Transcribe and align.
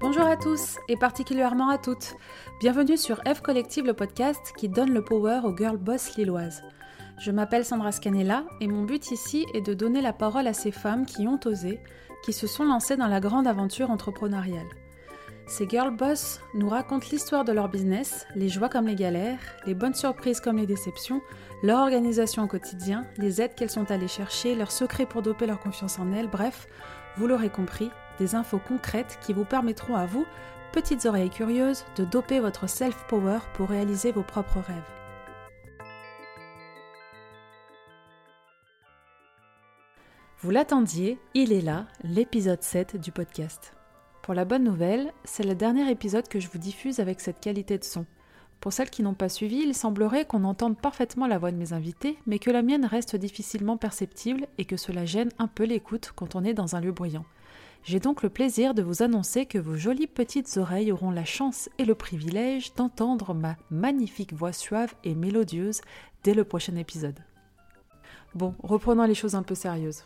Bonjour 0.00 0.26
à 0.26 0.36
tous 0.36 0.78
et 0.86 0.96
particulièrement 0.96 1.70
à 1.70 1.76
toutes. 1.76 2.14
Bienvenue 2.60 2.96
sur 2.96 3.16
F 3.26 3.40
Collective, 3.40 3.84
le 3.84 3.94
podcast 3.94 4.52
qui 4.56 4.68
donne 4.68 4.94
le 4.94 5.02
power 5.02 5.40
aux 5.42 5.56
girl 5.56 5.76
boss 5.76 6.14
lilloises. 6.16 6.62
Je 7.18 7.32
m'appelle 7.32 7.64
Sandra 7.64 7.90
Scanella 7.90 8.44
et 8.60 8.68
mon 8.68 8.84
but 8.84 9.10
ici 9.10 9.44
est 9.54 9.60
de 9.60 9.74
donner 9.74 10.00
la 10.00 10.12
parole 10.12 10.46
à 10.46 10.52
ces 10.52 10.70
femmes 10.70 11.04
qui 11.04 11.26
ont 11.26 11.40
osé, 11.46 11.80
qui 12.24 12.32
se 12.32 12.46
sont 12.46 12.64
lancées 12.64 12.96
dans 12.96 13.08
la 13.08 13.18
grande 13.18 13.48
aventure 13.48 13.90
entrepreneuriale. 13.90 14.68
Ces 15.48 15.68
girl 15.68 15.90
boss 15.96 16.40
nous 16.54 16.68
racontent 16.68 17.08
l'histoire 17.10 17.44
de 17.44 17.52
leur 17.52 17.68
business, 17.68 18.24
les 18.36 18.48
joies 18.48 18.68
comme 18.68 18.86
les 18.86 18.94
galères, 18.94 19.40
les 19.66 19.74
bonnes 19.74 19.94
surprises 19.94 20.38
comme 20.40 20.58
les 20.58 20.66
déceptions, 20.66 21.22
leur 21.64 21.80
organisation 21.80 22.44
au 22.44 22.46
quotidien, 22.46 23.04
les 23.16 23.42
aides 23.42 23.56
qu'elles 23.56 23.68
sont 23.68 23.90
allées 23.90 24.06
chercher, 24.06 24.54
leurs 24.54 24.70
secrets 24.70 25.06
pour 25.06 25.22
doper 25.22 25.46
leur 25.46 25.58
confiance 25.58 25.98
en 25.98 26.12
elles, 26.12 26.28
bref, 26.28 26.68
vous 27.16 27.26
l'aurez 27.26 27.50
compris, 27.50 27.90
des 28.18 28.34
infos 28.34 28.60
concrètes 28.66 29.18
qui 29.22 29.32
vous 29.32 29.44
permettront 29.44 29.96
à 29.96 30.06
vous, 30.06 30.26
petites 30.72 31.06
oreilles 31.06 31.30
curieuses, 31.30 31.84
de 31.96 32.04
doper 32.04 32.40
votre 32.40 32.68
self-power 32.68 33.38
pour 33.54 33.68
réaliser 33.68 34.12
vos 34.12 34.22
propres 34.22 34.60
rêves. 34.60 34.76
Vous 40.40 40.50
l'attendiez, 40.50 41.18
il 41.34 41.52
est 41.52 41.60
là, 41.60 41.86
l'épisode 42.04 42.62
7 42.62 42.96
du 42.96 43.10
podcast. 43.10 43.72
Pour 44.22 44.34
la 44.34 44.44
bonne 44.44 44.62
nouvelle, 44.62 45.12
c'est 45.24 45.42
le 45.42 45.56
dernier 45.56 45.90
épisode 45.90 46.28
que 46.28 46.38
je 46.38 46.48
vous 46.48 46.58
diffuse 46.58 47.00
avec 47.00 47.20
cette 47.20 47.40
qualité 47.40 47.76
de 47.76 47.82
son. 47.82 48.06
Pour 48.60 48.72
celles 48.72 48.90
qui 48.90 49.02
n'ont 49.02 49.14
pas 49.14 49.28
suivi, 49.28 49.56
il 49.56 49.74
semblerait 49.74 50.26
qu'on 50.26 50.44
entende 50.44 50.78
parfaitement 50.78 51.26
la 51.26 51.38
voix 51.38 51.50
de 51.50 51.56
mes 51.56 51.72
invités, 51.72 52.18
mais 52.26 52.38
que 52.38 52.50
la 52.50 52.62
mienne 52.62 52.84
reste 52.84 53.16
difficilement 53.16 53.76
perceptible 53.76 54.46
et 54.58 54.64
que 54.64 54.76
cela 54.76 55.04
gêne 55.04 55.30
un 55.38 55.48
peu 55.48 55.64
l'écoute 55.64 56.12
quand 56.14 56.36
on 56.36 56.44
est 56.44 56.54
dans 56.54 56.76
un 56.76 56.80
lieu 56.80 56.92
bruyant. 56.92 57.24
J'ai 57.84 58.00
donc 58.00 58.22
le 58.22 58.28
plaisir 58.28 58.74
de 58.74 58.82
vous 58.82 59.02
annoncer 59.02 59.46
que 59.46 59.58
vos 59.58 59.76
jolies 59.76 60.06
petites 60.06 60.56
oreilles 60.56 60.92
auront 60.92 61.10
la 61.10 61.24
chance 61.24 61.70
et 61.78 61.84
le 61.84 61.94
privilège 61.94 62.74
d'entendre 62.74 63.34
ma 63.34 63.56
magnifique 63.70 64.34
voix 64.34 64.52
suave 64.52 64.94
et 65.04 65.14
mélodieuse 65.14 65.80
dès 66.22 66.34
le 66.34 66.44
prochain 66.44 66.76
épisode. 66.76 67.18
Bon, 68.34 68.54
reprenons 68.62 69.04
les 69.04 69.14
choses 69.14 69.34
un 69.34 69.42
peu 69.42 69.54
sérieuses. 69.54 70.04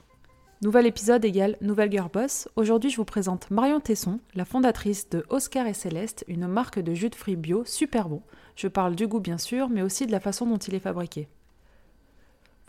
Nouvel 0.63 0.87
épisode 0.87 1.25
égale 1.25 1.57
Nouvelle 1.61 1.91
Girl 1.91 2.09
Boss. 2.09 2.49
Aujourd'hui, 2.55 2.89
je 2.89 2.97
vous 2.97 3.05
présente 3.05 3.51
Marion 3.51 3.81
Tesson, 3.81 4.21
la 4.37 4.45
fondatrice 4.45 5.11
de 5.11 5.25
Oscar 5.29 5.67
et 5.67 5.75
Céleste, 5.75 6.25
une 6.29 6.47
marque 6.47 6.79
de 6.79 6.95
jus 6.95 7.11
de 7.11 7.17
fruits 7.17 7.35
bio 7.35 7.65
super 7.65 8.09
bon. 8.09 8.23
Je 8.55 8.69
parle 8.69 8.95
du 8.95 9.09
goût 9.09 9.19
bien 9.19 9.39
sûr, 9.39 9.69
mais 9.69 9.83
aussi 9.83 10.07
de 10.07 10.13
la 10.13 10.21
façon 10.21 10.47
dont 10.47 10.59
il 10.59 10.77
est 10.77 10.79
fabriqué. 10.79 11.27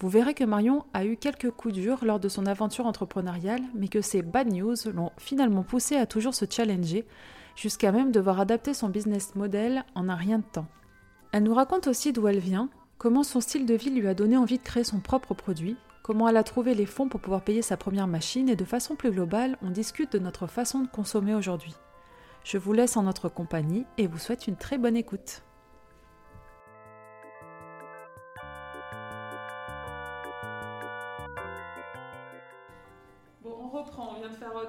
Vous 0.04 0.10
verrez 0.10 0.34
que 0.34 0.44
Marion 0.44 0.84
a 0.94 1.06
eu 1.06 1.16
quelques 1.16 1.50
coups 1.50 1.76
durs 1.76 2.04
lors 2.04 2.20
de 2.20 2.28
son 2.28 2.46
aventure 2.46 2.88
entrepreneuriale, 2.88 3.62
mais 3.74 3.88
que 3.88 4.02
ces 4.02 4.22
bad 4.22 4.52
news 4.52 4.76
l'ont 4.94 5.12
finalement 5.18 5.64
poussée 5.64 5.96
à 5.96 6.06
toujours 6.06 6.34
se 6.34 6.44
challenger, 6.44 7.06
jusqu'à 7.56 7.94
même 7.94 8.12
devoir 8.12 8.42
adapter 8.42 8.74
son 8.74 8.90
business 8.90 9.34
model 9.36 9.86
en 9.96 10.10
un 10.10 10.16
rien 10.16 10.40
de 10.40 10.44
temps. 10.44 10.68
Elle 11.32 11.44
nous 11.44 11.54
raconte 11.54 11.88
aussi 11.88 12.12
d'où 12.12 12.28
elle 12.28 12.40
vient, 12.40 12.68
comment 12.98 13.24
son 13.24 13.40
style 13.40 13.66
de 13.66 13.76
vie 13.76 13.92
lui 13.92 14.06
a 14.10 14.14
donné 14.14 14.36
envie 14.36 14.58
de 14.58 14.64
créer 14.64 14.84
son 14.84 15.00
propre 15.00 15.34
produit, 15.36 15.78
comment 16.04 16.28
elle 16.28 16.36
a 16.36 16.44
trouvé 16.44 16.76
les 16.76 16.86
fonds 16.86 17.08
pour 17.08 17.22
pouvoir 17.22 17.42
payer 17.42 17.62
sa 17.62 17.78
première 17.78 18.08
machine 18.08 18.50
et 18.50 18.58
de 18.58 18.66
façon 18.66 18.98
plus 18.98 19.12
globale, 19.12 19.58
on 19.62 19.70
discute 19.70 20.12
de 20.12 20.20
notre 20.20 20.48
façon 20.48 20.82
de 20.82 20.90
consommer 20.90 21.34
aujourd'hui. 21.34 21.76
Je 22.44 22.58
vous 22.58 22.74
laisse 22.74 22.98
en 22.98 23.04
notre 23.04 23.30
compagnie 23.30 23.86
et 23.98 24.08
vous 24.08 24.20
souhaite 24.20 24.48
une 24.48 24.58
très 24.58 24.78
bonne 24.78 24.98
écoute. 24.98 25.44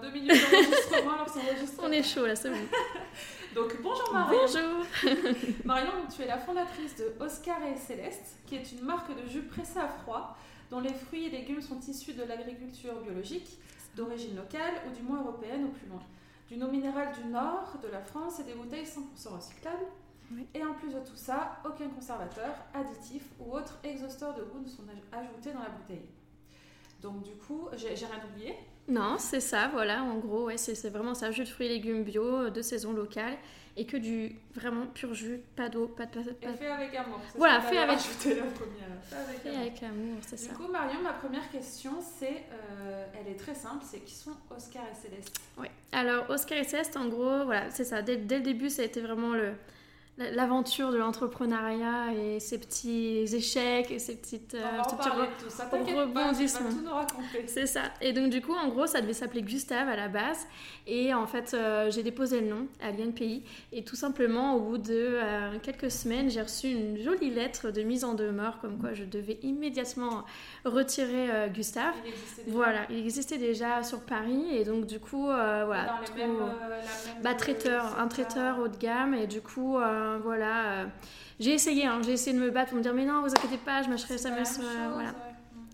Deux 0.04 0.10
minutes 0.12 0.50
d'enregistrement 0.50 1.12
alors 1.15 1.28
ça 1.28 1.41
enregistre. 1.41 1.82
On 1.84 1.92
est 1.92 2.03
chaud 2.03 2.26
là, 2.26 2.37
c'est 2.37 2.50
bon. 2.50 2.56
Donc 3.54 3.81
bonjour 3.82 4.12
Marion. 4.12 4.38
Bonjour. 4.41 5.15
Marion, 5.65 5.92
tu 6.15 6.22
es 6.22 6.26
la 6.26 6.38
fondatrice 6.38 6.97
de 6.97 7.12
Oscar 7.20 7.59
et 7.66 7.76
Céleste, 7.76 8.37
qui 8.47 8.56
est 8.56 8.72
une 8.72 8.82
marque 8.82 9.10
de 9.14 9.28
jus 9.28 9.43
pressé 9.43 9.78
à 9.78 9.88
froid 9.88 10.37
dont 10.70 10.81
les 10.81 10.93
fruits 10.93 11.26
et 11.26 11.31
légumes 11.31 11.60
sont 11.62 11.78
issus 11.81 12.14
de 12.14 12.25
l'agriculture 12.25 12.94
biologique, 13.03 13.59
d'origine 13.97 14.34
locale 14.37 14.75
ou 14.88 14.94
du 14.94 15.03
moins 15.03 15.20
européenne 15.20 15.66
au 15.66 15.69
plus 15.69 15.87
loin. 15.88 16.03
Du 16.48 16.60
eau 16.62 16.69
minérale 16.69 17.12
du 17.22 17.28
nord 17.28 17.75
de 17.82 17.88
la 17.88 18.00
France 18.00 18.41
et 18.41 18.44
des 18.44 18.54
bouteilles 18.54 18.84
100% 18.84 19.37
recyclables. 19.37 19.87
Oui. 20.32 20.47
Et 20.54 20.64
en 20.64 20.72
plus 20.75 20.88
de 20.93 21.00
tout 21.00 21.16
ça, 21.16 21.59
aucun 21.64 21.88
conservateur, 21.91 22.54
additif 22.75 23.22
ou 23.38 23.54
autre 23.54 23.78
exhausteur 23.84 24.34
de 24.34 24.43
goût 24.43 24.59
ne 24.60 24.69
sont 24.69 24.82
aj- 24.82 25.19
ajoutés 25.20 25.53
dans 25.53 25.60
la 25.62 25.69
bouteille. 25.69 26.09
Donc 27.03 27.22
du 27.22 27.32
coup, 27.37 27.69
j'ai 27.76 27.88
rien 27.91 28.20
oublié. 28.32 28.54
Non, 28.88 29.16
c'est 29.18 29.40
ça, 29.40 29.68
voilà, 29.72 30.02
en 30.02 30.18
gros, 30.18 30.44
ouais, 30.46 30.58
c'est 30.58 30.90
vraiment 30.90 31.14
ça, 31.14 31.30
jus 31.30 31.44
de 31.44 31.48
fruits 31.48 31.66
et 31.66 31.70
légumes 31.70 32.02
bio, 32.04 32.22
euh, 32.24 32.50
de 32.50 32.60
saison 32.60 32.92
locale, 32.92 33.34
et 33.78 33.86
que 33.86 33.96
du 33.96 34.36
vraiment 34.54 34.86
pur 34.86 35.14
jus, 35.14 35.40
pas 35.56 35.68
d'eau, 35.70 35.86
pas 35.88 36.04
de 36.06 36.10
pas, 36.12 36.20
Et 36.20 36.34
pas- 36.34 36.52
fait 36.52 36.68
avec 36.68 36.94
amour. 36.94 37.18
Voilà, 37.34 37.60
fait 37.62 37.78
avec- 37.78 37.96
la 37.96 37.96
première. 37.96 39.02
Fait 39.02 39.16
avec 39.16 39.40
fait 39.40 39.48
amour. 39.48 39.60
avec 39.62 39.82
amour, 39.82 40.16
c'est 40.26 40.36
Du 40.36 40.42
ça. 40.42 40.52
coup, 40.52 40.68
Marion, 40.70 41.00
ma 41.00 41.14
première 41.14 41.50
question, 41.50 41.92
c'est, 42.18 42.44
euh, 42.52 43.06
elle 43.18 43.32
est 43.32 43.36
très 43.36 43.54
simple, 43.54 43.82
c'est 43.90 44.00
qui 44.04 44.14
sont 44.14 44.32
Oscar 44.54 44.82
et 44.92 44.94
Céleste? 44.94 45.34
Ouais. 45.58 45.70
Alors, 45.92 46.28
Oscar 46.28 46.58
et 46.58 46.64
Céleste, 46.64 46.96
en 46.98 47.08
gros, 47.08 47.44
voilà, 47.46 47.70
c'est 47.70 47.84
ça. 47.84 48.02
Dès, 48.02 48.18
dès 48.18 48.36
le 48.36 48.44
début, 48.44 48.68
ça 48.68 48.82
a 48.82 48.84
été 48.84 49.00
vraiment 49.00 49.32
le 49.32 49.52
l'aventure 50.16 50.92
de 50.92 50.97
l'entrepreneuriat 50.97 52.12
et 52.14 52.38
ses 52.38 52.58
petits 52.58 53.25
échecs 53.34 53.91
et 53.91 53.98
ses 53.98 54.16
petites. 54.16 54.54
euh, 54.54 54.62
On 54.75 55.16
va 55.16 55.26
tout 55.38 55.48
ça. 55.48 55.69
Rebondissements. 55.72 56.70
tout 56.70 56.82
nous 56.84 56.94
raconter. 56.94 57.44
C'est 57.47 57.66
ça. 57.66 57.82
Et 58.00 58.12
donc 58.12 58.30
du 58.30 58.41
coup, 58.41 58.52
en 58.54 58.69
gros, 58.69 58.86
ça 58.86 59.00
devait 59.00 59.12
s'appeler 59.12 59.42
Gustave 59.42 59.88
à 59.88 59.97
la 59.97 60.08
base. 60.08 60.47
Et 60.86 61.12
en 61.14 61.26
fait, 61.26 61.54
euh, 61.54 61.91
j'ai 61.91 62.02
déposé 62.02 62.41
le 62.41 62.47
nom 62.48 62.66
à 62.80 62.91
l'INPI. 62.92 63.42
Et 63.72 63.82
tout 63.82 63.97
simplement, 63.97 64.54
au 64.54 64.60
bout 64.60 64.78
de 64.78 64.92
euh, 64.92 65.58
quelques 65.62 65.91
semaines, 65.91 66.31
j'ai 66.31 66.42
reçu 66.42 66.69
une 66.69 66.98
jolie 67.02 67.31
lettre 67.31 67.70
de 67.70 67.82
mise 67.82 68.04
en 68.04 68.14
demeure, 68.14 68.58
comme 68.60 68.78
quoi 68.78 68.92
je 68.94 69.04
devais 69.04 69.38
immédiatement 69.42 70.25
retirer 70.64 71.50
Gustave. 71.52 71.94
Il 72.04 72.10
existait 72.10 72.42
déjà. 72.44 72.56
Voilà, 72.56 72.81
il 72.91 72.98
existait 72.98 73.38
déjà 73.38 73.82
sur 73.82 74.00
Paris. 74.00 74.44
Et 74.52 74.64
donc 74.64 74.86
du 74.86 75.00
coup, 75.00 75.25
voilà. 75.26 75.98
Dans 76.06 76.14
les 76.16 76.22
mêmes, 76.26 76.38
bah, 77.22 77.34
traiteur, 77.34 77.98
un 77.98 78.06
traiteur 78.06 78.60
haut 78.60 78.69
de 78.69 78.76
gamme 78.76 79.14
et 79.14 79.26
du 79.26 79.41
coup 79.41 79.76
euh, 80.04 80.19
voilà 80.22 80.65
euh, 80.66 80.87
j'ai 81.41 81.53
essayé 81.53 81.87
hein, 81.87 82.00
j'ai 82.04 82.12
essayé 82.12 82.37
de 82.37 82.42
me 82.42 82.50
battre 82.50 82.70
pour 82.70 82.78
me 82.78 82.82
dire 82.82 82.94
mais 82.94 83.04
non 83.04 83.22
vous 83.22 83.31
inquiétez 83.31 83.59
pas 83.59 83.82
je 83.82 83.88
mâcherai 83.88 84.19
ça 84.19 84.31
mais 84.31 84.44
chose, 84.44 84.60
voilà. 84.92 85.15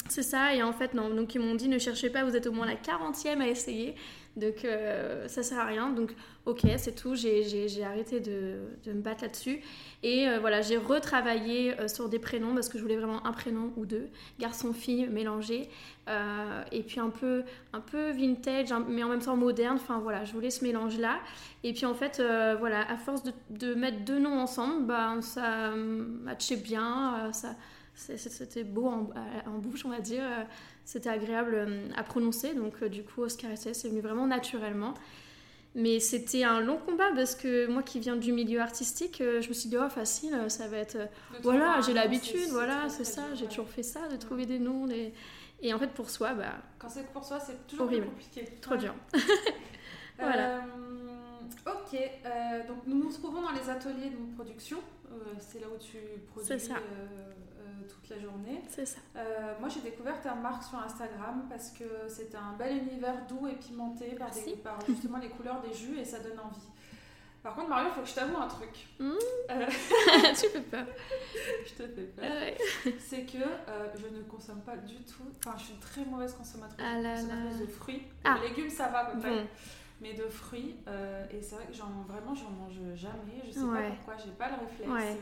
c'est 0.08 0.22
ça 0.22 0.54
et 0.54 0.62
en 0.62 0.72
fait 0.72 0.94
non 0.94 1.10
donc 1.10 1.34
ils 1.34 1.40
m'ont 1.40 1.54
dit 1.54 1.68
ne 1.68 1.78
cherchez 1.78 2.10
pas 2.10 2.24
vous 2.24 2.36
êtes 2.36 2.46
au 2.46 2.52
moins 2.52 2.66
la 2.66 2.76
40e 2.76 3.40
à 3.40 3.48
essayer 3.48 3.94
donc 4.36 4.64
euh, 4.64 5.26
ça 5.28 5.42
sert 5.42 5.58
à 5.58 5.64
rien. 5.64 5.90
Donc 5.90 6.14
ok 6.46 6.60
c'est 6.76 6.94
tout. 6.94 7.14
J'ai 7.14 7.84
arrêté 7.84 8.20
de, 8.20 8.58
de 8.84 8.92
me 8.92 9.00
battre 9.00 9.22
là-dessus. 9.22 9.60
Et 10.02 10.28
euh, 10.28 10.38
voilà 10.38 10.62
j'ai 10.62 10.76
retravaillé 10.76 11.78
euh, 11.78 11.88
sur 11.88 12.08
des 12.08 12.18
prénoms 12.18 12.54
parce 12.54 12.68
que 12.68 12.78
je 12.78 12.82
voulais 12.82 12.96
vraiment 12.96 13.26
un 13.26 13.32
prénom 13.32 13.72
ou 13.76 13.86
deux. 13.86 14.08
Garçon 14.38 14.72
fille 14.72 15.06
mélangé. 15.08 15.68
Euh, 16.08 16.62
et 16.72 16.82
puis 16.82 16.98
un 16.98 17.10
peu 17.10 17.44
un 17.72 17.80
peu 17.80 18.10
vintage 18.10 18.68
mais 18.88 19.02
en 19.02 19.08
même 19.08 19.20
temps 19.20 19.36
moderne. 19.36 19.76
Enfin 19.76 19.98
voilà 19.98 20.24
je 20.24 20.32
voulais 20.32 20.50
ce 20.50 20.64
mélange 20.64 20.98
là 20.98 21.18
et 21.62 21.72
puis 21.72 21.86
en 21.86 21.94
fait 21.94 22.22
voilà 22.58 22.90
à 22.90 22.96
force 22.96 23.22
de, 23.22 23.32
de 23.50 23.74
mettre 23.74 24.04
deux 24.04 24.18
noms 24.18 24.38
ensemble 24.38 24.86
ben 24.86 25.20
ça 25.20 25.70
matchait 25.74 26.56
bien 26.56 27.30
ça 27.32 27.54
c'était 28.16 28.64
beau 28.64 28.86
en, 28.86 29.10
en 29.46 29.58
bouche 29.58 29.84
on 29.84 29.90
va 29.90 30.00
dire 30.00 30.22
euh, 30.24 30.42
c'était 30.84 31.08
agréable 31.10 31.54
euh, 31.54 31.88
à 31.96 32.02
prononcer 32.02 32.54
donc 32.54 32.74
euh, 32.82 32.88
du 32.88 33.02
coup 33.02 33.22
Oscar 33.22 33.50
SS 33.56 33.72
c'est 33.80 33.88
venu 33.88 34.00
vraiment 34.00 34.26
naturellement 34.26 34.94
mais 35.74 36.00
c'était 36.00 36.42
un 36.42 36.60
long 36.60 36.78
combat 36.78 37.10
parce 37.14 37.34
que 37.36 37.66
moi 37.66 37.82
qui 37.82 38.00
viens 38.00 38.16
du 38.16 38.32
milieu 38.32 38.60
artistique 38.60 39.18
je 39.20 39.48
me 39.48 39.52
suis 39.54 39.68
dit 39.68 39.76
oh 39.78 39.88
facile 39.88 40.36
ça 40.48 40.66
va 40.66 40.78
être 40.78 40.98
voilà 41.42 41.80
j'ai 41.86 41.92
l'habitude 41.92 42.48
voilà 42.50 42.88
c'est 42.88 43.04
ça 43.04 43.22
j'ai 43.34 43.46
toujours 43.46 43.68
fait 43.68 43.84
ça 43.84 44.08
de 44.08 44.16
trouver 44.16 44.46
des 44.46 44.58
noms 44.58 44.86
des... 44.86 45.12
et 45.62 45.72
en 45.72 45.78
fait 45.78 45.88
pour 45.92 46.10
soi 46.10 46.34
bah 46.34 46.54
Quand 46.78 46.88
c'est 46.88 47.06
pour 47.12 47.24
soi, 47.24 47.38
c'est 47.38 47.66
toujours 47.68 47.86
Horrible. 47.86 48.06
plus 48.06 48.10
compliqué. 48.26 48.52
trop 48.60 48.76
dur 48.76 48.94
Euh, 50.18 50.22
Voilà. 50.22 50.60
ok, 51.66 51.94
euh, 52.26 52.66
donc 52.68 52.78
nous 52.86 52.96
nous 53.04 53.10
trouvons 53.10 53.40
dans 53.40 53.52
les 53.52 53.70
ateliers 53.70 54.10
de 54.10 54.34
production. 54.34 54.76
Euh, 55.10 55.14
c'est 55.38 55.60
là 55.60 55.66
où 55.74 55.78
tu 55.78 55.96
produis 56.30 56.46
C'est 56.46 56.58
ça. 56.58 56.74
Toute 57.86 58.08
la 58.08 58.18
journée. 58.20 58.62
c'est 58.68 58.86
ça 58.86 58.98
Euh, 59.16 59.54
moi, 59.60 59.68
j'ai 59.68 59.80
découvert 59.80 60.20
ta 60.20 60.34
marque 60.34 60.62
sur 60.62 60.78
Instagram 60.78 61.46
parce 61.48 61.70
que 61.70 61.84
c'est 62.08 62.34
un 62.34 62.52
bel 62.58 62.76
univers 62.78 63.26
doux 63.26 63.46
et 63.48 63.54
pimenté 63.54 64.06
par, 64.16 64.30
des- 64.30 64.36
Merci. 64.40 64.56
par 64.56 64.78
justement 64.86 65.18
les 65.18 65.28
couleurs 65.28 65.60
des 65.62 65.72
jus 65.74 65.98
et 65.98 66.04
ça 66.04 66.18
donne 66.20 66.38
envie. 66.40 66.60
Par 67.42 67.54
contre, 67.54 67.68
Mario, 67.70 67.88
il 67.90 67.94
faut 67.94 68.02
que 68.02 68.08
je 68.08 68.14
t'avoue 68.14 68.36
un 68.36 68.48
truc. 68.48 68.86
Hmm. 68.98 69.12
Euh, 69.50 69.66
tu 70.38 70.50
peux 70.50 70.60
pas 70.62 70.84
je 71.66 71.72
te 71.72 71.88
fais 71.88 72.02
peur. 72.02 72.24
Ouais. 72.30 72.58
C'est 72.98 73.24
que 73.24 73.38
euh, 73.38 73.86
je 73.98 74.14
ne 74.14 74.22
consomme 74.24 74.60
pas 74.60 74.76
du 74.76 74.96
tout. 75.04 75.22
Enfin, 75.38 75.56
je 75.58 75.64
suis 75.64 75.72
une 75.74 75.80
très 75.80 76.04
mauvaise 76.04 76.34
consommatrice, 76.34 76.78
Ah 76.86 77.00
là 77.00 77.14
consommatrice 77.14 77.60
là. 77.60 77.66
de 77.66 77.70
fruits. 77.70 78.02
Ah. 78.24 78.36
De 78.38 78.42
légumes, 78.48 78.68
ça 78.70 78.88
va 78.88 78.98
à 78.98 79.04
peu 79.12 79.18
près. 79.20 79.30
bon 79.30 79.46
Mais 80.02 80.12
de 80.12 80.24
fruits, 80.28 80.76
euh, 80.86 81.24
et 81.30 81.40
c'est 81.40 81.54
vrai 81.54 81.64
que 81.66 81.72
j'en, 81.72 81.88
vraiment, 82.06 82.34
j'en 82.34 82.50
mange 82.50 82.76
jamais. 82.94 83.40
Je 83.46 83.52
sais 83.52 83.60
Ouais. 83.60 83.88
pas 83.88 83.94
pourquoi, 83.96 84.16
j'ai 84.22 84.32
pas 84.32 84.48
le 84.48 84.56
réflexe. 84.66 84.90
Ouais. 84.90 85.16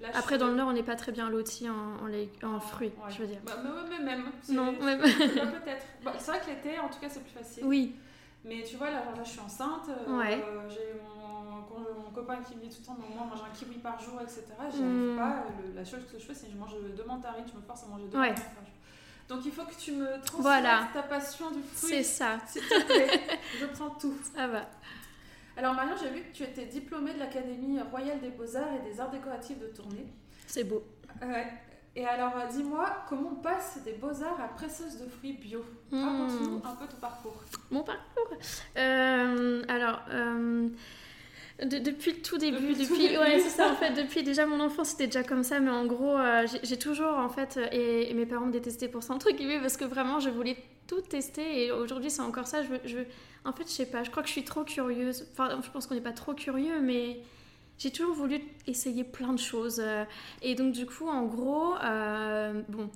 Là, 0.00 0.08
Après, 0.14 0.38
dans 0.38 0.48
le 0.48 0.54
Nord, 0.54 0.68
on 0.68 0.72
n'est 0.72 0.82
pas 0.82 0.96
très 0.96 1.12
bien 1.12 1.28
lotis 1.28 1.68
en, 1.68 1.74
en, 1.74 2.56
Oh, 2.56 2.60
fruits, 2.60 2.88
ouais. 2.88 3.10
je 3.10 3.18
veux 3.18 3.26
dire. 3.26 3.40
Bah, 3.44 3.54
mais, 3.62 3.70
ouais, 3.70 3.98
mais 3.98 4.04
même. 4.04 4.24
Non, 4.48 4.72
même. 4.72 5.00
Bah, 5.00 5.06
peut-être. 5.06 5.86
Bon, 6.04 6.10
c'est 6.18 6.30
vrai 6.30 6.40
que 6.40 6.46
l'été, 6.46 6.78
en 6.78 6.88
tout 6.88 6.98
cas, 7.00 7.08
c'est 7.08 7.22
plus 7.22 7.32
facile. 7.32 7.64
Oui, 7.64 7.94
Mais 8.44 8.62
tu 8.62 8.76
vois, 8.76 8.90
là, 8.90 9.04
là 9.16 9.24
je 9.24 9.30
suis 9.30 9.40
enceinte, 9.40 9.88
euh, 9.88 10.68
j'ai 10.68 11.00
mon, 11.02 12.02
mon, 12.02 12.10
copain 12.10 12.38
qui 12.42 12.56
me 12.56 12.62
dit 12.62 12.68
tout 12.68 12.80
le 12.80 12.86
temps, 12.86 12.96
moi, 12.98 13.26
mange 13.26 13.40
un 13.42 13.54
kiwi 13.54 13.78
par 13.78 14.00
jour, 14.00 14.20
etc. 14.20 14.44
J'y 14.72 14.82
arrive 14.82 15.12
mm. 15.12 15.16
pas. 15.16 15.44
la 15.74 15.84
chose 15.84 16.06
que 16.10 16.18
je 16.18 16.24
fais, 16.24 16.34
c'est 16.34 16.46
que 16.46 16.52
je 16.52 16.58
mange 16.58 16.74
deux 16.96 17.04
mandarines, 17.04 17.44
je 17.50 17.56
me 17.56 17.62
force 17.62 17.84
à 17.84 17.86
manger 17.86 18.04
deux 18.04 18.16
mandarines 18.16 18.34
par 18.34 18.64
jour. 18.64 18.78
Donc 19.28 19.44
il 19.44 19.52
faut 19.52 19.64
que 19.64 19.74
tu 19.74 19.92
me 19.92 20.20
transmettes 20.24 20.92
ta 20.94 21.02
passion 21.02 21.50
du 21.50 21.62
fruit. 21.62 21.90
C'est 21.90 22.02
ça. 22.02 22.38
S'il 22.46 22.62
te 22.62 22.82
plaît. 22.84 23.38
je 23.60 23.66
prends 23.66 23.90
tout. 23.90 24.14
Ça 24.34 24.46
va. 24.46 24.62
Alors 25.58 25.74
Marion, 25.74 25.94
j'ai 26.00 26.10
vu 26.10 26.22
que 26.22 26.32
tu 26.32 26.44
étais 26.44 26.66
diplômée 26.66 27.12
de 27.14 27.18
l'Académie 27.18 27.80
royale 27.90 28.20
des 28.20 28.30
beaux-arts 28.30 28.74
et 28.74 28.88
des 28.88 29.00
arts 29.00 29.10
décoratifs 29.10 29.58
de 29.58 29.66
tournée. 29.66 30.06
C'est 30.46 30.62
beau. 30.62 30.84
Et 31.96 32.06
alors, 32.06 32.32
euh, 32.36 32.46
dis-moi, 32.48 33.04
comment 33.08 33.30
on 33.32 33.42
passe 33.42 33.80
des 33.84 33.94
beaux-arts 33.94 34.40
à 34.40 34.54
presseuse 34.54 34.98
de 34.98 35.08
fruits 35.08 35.32
bio? 35.32 35.64
Hmm. 35.90 36.04
Raconte-nous 36.04 36.62
un 36.64 36.76
peu 36.76 36.86
ton 36.86 36.96
parcours. 37.00 37.42
Mon 37.72 37.82
parcours? 37.82 38.30
Euh, 38.76 39.64
Alors, 39.66 40.02
euh, 40.12 40.68
depuis 41.64 42.12
le 42.12 42.22
tout 42.22 42.38
début, 42.38 42.74
depuis, 42.74 43.18
ouais, 43.18 43.40
c'est 43.40 43.50
ça 43.50 43.72
en 43.72 43.74
fait, 43.74 43.94
depuis 43.94 44.22
déjà 44.22 44.46
mon 44.46 44.60
enfance 44.60 44.90
c'était 44.90 45.06
déjà 45.06 45.24
comme 45.24 45.42
ça, 45.42 45.58
mais 45.58 45.72
en 45.72 45.86
gros, 45.86 46.16
j'ai 46.62 46.78
toujours 46.78 47.18
en 47.18 47.28
fait, 47.28 47.58
et, 47.72 48.14
mes 48.14 48.26
parents 48.26 48.46
me 48.46 48.52
détestaient 48.52 48.86
pour 48.86 49.02
ça 49.02 49.12
entre 49.12 49.32
guillemets 49.32 49.58
parce 49.58 49.76
que 49.76 49.84
vraiment 49.84 50.20
je 50.20 50.30
voulais 50.30 50.56
tout 50.86 51.00
tester 51.00 51.64
et 51.64 51.72
aujourd'hui 51.72 52.10
c'est 52.10 52.22
encore 52.22 52.46
ça. 52.46 52.62
Je, 52.62 52.74
je, 52.84 52.98
en 53.48 53.52
fait, 53.52 53.64
je 53.64 53.72
sais 53.72 53.86
pas, 53.86 54.04
je 54.04 54.10
crois 54.10 54.22
que 54.22 54.28
je 54.28 54.34
suis 54.34 54.44
trop 54.44 54.62
curieuse. 54.62 55.26
Enfin, 55.32 55.58
je 55.62 55.70
pense 55.70 55.86
qu'on 55.86 55.94
n'est 55.94 56.00
pas 56.00 56.12
trop 56.12 56.34
curieux, 56.34 56.80
mais 56.82 57.20
j'ai 57.78 57.90
toujours 57.90 58.14
voulu 58.14 58.40
essayer 58.66 59.04
plein 59.04 59.32
de 59.32 59.38
choses. 59.38 59.80
Euh, 59.80 60.04
et 60.42 60.54
donc, 60.54 60.72
du 60.72 60.84
coup, 60.84 61.08
en 61.08 61.24
gros, 61.24 61.74
euh, 61.82 62.60
bon, 62.68 62.90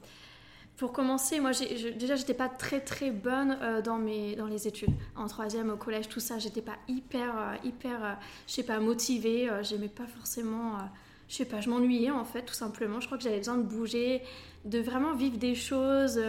pour 0.76 0.92
commencer, 0.92 1.40
moi, 1.40 1.52
j'ai, 1.52 1.92
déjà, 1.92 2.16
j'étais 2.16 2.34
pas 2.34 2.50
très 2.50 2.80
très 2.80 3.10
bonne 3.10 3.56
euh, 3.62 3.80
dans, 3.80 3.96
mes, 3.96 4.36
dans 4.36 4.46
les 4.46 4.68
études. 4.68 4.90
En 5.16 5.26
troisième, 5.26 5.70
au 5.70 5.76
collège, 5.76 6.08
tout 6.08 6.20
ça, 6.20 6.38
j'étais 6.38 6.62
pas 6.62 6.76
hyper, 6.86 7.58
hyper, 7.64 8.18
je 8.46 8.52
sais 8.52 8.64
pas, 8.64 8.78
motivée. 8.78 9.48
j'aimais 9.62 9.88
pas 9.88 10.06
forcément, 10.06 10.78
je 11.28 11.36
sais 11.36 11.46
pas, 11.46 11.62
je 11.62 11.70
m'ennuyais 11.70 12.10
en 12.10 12.24
fait, 12.24 12.42
tout 12.42 12.54
simplement. 12.54 13.00
Je 13.00 13.06
crois 13.06 13.16
que 13.16 13.24
j'avais 13.24 13.38
besoin 13.38 13.56
de 13.56 13.62
bouger, 13.62 14.22
de 14.66 14.80
vraiment 14.80 15.14
vivre 15.14 15.38
des 15.38 15.54
choses 15.54 16.20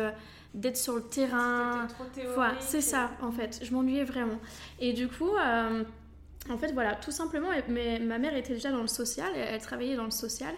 d'être 0.54 0.78
sur 0.78 0.96
le 0.96 1.04
terrain. 1.04 1.88
Voilà, 2.36 2.56
c'est 2.60 2.82
ça 2.82 3.12
en 3.22 3.32
fait. 3.32 3.60
Je 3.64 3.74
m'ennuyais 3.74 4.04
vraiment. 4.04 4.40
Et 4.80 4.94
du 4.94 5.08
coup, 5.08 5.32
en 6.50 6.58
fait, 6.58 6.72
voilà, 6.74 6.96
tout 6.96 7.12
simplement, 7.12 7.50
mais, 7.70 8.00
ma 8.00 8.18
mère 8.18 8.36
était 8.36 8.54
déjà 8.54 8.72
dans 8.72 8.82
le 8.82 8.88
social, 8.88 9.32
elle, 9.36 9.62
travaillait 9.62 9.96
dans 9.96 10.04
le 10.06 10.12
social. 10.12 10.54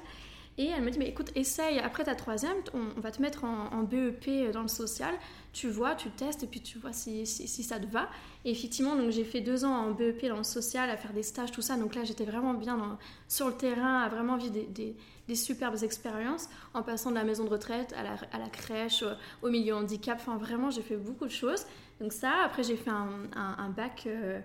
Et 0.58 0.68
elle 0.68 0.84
me 0.84 0.90
dit, 0.90 1.00
mais 1.00 1.10
écoute, 1.10 1.32
essaye, 1.36 1.80
après 1.80 2.06
ta 2.06 2.16
troisième, 2.16 2.56
on, 2.74 3.02
va 3.02 3.12
te 3.12 3.22
mettre 3.22 3.44
en, 3.44 3.84
BEP 3.84 4.52
dans 4.54 4.62
le 4.62 4.70
social, 4.70 5.14
tu 5.52 5.68
vois, 5.70 5.96
tu 5.96 6.10
testes 6.12 6.44
et 6.44 6.48
puis 6.48 6.62
tu 6.62 6.80
vois 6.80 6.94
si, 6.94 7.26
si, 7.26 7.64
ça 7.64 7.78
te 7.78 7.86
va. 7.88 8.10
Et 8.46 8.52
effectivement, 8.52 8.96
donc 8.96 9.12
j'ai 9.12 9.26
fait 9.26 9.42
deux 9.42 9.66
ans 9.66 9.74
en 9.74 9.92
BEP 9.92 10.28
dans 10.28 10.38
le 10.38 10.44
social, 10.44 10.90
à 10.90 10.96
faire 10.96 11.12
des 11.12 11.24
stages, 11.24 11.52
tout 11.52 11.62
ça. 11.62 11.76
Donc 11.76 11.94
là, 11.94 12.06
j'étais 12.06 12.24
vraiment 12.24 12.54
bien 12.54 12.98
sur 13.28 13.48
le 13.48 13.54
terrain, 13.54 14.00
à 14.00 14.08
vraiment 14.08 14.38
vivre 14.38 14.54
des, 14.54 14.96
des, 15.28 15.36
superbes 15.36 15.84
expériences, 15.84 16.48
en 16.74 16.84
passant 16.84 17.10
de 17.10 17.16
la 17.16 17.26
maison 17.26 17.44
de 17.44 17.50
retraite 17.50 17.94
à 17.98 18.04
la, 18.04 18.16
à 18.32 18.40
la 18.40 18.48
crèche, 18.48 19.04
au 19.42 19.50
milieu 19.50 19.76
handicap. 19.76 20.20
Enfin, 20.22 20.38
vraiment, 20.38 20.70
j'ai 20.70 20.84
fait 20.84 20.98
beaucoup 20.98 21.26
de 21.26 21.32
choses. 21.32 21.66
Donc 22.02 22.12
ça, 22.12 22.32
après 22.44 22.64
j'ai 22.64 22.76
fait 22.76 22.90
un, 22.90 23.08
un, 23.36 23.70
bac 23.70 24.04
euh, 24.06 24.40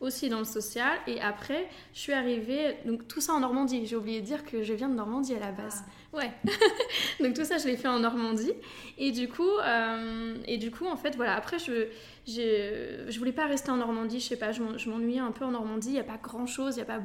aussi 0.00 0.28
dans 0.28 0.40
le 0.40 0.44
social. 0.44 0.98
Et 1.06 1.20
après, 1.20 1.68
je 1.94 2.00
suis 2.00 2.12
arrivée, 2.12 2.76
donc 2.84 3.06
tout 3.06 3.20
ça 3.20 3.32
en 3.32 3.40
Normandie. 3.40 3.86
J'ai 3.86 3.96
oublié 3.96 4.20
de 4.20 4.26
dire 4.26 4.44
que 4.44 4.62
je 4.62 4.72
viens 4.72 4.88
de 4.88 4.94
Normandie 4.94 5.34
à 5.34 5.38
la 5.38 5.52
base. 5.52 5.84
Ah. 6.12 6.16
Ouais. 6.16 6.30
donc 7.20 7.34
tout 7.34 7.44
ça, 7.44 7.58
je 7.58 7.66
l'ai 7.66 7.76
fait 7.76 7.88
en 7.88 8.00
Normandie. 8.00 8.52
Et 8.98 9.12
du 9.12 9.28
coup, 9.28 9.48
euh, 9.48 10.36
et 10.46 10.58
du 10.58 10.70
coup 10.70 10.86
en 10.86 10.96
fait, 10.96 11.14
voilà, 11.14 11.36
après, 11.36 11.58
je, 11.58 11.86
je, 12.26 13.04
je 13.08 13.18
voulais 13.18 13.32
pas 13.32 13.46
rester 13.46 13.70
en 13.70 13.76
Normandie. 13.76 14.18
Je 14.18 14.26
sais 14.26 14.38
pas, 14.38 14.50
je 14.50 14.90
m'ennuyais 14.90 15.20
un 15.20 15.32
peu 15.32 15.44
en 15.44 15.52
Normandie. 15.52 15.90
Il 15.90 15.94
n'y 15.94 16.00
a 16.00 16.04
pas 16.04 16.18
grand-chose, 16.20 16.74
il 16.74 16.78
n'y 16.78 16.82
a 16.82 16.86
pas 16.86 17.02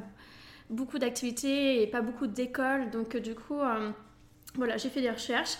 beaucoup 0.72 0.98
d'activités 0.98 1.82
et 1.82 1.86
pas 1.86 2.00
beaucoup 2.00 2.26
d'écoles. 2.26 2.90
Donc 2.90 3.16
du 3.16 3.34
coup, 3.34 3.60
euh, 3.60 3.90
voilà, 4.56 4.76
j'ai 4.78 4.88
fait 4.88 5.00
des 5.00 5.10
recherches. 5.10 5.56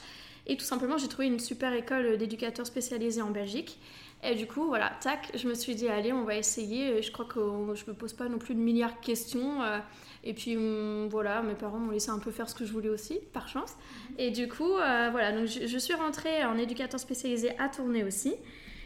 Et 0.47 0.57
tout 0.57 0.65
simplement, 0.65 0.99
j'ai 0.99 1.07
trouvé 1.07 1.29
une 1.29 1.39
super 1.39 1.73
école 1.73 2.17
d'éducateurs 2.17 2.67
spécialisés 2.67 3.23
en 3.23 3.31
Belgique. 3.31 3.79
Et 4.25 4.37
du 4.37 4.47
coup, 4.47 4.67
voilà, 4.67 4.93
tac, 5.01 5.33
je 5.35 5.49
me 5.49 5.55
suis 5.55 5.75
dit, 5.75 5.89
allez, 5.89 6.13
on 6.13 6.25
va 6.25 6.37
essayer. 6.37 7.03
Je 7.03 7.11
crois 7.11 7.25
que 7.25 7.41
je 7.75 7.91
me 7.91 7.93
pose 7.93 8.13
pas 8.13 8.29
non 8.29 8.39
plus 8.39 8.55
de 8.55 8.61
milliards 8.61 8.95
de 8.95 9.05
questions. 9.05 9.63
Euh, 9.63 9.79
et 10.23 10.33
puis, 10.33 10.57
hum, 10.57 11.09
voilà, 11.11 11.43
mes 11.43 11.55
parents 11.55 11.79
m'ont 11.79 11.91
laissé 11.91 12.11
un 12.11 12.21
peu 12.21 12.31
faire 12.31 12.49
ce 12.49 12.55
que 12.55 12.65
je 12.65 12.73
voulais 12.73 12.89
aussi, 12.89 13.19
par 13.33 13.49
chance. 13.49 13.75
Et 14.19 14.31
du 14.31 14.49
coup, 14.49 14.77
euh, 14.77 15.09
voilà, 15.11 15.33
donc 15.33 15.47
je, 15.47 15.79
suis 15.79 15.95
rentrée 15.95 16.45
en 16.45 16.57
éducateur 16.57 17.01
spécialisé 17.01 17.59
à 17.59 17.69
tourner 17.69 18.05
aussi. 18.05 18.35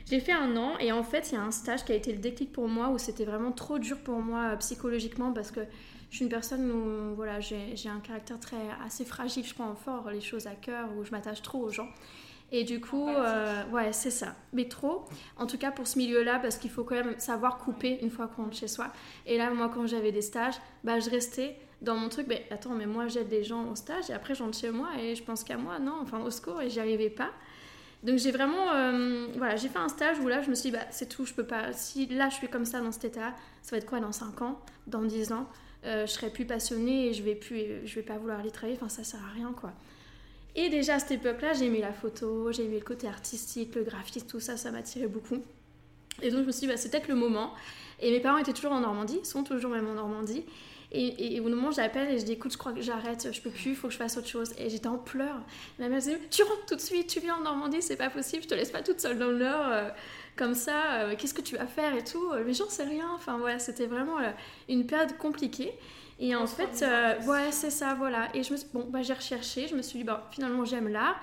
J'ai 0.08 0.20
fait 0.20 0.32
un 0.32 0.56
an 0.56 0.78
et 0.78 0.92
en 0.92 1.02
fait, 1.02 1.32
il 1.32 1.34
y 1.34 1.38
a 1.38 1.42
un 1.42 1.50
stage 1.50 1.84
qui 1.84 1.92
a 1.92 1.96
été 1.96 2.12
le 2.12 2.18
déclic 2.18 2.52
pour 2.52 2.68
moi 2.68 2.88
où 2.90 2.96
c'était 2.98 3.24
vraiment 3.24 3.50
trop 3.52 3.78
dur 3.78 3.98
pour 3.98 4.20
moi 4.20 4.52
euh, 4.52 4.56
psychologiquement 4.56 5.32
parce 5.32 5.50
que 5.50 5.60
je 6.10 6.16
suis 6.16 6.24
une 6.24 6.30
personne 6.30 6.70
où 6.70 7.14
voilà, 7.16 7.40
j'ai 7.40 7.88
un 7.88 7.98
caractère 7.98 8.38
très 8.38 8.56
assez 8.86 9.04
fragile, 9.04 9.44
je 9.44 9.52
prends 9.52 9.74
fort 9.74 10.08
les 10.10 10.20
choses 10.20 10.46
à 10.46 10.54
cœur, 10.54 10.88
où 10.96 11.04
je 11.04 11.10
m'attache 11.10 11.42
trop 11.42 11.58
aux 11.58 11.70
gens. 11.70 11.88
Et 12.52 12.64
du 12.64 12.80
coup, 12.80 13.08
euh, 13.08 13.64
ouais, 13.72 13.92
c'est 13.92 14.10
ça. 14.10 14.36
Mais 14.52 14.68
trop, 14.68 15.04
en 15.36 15.46
tout 15.46 15.58
cas 15.58 15.72
pour 15.72 15.86
ce 15.86 15.98
milieu-là, 15.98 16.38
parce 16.38 16.56
qu'il 16.56 16.70
faut 16.70 16.84
quand 16.84 16.94
même 16.94 17.18
savoir 17.18 17.58
couper 17.58 17.98
une 18.02 18.10
fois 18.10 18.28
qu'on 18.28 18.44
rentre 18.44 18.56
chez 18.56 18.68
soi. 18.68 18.92
Et 19.26 19.36
là, 19.36 19.50
moi, 19.50 19.70
quand 19.72 19.86
j'avais 19.86 20.12
des 20.12 20.22
stages, 20.22 20.54
bah, 20.84 21.00
je 21.00 21.10
restais 21.10 21.56
dans 21.82 21.96
mon 21.96 22.08
truc. 22.08 22.26
Mais 22.28 22.46
attends, 22.50 22.74
mais 22.74 22.86
moi, 22.86 23.08
j'aide 23.08 23.28
des 23.28 23.44
gens 23.44 23.68
au 23.70 23.74
stage 23.74 24.10
et 24.10 24.12
après, 24.12 24.34
je 24.34 24.42
rentre 24.42 24.56
chez 24.56 24.70
moi 24.70 24.90
et 25.00 25.14
je 25.14 25.22
pense 25.22 25.44
qu'à 25.44 25.56
moi, 25.56 25.78
non, 25.78 25.98
enfin, 26.00 26.20
au 26.20 26.30
secours, 26.30 26.62
et 26.62 26.70
j'y 26.70 26.80
arrivais 26.80 27.10
pas. 27.10 27.30
Donc 28.02 28.18
j'ai 28.18 28.30
vraiment, 28.30 28.72
euh, 28.72 29.26
voilà, 29.36 29.56
j'ai 29.56 29.68
fait 29.68 29.78
un 29.78 29.88
stage 29.88 30.20
où 30.20 30.28
là, 30.28 30.42
je 30.42 30.50
me 30.50 30.54
suis 30.54 30.70
dit, 30.70 30.76
bah, 30.76 30.84
c'est 30.90 31.08
tout, 31.08 31.26
je 31.26 31.34
peux 31.34 31.46
pas. 31.46 31.72
Si 31.72 32.06
là, 32.06 32.28
je 32.28 32.36
suis 32.36 32.48
comme 32.48 32.64
ça 32.64 32.80
dans 32.80 32.92
cet 32.92 33.06
état, 33.06 33.34
ça 33.62 33.72
va 33.72 33.78
être 33.78 33.86
quoi 33.86 34.00
dans 34.00 34.12
5 34.12 34.42
ans, 34.42 34.60
dans 34.86 35.02
10 35.02 35.32
ans 35.32 35.48
euh, 35.84 36.06
Je 36.06 36.12
serai 36.12 36.30
plus 36.30 36.44
passionnée 36.44 37.08
et 37.08 37.14
je 37.14 37.22
vais 37.22 37.34
plus, 37.34 37.84
je 37.84 37.94
vais 37.96 38.02
pas 38.02 38.16
vouloir 38.18 38.38
aller 38.38 38.50
travailler. 38.52 38.78
Enfin, 38.80 38.88
ça 38.88 39.02
sert 39.02 39.20
à 39.24 39.32
rien, 39.34 39.52
quoi. 39.52 39.72
Et 40.56 40.70
déjà 40.70 40.94
à 40.94 40.98
cette 40.98 41.12
époque-là, 41.12 41.52
j'ai 41.52 41.66
aimé 41.66 41.80
la 41.80 41.92
photo, 41.92 42.50
j'ai 42.50 42.64
aimé 42.64 42.78
le 42.78 42.84
côté 42.84 43.06
artistique, 43.06 43.74
le 43.74 43.84
graphisme, 43.84 44.26
tout 44.26 44.40
ça, 44.40 44.56
ça 44.56 44.70
m'attirait 44.70 45.06
beaucoup. 45.06 45.36
Et 46.22 46.30
donc 46.30 46.40
je 46.40 46.46
me 46.46 46.52
suis 46.52 46.60
dit, 46.60 46.66
bah, 46.66 46.78
c'est 46.78 46.90
peut-être 46.90 47.08
le 47.08 47.14
moment. 47.14 47.52
Et 48.00 48.10
mes 48.10 48.20
parents 48.20 48.38
étaient 48.38 48.54
toujours 48.54 48.72
en 48.72 48.80
Normandie, 48.80 49.20
sont 49.22 49.44
toujours 49.44 49.70
même 49.70 49.86
en 49.86 49.94
Normandie. 49.94 50.44
Et, 50.92 51.40
au 51.40 51.48
moment 51.48 51.72
j'appelle 51.72 52.14
et 52.14 52.18
je 52.18 52.24
dis, 52.24 52.32
écoute, 52.32 52.52
je 52.52 52.56
crois 52.56 52.72
que 52.72 52.80
j'arrête, 52.80 53.28
je 53.30 53.40
peux 53.42 53.50
plus, 53.50 53.70
il 53.70 53.76
faut 53.76 53.88
que 53.88 53.92
je 53.92 53.98
fasse 53.98 54.16
autre 54.16 54.28
chose. 54.28 54.54
Et 54.56 54.70
j'étais 54.70 54.86
en 54.86 54.96
pleurs. 54.96 55.42
Ma 55.78 55.88
mère 55.88 55.98
disait, 55.98 56.18
tu 56.30 56.42
rentres 56.42 56.64
tout 56.66 56.76
de 56.76 56.80
suite, 56.80 57.08
tu 57.08 57.20
viens 57.20 57.36
en 57.36 57.42
Normandie, 57.42 57.82
c'est 57.82 57.96
pas 57.96 58.08
possible, 58.08 58.44
je 58.44 58.48
te 58.48 58.54
laisse 58.54 58.70
pas 58.70 58.82
toute 58.82 59.00
seule 59.00 59.18
dans 59.18 59.26
le 59.26 59.38
Nord, 59.38 59.92
comme 60.36 60.54
ça, 60.54 61.00
euh, 61.00 61.14
qu'est-ce 61.16 61.34
que 61.34 61.42
tu 61.42 61.56
vas 61.56 61.66
faire 61.66 61.94
et 61.96 62.04
tout. 62.04 62.32
Mais 62.44 62.52
j'en 62.52 62.68
sais 62.68 62.84
rien. 62.84 63.08
Enfin 63.14 63.38
voilà, 63.38 63.58
c'était 63.58 63.86
vraiment 63.86 64.18
euh, 64.18 64.30
une 64.68 64.86
période 64.86 65.16
compliquée. 65.16 65.72
Et 66.18 66.34
en 66.34 66.46
fait, 66.46 66.82
euh, 66.82 67.20
ouais, 67.26 67.52
c'est 67.52 67.70
ça, 67.70 67.94
voilà. 67.94 68.28
Et 68.34 68.42
je 68.42 68.52
me 68.52 68.56
suis, 68.56 68.68
bon, 68.72 68.86
bah, 68.88 69.02
j'ai 69.02 69.12
recherché, 69.12 69.68
je 69.68 69.74
me 69.74 69.82
suis 69.82 69.98
dit, 69.98 70.04
bon, 70.04 70.16
finalement, 70.30 70.64
j'aime 70.64 70.88
l'art. 70.88 71.20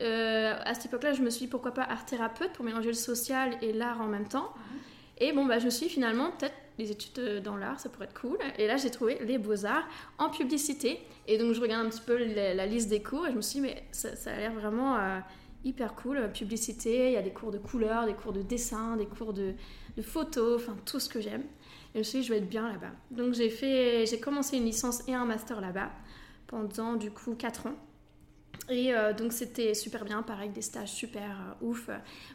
Euh, 0.00 0.54
à 0.64 0.72
cette 0.72 0.86
époque-là, 0.86 1.12
je 1.12 1.20
me 1.20 1.28
suis 1.28 1.44
dit, 1.44 1.50
pourquoi 1.50 1.74
pas 1.74 1.82
art 1.82 2.06
thérapeute 2.06 2.52
pour 2.52 2.64
mélanger 2.64 2.88
le 2.88 2.94
social 2.94 3.56
et 3.60 3.72
l'art 3.72 4.00
en 4.00 4.06
même 4.06 4.28
temps. 4.28 4.54
Mhm. 4.56 4.78
Et 5.18 5.32
bon, 5.32 5.44
bah, 5.44 5.58
je 5.58 5.66
me 5.66 5.70
suis 5.70 5.86
dit, 5.86 5.92
finalement, 5.92 6.30
peut-être 6.30 6.54
les 6.78 6.90
études 6.90 7.42
dans 7.42 7.56
l'art, 7.56 7.78
ça 7.78 7.90
pourrait 7.90 8.06
être 8.06 8.18
cool. 8.18 8.38
Et 8.56 8.66
là, 8.66 8.78
j'ai 8.78 8.90
trouvé 8.90 9.18
les 9.22 9.36
beaux-arts 9.36 9.86
en 10.16 10.30
publicité. 10.30 11.00
Et 11.26 11.36
donc, 11.36 11.52
je 11.52 11.60
regarde 11.60 11.84
un 11.84 11.90
petit 11.90 12.00
peu 12.00 12.16
la, 12.16 12.64
liste 12.64 12.88
des 12.88 13.02
cours 13.02 13.26
et 13.26 13.32
je 13.32 13.36
me 13.36 13.42
suis 13.42 13.60
dit, 13.60 13.66
mais 13.66 13.84
ça, 13.92 14.16
ça 14.16 14.32
a 14.32 14.36
l'air 14.36 14.52
vraiment 14.52 14.96
hyper 15.64 15.94
cool. 15.94 16.30
Publicité, 16.32 17.08
il 17.08 17.12
y 17.12 17.16
a 17.16 17.22
des 17.22 17.32
cours 17.32 17.50
de 17.50 17.58
couleurs, 17.58 18.06
des 18.06 18.14
cours 18.14 18.32
de 18.32 18.42
dessin, 18.42 18.96
des 18.96 19.06
cours 19.06 19.32
de, 19.32 19.54
de 19.96 20.02
photos, 20.02 20.60
enfin, 20.62 20.76
tout 20.84 21.00
ce 21.00 21.08
que 21.08 21.20
j'aime. 21.20 21.42
Et 21.94 21.94
je 21.94 21.98
me 21.98 22.02
suis 22.04 22.18
dit, 22.20 22.24
je 22.24 22.32
vais 22.32 22.38
être 22.38 22.48
bien 22.48 22.68
là-bas. 22.68 22.92
Donc 23.10 23.34
j'ai 23.34 23.50
fait, 23.50 24.06
j'ai 24.06 24.20
commencé 24.20 24.56
une 24.56 24.64
licence 24.64 25.06
et 25.08 25.14
un 25.14 25.24
master 25.24 25.60
là-bas 25.60 25.90
pendant 26.46 26.94
du 26.94 27.10
coup 27.10 27.34
4 27.34 27.66
ans. 27.66 27.74
Et 28.68 28.94
euh, 28.94 29.12
donc 29.12 29.32
c'était 29.32 29.74
super 29.74 30.04
bien, 30.04 30.22
pareil, 30.22 30.50
des 30.50 30.62
stages 30.62 30.92
super 30.92 31.22
euh, 31.22 31.66
ouf. 31.66 31.90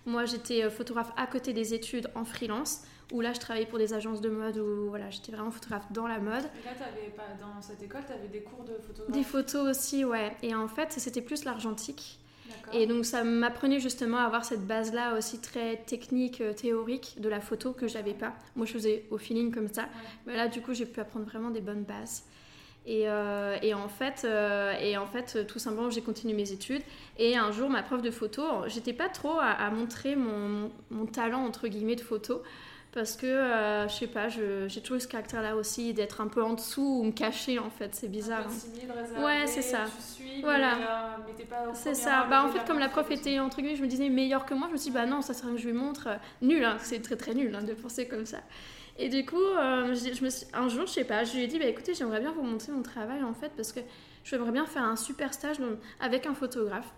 Moi 0.06 0.26
j'étais 0.26 0.64
euh, 0.64 0.70
photographe 0.70 1.12
à 1.16 1.28
côté 1.28 1.54
des 1.54 1.74
études 1.74 2.10
en 2.16 2.26
freelance, 2.26 2.82
où 3.14 3.22
là 3.22 3.32
je 3.32 3.40
travaillais 3.40 3.66
pour 3.66 3.80
des 3.80 3.94
agences 3.94 4.20
de 4.20 4.30
mode, 4.30 4.58
où 4.58 4.90
voilà, 4.90 5.10
j'étais 5.10 5.32
vraiment 5.32 5.52
photographe 5.52 5.90
dans 5.92 6.08
la 6.08 6.20
mode. 6.20 6.44
Et 6.44 6.66
là, 6.66 6.72
avais 6.86 7.10
pas, 7.12 7.24
dans 7.40 7.62
cette 7.62 7.82
école, 7.82 8.02
tu 8.06 8.12
avais 8.12 8.28
des 8.28 8.42
cours 8.42 8.66
de 8.66 8.74
photographie 8.74 9.12
Des 9.12 9.24
photos 9.24 9.78
aussi, 9.78 10.04
ouais. 10.04 10.36
Et 10.42 10.54
en 10.54 10.68
fait, 10.68 10.92
c'était 10.92 11.22
plus 11.22 11.46
l'argentique. 11.46 12.20
Et 12.74 12.88
donc 12.88 13.06
ça 13.06 13.24
m'apprenait 13.24 13.80
justement 13.80 14.18
à 14.18 14.24
avoir 14.24 14.44
cette 14.44 14.66
base-là 14.66 15.18
aussi 15.18 15.40
très 15.40 15.78
technique, 15.78 16.42
euh, 16.42 16.54
théorique 16.54 17.16
de 17.20 17.30
la 17.30 17.40
photo 17.40 17.72
que 17.72 17.88
j'avais 17.88 18.14
pas. 18.14 18.34
Moi 18.56 18.66
je 18.66 18.74
faisais 18.74 19.06
au 19.12 19.18
feeling 19.18 19.54
comme 19.54 19.68
ça. 19.68 19.88
Mais 20.26 20.36
là 20.36 20.48
du 20.48 20.62
coup 20.62 20.74
j'ai 20.74 20.86
pu 20.86 21.00
apprendre 21.00 21.26
vraiment 21.26 21.52
des 21.52 21.62
bonnes 21.62 21.84
bases. 21.84 22.24
Et, 22.88 23.10
euh, 23.10 23.58
et, 23.64 23.74
en 23.74 23.88
fait, 23.88 24.26
euh, 24.26 24.74
et 24.80 24.96
en 24.96 25.08
fait, 25.08 25.48
tout 25.48 25.58
simplement, 25.58 25.90
j'ai 25.90 26.02
continué 26.02 26.36
mes 26.36 26.52
études. 26.52 26.84
Et 27.18 27.36
un 27.36 27.52
jour, 27.52 27.68
ma 27.68 27.82
prof 27.82 28.04
de 28.04 28.12
photo, 28.12 28.44
j'étais 28.68 28.94
pas 28.94 29.10
trop 29.10 29.40
à, 29.40 29.72
montrer 29.72 30.16
mon, 30.16 30.72
mon, 30.92 31.08
talent 31.08 31.44
entre 31.44 31.68
guillemets 31.68 31.96
de 31.96 32.02
photo 32.02 32.44
parce 32.96 33.18
que 33.18 33.26
euh, 33.26 33.90
je 33.90 33.94
sais 33.94 34.08
pas, 34.08 34.30
j'ai 34.30 34.82
toujours 34.82 35.02
ce 35.02 35.08
caractère-là 35.08 35.58
aussi 35.58 35.94
d'être 35.94 36.22
un 36.22 36.28
peu 36.28 36.42
en 36.42 36.54
dessous 36.54 37.02
ou 37.02 37.04
me 37.04 37.12
cacher 37.12 37.60
en 37.60 37.70
fait, 37.70 37.94
c'est 37.94 38.08
bizarre. 38.08 38.48
Hein. 38.48 39.24
ouais, 39.24 39.46
c'est 39.48 39.62
ça. 39.62 39.84
Tu 39.98 40.24
suis, 40.24 40.42
voilà. 40.42 40.76
Euh, 40.76 41.72
c'est 41.74 41.94
ça. 41.94 42.26
Bah 42.30 42.46
en 42.46 42.50
fait, 42.50 42.66
comme 42.66 42.80
la 42.80 42.88
prof 42.88 43.12
était 43.12 43.38
entre 43.40 43.58
guillemets, 43.58 43.76
je 43.76 43.82
me 43.82 43.88
disais 43.88 44.08
meilleure 44.08 44.46
que 44.46 44.54
moi, 44.54 44.68
je 44.70 44.74
me 44.74 44.78
suis 44.78 44.92
dit 44.92 44.96
bah 44.96 45.06
non, 45.06 45.22
ça 45.22 45.34
serait 45.34 45.52
que 45.52 45.58
je 45.58 45.68
lui 45.68 45.74
montre. 45.74 46.08
Nul, 46.42 46.64
hein, 46.64 46.78
c'est 46.80 47.02
très 47.02 47.18
très 47.18 47.34
nul 47.34 47.54
hein, 47.54 47.64
de 47.64 47.74
penser 47.74 48.08
comme 48.08 48.26
ça. 48.26 48.40
Et 48.98 49.10
du 49.10 49.26
coup, 49.26 49.36
euh, 49.36 49.94
je, 49.94 50.24
me 50.24 50.30
suis, 50.30 50.48
un 50.54 50.70
jour, 50.70 50.86
je 50.86 50.94
sais 50.94 51.04
pas, 51.04 51.26
je 51.26 51.36
lui 51.36 51.44
ai 51.44 51.48
dit 51.48 51.60
bah 51.60 51.66
écoutez, 51.66 51.94
j'aimerais 51.94 52.22
bien 52.22 52.32
vous 52.32 52.44
montrer 52.44 52.72
mon 52.72 52.82
travail 52.82 53.22
en 53.24 53.34
fait 53.34 53.52
parce 53.58 53.74
que 53.74 53.82
j'aimerais 54.24 54.54
bien 54.54 54.66
faire 54.66 54.84
un 54.84 54.96
super 54.96 55.34
stage 55.34 55.58
avec 56.00 56.26
un 56.28 56.34
photographe. 56.34 56.94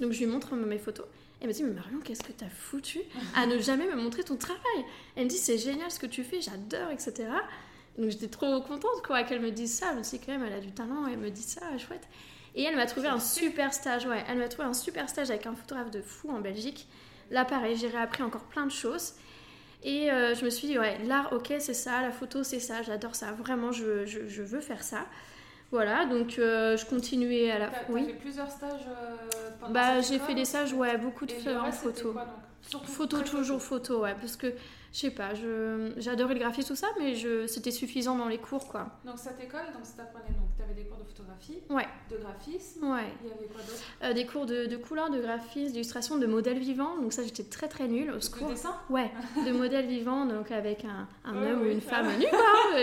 Donc 0.00 0.10
je 0.10 0.18
lui 0.18 0.26
montre 0.26 0.56
mes 0.56 0.78
photos. 0.78 1.06
Elle 1.40 1.48
me 1.48 1.52
dit, 1.52 1.62
mais 1.62 1.72
Marion, 1.72 2.00
qu'est-ce 2.00 2.22
que 2.22 2.32
t'as 2.32 2.48
foutu 2.48 3.00
à 3.34 3.46
ne 3.46 3.58
jamais 3.58 3.86
me 3.86 3.96
montrer 3.96 4.22
ton 4.22 4.36
travail? 4.36 4.84
Elle 5.16 5.24
me 5.24 5.28
dit, 5.28 5.38
c'est 5.38 5.58
génial 5.58 5.90
ce 5.90 5.98
que 5.98 6.06
tu 6.06 6.22
fais, 6.22 6.40
j'adore, 6.40 6.90
etc. 6.90 7.28
Donc 7.98 8.10
j'étais 8.10 8.28
trop 8.28 8.60
contente 8.60 9.02
quoi 9.06 9.22
qu'elle 9.22 9.40
me 9.40 9.50
dise 9.50 9.72
ça. 9.72 9.92
Je 9.92 9.98
me 9.98 10.02
suis 10.02 10.18
quand 10.18 10.32
même, 10.32 10.44
elle 10.44 10.52
a 10.52 10.60
du 10.60 10.72
talent, 10.72 11.06
elle 11.06 11.18
me 11.18 11.30
dit 11.30 11.42
ça, 11.42 11.60
chouette. 11.78 12.08
Et 12.54 12.64
elle 12.64 12.76
m'a 12.76 12.86
trouvé 12.86 13.08
un 13.08 13.20
super 13.20 13.72
stage, 13.72 14.06
ouais. 14.06 14.24
Elle 14.28 14.38
m'a 14.38 14.48
trouvé 14.48 14.68
un 14.68 14.74
super 14.74 15.08
stage 15.08 15.30
avec 15.30 15.46
un 15.46 15.54
photographe 15.54 15.90
de 15.90 16.02
fou 16.02 16.30
en 16.30 16.40
Belgique. 16.40 16.88
Là, 17.30 17.44
pareil, 17.44 17.76
j'ai 17.76 17.88
réappris 17.88 18.22
encore 18.22 18.44
plein 18.44 18.66
de 18.66 18.72
choses. 18.72 19.14
Et 19.82 20.10
euh, 20.10 20.34
je 20.34 20.44
me 20.44 20.50
suis 20.50 20.68
dit, 20.68 20.78
ouais, 20.78 20.98
l'art, 21.04 21.32
ok, 21.32 21.54
c'est 21.58 21.74
ça, 21.74 22.02
la 22.02 22.10
photo, 22.10 22.42
c'est 22.42 22.60
ça, 22.60 22.82
j'adore 22.82 23.14
ça, 23.14 23.32
vraiment, 23.32 23.72
je, 23.72 24.04
je, 24.04 24.28
je, 24.28 24.42
veux 24.42 24.60
faire 24.60 24.82
ça. 24.82 25.06
Voilà, 25.70 26.04
donc 26.04 26.38
euh, 26.38 26.76
je 26.76 26.84
continuais 26.84 27.50
à 27.50 27.58
la. 27.58 27.68
Tu 27.68 27.74
oui. 27.90 28.06
fait 28.06 28.14
plusieurs 28.14 28.50
stages 28.50 28.86
euh, 28.88 29.50
pendant 29.60 29.72
Bah, 29.72 30.00
j'ai 30.00 30.18
fait 30.18 30.34
des 30.34 30.44
stages, 30.44 30.72
ouais, 30.72 30.98
beaucoup 30.98 31.26
de 31.26 31.32
photos. 31.32 32.14
Photo, 32.84 33.20
toujours 33.22 33.62
photo, 33.62 34.02
ouais, 34.02 34.14
parce 34.20 34.36
que 34.36 34.52
je 34.92 34.98
sais 34.98 35.10
pas, 35.10 35.30
j'adorais 35.96 36.34
le 36.34 36.40
graphisme, 36.40 36.68
tout 36.68 36.76
ça, 36.76 36.88
mais 36.98 37.14
c'était 37.46 37.70
suffisant 37.70 38.16
dans 38.16 38.28
les 38.28 38.38
cours, 38.38 38.66
quoi. 38.68 38.88
Donc 39.04 39.18
cette 39.18 39.40
école, 39.40 39.66
donc 39.72 39.84
t'apprenais, 39.96 40.36
donc 40.36 40.49
des 40.74 40.84
cours 40.84 40.98
de 40.98 41.04
photographie, 41.04 41.58
ouais. 41.70 41.86
de 42.10 42.16
graphisme, 42.16 42.84
ouais. 42.90 43.04
il 43.22 43.28
y 43.28 43.32
avait 43.32 43.46
quoi 43.46 43.62
d'autre 43.62 43.82
euh, 44.02 44.12
Des 44.12 44.26
cours 44.26 44.46
de, 44.46 44.66
de 44.66 44.76
couleur, 44.76 45.10
de 45.10 45.20
graphisme, 45.20 45.72
d'illustration, 45.72 46.18
de 46.18 46.26
modèles 46.26 46.58
vivants, 46.58 46.96
donc 46.98 47.12
ça 47.12 47.22
j'étais 47.22 47.44
très 47.44 47.68
très 47.68 47.88
nulle 47.88 48.10
au 48.10 48.20
secours. 48.20 48.48
De 48.48 48.52
dessin 48.52 48.76
Ouais, 48.88 49.10
de 49.46 49.52
modèles 49.52 49.86
vivants, 49.86 50.26
donc 50.26 50.50
avec 50.50 50.84
un, 50.84 51.08
un 51.24 51.36
homme 51.36 51.62
ou 51.62 51.66
une 51.66 51.80
femme 51.80 52.08
nue, 52.18 52.26
quoi. 52.30 52.80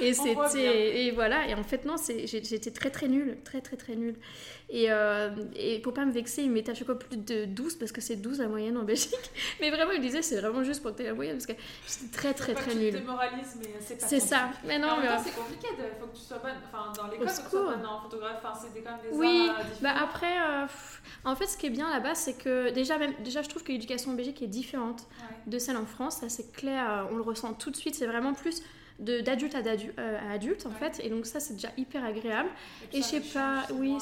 Et, 0.00 0.12
c'était, 0.12 1.04
et 1.04 1.10
voilà, 1.10 1.48
et 1.48 1.54
en 1.54 1.62
fait 1.62 1.84
non, 1.84 1.96
j'étais 2.24 2.70
très 2.70 2.90
très 2.90 3.08
nulle, 3.08 3.38
très 3.44 3.60
très 3.60 3.76
très 3.76 3.96
nulle. 3.96 4.16
Et, 4.68 4.86
euh, 4.90 5.30
et 5.54 5.78
pour 5.78 5.94
pas 5.94 6.04
me 6.04 6.10
vexer, 6.10 6.42
il 6.42 6.50
mettait 6.50 6.72
à 6.72 6.74
chaque 6.74 6.86
fois 6.86 6.98
plus 6.98 7.16
de 7.16 7.44
12 7.44 7.76
parce 7.76 7.92
que 7.92 8.00
c'est 8.00 8.16
12 8.16 8.40
la 8.40 8.48
moyenne 8.48 8.76
en 8.76 8.82
Belgique. 8.82 9.30
Mais 9.60 9.70
vraiment, 9.70 9.92
il 9.92 10.00
disait 10.00 10.22
c'est 10.22 10.40
vraiment 10.40 10.64
juste 10.64 10.82
pour 10.82 10.90
que 10.92 10.96
tu 10.96 11.02
aies 11.04 11.06
la 11.06 11.14
moyenne 11.14 11.36
parce 11.36 11.46
que 11.46 11.52
j'étais 11.86 12.16
très 12.16 12.34
très 12.34 12.54
très 12.54 12.74
nulle. 12.74 12.94
mais 12.94 13.96
c'est 13.98 14.20
ça. 14.20 14.50
Mais 14.64 14.78
non, 14.78 14.96
mais. 15.00 15.08
c'est 15.22 15.34
compliqué, 15.34 15.68
il 15.70 16.00
faut 16.00 16.06
que 16.06 16.16
tu 16.16 16.22
sois 16.22 16.38
bonne. 16.38 16.56
Enfin, 16.66 16.92
dans 16.96 17.08
l'école, 17.08 17.25
sois 17.28 17.76
bonne 17.76 17.86
en 17.86 18.00
photographe. 18.00 18.42
Enfin, 18.42 18.58
c'est 18.60 18.80
quand 18.82 18.90
même 18.90 19.00
des 19.10 19.16
Oui, 19.16 19.48
arts, 19.48 19.64
bah 19.80 19.94
après, 20.02 20.38
euh, 20.38 20.66
en 21.24 21.36
fait, 21.36 21.46
ce 21.46 21.56
qui 21.56 21.66
est 21.66 21.70
bien 21.70 21.90
là-bas, 21.90 22.14
c'est 22.14 22.34
que 22.34 22.70
déjà, 22.70 22.98
même, 22.98 23.14
déjà, 23.24 23.42
je 23.42 23.48
trouve 23.48 23.62
que 23.62 23.72
l'éducation 23.72 24.12
en 24.12 24.14
Belgique 24.14 24.42
est 24.42 24.48
différente 24.48 25.06
de 25.46 25.58
celle 25.58 25.76
en 25.76 25.86
France. 25.86 26.18
Ça, 26.18 26.28
c'est 26.28 26.52
clair, 26.52 26.90
euh, 26.90 27.12
on 27.12 27.16
le 27.16 27.22
ressent 27.22 27.52
tout 27.54 27.70
de 27.70 27.76
suite. 27.76 27.94
C'est 27.94 28.06
vraiment 28.06 28.34
plus 28.34 28.62
d'adulte 28.98 29.54
à, 29.54 29.58
à, 29.58 30.32
adulte 30.32 30.64
en 30.64 30.70
fait 30.70 31.02
et 31.04 31.10
donc 31.10 31.26
ça 31.26 31.38
c'est 31.38 31.52
déjà 31.52 31.68
hyper 31.76 32.02
agréable 32.02 32.48
et, 32.94 32.96
et 32.96 33.02
je 33.02 33.06
sais 33.06 33.20
pas 33.20 33.64
oui 33.74 33.98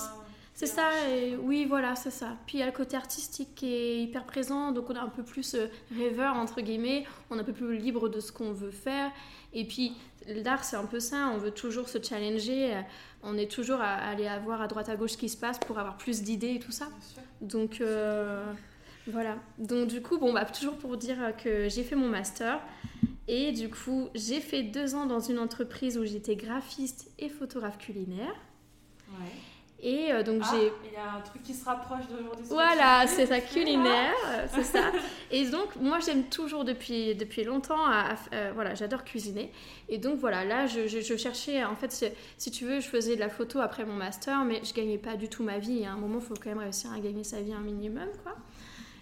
c'est 0.56 0.66
ça, 0.66 0.88
et 1.10 1.34
oui, 1.36 1.64
voilà, 1.64 1.96
c'est 1.96 2.12
ça. 2.12 2.36
Puis 2.46 2.58
il 2.58 2.60
y 2.60 2.62
a 2.62 2.66
le 2.66 2.72
côté 2.72 2.96
artistique 2.96 3.56
qui 3.56 3.74
est 3.74 4.00
hyper 4.00 4.24
présent, 4.24 4.70
donc 4.70 4.88
on 4.88 4.94
est 4.94 4.98
un 4.98 5.08
peu 5.08 5.24
plus 5.24 5.54
euh, 5.54 5.66
rêveur, 5.98 6.36
entre 6.36 6.60
guillemets, 6.60 7.04
on 7.28 7.36
est 7.36 7.40
un 7.40 7.44
peu 7.44 7.52
plus 7.52 7.76
libre 7.76 8.08
de 8.08 8.20
ce 8.20 8.30
qu'on 8.30 8.52
veut 8.52 8.70
faire. 8.70 9.10
Et 9.54 9.64
puis 9.64 9.92
l'art, 10.26 10.64
c'est 10.64 10.76
un 10.76 10.86
peu 10.86 11.00
ça, 11.00 11.30
on 11.34 11.38
veut 11.38 11.50
toujours 11.50 11.88
se 11.88 12.02
challenger, 12.02 12.74
euh, 12.74 12.80
on 13.22 13.38
est 13.38 13.50
toujours 13.50 13.80
à 13.80 13.94
aller 13.94 14.28
voir 14.44 14.60
à 14.60 14.68
droite 14.68 14.88
à 14.88 14.96
gauche 14.96 15.12
ce 15.12 15.18
qui 15.18 15.28
se 15.28 15.36
passe 15.36 15.58
pour 15.58 15.78
avoir 15.78 15.96
plus 15.96 16.22
d'idées 16.22 16.54
et 16.54 16.58
tout 16.58 16.72
ça. 16.72 16.88
Donc 17.40 17.80
euh, 17.80 18.44
voilà. 19.06 19.36
Donc 19.58 19.88
du 19.88 20.02
coup, 20.02 20.18
bon, 20.18 20.32
bah, 20.32 20.44
toujours 20.44 20.76
pour 20.76 20.96
dire 20.96 21.34
que 21.42 21.68
j'ai 21.68 21.82
fait 21.82 21.96
mon 21.96 22.08
master. 22.08 22.60
Et 23.26 23.52
du 23.52 23.70
coup, 23.70 24.08
j'ai 24.14 24.40
fait 24.40 24.62
deux 24.62 24.94
ans 24.94 25.06
dans 25.06 25.20
une 25.20 25.38
entreprise 25.38 25.96
où 25.96 26.04
j'étais 26.04 26.36
graphiste 26.36 27.10
et 27.18 27.30
photographe 27.30 27.78
culinaire. 27.78 28.34
Ouais. 29.08 29.32
Et 29.80 30.12
euh, 30.12 30.22
donc 30.22 30.40
ah, 30.44 30.50
j'ai. 30.52 30.72
Il 30.86 30.92
y 30.92 30.96
a 30.96 31.16
un 31.16 31.20
truc 31.20 31.42
qui 31.42 31.52
se 31.52 31.64
rapproche 31.64 32.06
d'aujourd'hui. 32.08 32.46
Voilà, 32.48 33.06
c'est 33.06 33.26
ça, 33.26 33.40
culinaire, 33.40 34.14
euh, 34.26 34.46
c'est 34.54 34.62
ça. 34.62 34.92
Et 35.30 35.44
donc, 35.46 35.76
moi, 35.76 35.98
j'aime 36.00 36.24
toujours 36.24 36.64
depuis, 36.64 37.14
depuis 37.14 37.44
longtemps, 37.44 37.84
à, 37.86 38.14
euh, 38.32 38.52
voilà, 38.54 38.74
j'adore 38.74 39.04
cuisiner. 39.04 39.52
Et 39.90 39.98
donc, 39.98 40.18
voilà, 40.18 40.44
là, 40.44 40.66
je, 40.66 40.86
je, 40.88 41.16
cherchais, 41.16 41.64
en 41.64 41.76
fait, 41.76 42.14
si 42.38 42.50
tu 42.50 42.64
veux, 42.64 42.80
je 42.80 42.88
faisais 42.88 43.14
de 43.14 43.20
la 43.20 43.28
photo 43.28 43.60
après 43.60 43.84
mon 43.84 43.94
master, 43.94 44.44
mais 44.44 44.62
je 44.64 44.72
gagnais 44.72 44.96
pas 44.96 45.16
du 45.16 45.28
tout 45.28 45.42
ma 45.42 45.58
vie. 45.58 45.84
À 45.84 45.92
un 45.92 45.96
moment, 45.96 46.18
il 46.18 46.24
faut 46.24 46.34
quand 46.34 46.50
même 46.50 46.60
réussir 46.60 46.90
à 46.90 46.98
gagner 46.98 47.24
sa 47.24 47.42
vie 47.42 47.52
un 47.52 47.60
minimum, 47.60 48.08
quoi. 48.22 48.36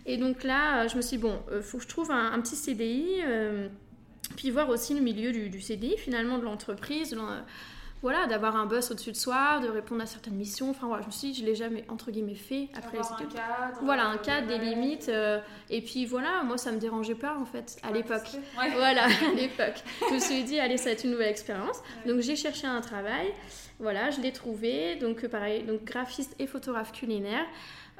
Et 0.04 0.16
donc 0.16 0.42
là, 0.42 0.88
je 0.88 0.96
me 0.96 1.00
suis 1.00 1.16
dit, 1.16 1.22
bon, 1.22 1.38
il 1.54 1.62
faut 1.62 1.78
que 1.78 1.84
je 1.84 1.88
trouve 1.88 2.10
un, 2.10 2.40
petit 2.40 2.56
CDI, 2.56 3.20
puis 4.34 4.50
voir 4.50 4.68
aussi 4.68 4.94
le 4.94 5.00
milieu 5.00 5.30
du, 5.30 5.48
du 5.48 5.60
CDI, 5.60 5.96
finalement, 5.96 6.38
de 6.38 6.44
l'entreprise 6.44 7.16
voilà, 8.02 8.26
d'avoir 8.26 8.56
un 8.56 8.66
boss 8.66 8.90
au-dessus 8.90 9.12
de 9.12 9.16
soi, 9.16 9.60
de 9.60 9.68
répondre 9.68 10.02
à 10.02 10.06
certaines 10.06 10.34
missions. 10.34 10.70
Enfin 10.70 10.88
voilà, 10.88 11.02
je 11.02 11.06
me 11.06 11.12
suis 11.12 11.30
dit, 11.30 11.40
je 11.40 11.46
l'ai 11.46 11.54
jamais 11.54 11.84
entre 11.88 12.10
guillemets 12.10 12.34
fait 12.34 12.68
après 12.74 12.98
les 12.98 13.04
études. 13.04 13.38
Un 13.38 13.40
cadre, 13.40 13.78
voilà, 13.82 14.06
un 14.06 14.18
cadre, 14.18 14.48
des 14.48 14.58
limites. 14.58 15.08
Euh, 15.08 15.40
et 15.70 15.80
puis 15.80 16.04
voilà, 16.04 16.42
moi 16.42 16.58
ça 16.58 16.72
me 16.72 16.78
dérangeait 16.78 17.14
pas 17.14 17.36
en 17.38 17.44
fait 17.44 17.78
à 17.82 17.92
l'époque. 17.92 18.28
Voilà, 18.74 19.04
à 19.04 19.34
l'époque. 19.34 19.82
je 20.08 20.14
me 20.14 20.18
suis 20.18 20.42
dit, 20.42 20.58
allez, 20.58 20.76
ça 20.76 20.86
va 20.86 20.90
être 20.92 21.04
une 21.04 21.12
nouvelle 21.12 21.30
expérience. 21.30 21.80
Donc 22.06 22.20
j'ai 22.20 22.34
cherché 22.34 22.66
un 22.66 22.80
travail. 22.80 23.32
Voilà, 23.78 24.10
je 24.10 24.20
l'ai 24.20 24.32
trouvé. 24.32 24.96
Donc 24.96 25.26
pareil, 25.28 25.62
donc 25.62 25.84
graphiste 25.84 26.34
et 26.40 26.48
photographe 26.48 26.92
culinaire. 26.92 27.44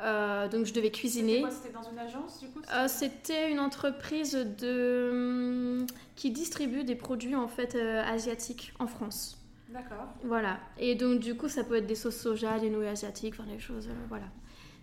Euh, 0.00 0.48
donc 0.48 0.66
je 0.66 0.72
devais 0.72 0.90
cuisiner. 0.90 1.44
C'était 1.50 1.72
dans 1.72 1.88
une 1.88 1.98
agence 1.98 2.40
du 2.40 2.48
coup 2.48 2.60
euh, 2.74 2.88
C'était 2.88 3.52
une 3.52 3.60
entreprise 3.60 4.32
de 4.32 5.10
hum, 5.12 5.86
qui 6.16 6.32
distribue 6.32 6.82
des 6.82 6.96
produits 6.96 7.36
en 7.36 7.46
fait 7.46 7.76
asiatiques 7.76 8.72
en 8.80 8.88
France. 8.88 9.41
D'accord. 9.72 10.08
Voilà. 10.24 10.60
Et 10.78 10.94
donc, 10.94 11.20
du 11.20 11.34
coup, 11.34 11.48
ça 11.48 11.64
peut 11.64 11.76
être 11.76 11.86
des 11.86 11.94
sauces 11.94 12.16
soja, 12.16 12.58
des 12.58 12.68
nouilles 12.68 12.88
asiatiques, 12.88 13.34
enfin, 13.38 13.50
des 13.50 13.58
choses, 13.58 13.88
euh, 13.88 14.06
voilà. 14.08 14.26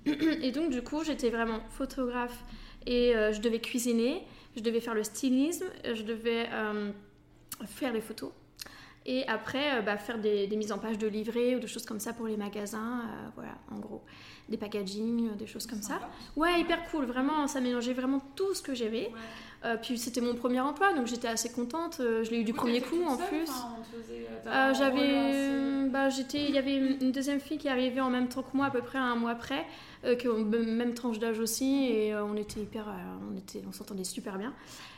Et 0.42 0.52
donc, 0.52 0.72
du 0.72 0.82
coup, 0.82 1.04
j'étais 1.04 1.30
vraiment 1.30 1.60
photographe 1.70 2.44
et 2.88 3.14
euh, 3.16 3.34
je 3.34 3.42
devais 3.42 3.60
cuisiner, 3.60 4.24
je 4.56 4.62
devais 4.62 4.80
faire 4.80 4.96
le 4.96 5.04
stylisme, 5.04 5.66
je 5.84 6.02
devais 6.02 6.48
euh, 6.54 6.92
faire 7.66 7.92
les 7.92 8.00
photos. 8.00 8.32
Et 9.06 9.28
après, 9.28 9.82
bah, 9.82 9.98
faire 9.98 10.18
des, 10.18 10.48
mises 10.56 10.72
en 10.72 10.80
page 10.80 10.98
de 10.98 11.08
livrets 11.08 11.56
ou 11.56 11.60
des 11.60 11.68
choses 11.68 11.86
comme 11.86 12.00
ça 12.00 12.14
pour 12.14 12.28
les 12.28 12.38
magasins, 12.38 13.04
voilà, 13.36 13.58
en 13.72 13.80
gros. 13.80 14.04
Des 14.48 14.58
packaging, 14.58 15.36
des 15.36 15.48
choses 15.48 15.66
comme 15.66 15.82
ça. 15.82 16.00
Ouais, 16.36 16.62
hyper 16.62 16.90
cool, 16.90 17.06
vraiment, 17.06 17.48
ça 17.48 17.60
mélangeait 17.60 17.94
vraiment 17.94 18.22
tout 18.36 18.54
ce 18.54 18.62
que 18.62 18.74
j'avais. 18.76 19.12
Euh, 19.66 19.76
puis 19.82 19.98
c'était 19.98 20.22
mon 20.22 20.36
premier 20.36 20.62
emploi, 20.62 20.94
donc 20.94 21.08
j'étais 21.08 21.28
assez 21.28 21.50
contente. 21.52 21.98
Euh, 22.00 22.24
je 22.24 22.32
l'ai 22.32 22.42
eu 22.42 22.44
du 22.46 22.54
premier 22.54 22.80
coup 22.80 23.04
en 23.06 23.18
plus. 23.18 23.50
Euh, 24.48 24.74
j'avais, 24.74 25.90
bah, 25.90 26.10
j'étais, 26.10 26.46
il 26.46 26.56
y 26.56 26.58
avait 26.58 26.78
une 26.78 27.12
deuxième 27.12 27.42
fille 27.42 27.58
qui 27.58 27.68
arrivait 27.68 28.00
en 28.00 28.10
même 28.10 28.30
temps 28.30 28.42
que 28.42 28.56
moi, 28.56 28.68
à 28.68 28.72
peu 28.72 28.82
près 28.82 28.98
un 28.98 29.16
mois 29.16 29.32
après, 29.32 29.66
qui 30.18 30.28
même 30.28 30.94
tranche 30.94 31.20
d'âge 31.20 31.40
aussi, 31.40 31.90
et 31.92 32.16
on 32.16 32.36
était 32.36 32.62
hyper, 32.62 32.86
on 33.30 33.38
était, 33.38 33.62
on 33.68 33.74
s'entendait 33.74 34.06
super 34.06 34.38
bien. 34.38 34.54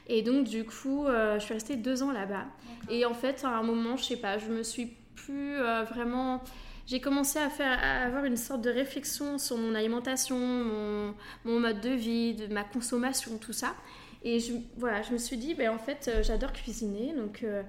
Et 0.08 0.22
donc 0.22 0.48
du 0.48 0.64
coup, 0.64 1.06
je 1.08 1.40
suis 1.40 1.54
restée 1.54 1.76
deux 1.76 2.04
ans 2.04 2.12
là-bas. 2.12 2.46
Et 2.90 3.06
en 3.06 3.16
fait, 3.16 3.44
à 3.44 3.50
un 3.50 3.64
moment, 3.64 3.98
je 3.98 4.04
sais 4.04 4.18
pas, 4.18 4.38
je 4.38 4.48
me 4.48 4.62
suis 4.62 4.94
plus 5.16 5.58
vraiment 5.90 6.42
j'ai 6.88 7.00
commencé 7.00 7.40
à, 7.40 7.50
faire, 7.50 7.80
à 7.82 8.06
avoir 8.06 8.26
une 8.26 8.36
sorte 8.36 8.62
de 8.62 8.70
réflexion 8.70 9.38
sur 9.38 9.56
mon 9.56 9.76
alimentation, 9.76 10.38
mon, 10.38 11.14
mon, 11.46 11.60
mode 11.60 11.80
de 11.80 11.92
vie, 11.92 12.34
de 12.34 12.48
ma 12.48 12.64
consommation, 12.64 13.38
tout 13.38 13.54
ça. 13.54 13.76
Et 14.24 14.40
je, 14.40 14.54
voilà, 14.78 15.02
je 15.02 15.14
me 15.14 15.18
suis 15.18 15.38
dit, 15.38 15.56
ben, 15.56 15.70
en 15.72 15.80
fait, 15.80 16.08
euh, 16.08 16.24
j'adore 16.24 16.54
cuisiner. 16.54 17.14
Donc 17.16 17.44
euh, 17.44 17.64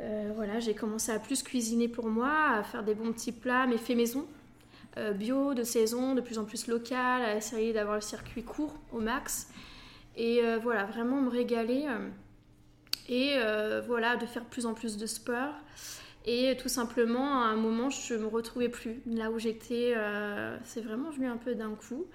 euh, 0.00 0.32
voilà, 0.34 0.58
j'ai 0.60 0.74
commencé 0.74 1.12
à 1.12 1.18
plus 1.18 1.42
cuisiner 1.42 1.88
pour 1.88 2.08
moi, 2.08 2.50
à 2.50 2.62
faire 2.64 2.82
des 2.82 2.94
bons 2.94 3.12
petits 3.12 3.32
plats, 3.32 3.66
mais 3.66 3.78
faits 3.78 3.96
maison. 3.96 4.26
bio, 5.14 5.54
de 5.54 5.64
saison, 5.64 6.14
de 6.14 6.20
plus 6.20 6.38
en 6.38 6.44
plus 6.44 6.66
local, 6.66 7.22
à 7.22 7.36
essayer 7.36 7.72
d'avoir 7.72 7.96
le 7.96 8.00
circuit 8.00 8.42
court 8.42 8.74
au 8.92 9.00
max. 9.00 9.48
Et 10.16 10.40
voilà, 10.62 10.84
vraiment 10.84 11.20
me 11.20 11.30
régaler. 11.30 11.86
et 13.08 13.36
voilà, 13.86 14.16
de 14.16 14.26
faire 14.26 14.44
plus 14.44 14.66
en 14.66 14.74
plus 14.74 14.96
de 14.96 15.06
sport. 15.06 15.54
Et 16.26 16.56
tout 16.56 16.68
simplement, 16.68 17.42
à 17.42 17.46
un 17.46 17.56
moment, 17.56 17.90
je 17.90 18.14
me 18.14 18.26
retrouvais 18.26 18.68
plus. 18.68 19.02
Là 19.06 19.32
où 19.32 19.38
j'étais, 19.40 19.94
c'est 20.64 20.80
vraiment 20.80 21.10
venu 21.10 21.26
un 21.26 21.38
peu 21.38 21.56
d'un 21.56 21.74
coup. 21.74 22.06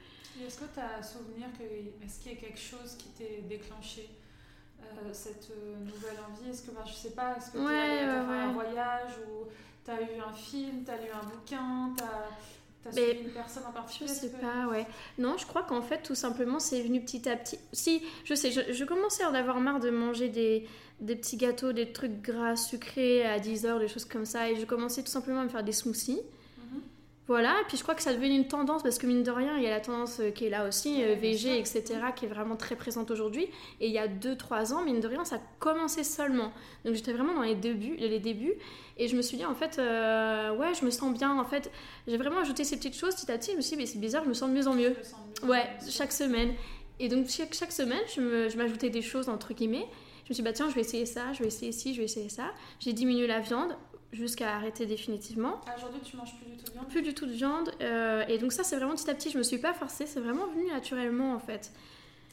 Est-ce 0.46 0.60
que 0.60 0.66
tu 0.74 0.80
as 0.80 1.04
souvenir 1.04 1.48
que 1.58 1.64
est-ce 2.06 2.20
qu'il 2.22 2.34
y 2.34 2.36
a 2.36 2.40
quelque 2.40 2.60
chose 2.60 2.96
qui 2.98 3.10
t'est 3.10 3.44
déclenché 3.48 4.10
euh, 4.82 5.10
cette 5.14 5.50
euh, 5.52 5.76
nouvelle 5.86 6.18
envie? 6.30 6.50
Est-ce 6.50 6.64
que 6.64 6.72
je 6.88 6.94
sais 6.94 7.12
pas, 7.12 7.36
est-ce 7.38 7.52
que 7.52 7.58
tu 7.58 7.66
as 7.68 8.26
fait 8.26 8.40
un 8.40 8.52
voyage 8.54 9.12
ou 9.28 9.46
tu 9.86 9.92
as 9.92 10.02
eu 10.02 10.20
un 10.28 10.34
film, 10.34 10.84
tu 10.86 10.92
as 10.92 10.98
lu 10.98 11.10
un 11.14 11.26
bouquin, 11.28 11.94
T'as 12.82 12.92
Mais- 12.92 13.08
suivi 13.10 13.26
une 13.26 13.32
personne 13.34 13.64
en 13.66 13.70
Je 13.72 13.74
particulier 13.74 14.08
sais 14.10 14.28
est-ce 14.28 14.36
que- 14.38 14.42
pas, 14.42 14.68
ouais. 14.68 14.88
Non, 15.18 15.36
je 15.38 15.46
crois 15.46 15.64
qu'en 15.64 15.82
fait, 15.82 16.02
tout 16.02 16.16
simplement, 16.16 16.60
c'est 16.60 16.82
venu 16.82 17.02
petit 17.02 17.28
à 17.28 17.36
petit. 17.36 17.60
Si, 17.74 18.02
je 18.24 18.34
sais, 18.34 18.52
je, 18.52 18.72
je 18.72 18.86
commençais 18.86 19.24
à 19.24 19.30
en 19.30 19.34
avoir 19.34 19.60
marre 19.60 19.82
de 19.82 19.90
manger 19.90 20.30
des, 20.30 20.66
des 21.02 21.18
petits 21.18 21.36
gâteaux, 21.36 21.74
des 21.74 21.92
trucs 21.92 22.22
gras, 22.22 22.56
sucrés 22.56 23.26
à 23.26 23.38
10 23.40 23.66
heures, 23.66 23.80
des 23.80 23.90
choses 23.90 24.06
comme 24.06 24.24
ça. 24.24 24.50
Et 24.50 24.56
je 24.56 24.64
commençais 24.64 25.04
tout 25.04 25.12
simplement 25.12 25.42
à 25.42 25.44
me 25.44 25.50
faire 25.50 25.64
des 25.66 25.74
smoothies. 25.74 26.22
Voilà, 27.30 27.52
et 27.62 27.66
puis 27.68 27.78
je 27.78 27.84
crois 27.84 27.94
que 27.94 28.02
ça 28.02 28.12
devenait 28.12 28.36
une 28.36 28.48
tendance 28.48 28.82
parce 28.82 28.98
que 28.98 29.06
mine 29.06 29.22
de 29.22 29.30
rien, 29.30 29.56
il 29.56 29.64
y 29.64 29.68
a 29.68 29.70
la 29.70 29.80
tendance 29.80 30.20
euh, 30.20 30.32
qui 30.32 30.46
est 30.48 30.50
là 30.50 30.68
aussi, 30.68 31.04
euh, 31.04 31.10
Ouais, 31.10 31.16
VG, 31.16 31.60
etc., 31.60 31.84
qui 32.16 32.26
est 32.26 32.28
vraiment 32.28 32.56
très 32.56 32.76
présente 32.76 33.12
aujourd'hui. 33.12 33.46
Et 33.80 33.86
il 33.86 33.94
y 33.94 34.00
a 34.00 34.08
2-3 34.08 34.74
ans, 34.74 34.84
mine 34.84 35.00
de 35.00 35.08
rien, 35.08 35.24
ça 35.26 35.40
commençait 35.60 36.04
seulement. 36.04 36.52
Donc 36.86 36.96
j'étais 36.96 37.14
vraiment 37.14 37.36
dans 37.36 37.44
les 37.44 37.54
débuts, 37.54 37.96
les 38.00 38.20
débuts 38.20 38.56
et 38.98 39.08
je 39.08 39.16
me 39.16 39.22
suis 39.22 39.38
dit, 39.38 39.46
en 39.46 39.54
fait, 39.54 39.78
euh, 39.78 40.56
ouais, 40.56 40.74
je 40.74 40.84
me 40.84 40.90
sens 40.90 41.14
bien. 41.16 41.38
En 41.40 41.46
fait, 41.46 41.70
j'ai 42.08 42.18
vraiment 42.18 42.40
ajouté 42.40 42.64
ces 42.64 42.78
petites 42.78 42.96
choses 42.98 43.14
petit 43.16 43.32
à 43.32 43.38
petit. 43.38 43.52
Je 43.52 43.58
me 43.58 43.62
suis 43.62 43.76
dit, 43.76 43.82
mais 43.84 43.86
c'est 43.86 44.00
bizarre, 44.00 44.24
je 44.24 44.30
me 44.30 44.34
sens 44.34 44.50
de 44.50 44.56
mieux 44.56 44.68
en 44.68 44.74
mieux. 44.74 44.96
Ouais, 45.48 45.70
chaque 45.88 46.12
semaine. 46.12 46.54
Et 47.00 47.10
donc 47.10 47.28
chaque, 47.30 47.54
chaque 47.54 47.72
semaine, 47.72 48.02
je 48.14 48.22
me- 48.22 48.50
je 48.50 48.58
m'ajoutais 48.58 48.90
des 48.90 49.04
choses 49.04 49.30
entre 49.30 49.54
guillemets. 49.54 49.86
Je 50.26 50.32
me 50.32 50.34
suis 50.34 50.42
dit, 50.42 50.42
bah 50.42 50.54
tiens, 50.54 50.68
je 50.70 50.74
vais 50.76 50.82
essayer 50.82 51.06
ça, 51.06 51.32
je 51.34 51.40
vais 51.40 51.48
essayer 51.48 51.72
ci, 51.72 51.94
je 51.94 52.00
vais 52.00 52.06
essayer 52.06 52.30
ça. 52.30 52.46
J'ai 52.80 52.94
diminué 52.94 53.28
la 53.28 53.40
viande 53.40 53.76
jusqu'à 54.12 54.56
arrêter 54.56 54.86
définitivement. 54.86 55.62
Ah, 55.68 55.76
Aujourd'hui, 55.78 56.02
tu 56.04 56.18
manges 56.18 56.36
plus 56.36 56.50
du 56.52 56.58
tout 56.58 56.66
de 56.66 56.72
viande? 56.72 56.88
Plus 56.90 57.02
du 57.02 57.14
tout 57.14 57.26
de 57.26 57.32
viande. 57.32 57.72
euh, 57.82 58.24
et 58.28 58.38
donc 58.38 58.52
ça, 58.52 58.64
c'est 58.64 58.76
vraiment 58.78 58.96
petit 58.96 59.10
à 59.10 59.14
petit. 59.16 59.30
Je 59.32 59.38
me 59.38 59.44
suis 59.44 59.58
pas 59.60 59.74
forcée, 59.74 60.06
c'est 60.06 60.20
vraiment 60.20 60.48
venu 60.48 60.68
naturellement 60.72 61.34
en 61.34 61.40
fait. 61.40 61.72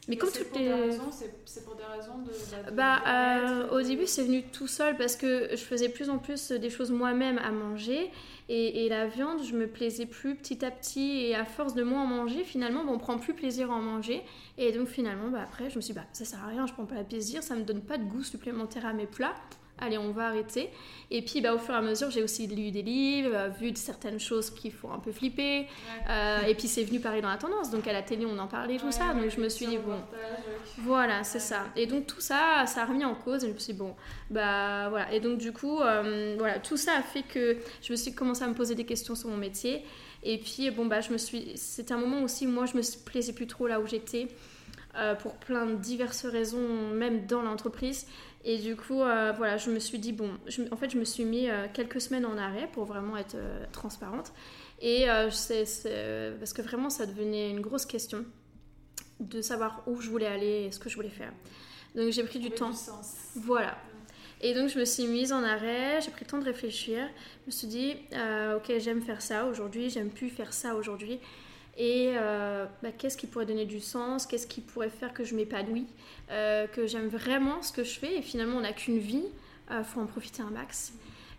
Mais 0.09 0.15
Et 0.15 0.19
comme 0.19 0.31
toutes 0.31 0.51
pour 0.51 0.59
les... 0.59 0.67
des 0.67 0.73
raisons, 0.73 1.11
c'est 1.45 1.65
pour 1.65 1.75
des 1.75 1.83
raisons 1.83 2.19
de. 2.19 2.31
bah, 2.31 2.71
de 2.71 2.77
Bah, 2.77 3.03
euh, 3.09 3.71
au 3.71 3.79
de- 3.83 3.89
début, 3.89 4.07
c'est 4.07 4.23
venu 4.23 4.45
tout 4.45 4.69
seul 4.69 4.97
parce 4.97 5.17
que 5.17 5.49
je 5.51 5.57
faisais 5.57 5.89
plus 5.89 6.09
en 6.11 6.19
plus 6.19 6.53
des 6.53 6.71
choses 6.71 6.93
moi-même 6.93 7.39
à 7.39 7.51
manger. 7.51 8.11
Et, 8.49 8.87
et 8.87 8.89
la 8.89 9.09
viande, 9.09 9.43
je 9.43 9.57
me 9.57 9.67
plaisais 9.67 10.07
plus 10.07 10.37
petit 10.37 10.65
à 10.65 10.71
petit. 10.71 11.23
Et 11.27 11.35
à 11.35 11.45
force 11.45 11.75
de 11.75 11.83
moins 11.83 12.05
en 12.05 12.07
manger, 12.07 12.45
finalement, 12.45 12.85
bah, 12.85 12.93
on 12.95 12.99
prend 12.99 13.19
plus 13.19 13.35
plaisir 13.35 13.73
à 13.73 13.75
en 13.75 13.83
manger. 13.83 14.23
Et 14.59 14.71
donc, 14.71 14.87
finalement, 14.87 15.29
bah, 15.29 15.41
après, 15.43 15.71
je 15.71 15.77
me 15.77 15.81
suis 15.81 15.93
dit, 15.93 15.99
bah, 15.99 16.07
ça 16.13 16.25
sert 16.25 16.43
à 16.45 16.47
rien, 16.47 16.67
je 16.69 16.73
prends 16.73 16.87
pas 16.87 17.03
de 17.03 17.09
plaisir, 17.09 17.43
ça 17.43 17.57
me 17.57 17.65
donne 17.65 17.81
pas 17.83 17.99
de 17.99 18.05
goût 18.05 18.23
supplémentaire 18.23 18.87
à 18.87 18.93
mes 18.93 19.07
plats. 19.07 19.35
Allez, 19.79 19.99
on 19.99 20.11
va 20.11 20.29
arrêter. 20.29 20.71
Et 21.11 21.23
puis, 21.23 21.41
bah, 21.43 21.55
au 21.55 21.59
fur 21.59 21.75
et 21.75 21.77
à 21.79 21.83
mesure, 21.83 22.11
j'ai 22.11 22.23
aussi 22.23 22.47
lu 22.47 22.71
des 22.71 22.83
livres, 22.83 23.31
euh, 23.35 23.49
vu 23.49 23.73
certaines 23.77 24.19
choses 24.19 24.51
qui 24.51 24.71
font 24.71 24.91
un 24.93 24.99
peu 24.99 25.13
flipper. 25.13 25.61
Ouais. 25.61 25.67
Euh, 26.09 26.41
et 26.47 26.55
puis, 26.55 26.67
c'est 26.67 26.83
venu 26.85 26.99
pareil 27.01 27.21
dans 27.23 27.29
la 27.29 27.37
tendance. 27.37 27.71
Donc, 27.71 27.87
à 27.87 27.93
la 27.93 28.03
télé, 28.03 28.25
on 28.27 28.39
en 28.39 28.47
parlait, 28.47 28.79
tout 28.79 28.87
Ouais, 28.87 28.93
ça. 28.93 29.13
Donc, 29.13 29.29
je 29.29 29.41
me 29.41 29.49
suis 29.51 29.67
dit, 29.67 29.79
bon. 29.79 30.01
Voilà, 30.79 31.25
c'est 31.25 31.41
ça. 31.41 31.67
Et 31.77 31.87
donc 31.87 32.07
tout 32.07 32.21
ça, 32.21 32.65
ça 32.67 32.83
a 32.83 32.87
remis 32.87 33.05
en 33.05 33.15
cause 33.15 33.45
et 33.45 33.49
je 33.49 33.53
me 33.55 33.59
suis 33.59 33.73
dit, 33.73 33.79
bon, 33.79 33.95
bah 34.31 34.89
voilà. 34.91 35.13
Et 35.13 35.21
donc 35.21 35.39
du 35.39 35.53
coup, 35.53 35.81
euh, 35.81 36.35
voilà, 36.39 36.59
tout 36.59 36.77
ça 36.77 36.93
a 36.99 37.03
fait 37.03 37.23
que 37.23 37.59
je 37.83 37.93
me 37.93 37.97
suis 37.97 38.15
commencé 38.15 38.43
à 38.45 38.47
me 38.49 38.55
poser 38.55 38.75
des 38.75 38.85
questions 38.85 39.15
sur 39.15 39.29
mon 39.29 39.37
métier. 39.37 39.85
Et 40.23 40.39
puis, 40.39 40.71
bon, 40.71 40.87
bah 40.87 41.01
je 41.01 41.13
me 41.13 41.19
suis... 41.19 41.53
C'était 41.57 41.95
un 41.95 41.99
moment 41.99 42.23
aussi, 42.23 42.47
moi, 42.47 42.67
je 42.67 42.77
me 42.77 42.83
plaisais 43.05 43.33
plus 43.33 43.47
trop 43.47 43.67
là 43.67 43.81
où 43.81 43.87
j'étais. 43.87 44.29
euh, 44.99 45.15
pour 45.15 45.35
plein 45.37 45.67
de 45.67 45.75
diverses 45.75 46.25
raisons, 46.27 46.89
même 46.95 47.27
dans 47.27 47.43
l'entreprise. 47.43 48.07
Et 48.49 48.59
du 48.59 48.77
coup, 48.77 49.03
euh, 49.03 49.33
voilà, 49.37 49.57
je 49.57 49.71
me 49.71 49.81
suis 49.81 49.99
dit, 49.99 50.13
bon, 50.13 50.31
je- 50.47 50.63
en 50.71 50.77
fait, 50.77 50.89
je 50.89 50.99
me 50.99 51.05
suis 51.05 51.25
mis 51.25 51.51
euh, 51.51 51.67
quelques 51.75 52.01
semaines 52.01 52.25
en 52.25 52.39
arrêt 52.39 52.69
pour 52.73 52.85
vraiment 52.85 53.17
être 53.17 53.35
euh, 53.35 53.65
transparente. 53.73 54.33
Et 54.81 55.07
c'est- 55.33 56.37
parce 56.39 56.53
que 56.53 56.63
vraiment, 56.63 56.89
ça 56.91 57.07
devenait 57.07 57.51
une 57.51 57.61
grosse 57.61 57.87
question 57.87 58.25
de 59.21 59.41
savoir 59.43 59.83
où 59.87 60.01
je 60.01 60.09
voulais 60.11 60.27
aller 60.27 60.67
et 60.67 60.71
ce 60.71 60.79
que 60.79 60.89
je 60.89 60.95
voulais 60.97 61.09
faire. 61.09 61.33
Donc 61.95 62.11
j'ai 62.13 62.23
pris 62.25 62.39
du 62.39 62.51
temps. 62.51 62.73
sens. 62.73 63.15
Voilà. 63.35 63.77
Et 64.43 64.53
donc 64.53 64.69
je 64.69 64.79
me 64.79 64.85
suis 64.85 65.07
mise 65.07 65.33
en 65.33 65.43
arrêt, 65.43 65.99
j'ai 66.03 66.11
pris 66.11 66.25
le 66.27 66.31
temps 66.31 66.39
de 66.39 66.45
réfléchir. 66.45 66.99
Je 67.43 67.47
me 67.47 67.51
suis 67.51 67.67
dit, 67.69 67.95
ok, 68.55 68.71
j'aime 68.79 69.01
faire 69.01 69.23
ça 69.23 69.47
aujourd'hui, 69.47 69.89
j'aime 69.89 70.11
plus 70.11 70.29
faire 70.29 70.53
ça 70.53 70.75
aujourd'hui. 70.77 71.19
Et 71.79 72.15
euh, 72.17 72.67
bah, 72.83 72.91
qu'est-ce 72.97 73.17
qui 73.17 73.27
pourrait 73.27 73.47
donner 73.47 73.67
du 73.67 73.81
sens? 73.81 74.27
Qu'est-ce 74.27 74.47
qui 74.47 74.61
pourrait 74.61 74.91
faire 74.91 75.13
que 75.13 75.25
je 75.25 75.35
m'épanouis? 75.35 75.87
Euh, 76.31 76.67
Que 76.67 76.87
j'aime 76.87 77.09
vraiment 77.09 77.63
ce 77.63 77.73
que 77.73 77.85
je 77.85 77.99
fais 77.99 78.17
Et 78.17 78.23
finalement, 78.23 78.57
on 78.59 78.63
n'a 78.63 78.73
qu'une 78.73 78.99
vie, 78.99 79.27
il 79.71 79.85
faut 79.85 80.01
en 80.01 80.07
profiter 80.07 80.43
un 80.43 80.51
max. 80.51 80.93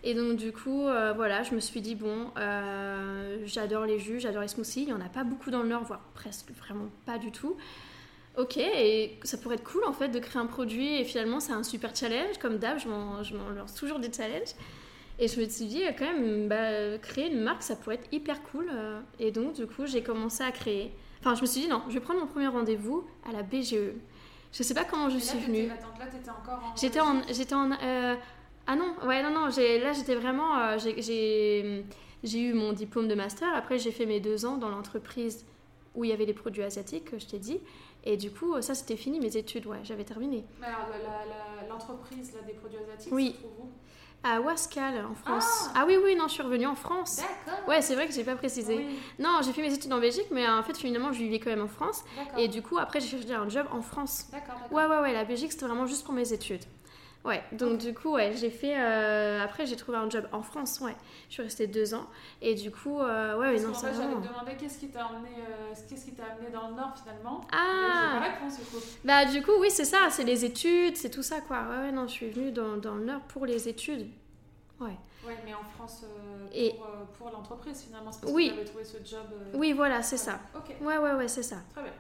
Et 0.04 0.14
donc 0.14 0.38
du 0.38 0.52
coup, 0.52 0.88
euh, 0.88 1.14
voilà, 1.14 1.44
je 1.44 1.56
me 1.56 1.60
suis 1.60 1.82
dit, 1.82 1.96
bon, 1.96 2.32
euh, 2.38 3.38
j'adore 3.46 3.86
les 3.86 4.00
jus, 4.00 4.20
j'adore 4.20 4.42
les 4.42 4.48
smoothies. 4.48 4.84
Il 4.84 4.86
n'y 4.86 4.94
en 4.94 5.02
a 5.02 5.10
pas 5.10 5.24
beaucoup 5.24 5.50
dans 5.52 5.64
le 5.64 5.70
Nord, 5.70 5.84
voire 5.84 6.02
presque 6.14 6.52
vraiment 6.52 6.88
pas 7.06 7.18
du 7.18 7.32
tout. 7.32 7.58
Ok, 8.38 8.58
et 8.58 9.20
ça 9.24 9.38
pourrait 9.38 9.56
être 9.56 9.64
cool 9.64 9.84
en 9.86 9.94
fait 9.94 10.10
de 10.10 10.20
créer 10.20 10.40
un 10.40 10.46
produit 10.46 11.02
et 11.02 11.04
finalement 11.04 11.40
c'est 11.40 11.54
un 11.54 11.64
super 11.64 11.96
challenge. 11.96 12.38
Comme 12.40 12.58
d'hab, 12.58 12.78
je 12.80 12.88
m'en 12.88 13.50
lance 13.50 13.74
toujours 13.74 14.00
des 14.00 14.14
challenges. 14.14 14.54
Et 15.20 15.28
je 15.28 15.42
me 15.42 15.48
suis 15.48 15.66
dit, 15.66 15.82
quand 15.98 16.06
même, 16.06 16.48
bah, 16.48 16.98
créer 17.00 17.32
une 17.32 17.42
marque, 17.42 17.64
ça 17.64 17.76
pourrait 17.76 17.96
être 17.96 18.08
hyper 18.12 18.42
cool. 18.44 18.70
euh. 18.72 19.00
Et 19.20 19.32
donc, 19.32 19.54
du 19.54 19.66
coup, 19.66 19.86
j'ai 19.86 20.04
commencé 20.04 20.44
à 20.44 20.52
créer. 20.52 20.94
Enfin, 21.20 21.34
je 21.34 21.42
me 21.42 21.48
suis 21.48 21.62
dit, 21.62 21.68
non, 21.68 21.82
je 21.90 21.94
vais 21.96 22.00
prendre 22.00 22.20
mon 22.20 22.28
premier 22.28 22.48
rendez-vous 22.48 23.04
à 23.28 23.32
la 23.32 23.42
BGE. 23.42 23.94
Je 24.54 24.64
sais 24.64 24.74
pas 24.74 24.84
comment 24.86 25.10
je 25.10 25.16
là, 25.16 25.22
suis 25.22 25.40
venue. 25.40 25.70
Attends, 25.72 25.98
là, 26.00 26.06
t'étais 26.06 26.30
encore 26.30 26.62
en. 26.64 26.76
J'étais 26.76 27.00
en, 27.00 27.22
j'étais 27.32 27.56
en, 27.56 27.72
euh, 27.72 28.16
ah 28.66 28.76
non, 28.76 28.96
ouais 29.06 29.22
non 29.24 29.30
non, 29.32 29.46
là 29.48 29.94
j'étais 29.94 30.16
vraiment, 30.16 30.58
euh, 30.58 30.78
j'ai, 30.78 31.84
eu 32.24 32.54
mon 32.54 32.74
diplôme 32.74 33.08
de 33.08 33.16
master. 33.16 33.48
Après 33.56 33.78
j'ai 33.78 33.92
fait 33.92 34.06
mes 34.06 34.20
deux 34.20 34.46
ans 34.46 34.58
dans 34.58 34.70
l'entreprise 34.70 35.46
où 35.96 36.04
il 36.04 36.10
y 36.10 36.14
avait 36.14 36.26
les 36.26 36.34
produits 36.34 36.64
asiatiques 36.64 37.12
que 37.12 37.20
je 37.20 37.26
t'ai 37.28 37.40
dit. 37.40 37.60
Et 38.06 38.16
du 38.18 38.32
coup 38.32 38.62
ça 38.62 38.74
c'était 38.74 38.96
fini 38.96 39.20
mes 39.20 39.36
études, 39.36 39.66
ouais, 39.68 39.80
j'avais 39.84 40.06
terminé. 40.06 40.46
Mais 40.62 40.68
alors, 40.68 40.90
l'entreprise 41.70 42.34
des 42.46 42.54
produits 42.54 42.78
asiatiques, 42.80 43.14
Oui. 43.14 43.34
se 43.36 43.38
trouve 43.40 43.66
où? 43.66 43.70
À 44.24 44.42
Wascal 44.42 45.06
en 45.06 45.14
France. 45.16 45.70
Ah 45.70 45.80
Ah, 45.82 45.86
oui 45.88 45.98
oui 46.04 46.16
non, 46.16 46.28
je 46.28 46.34
suis 46.34 46.44
revenue 46.44 46.66
en 46.66 46.76
France. 46.76 47.18
D'accord. 47.18 47.68
Ouais 47.70 47.82
c'est 47.82 47.96
vrai 47.96 48.08
que 48.08 48.14
j'ai 48.14 48.24
pas 48.24 48.36
précisé. 48.36 48.76
Oui, 48.76 49.00
Non, 49.20 49.40
j'ai 49.44 49.54
fait 49.54 49.62
mes 49.62 49.74
études 49.74 49.94
en 49.94 50.00
Belgique, 50.00 50.28
mais 50.32 50.48
en 50.48 50.64
fait 50.64 50.76
finalement 50.78 51.14
je 51.14 51.20
vivais 51.20 51.40
quand 51.40 51.50
même 51.50 51.62
en 51.62 51.68
France. 51.68 52.04
d'accord. 52.16 52.38
Et 52.40 52.48
du 52.48 52.62
coup 52.62 52.78
après 52.78 53.00
j'ai 53.00 53.08
cherché 53.08 53.34
un 53.34 53.48
job 53.48 53.68
en 53.72 53.82
France. 53.82 54.26
D'accord, 54.32 54.56
d'accord. 54.62 54.78
Ouais, 54.78 54.86
ouais, 54.86 55.02
ouais, 55.02 55.14
la 55.14 55.24
Belgique, 55.24 55.52
c'était 55.52 55.66
vraiment 55.66 55.86
juste 55.86 56.04
pour 56.06 56.14
mes 56.14 56.34
études. 56.34 56.64
Ouais, 57.28 57.44
donc 57.52 57.78
du 57.80 57.94
coup, 57.94 58.14
ouais, 58.14 58.34
j'ai 58.36 58.50
fait. 58.50 58.76
euh, 58.80 59.44
Après, 59.44 59.66
j'ai 59.66 59.76
trouvé 59.76 59.98
un 59.98 60.10
job 60.10 60.26
en 60.32 60.42
France, 60.42 60.80
ouais. 60.80 60.96
Je 61.28 61.34
suis 61.34 61.44
restée 61.44 61.68
deux 61.68 61.94
ans. 61.94 62.08
Et 62.42 62.56
du 62.56 62.72
coup, 62.72 63.00
euh, 63.02 63.38
ouais, 63.38 63.52
Parce 63.52 63.64
non, 63.64 63.74
c'est 63.74 63.88
fait, 63.88 63.94
j'allais 63.96 64.16
te 64.16 64.28
demander 64.28 64.52
qu'est-ce 64.58 64.78
qui 64.80 64.88
t'a 64.88 65.06
emmené, 65.08 65.30
euh, 65.38 65.74
qu'est-ce 65.90 66.06
qui 66.06 66.14
t'a 66.14 66.24
amené 66.24 66.50
dans 66.52 66.70
le 66.70 66.76
Nord 66.76 66.94
finalement? 66.98 67.42
Ah 67.52 68.22
pas 68.22 68.48
du 68.48 68.64
coup. 68.64 68.78
Bah, 69.04 69.26
du 69.26 69.42
coup, 69.44 69.52
oui, 69.60 69.68
c'est 69.70 69.84
ça, 69.86 70.08
c'est 70.10 70.24
les 70.24 70.46
études, 70.46 70.96
c'est 70.96 71.10
tout 71.10 71.22
ça, 71.22 71.42
quoi. 71.42 71.64
Ouais, 71.70 71.78
ouais, 71.88 71.92
non, 71.92 72.08
je 72.08 72.14
suis 72.14 72.30
venue 72.30 72.52
dans, 72.52 72.78
dans 72.78 72.96
le 72.96 73.04
Nord 73.04 73.22
pour 73.28 73.46
les 73.46 73.68
études. 73.68 74.08
Ouais. 74.80 74.96
Ouais, 75.26 75.36
mais 75.44 75.54
en 75.54 75.64
France 75.76 76.06
euh, 76.06 76.48
Et- 76.54 76.76
pour, 76.76 76.86
euh, 76.86 76.90
pour 77.18 77.30
l'entreprise 77.32 77.82
finalement, 77.86 78.12
c'est 78.14 78.22
parce 78.22 78.32
Oui. 78.32 78.48
que 78.50 78.54
tu 78.54 78.60
avais 78.60 78.68
trouvé 78.70 78.84
ce 78.86 78.98
job. 79.04 79.26
euh, 79.34 79.52
Oui, 79.56 79.74
voilà, 79.74 80.02
c'est 80.02 80.16
ça. 80.18 80.40
Ok, 80.56 80.74
Ouais, 80.80 80.98
ouais, 80.98 81.14
ouais, 81.14 81.28
c'est 81.28 81.44
ça. 81.44 81.58
très 81.74 81.84
bien. 81.84 81.92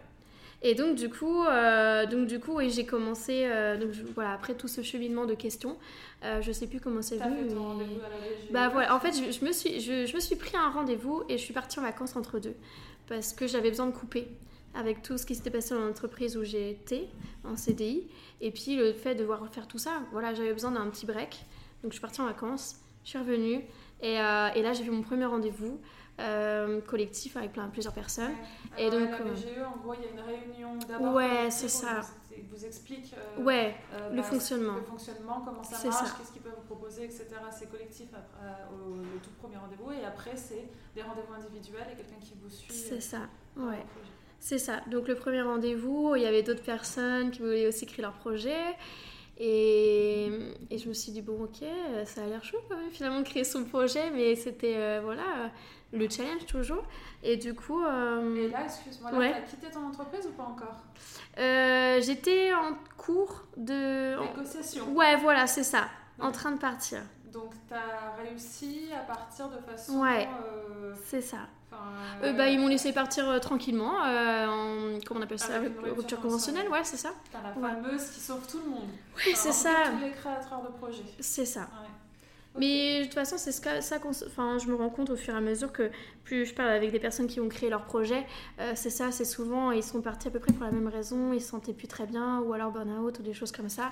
Et 0.63 0.73
donc 0.73 0.95
du 0.95 1.09
coup, 1.09 1.43
euh, 1.45 2.05
donc 2.07 2.27
du 2.27 2.39
coup, 2.39 2.53
oui, 2.55 2.69
j'ai 2.71 2.85
commencé. 2.85 3.43
euh, 3.45 3.77
donc 3.77 3.91
je- 3.91 4.03
voilà, 4.15 4.31
après 4.33 4.55
tout 4.55 4.67
ce 4.67 4.81
cheminement 4.81 5.25
de 5.25 5.35
questions, 5.35 5.77
euh, 6.23 6.41
je 6.41 6.51
sais 6.51 6.65
plus 6.67 6.79
comment 6.79 7.01
c'est 7.03 7.17
venu. 7.29 7.43
mais-. 7.43 7.53
Bah 8.51 8.69
voilà, 8.69 8.95
en 8.95 8.99
fait, 8.99 9.11
je, 9.13 9.31
je 9.31 9.45
me 9.45 9.51
suis, 9.51 9.79
je, 9.79 10.05
je 10.07 10.15
me 10.15 10.19
suis 10.19 10.35
pris 10.35 10.57
un 10.57 10.71
rendez-vous 10.71 11.23
et 11.29 11.37
je 11.37 11.43
suis 11.43 11.53
partie 11.53 11.79
en 11.79 11.83
vacances 11.83 12.15
entre 12.15 12.39
deux 12.39 12.55
parce 13.07 13.33
que 13.33 13.45
j'avais 13.47 13.69
besoin 13.69 13.85
de 13.87 13.91
couper 13.95 14.27
avec 14.73 15.01
tout 15.03 15.17
ce 15.17 15.25
qui 15.25 15.35
s'était 15.35 15.49
passé 15.51 15.73
dans 15.75 15.81
l'entreprise 15.81 16.35
où 16.37 16.43
j'ai 16.43 16.71
été 16.71 17.07
en 17.43 17.55
CDI 17.55 18.07
et 18.41 18.51
puis 18.51 18.75
le 18.75 18.93
fait 18.93 19.13
de 19.15 19.19
devoir 19.19 19.47
faire 19.53 19.67
tout 19.67 19.77
ça. 19.77 20.01
Voilà, 20.11 20.33
j'avais 20.33 20.53
besoin 20.53 20.71
d'un 20.71 20.87
petit 20.89 21.05
break, 21.05 21.37
donc 21.83 21.91
je 21.91 21.97
suis 21.97 22.01
partie 22.01 22.19
en 22.21 22.25
vacances, 22.25 22.77
je 23.03 23.09
suis 23.09 23.19
revenue 23.19 23.61
et, 24.01 24.19
euh, 24.19 24.47
et 24.55 24.61
là 24.63 24.73
j'ai 24.73 24.83
fait 24.83 24.91
mon 24.91 25.01
premier 25.03 25.25
rendez-vous 25.25 25.79
euh, 26.19 26.81
collectif 26.81 27.37
avec 27.37 27.53
plein, 27.53 27.67
plusieurs 27.67 27.93
personnes. 27.93 28.31
Ouais. 28.77 28.83
Et 28.83 28.87
Alors, 28.87 28.99
donc, 28.99 29.09
à 29.09 29.19
la 29.19 29.25
euh, 29.25 29.33
BGE, 29.33 29.61
en 29.65 29.77
gros, 29.77 29.93
il 29.93 30.01
y 30.01 30.07
a 30.07 30.11
une 30.11 30.19
réunion 30.19 30.75
d'abord. 30.87 31.13
Ouais, 31.13 31.49
c'est 31.49 31.69
ça. 31.69 32.01
Vous, 32.01 32.57
vous 32.57 32.65
explique 32.65 33.13
euh, 33.13 33.43
Ouais, 33.43 33.75
euh, 33.93 34.09
le 34.09 34.17
bah, 34.17 34.23
fonctionnement. 34.23 34.75
Le 34.75 34.81
fonctionnement, 34.81 35.41
comment 35.45 35.63
ça 35.63 35.87
marche, 35.87 36.17
qu'est-ce 36.17 36.31
qu'ils 36.31 36.41
peuvent 36.41 36.55
vous 36.55 36.75
proposer, 36.75 37.05
etc. 37.05 37.25
C'est 37.51 37.69
collectif 37.69 38.07
euh, 38.13 38.51
au 38.73 38.95
le 38.97 39.19
tout 39.23 39.29
premier 39.41 39.57
rendez-vous. 39.57 39.91
Et 39.91 40.05
après, 40.05 40.35
c'est 40.35 40.67
des 40.95 41.01
rendez-vous 41.01 41.33
individuels 41.33 41.87
et 41.91 41.95
quelqu'un 41.95 42.19
qui 42.21 42.33
vous 42.41 42.49
suit. 42.49 42.73
c'est 42.73 42.95
euh, 42.95 42.99
ça. 42.99 43.19
le 43.55 43.63
Ouais. 43.67 43.85
C'est 44.39 44.59
ça. 44.59 44.81
Donc 44.87 45.07
le 45.07 45.15
premier 45.15 45.41
rendez-vous, 45.41 46.15
il 46.15 46.21
y 46.21 46.25
avait 46.25 46.43
d'autres 46.43 46.63
personnes 46.63 47.31
qui 47.31 47.39
voulaient 47.39 47.67
aussi 47.67 47.85
créer 47.85 48.03
leur 48.03 48.13
projet. 48.13 48.75
Et, 50.77 50.79
je 50.83 50.87
me 50.89 50.93
suis 50.93 51.11
dit, 51.11 51.21
bon 51.21 51.43
ok, 51.43 51.65
ça 52.05 52.21
a 52.23 52.25
l'air 52.27 52.43
chaud 52.43 52.57
quand 52.69 52.77
même 52.77 52.89
finalement 52.91 53.19
de 53.19 53.25
créer 53.25 53.43
son 53.43 53.63
projet, 53.65 54.11
mais 54.11 54.35
c'était 54.35 54.75
euh, 54.77 55.01
voilà 55.03 55.23
euh, 55.23 55.47
le 55.93 56.09
challenge 56.09 56.45
toujours. 56.45 56.83
Et 57.23 57.37
du 57.37 57.53
coup, 57.53 57.83
euh, 57.83 58.35
Et 58.35 58.49
là, 58.49 58.65
excuse-moi, 58.65 59.11
Ouais. 59.13 59.31
t'as 59.31 59.41
quitté 59.41 59.69
ton 59.71 59.85
entreprise 59.87 60.25
ou 60.27 60.31
pas 60.31 60.43
encore? 60.43 60.83
Euh, 61.39 61.99
j'étais 62.01 62.53
en 62.53 62.73
cours 62.97 63.45
de... 63.57 64.19
Négociation. 64.21 64.91
Ouais, 64.93 65.15
voilà, 65.17 65.47
c'est 65.47 65.63
ça. 65.63 65.87
En 66.19 66.31
train 66.31 66.51
de 66.51 66.59
partir. 66.59 66.99
Donc, 67.31 67.51
t'as 67.69 68.15
réussi 68.23 68.89
à 68.95 68.99
partir 68.99 69.49
de 69.49 69.57
façon. 69.57 70.01
Ouais. 70.01 70.27
euh, 70.27 70.93
C'est 71.05 71.21
ça. 71.21 71.37
Enfin, 71.71 71.81
Euh, 72.23 72.33
bah, 72.33 72.43
euh, 72.45 72.49
ils 72.49 72.59
m'ont 72.59 72.67
laissé 72.67 72.91
partir 72.93 73.29
euh, 73.29 73.39
tranquillement, 73.39 73.93
en, 73.99 74.99
comment 75.05 75.19
on 75.19 75.23
appelle 75.23 75.39
ça, 75.39 75.55
Avec 75.55 75.69
une 75.71 75.75
rupture, 75.77 75.95
rupture 75.97 76.21
conventionnelle, 76.21 76.67
ouais, 76.69 76.83
c'est 76.83 76.97
ça. 76.97 77.09
T'as 77.31 77.41
la 77.41 77.49
Ouais. 77.57 77.73
fameuse 77.81 78.09
qui 78.09 78.19
sauve 78.19 78.45
tout 78.47 78.59
le 78.63 78.69
monde. 78.69 78.89
Oui, 79.17 79.23
Enfin, 79.31 79.35
c'est 79.35 79.51
ça. 79.51 79.69
Tous 79.91 80.03
les 80.05 80.11
créateurs 80.11 80.61
de 80.63 80.69
projets. 80.77 81.03
C'est 81.19 81.45
ça. 81.45 81.61
Ouais. 81.61 81.87
Mais 82.59 82.99
de 83.01 83.03
toute 83.05 83.13
façon, 83.13 83.37
c'est 83.37 83.51
ça, 83.51 83.81
ça 83.81 83.97
enfin, 84.03 84.57
je 84.57 84.65
me 84.67 84.73
rends 84.75 84.89
compte 84.89 85.11
au 85.11 85.15
fur 85.15 85.35
et 85.35 85.37
à 85.37 85.41
mesure 85.41 85.71
que 85.71 85.91
plus 86.23 86.47
je 86.47 86.55
parle 86.55 86.69
avec 86.69 86.91
des 86.91 86.99
personnes 86.99 87.27
qui 87.27 87.39
ont 87.39 87.47
créé 87.49 87.69
leur 87.69 87.83
projet, 87.83 88.25
euh, 88.59 88.71
c'est 88.75 88.89
ça, 88.89 89.11
c'est 89.11 89.25
souvent, 89.25 89.69
ils 89.69 89.83
sont 89.83 90.01
partis 90.01 90.27
à 90.29 90.31
peu 90.31 90.39
près 90.39 90.51
pour 90.53 90.63
la 90.65 90.71
même 90.71 90.87
raison, 90.87 91.33
ils 91.33 91.41
se 91.41 91.49
sentaient 91.49 91.73
plus 91.73 91.87
très 91.87 92.07
bien, 92.07 92.39
ou 92.39 92.53
alors 92.53 92.71
burn-out, 92.71 93.19
ou 93.19 93.21
des 93.21 93.35
choses 93.35 93.51
comme 93.51 93.69
ça. 93.69 93.91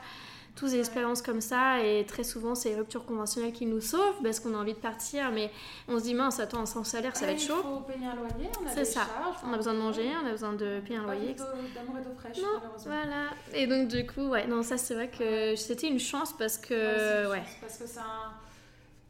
Tous 0.56 0.72
des 0.72 0.80
expériences 0.80 1.22
comme 1.22 1.42
ça, 1.42 1.84
et 1.84 2.06
très 2.06 2.24
souvent, 2.24 2.56
c'est 2.56 2.70
les 2.70 2.76
ruptures 2.78 3.06
conventionnelles 3.06 3.52
qui 3.52 3.66
nous 3.66 3.82
sauvent 3.82 4.16
parce 4.24 4.40
qu'on 4.40 4.54
a 4.54 4.58
envie 4.58 4.74
de 4.74 4.80
partir, 4.80 5.30
mais 5.32 5.52
on 5.90 6.00
se 6.00 6.04
dit, 6.04 6.14
mince, 6.14 6.40
attends, 6.40 6.66
sans 6.66 6.86
salaire, 6.86 7.14
ça 7.18 7.26
va 7.26 7.34
être 7.34 7.42
Il 7.42 7.46
chaud. 7.48 7.62
faut 7.62 7.80
payer 7.82 8.06
un 8.06 8.16
loyer, 8.16 8.50
on 8.64 8.66
a 8.66 8.74
des 8.74 8.86
ça. 8.86 9.02
charges. 9.02 9.36
On 9.46 9.52
a 9.52 9.58
besoin 9.58 9.74
de 9.74 9.80
manger, 9.80 10.10
on 10.24 10.26
a 10.26 10.32
besoin 10.32 10.54
de 10.54 10.80
payer 10.80 10.98
un 10.98 11.04
loyer, 11.04 11.34
D'amour 11.34 11.98
et 12.00 12.04
d'eau 12.04 12.14
fraîche, 12.18 12.38
Non, 12.38 12.48
malheureusement. 12.62 12.94
Voilà. 12.94 13.26
Et 13.54 13.68
donc, 13.68 13.90
du 13.90 14.08
coup, 14.08 14.30
ouais, 14.30 14.48
non, 14.48 14.64
ça, 14.64 14.78
c'est 14.78 14.94
vrai 14.94 15.10
que 15.10 15.58
c'était 15.58 15.90
une 15.90 16.00
chance 16.00 16.32
parce 16.38 16.58
que, 16.58 17.30
Ouais, 17.30 17.44
Parce 17.60 17.78
que 17.78 17.86
c'est 17.86 18.00
un. 18.00 18.32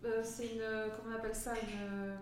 euh, 0.06 0.22
c'est 0.24 0.46
une. 0.48 0.62
Comment 0.98 1.16
on 1.16 1.20
appelle 1.20 1.36
ça 1.36 1.52
Une. 1.62 2.16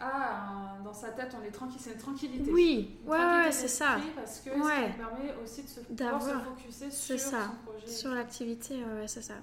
Ah, 0.00 0.76
dans 0.84 0.92
sa 0.92 1.08
tête, 1.08 1.34
on 1.40 1.44
est 1.44 1.50
tranquille, 1.50 1.80
c'est 1.80 1.92
une 1.92 1.98
tranquillité. 1.98 2.50
Oui, 2.52 2.98
Une 3.04 3.10
ouais, 3.10 3.50
c'est 3.50 3.66
ça. 3.68 3.96
Parce 4.14 4.40
que 4.40 4.50
Ouais. 4.50 4.56
ça 4.56 4.88
nous 4.88 4.94
permet 4.94 5.34
aussi 5.42 5.62
de 5.64 5.68
se, 5.68 5.80
pouvoir 5.80 6.22
se 6.22 6.30
focuser 6.30 6.90
sur 6.90 7.18
ça. 7.18 7.30
son 7.46 7.70
projet. 7.72 7.86
Sur 7.88 8.10
l'activité, 8.14 8.74
ouais, 8.76 9.08
c'est 9.08 9.22
ça. 9.22 9.34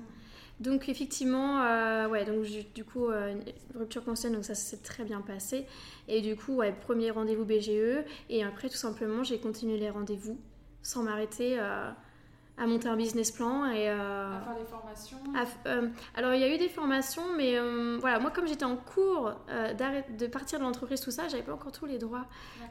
Donc 0.61 0.87
effectivement, 0.87 1.61
euh, 1.63 2.07
ouais, 2.07 2.23
donc 2.23 2.45
du 2.73 2.85
coup, 2.85 3.07
euh, 3.09 3.35
rupture 3.73 4.05
conventionnelle, 4.05 4.37
donc 4.37 4.45
ça 4.45 4.55
s'est 4.55 4.77
très 4.77 5.03
bien 5.03 5.19
passé. 5.19 5.65
Et 6.07 6.21
du 6.21 6.37
coup, 6.37 6.53
ouais, 6.55 6.71
premier 6.71 7.11
rendez-vous 7.11 7.43
BGE. 7.43 8.05
Et 8.29 8.41
après, 8.43 8.69
tout 8.69 8.77
simplement, 8.77 9.23
j'ai 9.23 9.37
continué 9.39 9.77
les 9.77 9.89
rendez-vous 9.89 10.39
sans 10.81 11.03
m'arrêter 11.03 11.57
euh, 11.59 11.91
à 12.57 12.67
monter 12.67 12.87
un 12.87 12.95
business 12.95 13.31
plan. 13.31 13.65
Et, 13.65 13.89
euh, 13.89 14.27
À 14.27 14.41
faire 14.41 14.55
des 14.55 14.65
formations. 14.65 15.17
à 15.35 15.69
euh, 15.69 15.89
alors, 16.15 16.33
il 16.33 16.41
y 16.41 16.43
a 16.43 16.53
eu 16.53 16.57
des 16.57 16.69
formations, 16.69 17.23
mais 17.35 17.57
euh, 17.57 17.97
voilà, 17.99 18.19
moi, 18.19 18.31
comme 18.31 18.47
j'étais 18.47 18.65
en 18.65 18.77
cours 18.77 19.33
de 19.49 20.27
partir 20.27 20.59
de 20.59 20.63
l'entreprise, 20.63 21.01
tout 21.01 21.11
ça, 21.11 21.27
j'avais 21.27 21.43
pas 21.43 21.53
encore 21.53 21.71
tous 21.71 21.85
les 21.85 21.97
droits. 21.97 22.25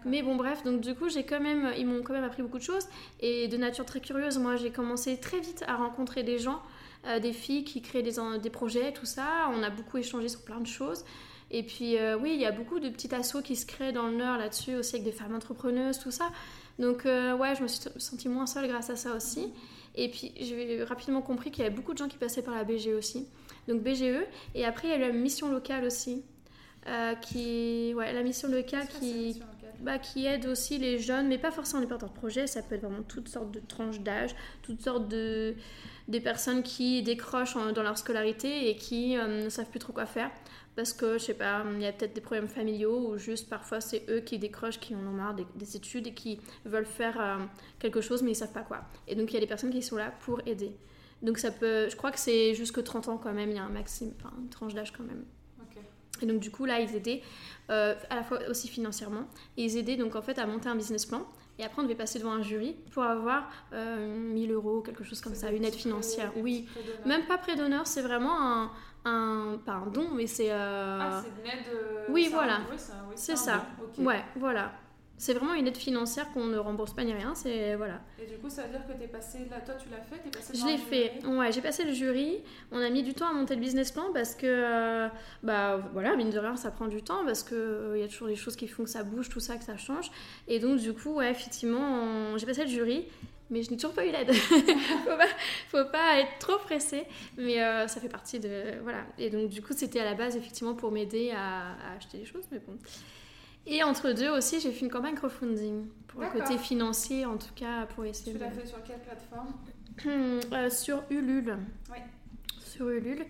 Mais 0.04 0.22
bon, 0.22 0.36
bref, 0.36 0.62
donc 0.64 0.80
du 0.80 0.94
coup, 0.94 1.08
j'ai 1.08 1.24
quand 1.24 1.40
même, 1.40 1.72
ils 1.76 1.86
m'ont 1.86 2.02
quand 2.02 2.14
même 2.14 2.24
appris 2.24 2.42
beaucoup 2.42 2.58
de 2.58 2.62
choses. 2.62 2.86
Et 3.20 3.48
de 3.48 3.56
nature 3.56 3.84
très 3.84 4.00
curieuse, 4.00 4.38
moi, 4.38 4.56
j'ai 4.56 4.70
commencé 4.70 5.18
très 5.18 5.40
vite 5.40 5.64
à 5.66 5.76
rencontrer 5.76 6.22
des 6.22 6.38
gens, 6.38 6.62
des 7.20 7.32
filles 7.32 7.64
qui 7.64 7.82
créent 7.82 8.02
des, 8.02 8.16
des 8.42 8.50
projets, 8.50 8.92
tout 8.92 9.06
ça. 9.06 9.50
On 9.52 9.62
a 9.62 9.70
beaucoup 9.70 9.98
échangé 9.98 10.28
sur 10.28 10.42
plein 10.42 10.60
de 10.60 10.66
choses. 10.66 11.04
Et 11.50 11.62
puis, 11.62 11.96
oui, 12.20 12.32
il 12.34 12.40
y 12.40 12.46
a 12.46 12.52
beaucoup 12.52 12.80
de 12.80 12.88
petits 12.88 13.14
assos 13.14 13.42
qui 13.42 13.56
se 13.56 13.66
créent 13.66 13.92
dans 13.92 14.08
le 14.08 14.16
Nord 14.16 14.38
là-dessus, 14.38 14.76
aussi 14.76 14.96
avec 14.96 15.04
des 15.04 15.12
femmes 15.12 15.34
entrepreneuses, 15.34 15.98
tout 15.98 16.10
ça. 16.10 16.30
Donc, 16.78 17.06
euh, 17.06 17.36
ouais, 17.36 17.54
je 17.54 17.62
me 17.62 17.68
suis 17.68 17.80
sentie 17.98 18.28
moins 18.28 18.46
seule 18.46 18.66
grâce 18.68 18.90
à 18.90 18.96
ça 18.96 19.14
aussi. 19.14 19.52
Et 19.94 20.08
puis, 20.08 20.32
j'ai 20.40 20.82
rapidement 20.84 21.22
compris 21.22 21.50
qu'il 21.50 21.62
y 21.62 21.66
avait 21.66 21.74
beaucoup 21.74 21.92
de 21.92 21.98
gens 21.98 22.08
qui 22.08 22.16
passaient 22.16 22.42
par 22.42 22.54
la 22.54 22.64
BGE 22.64 22.88
aussi. 22.98 23.26
Donc, 23.68 23.82
BGE. 23.82 24.26
Et 24.54 24.64
après, 24.64 24.88
il 24.88 24.90
y 24.90 24.94
a 24.94 24.96
eu 24.96 25.00
la 25.00 25.12
mission 25.12 25.50
locale 25.50 25.84
aussi. 25.84 26.22
euh, 26.86 27.14
qui, 27.14 27.94
ouais, 27.96 28.12
la 28.12 28.22
mission 28.22 28.48
locale 28.48 28.86
qui, 28.88 29.06
mission 29.28 29.46
locale 29.46 29.72
bah, 29.80 29.98
qui 29.98 30.26
aide 30.26 30.44
aussi 30.46 30.76
les 30.76 30.98
jeunes, 30.98 31.28
mais 31.28 31.38
pas 31.38 31.50
forcément 31.50 31.80
les 31.80 31.86
porteurs 31.86 32.10
de 32.10 32.14
projets, 32.14 32.46
ça 32.46 32.60
peut 32.62 32.74
être 32.74 32.82
vraiment 32.82 33.02
toutes 33.02 33.28
sortes 33.28 33.50
de 33.52 33.60
tranches 33.66 34.00
d'âge, 34.00 34.34
toutes 34.62 34.82
sortes 34.82 35.08
de 35.08 35.54
des 36.08 36.20
personnes 36.20 36.62
qui 36.62 37.02
décrochent 37.02 37.56
en- 37.56 37.72
dans 37.72 37.82
leur 37.82 37.96
scolarité 37.96 38.68
et 38.68 38.76
qui 38.76 39.16
euh, 39.16 39.44
ne 39.44 39.48
savent 39.48 39.70
plus 39.70 39.78
trop 39.78 39.94
quoi 39.94 40.04
faire 40.04 40.30
parce 40.76 40.92
que 40.92 41.18
je 41.18 41.24
sais 41.24 41.34
pas, 41.34 41.64
il 41.74 41.80
y 41.82 41.86
a 41.86 41.92
peut-être 41.92 42.14
des 42.14 42.20
problèmes 42.20 42.48
familiaux 42.48 43.10
ou 43.10 43.18
juste 43.18 43.48
parfois 43.48 43.80
c'est 43.80 44.04
eux 44.08 44.20
qui 44.20 44.38
décrochent, 44.38 44.80
qui 44.80 44.94
en 44.94 45.06
ont 45.06 45.12
marre 45.12 45.34
des, 45.34 45.46
des 45.54 45.76
études 45.76 46.06
et 46.08 46.14
qui 46.14 46.40
veulent 46.64 46.86
faire 46.86 47.20
euh, 47.20 47.44
quelque 47.78 48.00
chose 48.00 48.22
mais 48.22 48.32
ils 48.32 48.36
savent 48.36 48.52
pas 48.52 48.62
quoi. 48.62 48.82
Et 49.06 49.14
donc 49.14 49.30
il 49.30 49.34
y 49.34 49.36
a 49.36 49.40
des 49.40 49.46
personnes 49.46 49.70
qui 49.70 49.82
sont 49.82 49.96
là 49.96 50.12
pour 50.20 50.40
aider. 50.46 50.72
Donc 51.22 51.38
ça 51.38 51.50
peut, 51.50 51.88
je 51.88 51.96
crois 51.96 52.10
que 52.10 52.18
c'est 52.18 52.54
jusque 52.54 52.82
30 52.82 53.08
ans 53.08 53.18
quand 53.18 53.32
même, 53.32 53.50
il 53.50 53.56
y 53.56 53.58
a 53.58 53.64
un 53.64 53.70
maximum, 53.70 54.14
enfin 54.18 54.34
une 54.38 54.48
tranche 54.48 54.74
d'âge 54.74 54.92
quand 54.92 55.04
même. 55.04 55.24
Et 56.22 56.26
donc 56.26 56.40
du 56.40 56.50
coup 56.50 56.64
là 56.64 56.80
ils 56.80 56.94
aidaient 56.94 57.22
euh, 57.70 57.94
à 58.08 58.16
la 58.16 58.22
fois 58.22 58.38
aussi 58.48 58.68
financièrement 58.68 59.26
et 59.56 59.64
ils 59.64 59.76
aidaient 59.76 59.96
donc 59.96 60.14
en 60.14 60.22
fait 60.22 60.38
à 60.38 60.46
monter 60.46 60.68
un 60.68 60.76
business 60.76 61.06
plan 61.06 61.26
et 61.58 61.64
après 61.64 61.80
on 61.80 61.84
devait 61.84 61.96
passer 61.96 62.20
devant 62.20 62.32
un 62.32 62.42
jury 62.42 62.76
pour 62.92 63.02
avoir 63.02 63.50
euh, 63.72 64.16
1000 64.32 64.52
euros 64.52 64.80
quelque 64.80 65.02
chose 65.02 65.20
comme 65.20 65.34
ça 65.34 65.50
une 65.50 65.64
aide 65.64 65.74
financière 65.74 66.32
oui 66.36 66.68
même 67.04 67.26
pas 67.26 67.36
prêt 67.36 67.56
d'honneur 67.56 67.88
c'est 67.88 68.02
vraiment 68.02 68.40
un, 68.40 68.70
un 69.04 69.58
pas 69.64 69.72
un 69.72 69.86
don 69.86 70.08
mais 70.14 70.26
c'est 70.26 70.50
euh, 70.50 70.98
Ah, 71.00 71.22
c'est 71.22 71.28
une 71.42 71.46
aide. 71.58 71.66
euh, 71.74 72.06
oui, 72.08 72.28
voilà. 72.32 72.60
oui, 72.70 72.76
c'est 73.14 73.32
oui, 73.32 73.38
ça. 73.38 73.66
don, 73.78 73.84
ok. 74.02 74.06
ouais 74.06 74.24
voilà 74.36 74.72
c'est 75.16 75.32
vraiment 75.32 75.54
une 75.54 75.68
aide 75.68 75.76
financière 75.76 76.32
qu'on 76.32 76.46
ne 76.46 76.58
rembourse 76.58 76.92
pas 76.92 77.04
ni 77.04 77.12
rien 77.12 77.34
c'est 77.36 77.76
voilà 77.76 78.00
Et 78.20 78.26
du 78.26 78.36
coup, 78.38 78.50
ça 78.50 78.62
veut 78.64 78.70
dire 78.70 78.84
que 78.84 78.92
t'es 78.94 79.06
passé 79.06 79.46
là, 79.48 79.60
toi 79.60 79.74
tu 79.74 79.88
l'as 79.88 80.00
fait, 80.00 80.16
t'es 80.18 80.28
passé 80.30 80.52
Je 80.58 80.66
l'ai 80.66 80.76
fait, 80.76 81.24
ouais, 81.24 81.52
j'ai 81.52 81.60
passé 81.62 81.84
le 81.84 81.92
jury. 81.92 82.38
On 82.72 82.80
a 82.80 82.90
mis 82.90 83.04
du 83.04 83.14
temps 83.14 83.28
à 83.28 83.32
monter 83.32 83.54
le 83.54 83.60
business 83.60 83.92
plan 83.92 84.06
parce 84.12 84.34
que, 84.34 84.44
euh, 84.44 85.08
bah 85.44 85.78
voilà, 85.92 86.16
mine 86.16 86.30
de 86.30 86.38
rien, 86.38 86.56
ça 86.56 86.72
prend 86.72 86.88
du 86.88 87.00
temps 87.02 87.24
parce 87.24 87.44
que 87.44 87.92
il 87.94 88.00
y 88.00 88.04
a 88.04 88.08
toujours 88.08 88.26
des 88.26 88.34
choses 88.34 88.56
qui 88.56 88.66
font 88.66 88.82
que 88.82 88.90
ça 88.90 89.04
bouge, 89.04 89.28
tout 89.28 89.38
ça, 89.38 89.56
que 89.56 89.62
ça 89.64 89.76
change. 89.76 90.10
Et 90.48 90.58
donc, 90.58 90.80
du 90.80 90.92
coup, 90.92 91.14
ouais, 91.14 91.30
effectivement, 91.30 91.78
on- 92.32 92.36
j'ai 92.36 92.44
passé 92.46 92.62
le 92.62 92.68
jury, 92.70 93.06
mais 93.50 93.62
je 93.62 93.70
n'ai 93.70 93.76
toujours 93.76 93.94
pas 93.94 94.04
eu 94.06 94.10
l'aide. 94.10 94.32
faut, 94.32 95.16
pas, 95.16 95.26
faut 95.68 95.84
pas 95.90 96.20
être 96.20 96.38
trop 96.38 96.58
pressé, 96.58 97.04
mais 97.36 97.62
euh, 97.62 97.86
ça 97.88 98.00
fait 98.00 98.08
partie 98.08 98.40
de. 98.40 98.80
Voilà. 98.82 99.04
Et 99.18 99.30
donc, 99.30 99.48
du 99.50 99.62
coup, 99.62 99.72
c'était 99.76 100.00
à 100.00 100.04
la 100.04 100.14
base, 100.14 100.36
effectivement, 100.36 100.74
pour 100.74 100.90
m'aider 100.90 101.30
à, 101.30 101.72
à 101.72 101.96
acheter 101.96 102.18
des 102.18 102.24
choses, 102.24 102.44
mais 102.50 102.58
bon. 102.58 102.76
Et 103.66 103.82
entre 103.82 104.12
deux 104.12 104.28
aussi, 104.28 104.60
j'ai 104.60 104.70
fait 104.72 104.80
une 104.84 104.90
campagne 104.90 105.14
crowdfunding 105.14 105.86
pour 106.08 106.20
le 106.20 106.28
côté 106.28 106.58
financier, 106.58 107.24
en 107.24 107.38
tout 107.38 107.52
cas, 107.56 107.86
pour 107.94 108.04
essayer 108.04 108.32
Tu 108.32 108.38
de. 108.38 108.44
l'as 108.44 108.50
fait 108.50 108.66
sur 108.66 108.82
quelle 108.82 109.00
plateforme? 109.00 109.54
Euh, 110.52 110.70
sur 110.70 111.04
Ulule. 111.08 111.56
Oui. 111.90 111.98
Sur 112.64 112.88
Ulule. 112.88 113.24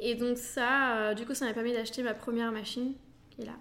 Et 0.00 0.14
donc 0.14 0.38
ça, 0.38 0.96
euh, 0.96 1.14
du 1.14 1.26
coup, 1.26 1.34
ça 1.34 1.44
m'a 1.44 1.52
permis 1.52 1.72
d'acheter 1.74 2.02
ma 2.02 2.14
première 2.14 2.50
machine, 2.50 2.94
qui 3.38 3.42
est 3.42 3.46
là. 3.46 3.56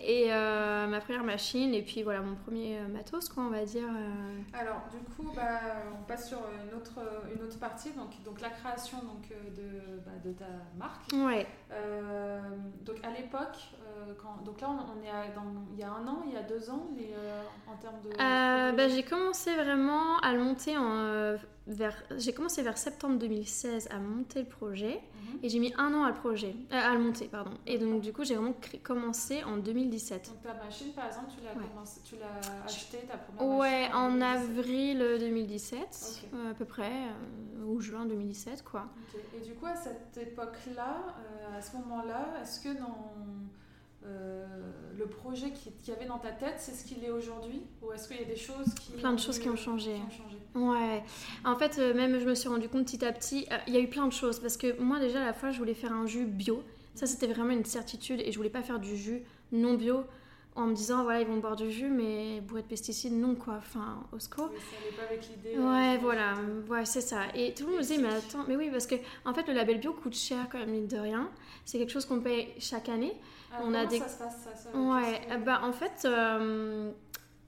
Et 0.00 0.32
euh, 0.32 0.86
ma 0.88 1.00
première 1.00 1.22
machine, 1.24 1.72
et 1.74 1.82
puis 1.82 2.02
voilà, 2.02 2.20
mon 2.20 2.34
premier 2.34 2.78
euh, 2.78 2.88
matos, 2.88 3.28
quoi, 3.28 3.44
on 3.44 3.50
va 3.50 3.64
dire. 3.64 3.88
euh. 3.88 4.40
Alors, 4.52 4.82
du 4.90 4.98
coup, 5.14 5.30
bah, 5.34 5.60
on 5.98 6.02
passe 6.04 6.28
sur 6.28 6.38
une 6.38 6.76
autre, 6.76 6.98
une 7.34 7.42
autre 7.42 7.58
partie, 7.58 7.90
donc, 7.92 8.10
donc 8.24 8.40
la 8.40 8.50
création 8.50 8.98
donc, 8.98 9.28
de, 9.56 9.98
bah, 10.04 10.12
de 10.24 10.32
ta 10.32 10.46
marque. 10.76 11.12
Ouais. 11.12 11.46
Euh, 11.72 12.40
donc, 12.84 12.96
à 13.04 13.10
l'époque, 13.10 13.58
quand- 14.20 14.42
donc 14.44 14.60
là, 14.60 14.68
on, 14.70 14.98
on 14.98 15.02
est 15.04 15.10
à- 15.10 15.32
dans, 15.34 15.44
il 15.72 15.78
y 15.78 15.82
a 15.84 15.90
un 15.90 16.06
an, 16.08 16.22
il 16.26 16.32
y 16.34 16.36
a 16.36 16.42
deux 16.42 16.68
ans, 16.70 16.86
mais 16.96 17.10
en 17.70 17.76
termes 17.76 18.00
de. 18.02 18.10
Bah, 18.76 18.88
j'ai 18.88 19.02
commencé 19.04 19.54
vraiment 19.54 20.18
à 20.18 20.32
le 20.32 20.42
monter 20.42 20.76
en, 20.76 21.36
vers... 21.66 21.94
J'ai 22.18 22.32
commencé 22.32 22.62
vers 22.62 22.76
septembre 22.78 23.18
2016 23.18 23.88
à 23.90 23.98
monter 23.98 24.40
le 24.40 24.48
projet. 24.48 25.00
Mhm. 25.14 25.38
Et 25.44 25.48
j'ai 25.48 25.58
mis 25.58 25.72
un 25.78 25.92
an 25.94 26.04
à 26.04 26.08
le 26.10 26.14
projet, 26.14 26.54
euh, 26.72 26.74
à 26.80 26.92
le 26.94 27.00
monter, 27.00 27.26
pardon. 27.26 27.52
Et 27.66 27.78
donc 27.78 28.00
du 28.00 28.12
coup, 28.12 28.24
j'ai 28.24 28.34
vraiment 28.36 28.54
commencé 28.82 29.42
en 29.44 29.56
2017. 29.56 30.30
Donc, 30.30 30.42
ta 30.42 30.54
machine, 30.64 30.92
par 30.92 31.06
exemple, 31.06 31.26
tu 31.36 31.42
l'as 31.44 31.52
Ouais. 31.60 31.68
commencé- 31.68 32.00
tu 32.04 32.14
l'as 32.16 32.64
acheté, 32.64 32.98
ta 33.08 33.16
première 33.18 33.56
Ouais, 33.58 33.88
en 33.92 34.10
2017. 34.10 34.50
avril 34.50 34.98
2017, 35.20 35.80
Ok. 36.24 36.28
euh, 36.34 36.50
à 36.50 36.54
peu 36.54 36.64
près, 36.64 36.90
euh, 36.92 37.64
ou 37.66 37.80
juin 37.80 38.04
2017, 38.06 38.62
quoi. 38.64 38.86
Et 39.36 39.40
du 39.40 39.54
coup, 39.54 39.66
à 39.66 39.74
cette 39.76 40.16
époque-là, 40.16 40.96
euh, 41.18 41.58
à 41.58 41.60
ce 41.62 41.76
moment-là, 41.76 42.26
est-ce 42.42 42.60
que 42.60 42.78
dans 42.78 43.12
euh, 43.18 43.22
le 44.98 45.06
projet 45.06 45.50
qui- 45.50 45.70
qu'il 45.72 45.92
y 45.94 45.96
avait 45.96 46.06
dans 46.06 46.18
ta 46.18 46.30
tête, 46.30 46.54
c'est 46.58 46.72
ce 46.72 46.84
qu'il 46.84 47.02
est 47.04 47.10
aujourd'hui 47.10 47.62
Ou 47.82 47.92
est-ce 47.92 48.08
qu'il 48.08 48.18
y 48.18 48.22
a 48.22 48.26
des 48.26 48.36
choses 48.36 48.72
qui. 48.74 48.92
Plein 48.92 49.12
de 49.12 49.18
choses 49.20 49.38
qui 49.38 49.48
ont 49.48 49.56
changé. 49.56 49.94
qui 49.94 50.00
ont 50.00 50.24
changé? 50.24 50.36
Ouais, 50.54 51.02
en 51.44 51.56
fait, 51.56 51.78
euh, 51.78 51.94
même 51.94 52.18
je 52.20 52.26
me 52.26 52.34
suis 52.34 52.48
rendu 52.48 52.68
compte 52.68 52.84
petit 52.84 53.04
à 53.04 53.12
petit, 53.12 53.46
euh, 53.50 53.56
il 53.66 53.74
y 53.74 53.76
a 53.76 53.80
eu 53.80 53.88
plein 53.88 54.06
de 54.06 54.12
choses 54.12 54.38
parce 54.38 54.56
que 54.56 54.78
moi, 54.80 54.98
déjà, 55.00 55.22
à 55.22 55.24
la 55.24 55.32
fois, 55.32 55.50
je 55.50 55.58
voulais 55.58 55.74
faire 55.74 55.92
un 55.92 56.06
jus 56.06 56.24
bio. 56.26 56.62
Ça, 56.94 57.06
c'était 57.06 57.26
vraiment 57.26 57.50
une 57.52 57.64
certitude 57.64 58.20
et 58.24 58.30
je 58.32 58.36
voulais 58.36 58.50
pas 58.50 58.62
faire 58.62 58.78
du 58.78 58.96
jus 58.96 59.22
non 59.50 59.74
bio 59.74 60.04
en 60.54 60.66
me 60.66 60.74
disant, 60.74 61.02
voilà, 61.04 61.22
ils 61.22 61.26
vont 61.26 61.38
boire 61.38 61.56
du 61.56 61.70
jus, 61.72 61.88
mais 61.88 62.42
bourré 62.42 62.60
de 62.60 62.66
pesticides, 62.66 63.14
non, 63.14 63.34
quoi. 63.34 63.54
Enfin, 63.56 64.04
au 64.12 64.18
secours. 64.18 64.50
Oui, 64.52 64.58
ça 64.60 64.76
allait 64.86 64.94
pas 64.96 65.02
avec 65.10 65.26
l'idée. 65.30 65.56
euh, 65.56 65.92
Ouais, 65.92 65.96
voilà, 65.96 66.34
ouais, 66.68 66.84
c'est 66.84 67.00
ça. 67.00 67.22
Et 67.34 67.54
tout 67.54 67.62
le 67.64 67.70
monde 67.70 67.78
me 67.78 67.82
disait, 67.82 67.96
mais 67.96 68.08
attends, 68.12 68.44
mais 68.46 68.56
oui, 68.56 68.68
parce 68.70 68.86
que 68.86 68.96
en 69.24 69.32
fait, 69.32 69.48
le 69.48 69.54
label 69.54 69.80
bio 69.80 69.94
coûte 69.94 70.14
cher 70.14 70.46
quand 70.52 70.58
même, 70.58 70.68
mine 70.70 70.86
de 70.86 70.98
rien. 70.98 71.30
C'est 71.64 71.78
quelque 71.78 71.90
chose 71.92 72.04
qu'on 72.04 72.20
paye 72.20 72.48
chaque 72.58 72.90
année. 72.90 73.14
Ah, 73.54 73.60
on 73.64 73.74
a 73.74 73.86
des- 73.86 73.98
ça 73.98 74.08
se 74.08 74.18
passe 74.18 74.36
ça, 74.42 74.54
ça 74.54 74.76
Ouais, 74.76 75.20
que- 75.28 75.44
bah 75.44 75.60
en 75.62 75.72
fait, 75.72 76.04
euh, 76.06 76.90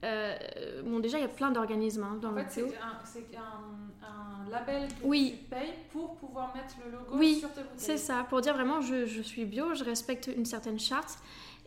euh, 0.03 0.35
bon, 0.83 0.99
déjà, 0.99 1.17
il 1.17 1.21
y 1.21 1.25
a 1.25 1.29
plein 1.29 1.51
d'organismes 1.51 2.03
hein, 2.03 2.17
dans 2.21 2.29
En 2.29 2.31
le 2.33 2.43
fait, 2.43 2.49
c'est 2.51 2.61
un, 2.77 2.99
c'est 3.03 3.37
un, 3.37 4.05
un 4.07 4.49
label 4.51 4.87
que 4.89 4.93
Oui. 5.05 5.37
tu 5.39 5.45
payes 5.55 5.73
pour 5.91 6.15
pouvoir 6.15 6.53
mettre 6.55 6.75
le 6.85 6.91
logo 6.91 7.05
Oui, 7.13 7.39
sur 7.39 7.49
tes 7.51 7.61
bouteilles. 7.61 7.75
C'est 7.77 7.97
ça, 7.97 8.25
pour 8.29 8.41
dire 8.41 8.53
vraiment 8.53 8.81
je, 8.81 9.05
je 9.05 9.21
suis 9.21 9.45
bio, 9.45 9.73
je 9.73 9.83
respecte 9.83 10.29
une 10.35 10.45
certaine 10.45 10.79
charte. 10.79 11.17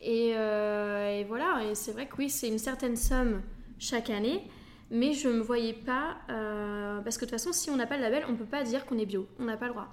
Et, 0.00 0.34
euh, 0.36 1.18
et 1.18 1.24
voilà, 1.24 1.64
et 1.64 1.74
c'est 1.74 1.90
vrai 1.90 2.06
que 2.06 2.14
oui, 2.18 2.30
c'est 2.30 2.46
une 2.48 2.58
certaine 2.58 2.94
somme 2.94 3.42
chaque 3.80 4.10
année, 4.10 4.48
mais 4.92 5.12
je 5.12 5.28
ne 5.28 5.34
me 5.34 5.40
voyais 5.40 5.72
pas. 5.72 6.16
euh, 6.30 7.00
parce 7.00 7.16
que 7.18 7.24
de 7.24 7.30
toute 7.30 7.38
façon, 7.40 7.52
si 7.52 7.68
on 7.70 7.76
n'a 7.76 7.86
pas 7.86 7.96
le 7.96 8.02
label, 8.02 8.24
on 8.28 8.32
ne 8.32 8.36
peut 8.36 8.44
pas 8.44 8.62
dire 8.62 8.86
qu'on 8.86 8.96
est 8.98 9.06
bio, 9.06 9.26
on 9.40 9.44
n'a 9.44 9.56
pas 9.56 9.66
le 9.66 9.72
droit. 9.72 9.88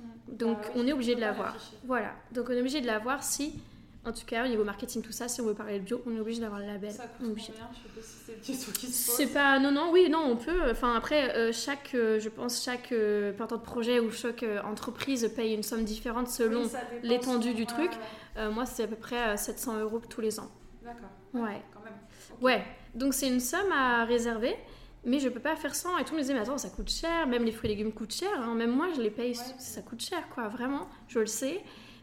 Mm. 0.00 0.04
Donc 0.36 0.58
Bah 0.62 0.68
on 0.76 0.86
est 0.86 0.92
obligé 0.94 1.14
de 1.14 1.20
l'avoir. 1.20 1.54
Voilà, 1.84 2.12
donc 2.32 2.46
on 2.48 2.52
est 2.52 2.60
obligé 2.60 2.80
de 2.80 2.86
l'avoir 2.86 3.22
si 3.22 3.60
En 4.06 4.12
tout 4.12 4.24
cas, 4.24 4.46
au 4.46 4.48
niveau 4.48 4.64
marketing, 4.64 5.02
tout 5.02 5.12
ça, 5.12 5.28
si 5.28 5.42
on 5.42 5.44
veut 5.44 5.54
parler 5.54 5.78
de 5.78 5.84
bio, 5.84 6.00
on 6.06 6.16
est 6.16 6.20
obligé 6.20 6.40
d'avoir 6.40 6.58
le 6.58 6.66
label. 6.66 6.90
Ça 6.90 7.02
coûte 7.02 7.16
combien 7.20 7.36
Je 7.36 7.42
sais 7.42 7.52
pas 7.52 8.00
si 8.00 8.08
c'est 8.24 8.32
une 8.32 8.40
question 8.40 8.72
qui 8.72 8.86
se 8.86 9.06
pose. 9.08 9.16
C'est 9.16 9.26
pas 9.26 9.58
non 9.58 9.70
non 9.70 9.90
oui 9.92 10.08
non 10.08 10.20
on 10.24 10.36
peut 10.36 10.70
enfin 10.70 10.94
après 10.94 11.36
euh, 11.36 11.52
chaque 11.52 11.94
euh, 11.94 12.18
je 12.18 12.30
pense 12.30 12.64
chaque 12.64 12.92
euh, 12.92 13.32
porteur 13.34 13.58
de 13.58 13.62
projet 13.64 14.00
ou 14.00 14.10
chaque 14.10 14.42
euh, 14.42 14.62
entreprise 14.62 15.30
paye 15.36 15.52
une 15.54 15.62
somme 15.62 15.84
différente 15.84 16.28
selon 16.28 16.62
Oui, 16.62 16.70
l'étendue 17.02 17.52
du 17.52 17.66
truc. 17.66 17.90
ouais. 18.36 18.48
Moi 18.50 18.64
c'est 18.64 18.84
à 18.84 18.86
peu 18.86 18.96
près 18.96 19.34
euh, 19.34 19.36
700 19.36 19.80
euros 19.80 20.00
tous 20.08 20.22
les 20.22 20.40
ans 20.40 20.48
D'accord. 20.82 21.10
ouais 21.34 21.60
Quand 21.74 21.84
même. 21.84 21.92
Ouais 22.40 22.64
donc 22.94 23.12
c'est 23.12 23.28
une 23.28 23.40
somme 23.40 23.70
à 23.70 24.06
réserver 24.06 24.56
mais 25.04 25.18
je 25.20 25.28
peux 25.28 25.40
pas 25.40 25.56
faire 25.56 25.74
sans 25.74 25.98
et 25.98 26.04
tout 26.04 26.12
le 26.14 26.16
monde 26.16 26.16
me 26.18 26.22
disait 26.22 26.34
mais 26.34 26.40
attends 26.40 26.56
ça 26.56 26.70
coûte 26.70 26.90
cher 26.90 27.26
même 27.26 27.44
les 27.44 27.52
fruits 27.52 27.70
et 27.70 27.74
légumes 27.74 27.92
coûtent 27.92 28.14
cher 28.14 28.30
hein. 28.40 28.54
même 28.54 28.70
moi 28.74 28.88
je 28.96 29.02
les 29.02 29.10
paye 29.10 29.34
ça 29.34 29.82
coûte 29.82 30.00
cher 30.00 30.26
quoi 30.34 30.48
vraiment 30.48 30.88
je 31.08 31.18
le 31.18 31.26
sais 31.26 31.60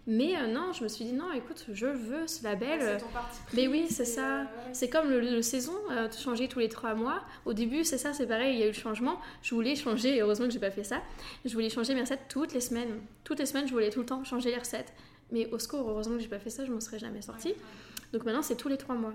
mais 0.07 0.35
euh, 0.37 0.47
non 0.47 0.71
je 0.73 0.83
me 0.83 0.87
suis 0.87 1.03
dit 1.05 1.11
non 1.13 1.31
écoute 1.33 1.65
je 1.71 1.85
veux 1.85 2.25
ce 2.27 2.43
label 2.43 2.79
euh, 2.81 2.97
C'est 2.97 3.03
ton 3.05 3.11
parti 3.11 3.39
pris, 3.45 3.55
mais 3.57 3.67
oui, 3.67 3.87
c'est 3.89 4.05
ça. 4.05 4.41
euh. 4.41 4.45
C'est 4.73 4.89
comme 4.89 5.09
le, 5.09 5.19
le 5.19 5.41
saison, 5.41 5.73
euh, 5.91 6.09
changer 6.11 6.47
tous 6.47 6.59
les 6.59 6.69
trois 6.69 6.95
mois. 6.95 7.21
Au 7.45 7.53
début, 7.53 7.83
c'est 7.83 7.97
ça, 7.97 8.13
c'est 8.13 8.25
pareil, 8.27 8.55
il 8.55 8.59
y 8.59 8.63
a 8.63 8.65
eu 8.65 8.69
le 8.69 8.73
changement. 8.73 9.19
Je 9.43 9.53
voulais 9.53 9.75
changer, 9.75 10.15
et 10.15 10.21
heureusement 10.21 10.45
que 10.47 10.51
j'ai 10.53 10.59
pas 10.59 10.71
fait 10.71 10.83
ça. 10.83 11.01
Je 11.45 11.53
voulais 11.53 11.69
changer 11.69 11.93
mes 11.93 12.01
recettes 12.01 12.25
toutes 12.29 12.53
les 12.53 12.61
semaines. 12.61 12.99
Toutes 13.23 13.39
les 13.39 13.45
semaines, 13.45 13.67
je 13.67 13.73
voulais 13.73 13.89
tout 13.89 13.99
le 13.99 14.05
temps 14.05 14.23
changer 14.23 14.49
les 14.51 14.57
recettes. 14.57 14.93
Mais 15.31 15.47
au 15.51 15.59
secours, 15.59 15.89
heureusement 15.89 16.15
que 16.15 16.21
j'ai 16.21 16.29
pas 16.29 16.39
fait 16.39 16.49
ça, 16.49 16.63
je 16.65 16.71
m'en 16.71 16.79
serais 16.79 16.99
jamais 16.99 17.21
sortie. 17.21 17.53
Donc 18.13 18.23
maintenant, 18.23 18.41
c'est 18.41 18.55
tous 18.55 18.69
les 18.69 18.77
trois 18.77 18.95
mois. 18.95 19.13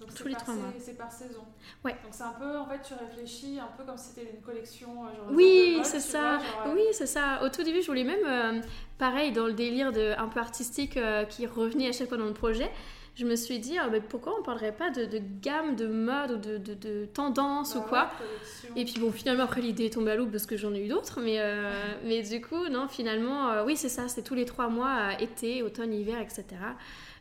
Donc 0.00 0.14
Tous 0.14 0.26
les 0.28 0.34
trois 0.34 0.54
mois. 0.54 0.72
C'est 0.78 0.96
par 0.96 1.12
saison. 1.12 1.42
Ouais. 1.84 1.92
Donc 1.92 2.12
c'est 2.12 2.22
un 2.22 2.32
peu, 2.32 2.56
en 2.58 2.64
fait, 2.66 2.80
tu 2.82 2.94
réfléchis 2.94 3.58
un 3.60 3.68
peu 3.76 3.84
comme 3.84 3.98
si 3.98 4.08
c'était 4.14 4.30
une 4.34 4.40
collection. 4.40 4.88
euh, 5.04 5.14
genre 5.14 5.26
Oui, 5.32 5.78
c'est 5.84 6.00
ça. 6.00 6.38
vois, 6.38 6.38
genre, 6.38 6.66
euh, 6.68 6.74
Oui, 6.74 6.82
c'est 6.92 7.06
ça. 7.06 7.42
Au 7.44 7.50
tout 7.50 7.62
début, 7.62 7.82
je 7.82 7.86
voulais 7.86 8.04
même, 8.04 8.24
euh, 8.26 8.60
pareil, 8.98 9.30
dans 9.32 9.46
le 9.46 9.52
délire 9.52 9.92
de, 9.92 10.14
un 10.16 10.28
peu 10.28 10.40
artistique 10.40 10.96
euh, 10.96 11.24
qui 11.24 11.46
revenait 11.46 11.88
à 11.88 11.92
chaque 11.92 12.08
fois 12.08 12.16
dans 12.16 12.24
le 12.24 12.32
projet, 12.32 12.70
je 13.14 13.26
me 13.26 13.36
suis 13.36 13.58
dit, 13.58 13.76
ah, 13.76 13.88
mais 13.90 14.00
pourquoi 14.00 14.38
on 14.40 14.42
parlerait 14.42 14.72
pas 14.72 14.88
de, 14.88 15.04
de 15.04 15.20
gamme, 15.42 15.76
de 15.76 15.86
mode 15.86 16.30
ou 16.30 16.36
de, 16.36 16.56
de, 16.56 16.72
de 16.74 17.04
tendance 17.12 17.74
bah 17.74 17.80
ou 17.80 17.88
quoi 17.88 18.02
ouais, 18.04 18.26
collection. 18.26 18.68
Et 18.76 18.84
puis 18.86 19.00
bon, 19.00 19.12
finalement, 19.12 19.42
après 19.44 19.60
l'idée 19.60 19.86
est 19.86 19.92
tombée 19.92 20.12
à 20.12 20.16
l'eau 20.16 20.26
parce 20.26 20.46
que 20.46 20.56
j'en 20.56 20.72
ai 20.72 20.82
eu 20.82 20.88
d'autres, 20.88 21.20
mais, 21.20 21.36
euh, 21.40 21.70
mais 22.04 22.22
du 22.22 22.40
coup, 22.40 22.68
non, 22.70 22.88
finalement, 22.88 23.64
oui, 23.66 23.76
c'est 23.76 23.90
ça, 23.90 24.08
c'est 24.08 24.22
tous 24.22 24.34
les 24.34 24.46
trois 24.46 24.68
mois, 24.68 25.20
été, 25.20 25.62
automne, 25.62 25.92
hiver, 25.92 26.18
etc. 26.20 26.44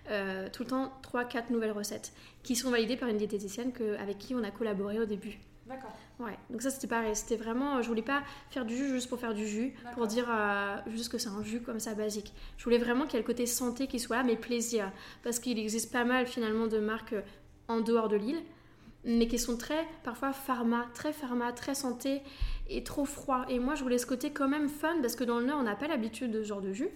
Euh, 0.10 0.50
tout 0.52 0.64
le 0.64 0.70
temps, 0.70 0.92
trois, 1.04 1.24
quatre 1.24 1.52
nouvelles 1.52 1.72
recettes 1.72 2.14
qui 2.42 2.56
sont 2.56 2.72
validées 2.72 2.98
par 2.98 3.10
une 3.10 3.18
diététicienne 3.18 3.72
que, 3.72 3.96
avec 3.98 4.18
qui 4.18 4.34
on 4.34 4.44
a 4.44 4.50
collaboré 4.50 5.00
au 5.00 5.06
début. 5.06 5.40
D'accord. 5.68 5.92
Ouais, 6.20 6.38
donc 6.50 6.64
ça 6.64 6.72
c'était 6.72 6.88
pareil, 6.88 7.16
c'était 7.16 7.36
vraiment, 7.36 7.82
je 7.84 7.88
voulais 7.88 8.02
pas 8.02 8.24
faire 8.50 8.66
du 8.66 8.76
jus 8.76 8.90
juste 8.90 9.08
pour 9.08 9.20
faire 9.20 9.36
du 9.36 9.48
jus, 9.48 9.74
pour 9.94 10.08
dire 10.08 10.26
euh, 10.28 10.78
juste 10.88 11.12
que 11.12 11.20
c'est 11.20 11.30
un 11.30 11.44
jus 11.44 11.62
comme 11.62 11.80
ça 11.80 11.94
basique. 11.94 12.34
Je 12.58 12.64
voulais 12.64 12.80
vraiment 12.80 13.06
qu'il 13.06 13.14
y 13.14 13.16
ait 13.18 13.22
le 13.22 13.28
côté 13.28 13.46
santé 13.46 13.86
qui 13.86 14.00
soit 14.00 14.18
là, 14.18 14.24
mais 14.24 14.36
plaisir, 14.36 14.92
parce 15.24 15.40
qu'il 15.40 15.60
existe 15.60 15.94
pas 15.94 16.06
mal 16.06 16.26
finalement 16.26 16.66
de 16.66 16.80
marques 16.80 17.16
en 17.68 17.82
dehors 17.82 18.10
de 18.10 18.16
l'île, 18.16 18.42
mais 19.06 19.28
qui 19.28 19.38
sont 19.38 19.58
très, 19.58 19.88
parfois 20.04 20.34
pharma, 20.34 20.88
très 20.96 21.14
pharma, 21.14 21.54
très 21.54 21.76
santé 21.76 22.24
et 22.68 22.84
trop 22.84 23.06
froid. 23.06 23.46
Et 23.48 23.60
moi 23.60 23.76
je 23.76 23.84
voulais 23.84 24.00
ce 24.00 24.08
côté 24.08 24.32
quand 24.32 24.50
même 24.50 24.70
fun, 24.70 24.98
parce 25.02 25.16
que 25.16 25.24
dans 25.24 25.40
le 25.40 25.46
Nord 25.46 25.60
on 25.60 25.64
n'a 25.64 25.76
pas 25.76 25.88
l'habitude 25.88 26.32
de 26.32 26.42
ce 26.42 26.48
genre 26.48 26.62
de 26.62 26.74
jus. 26.74 26.90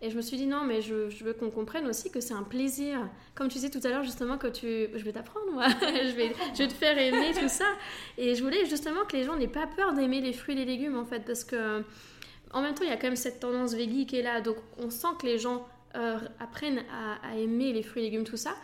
Et 0.00 0.10
je 0.10 0.16
me 0.16 0.22
suis 0.22 0.36
dit 0.36 0.46
non, 0.46 0.62
mais 0.64 0.80
je, 0.80 1.10
je 1.10 1.24
veux 1.24 1.32
qu'on 1.32 1.50
comprenne 1.50 1.86
aussi 1.88 2.10
que 2.10 2.20
c'est 2.20 2.34
un 2.34 2.44
plaisir. 2.44 3.00
Comme 3.34 3.48
tu 3.48 3.54
disais 3.54 3.68
tout 3.70 3.80
à 3.84 3.88
l'heure, 3.90 4.04
justement, 4.04 4.38
que 4.38 4.46
tu. 4.46 4.88
Je 4.94 5.02
vais 5.04 5.12
t'apprendre, 5.12 5.50
moi. 5.52 5.66
je, 5.80 6.14
vais, 6.14 6.32
je 6.54 6.58
vais 6.58 6.68
te 6.68 6.72
faire 6.74 6.96
aimer 6.96 7.32
tout 7.38 7.48
ça. 7.48 7.64
Et 8.16 8.34
je 8.36 8.42
voulais 8.44 8.64
justement 8.66 9.04
que 9.08 9.16
les 9.16 9.24
gens 9.24 9.36
n'aient 9.36 9.48
pas 9.48 9.66
peur 9.66 9.92
d'aimer 9.94 10.20
les 10.20 10.32
fruits 10.32 10.54
et 10.54 10.58
les 10.58 10.64
légumes, 10.64 10.96
en 10.96 11.04
fait, 11.04 11.20
parce 11.24 11.44
que. 11.44 11.82
En 12.52 12.62
même 12.62 12.74
temps, 12.74 12.84
il 12.84 12.88
y 12.90 12.92
a 12.92 12.96
quand 12.96 13.08
même 13.08 13.16
cette 13.16 13.40
tendance 13.40 13.74
végie 13.74 14.06
qui 14.06 14.16
est 14.16 14.22
là. 14.22 14.40
Donc, 14.40 14.56
on 14.78 14.88
sent 14.88 15.08
que 15.20 15.26
les 15.26 15.36
gens 15.38 15.66
euh, 15.96 16.18
apprennent 16.40 16.82
à, 16.90 17.28
à 17.32 17.34
aimer 17.36 17.72
les 17.72 17.82
fruits 17.82 18.02
et 18.02 18.06
légumes, 18.06 18.24
tout 18.24 18.38
ça. 18.38 18.54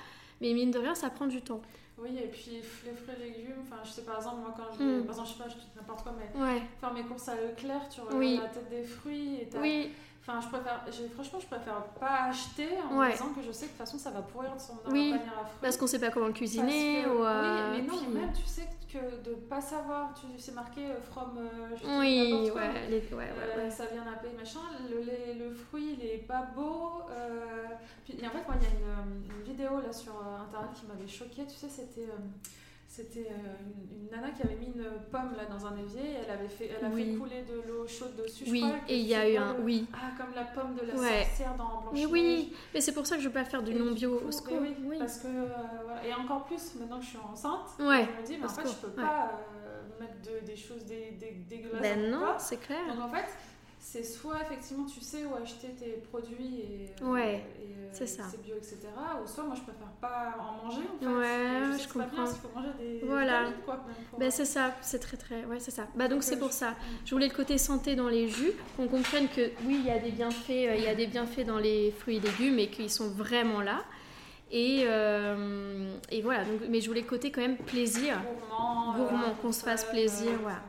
Mais 0.40 0.53
mine 0.55 0.70
de 0.70 0.79
rien, 0.79 0.94
ça 0.94 1.11
prend 1.11 1.27
du 1.27 1.42
temps. 1.42 1.61
Oui, 1.99 2.11
et 2.16 2.27
puis 2.29 2.51
les 2.53 2.62
fruits 2.62 2.90
et 3.20 3.25
légumes, 3.25 3.57
enfin, 3.62 3.83
je 3.85 3.90
sais 3.90 4.03
par 4.03 4.16
exemple, 4.16 4.37
moi 4.40 4.55
quand 4.57 4.73
je. 4.79 4.83
Mm. 4.83 5.03
Par 5.05 5.11
exemple, 5.11 5.29
je 5.29 5.33
sais 5.35 5.42
pas, 5.42 5.49
je 5.49 5.55
dis 5.57 5.66
n'importe 5.77 6.03
quoi, 6.03 6.14
mais 6.18 6.40
Ouais. 6.40 6.62
faire 6.81 6.92
mes 6.94 7.03
courses 7.03 7.29
à 7.29 7.35
Leclerc, 7.37 7.88
tu 7.88 8.01
regardes 8.01 8.18
Oui. 8.18 8.38
la 8.42 8.49
tête 8.49 8.68
des 8.70 8.83
fruits 8.85 9.40
et 9.42 9.49
t'as- 9.49 9.61
Oui, 9.61 9.90
Enfin, 10.27 10.41
je 10.41 10.49
préfère, 10.49 10.81
franchement, 11.15 11.39
je 11.39 11.47
préfère 11.47 11.83
pas 12.01 12.23
acheter 12.31 12.69
en 12.91 12.97
Ouais. 12.99 13.09
me 13.09 13.13
disant 13.13 13.35
que 13.37 13.43
je 13.43 13.53
sais 13.53 13.67
que 13.67 13.73
de 13.73 13.77
toute 13.77 13.87
façon 13.87 13.99
ça 13.99 14.11
va 14.11 14.23
pourrir 14.23 14.53
dans 14.53 14.91
Oui, 14.91 15.11
ma 15.13 15.19
panière 15.19 15.35
à 15.35 15.45
fruits. 15.45 15.59
parce 15.61 15.77
qu'on 15.77 15.87
sait 15.87 15.99
pas 15.99 16.11
comment 16.11 16.29
le 16.29 16.33
cuisiner. 16.33 17.03
Que- 17.05 17.09
ou, 17.11 17.25
euh, 17.25 17.73
Oui, 17.73 17.83
mais 17.83 17.87
non, 17.87 17.99
puis- 17.99 18.09
même 18.09 18.33
tu 18.33 18.43
sais 18.47 18.67
que 18.91 19.23
de 19.23 19.35
pas 19.35 19.61
savoir, 19.61 20.15
tu 20.15 20.27
c'est 20.41 20.55
marqué 20.55 20.87
euh, 20.87 21.01
from. 21.13 21.37
euh, 21.37 21.77
je 21.77 21.83
te 21.83 21.87
dis 21.87 21.99
Oui, 21.99 22.51
ouais, 22.55 22.89
les- 22.89 23.15
ouais, 23.15 23.17
ouais, 23.17 23.65
ouais. 23.65 23.71
ça 23.71 23.85
vient 23.93 24.03
d'un 24.05 24.13
pays 24.13 24.33
machin, 24.35 24.61
le, 24.91 25.01
les- 25.03 25.35
le 25.35 25.53
fruit 25.55 25.99
il 26.01 26.07
est 26.07 26.27
pas 26.27 26.49
beau. 26.57 27.03
euh, 27.11 27.65
puis, 28.07 28.15
et 28.19 28.27
en 28.27 28.31
fait, 28.31 28.45
moi 28.49 28.55
il 28.59 28.63
y 28.63 28.67
a 28.67 28.71
une, 29.03 29.25
une 29.37 29.43
vidéo 29.43 29.79
là 29.87 29.93
sur 29.93 30.15
internet 30.49 30.71
qui 30.75 30.87
m'avait 30.87 31.07
choquée, 31.07 31.45
tu 31.47 31.55
sais, 31.57 31.69
c'était. 31.69 32.09
C'était 32.97 33.29
euh, 33.29 33.55
une, 33.93 34.09
nana 34.11 34.31
qui 34.31 34.43
avait 34.43 34.55
mis 34.55 34.67
une 34.67 34.85
pomme 35.11 35.35
là 35.37 35.47
dans 35.47 35.67
un 35.67 35.77
évier 35.77 36.01
et 36.13 36.17
elle 36.25 36.31
avait 36.31 36.49
fait, 36.49 36.71
elle 36.79 36.85
a 36.85 36.89
Oui. 36.89 37.13
fait 37.13 37.19
couler 37.19 37.43
de 37.43 37.61
l'eau 37.69 37.87
chaude 37.89 38.15
dessus. 38.17 38.45
je 38.47 38.51
Oui, 38.53 38.61
crois, 38.61 38.77
et 38.89 38.99
il 38.99 39.07
y 39.07 39.15
a 39.17 39.29
eu 39.29 39.37
un. 39.37 39.55
le- 39.55 39.61
Oui. 39.63 39.87
Ah, 39.93 40.13
comme 40.17 40.33
la 40.35 40.45
pomme 40.45 40.75
de 40.77 40.83
la 40.87 40.95
Ouais. 40.95 41.25
sorcière 41.25 41.55
dans 41.57 41.91
Mais 41.93 42.07
Blanche-Neige. 42.07 42.09
oui, 42.13 42.53
mais 42.73 42.81
c'est 42.81 42.93
pour 42.93 43.05
ça 43.07 43.17
que 43.17 43.23
je 43.23 43.29
veux 43.29 43.35
pas 43.35 43.45
faire 43.45 43.63
du 43.65 43.73
Et 43.73 43.75
non 43.75 43.93
bio 43.93 44.11
coup, 44.19 44.23
au 44.23 44.27
mais 44.27 44.33
secours. 44.33 44.59
oui, 44.61 44.75
Oui. 44.85 44.97
Parce 45.01 45.19
que, 45.19 45.27
euh, 45.27 45.47
voilà. 45.85 46.07
Et 46.07 46.15
encore 46.15 46.45
plus, 46.45 46.75
maintenant 46.77 46.99
que 46.99 47.05
je 47.05 47.11
suis 47.11 47.19
enceinte, 47.19 47.67
Ouais, 47.81 48.07
je 48.17 48.21
me 48.21 48.27
dis, 48.27 48.39
mais 48.39 48.47
en 48.47 48.49
fait, 48.49 48.63
je 48.63 48.69
secours, 48.69 48.91
peux 48.91 49.01
ouais. 49.01 49.07
pas 49.07 49.41
euh, 49.67 49.83
mettre 50.01 50.21
de- 50.23 50.47
des 50.47 50.57
choses 50.57 50.85
dé- 50.85 51.17
dé- 51.19 51.45
dégueulasses 51.49 51.83
Ben 51.83 52.11
dans 52.13 52.19
mon 52.21 52.27
non, 52.27 52.33
c'est 52.39 52.59
clair. 52.59 52.79
Donc 52.89 53.03
en 53.05 53.09
fait, 53.09 53.27
c'est 53.87 54.03
soit 54.03 54.40
effectivement 54.40 54.87
tu 54.87 55.01
sais 55.03 55.25
où 55.27 55.35
acheter 55.35 55.68
tes 55.79 56.03
produits 56.11 56.61
et, 56.61 56.90
euh, 57.03 57.07
Ouais, 57.12 57.35
et, 57.61 57.75
euh, 57.79 57.88
c'est 57.92 58.07
ça. 58.07 58.23
c'est 58.31 58.40
bio, 58.42 58.55
etc. 58.57 58.79
Ou 59.23 59.27
soit 59.27 59.44
moi 59.44 59.55
je 59.55 59.61
préfère 59.61 59.92
pas 60.01 60.35
en 60.40 60.64
manger 60.64 60.81
en 60.97 60.99
fait. 60.99 61.07
Ouais, 61.07 61.73
je, 61.75 61.77
sais 61.77 61.85
je 61.85 61.88
pas 61.88 61.94
bien, 61.99 62.05
comprends. 62.09 62.16
parce 62.25 62.33
qu'il 62.33 62.40
faut 62.40 62.57
manger 62.59 62.68
des 62.79 63.01
Voilà. 63.07 63.38
vitamines, 63.40 63.62
quoi, 63.66 63.85
pour- 64.11 64.18
Ben 64.18 64.31
c'est 64.31 64.47
ça, 64.47 64.75
c'est 64.81 64.99
très 65.01 65.18
très, 65.18 65.44
ouais 65.44 65.61
c'est 65.61 65.70
ça. 65.70 65.87
Bah 65.94 66.09
donc 66.09 66.23
c'est 66.23 66.37
euh, 66.37 66.38
pour 66.38 66.49
je- 66.49 66.55
ça. 66.55 66.75
Je 67.05 67.11
voulais 67.14 67.29
le 67.29 67.35
côté 67.35 67.59
santé 67.59 67.94
dans 67.94 68.09
les 68.09 68.27
jus, 68.29 68.53
qu'on 68.79 68.88
comprenne 68.88 69.29
que 69.29 69.51
oui 69.66 69.77
il 69.81 69.85
y 69.85 69.90
a 69.90 69.99
des 69.99 70.12
bienfaits, 70.12 70.51
euh, 70.51 70.77
il 70.77 70.83
y 70.83 70.88
a 70.88 70.94
des 70.94 71.07
bienfaits 71.07 71.44
dans 71.47 71.59
les 71.59 71.90
fruits 71.92 72.16
et 72.16 72.20
légumes 72.20 72.59
et 72.59 72.68
qu'ils 72.70 72.90
sont 72.90 73.09
vraiment 73.11 73.61
là. 73.61 73.85
Et, 74.51 74.85
euh, 74.87 75.92
et 76.11 76.23
voilà, 76.23 76.44
donc, 76.44 76.61
mais 76.70 76.81
je 76.81 76.87
voulais 76.88 77.01
le 77.03 77.07
côté 77.09 77.31
quand 77.33 77.40
même 77.42 77.57
plaisir, 77.59 78.18
gourmand, 78.49 78.94
Gourmand, 78.97 79.23
euh, 79.29 79.42
qu'on 79.42 79.53
se 79.53 79.62
fasse 79.64 79.85
plaisir, 79.85 80.31
euh, 80.33 80.37
voilà. 80.42 80.62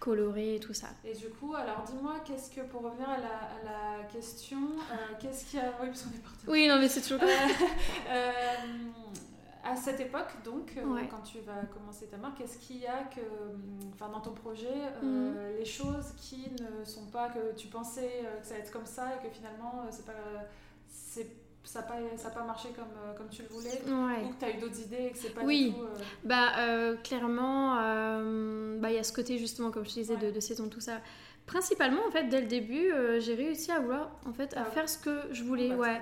Coloré 0.00 0.56
et 0.56 0.60
tout 0.60 0.74
ça. 0.74 0.88
Et 1.04 1.14
du 1.14 1.28
coup, 1.30 1.54
alors 1.54 1.82
dis-moi, 1.86 2.16
qu'est-ce 2.24 2.50
que, 2.50 2.60
pour 2.62 2.82
revenir 2.82 3.08
à 3.08 3.18
la, 3.18 3.26
à 3.26 3.98
la 3.98 4.04
question, 4.04 4.58
euh, 4.92 4.94
qu'est-ce 5.18 5.44
qu'il 5.46 5.58
y 5.58 5.62
a. 5.62 5.72
Oui, 5.80 5.88
parce 5.88 6.02
qu'on 6.02 6.10
est 6.10 6.22
parti. 6.22 6.44
Oui 6.48 6.68
non 6.68 6.78
mais 6.78 6.88
c'est 6.88 7.00
toujours. 7.00 7.22
Euh, 7.22 8.08
euh, 8.08 8.90
à 9.66 9.74
cette 9.76 9.98
époque, 10.00 10.28
donc, 10.44 10.74
euh, 10.76 10.84
Ouais. 10.84 11.08
quand 11.10 11.22
tu 11.22 11.38
vas 11.40 11.62
commencer 11.72 12.06
ta 12.06 12.18
marque, 12.18 12.36
qu'est-ce 12.38 12.58
qu'il 12.58 12.76
y 12.78 12.86
a 12.86 13.04
que, 13.04 13.20
enfin, 13.94 14.10
dans 14.10 14.20
ton 14.20 14.32
projet, 14.32 14.68
euh, 15.02 15.52
Mhm. 15.52 15.58
les 15.58 15.64
choses 15.64 16.12
qui 16.18 16.50
ne 16.60 16.84
sont 16.84 17.06
pas 17.06 17.30
que 17.30 17.54
tu 17.56 17.68
pensais 17.68 18.24
que 18.42 18.46
ça 18.46 18.54
allait 18.54 18.64
être 18.64 18.70
comme 18.72 18.84
ça 18.84 19.14
et 19.16 19.26
que 19.26 19.32
finalement, 19.32 19.86
c'est 19.90 20.04
pas, 20.04 20.12
c'est, 20.86 21.26
ça 21.64 21.80
n'a 21.80 21.86
pas, 21.86 21.94
ça 22.16 22.30
pas 22.30 22.44
marché 22.44 22.68
comme, 22.76 22.84
euh, 23.04 23.14
comme 23.16 23.28
tu 23.28 23.42
le 23.42 23.48
voulais, 23.48 23.70
Ouais. 23.86 24.24
ou 24.24 24.28
que 24.34 24.38
tu 24.38 24.44
as 24.44 24.50
eu 24.56 24.60
d'autres 24.60 24.80
idées 24.80 25.06
et 25.08 25.10
que 25.10 25.18
c'est 25.18 25.30
pas 25.34 25.42
Oui. 25.42 25.70
du 25.70 25.72
tout. 25.74 25.82
euh, 25.82 25.88
Bah 26.24 26.52
euh, 26.58 26.96
clairement, 27.02 27.78
euh, 27.80 28.78
bah 28.80 28.90
il 28.90 28.96
y 28.96 28.98
a 28.98 29.02
ce 29.02 29.12
côté 29.12 29.38
justement 29.38 29.70
comme 29.70 29.84
je 29.84 29.90
te 29.90 29.94
disais 30.00 30.16
de, 30.16 30.26
Ouais. 30.26 30.32
de 30.32 30.40
saison 30.40 30.68
tout 30.68 30.80
ça. 30.80 31.00
Principalement 31.46 32.00
en 32.06 32.10
fait 32.10 32.24
dès 32.24 32.40
le 32.40 32.46
début, 32.46 32.90
euh, 32.92 33.20
j'ai 33.20 33.34
réussi 33.34 33.70
à 33.72 33.80
vouloir 33.80 34.10
en 34.26 34.32
fait 34.32 34.56
à 34.56 34.62
Ah, 34.66 34.70
faire 34.70 34.88
ce 34.88 34.98
que 34.98 35.18
je 35.32 35.42
voulais, 35.42 35.70
bah, 35.70 35.76
ouais. 35.76 36.00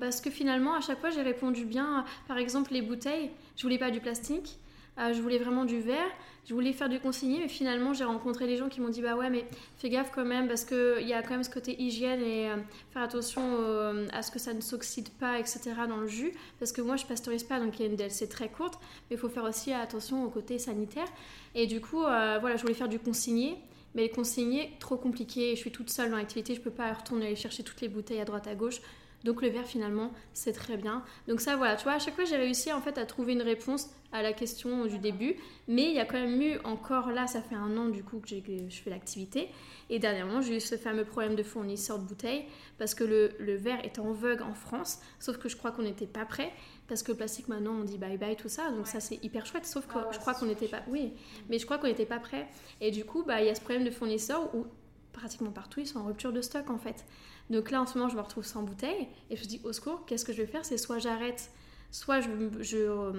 parce 0.00 0.20
que 0.20 0.30
finalement, 0.30 0.74
à 0.74 0.80
chaque 0.80 0.98
fois, 1.00 1.10
j'ai 1.10 1.22
répondu 1.22 1.64
bien. 1.64 2.04
Par 2.28 2.38
exemple, 2.38 2.72
les 2.72 2.82
bouteilles, 2.82 3.30
je 3.56 3.62
voulais 3.62 3.78
pas 3.78 3.90
du 3.90 4.00
plastique, 4.00 4.58
euh, 4.98 5.12
je 5.12 5.20
voulais 5.22 5.38
vraiment 5.38 5.64
du 5.64 5.80
verre, 5.80 6.10
je 6.44 6.54
voulais 6.54 6.72
faire 6.72 6.88
du 6.88 6.98
consigné, 6.98 7.38
mais 7.38 7.48
finalement, 7.48 7.94
j'ai 7.94 8.02
rencontré 8.02 8.46
les 8.48 8.56
gens 8.56 8.68
qui 8.68 8.80
m'ont 8.80 8.88
dit 8.88 9.00
Bah 9.00 9.14
ouais, 9.14 9.30
mais 9.30 9.46
fais 9.76 9.88
gaffe 9.88 10.10
quand 10.12 10.24
même, 10.24 10.48
parce 10.48 10.64
qu'il 10.64 11.06
y 11.06 11.12
a 11.12 11.22
quand 11.22 11.30
même 11.30 11.44
ce 11.44 11.50
côté 11.50 11.80
hygiène 11.80 12.20
et 12.20 12.50
euh, 12.50 12.56
faire 12.90 13.02
attention 13.02 13.42
euh, 13.42 14.08
à 14.12 14.22
ce 14.22 14.32
que 14.32 14.40
ça 14.40 14.52
ne 14.52 14.60
s'oxyde 14.60 15.08
pas, 15.10 15.38
etc. 15.38 15.60
dans 15.88 15.98
le 15.98 16.08
jus. 16.08 16.32
Parce 16.58 16.72
que 16.72 16.82
moi, 16.82 16.96
je 16.96 17.06
pasteurise 17.06 17.44
pas, 17.44 17.60
donc 17.60 17.78
il 17.78 17.82
y 17.82 17.88
a 17.88 17.88
une 17.88 17.96
DLC 17.96 18.28
très 18.28 18.48
courte, 18.48 18.80
mais 19.08 19.16
il 19.16 19.18
faut 19.18 19.28
faire 19.28 19.44
aussi 19.44 19.72
attention 19.72 20.24
au 20.24 20.30
côté 20.30 20.58
sanitaire. 20.58 21.06
Et 21.54 21.68
du 21.68 21.80
coup, 21.80 22.02
euh, 22.02 22.38
voilà, 22.40 22.56
je 22.56 22.62
voulais 22.62 22.74
faire 22.74 22.88
du 22.88 22.98
consigné. 22.98 23.56
Mais 23.94 24.02
les 24.02 24.08
consigner, 24.08 24.72
trop 24.80 24.96
compliqué. 24.96 25.50
Je 25.54 25.60
suis 25.60 25.70
toute 25.70 25.90
seule 25.90 26.10
dans 26.10 26.16
l'activité, 26.16 26.54
je 26.54 26.60
peux 26.60 26.70
pas 26.70 26.92
retourner 26.92 27.26
aller 27.26 27.36
chercher 27.36 27.62
toutes 27.62 27.82
les 27.82 27.88
bouteilles 27.88 28.20
à 28.20 28.24
droite 28.24 28.46
à 28.46 28.54
gauche. 28.54 28.80
Donc 29.24 29.40
le 29.42 29.48
verre 29.48 29.66
finalement, 29.66 30.12
c'est 30.32 30.52
très 30.52 30.76
bien. 30.76 31.02
Donc 31.28 31.40
ça 31.40 31.56
voilà, 31.56 31.76
tu 31.76 31.84
vois, 31.84 31.92
à 31.94 31.98
chaque 31.98 32.14
fois 32.14 32.24
j'ai 32.24 32.36
réussi 32.36 32.72
en 32.72 32.80
fait 32.80 32.98
à 32.98 33.06
trouver 33.06 33.32
une 33.34 33.42
réponse 33.42 33.88
à 34.10 34.20
la 34.22 34.32
question 34.32 34.84
du 34.86 34.98
début. 34.98 35.36
Mais 35.68 35.84
il 35.84 35.92
y 35.92 35.98
a 36.00 36.04
quand 36.04 36.18
même 36.20 36.40
eu 36.42 36.58
encore 36.64 37.10
là, 37.10 37.26
ça 37.26 37.40
fait 37.40 37.54
un 37.54 37.76
an 37.78 37.88
du 37.88 38.02
coup 38.04 38.18
que, 38.18 38.28
j'ai- 38.28 38.42
que 38.42 38.52
je 38.68 38.82
fais 38.82 38.90
l'activité. 38.90 39.48
Et 39.90 39.98
dernièrement, 39.98 40.40
j'ai 40.42 40.56
eu 40.56 40.60
ce 40.60 40.76
fameux 40.76 41.04
problème 41.04 41.34
de 41.34 41.42
fournisseur 41.42 41.98
de 41.98 42.04
bouteilles 42.04 42.44
parce 42.78 42.94
que 42.94 43.04
le, 43.04 43.30
le 43.38 43.54
verre 43.54 43.84
est 43.84 43.98
en 43.98 44.12
vogue 44.12 44.42
en 44.42 44.54
France. 44.54 44.98
Sauf 45.20 45.38
que 45.38 45.48
je 45.48 45.56
crois 45.56 45.70
qu'on 45.70 45.82
n'était 45.82 46.06
pas 46.06 46.24
prêt 46.26 46.50
parce 46.88 47.02
que 47.02 47.12
le 47.12 47.16
plastique 47.16 47.48
maintenant 47.48 47.72
on 47.80 47.84
dit 47.84 47.96
bye 47.98 48.16
bye 48.18 48.36
tout 48.36 48.48
ça. 48.48 48.68
Donc 48.70 48.80
Ouais. 48.80 48.84
ça 48.86 49.00
c'est 49.00 49.22
hyper 49.24 49.46
chouette. 49.46 49.66
Sauf 49.66 49.86
que 49.86 49.92
Ah 49.94 49.98
ouais, 50.00 50.12
je 50.12 50.18
crois 50.18 50.34
qu'on 50.34 50.46
n'était 50.46 50.68
pas, 50.68 50.82
oui, 50.88 51.12
mais 51.48 51.58
je 51.58 51.64
crois 51.64 51.78
qu'on 51.78 51.86
n'était 51.86 52.06
pas 52.06 52.18
prêt. 52.18 52.48
Et 52.80 52.90
du 52.90 53.04
coup, 53.04 53.22
bah 53.22 53.40
il 53.40 53.46
y 53.46 53.50
a 53.50 53.54
ce 53.54 53.60
problème 53.60 53.84
de 53.84 53.90
fournisseur 53.90 54.54
où 54.54 54.66
pratiquement 55.12 55.50
partout 55.52 55.80
ils 55.80 55.86
sont 55.86 56.00
en 56.00 56.04
rupture 56.06 56.32
de 56.32 56.40
stock 56.42 56.68
en 56.70 56.78
fait. 56.78 57.04
Donc 57.52 57.70
là, 57.70 57.82
en 57.82 57.86
ce 57.86 57.96
moment, 57.98 58.08
je 58.10 58.16
me 58.16 58.20
retrouve 58.22 58.44
sans 58.44 58.62
bouteille 58.62 59.08
et 59.30 59.36
je 59.36 59.42
me 59.42 59.46
dis, 59.46 59.60
au 59.64 59.72
secours, 59.72 60.04
qu'est-ce 60.06 60.24
que 60.24 60.32
je 60.32 60.38
vais 60.42 60.46
faire? 60.48 60.64
C'est 60.64 60.78
soit 60.78 60.98
j'arrête, 60.98 61.50
soit 61.90 62.20
je, 62.20 62.28
je 62.60 62.78
euh, 62.78 63.12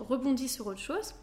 rebondis 0.00 0.48
sur 0.48 0.66
autre 0.66 0.80
chose. 0.80 1.14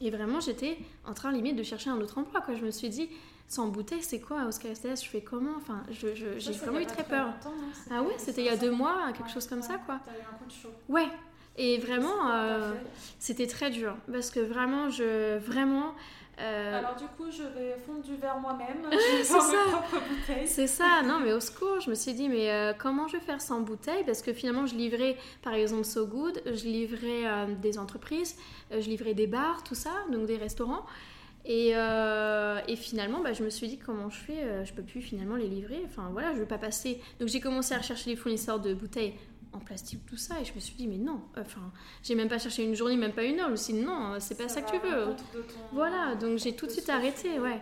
Et 0.00 0.10
vraiment, 0.10 0.40
j'étais 0.40 0.78
en 1.06 1.14
train 1.14 1.32
limite 1.32 1.56
de 1.56 1.62
chercher 1.62 1.90
un 1.90 2.00
autre 2.00 2.18
emploi. 2.18 2.40
Quoi. 2.40 2.54
Je 2.54 2.64
me 2.64 2.70
suis 2.70 2.88
dit, 2.88 3.08
sans 3.48 3.66
bouteille, 3.68 4.02
c'est 4.02 4.20
quoi 4.20 4.44
Oscar 4.46 4.74
STS 4.76 5.02
Je 5.04 5.08
fais 5.08 5.22
comment? 5.22 5.54
Enfin, 5.56 5.82
je- 5.90 6.14
je- 6.14 6.38
j'ai 6.38 6.52
Ça, 6.52 6.66
vraiment 6.66 6.78
eu 6.80 6.86
très 6.86 7.02
peur. 7.04 7.26
longtemps, 7.26 7.50
non 7.56 7.68
Ah 7.90 8.02
ouais, 8.02 8.14
c'était 8.18 8.42
il 8.42 8.46
y 8.46 8.50
a 8.50 8.56
deux 8.56 8.70
mois, 8.70 9.06
quelque 9.12 9.26
Ouais, 9.26 9.32
chose 9.32 9.46
comme 9.46 9.62
ça, 9.62 9.78
quoi. 9.78 9.98
T'as 10.04 10.12
eu 10.12 10.20
un 10.20 10.36
coup 10.38 10.46
de 10.46 10.52
chaud. 10.52 10.70
Ouais. 10.88 11.08
Et 11.56 11.78
vraiment, 11.78 12.30
euh, 12.30 12.72
c'était 13.18 13.48
très 13.48 13.70
dur. 13.70 13.96
Parce 14.12 14.30
que 14.30 14.38
vraiment, 14.40 14.90
je. 14.90 15.38
Vraiment. 15.38 15.94
Euh, 16.40 16.78
Alors 16.78 16.96
du 16.96 17.04
coup, 17.04 17.30
je 17.30 17.42
vais 17.42 17.76
fondre 17.86 18.02
du 18.02 18.16
verre 18.16 18.38
moi-même. 18.38 18.88
C'est 18.92 19.24
ça. 19.24 19.84
C'est 20.46 20.66
ça, 20.66 21.02
non 21.04 21.20
mais 21.24 21.32
au 21.32 21.40
secours, 21.40 21.80
je 21.80 21.90
me 21.90 21.94
suis 21.94 22.14
dit 22.14 22.28
mais 22.28 22.50
euh, 22.50 22.72
comment 22.76 23.08
je 23.08 23.16
vais 23.16 23.22
faire 23.22 23.40
sans 23.40 23.60
bouteille 23.60 24.04
Parce 24.04 24.22
que 24.22 24.32
finalement 24.32 24.66
je 24.66 24.74
livrais 24.74 25.16
par 25.42 25.54
exemple 25.54 25.84
So 25.84 26.06
Good, 26.06 26.42
je 26.46 26.64
livrais 26.64 27.26
euh, 27.26 27.54
des 27.54 27.78
entreprises, 27.78 28.36
je 28.70 28.88
livrais 28.88 29.14
des 29.14 29.26
bars, 29.26 29.62
tout 29.64 29.74
ça, 29.74 29.90
donc 30.12 30.26
des 30.26 30.36
restaurants. 30.36 30.84
Et, 31.44 31.70
et 31.70 32.76
finalement 32.76 33.20
bah, 33.20 33.32
je 33.32 33.42
me 33.42 33.48
suis 33.48 33.68
dit 33.68 33.78
comment 33.78 34.10
je 34.10 34.18
fais, 34.18 34.66
je 34.66 34.72
peux 34.74 34.82
plus 34.82 35.00
finalement 35.00 35.36
les 35.36 35.46
livrer, 35.46 35.80
enfin 35.86 36.10
voilà, 36.12 36.34
je 36.34 36.40
veux 36.40 36.46
pas 36.46 36.58
passer. 36.58 37.00
Donc 37.20 37.28
j'ai 37.28 37.40
commencé 37.40 37.74
à 37.74 37.78
rechercher 37.78 38.10
les 38.10 38.16
fournisseurs 38.16 38.60
de 38.60 38.74
bouteilles 38.74 39.14
en 39.52 39.58
plastique, 39.58 40.04
tout 40.06 40.16
ça, 40.16 40.40
et 40.40 40.44
je 40.44 40.52
me 40.54 40.60
suis 40.60 40.74
dit 40.74 40.86
mais 40.86 40.98
non, 40.98 41.20
enfin 41.38 41.60
j'ai 42.02 42.14
même 42.14 42.28
pas 42.28 42.38
cherché 42.38 42.64
une 42.64 42.74
journée, 42.74 42.96
même 42.96 43.12
pas 43.12 43.24
une 43.24 43.38
heure, 43.40 43.46
je 43.46 43.52
me 43.52 43.56
suis 43.56 43.72
dit 43.74 43.80
non, 43.80 44.16
c'est 44.20 44.36
pas 44.36 44.48
ça, 44.48 44.62
que 44.62 44.70
tu 44.70 44.78
veux. 44.78 45.06
Voilà, 45.72 46.14
donc 46.14 46.38
j'ai 46.38 46.54
tout 46.54 46.66
de 46.66 46.70
suite 46.72 46.88
arrêté, 46.88 47.38
ouais. 47.38 47.60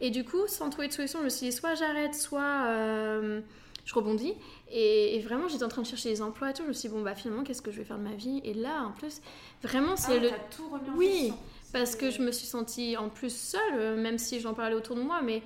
Et 0.00 0.10
du 0.10 0.24
coup, 0.24 0.46
sans 0.46 0.68
trouver 0.70 0.88
de 0.88 0.92
solution, 0.92 1.20
je 1.20 1.24
me 1.24 1.28
suis 1.30 1.46
dit 1.46 1.52
soit 1.52 1.74
j'arrête, 1.74 2.14
soit 2.14 2.64
euh, 2.66 3.40
je 3.86 3.94
rebondis. 3.94 4.34
Et, 4.70 5.16
et 5.16 5.20
vraiment, 5.20 5.48
j'étais 5.48 5.64
en 5.64 5.68
train 5.68 5.80
de 5.82 5.86
chercher 5.86 6.10
des 6.10 6.20
emplois 6.20 6.50
et 6.50 6.52
tout. 6.52 6.62
Je 6.64 6.68
me 6.68 6.72
suis 6.74 6.88
dit, 6.90 6.94
bon, 6.94 7.00
bah 7.02 7.14
finalement, 7.14 7.44
qu'est-ce 7.44 7.62
que 7.62 7.70
je 7.70 7.78
vais 7.78 7.84
faire 7.84 7.96
de 7.96 8.02
ma 8.02 8.12
vie? 8.14 8.42
Et 8.44 8.52
là, 8.52 8.82
en 8.82 8.92
plus, 8.92 9.22
vraiment, 9.62 9.92
Ah, 9.92 9.96
c'est 9.96 10.20
le. 10.20 10.28
tout 10.54 10.68
remis 10.68 10.90
en 10.90 10.96
Oui. 10.96 11.32
Parce 11.72 11.96
que 11.96 12.10
je 12.10 12.20
me 12.20 12.30
suis 12.30 12.46
sentie 12.46 12.96
en 12.98 13.08
plus 13.08 13.34
seule, 13.34 13.60
euh, 13.74 13.96
même 13.96 14.18
si 14.18 14.38
j'en 14.40 14.52
parlais 14.54 14.74
autour 14.74 14.96
de 14.96 15.02
moi, 15.02 15.22
mais. 15.22 15.42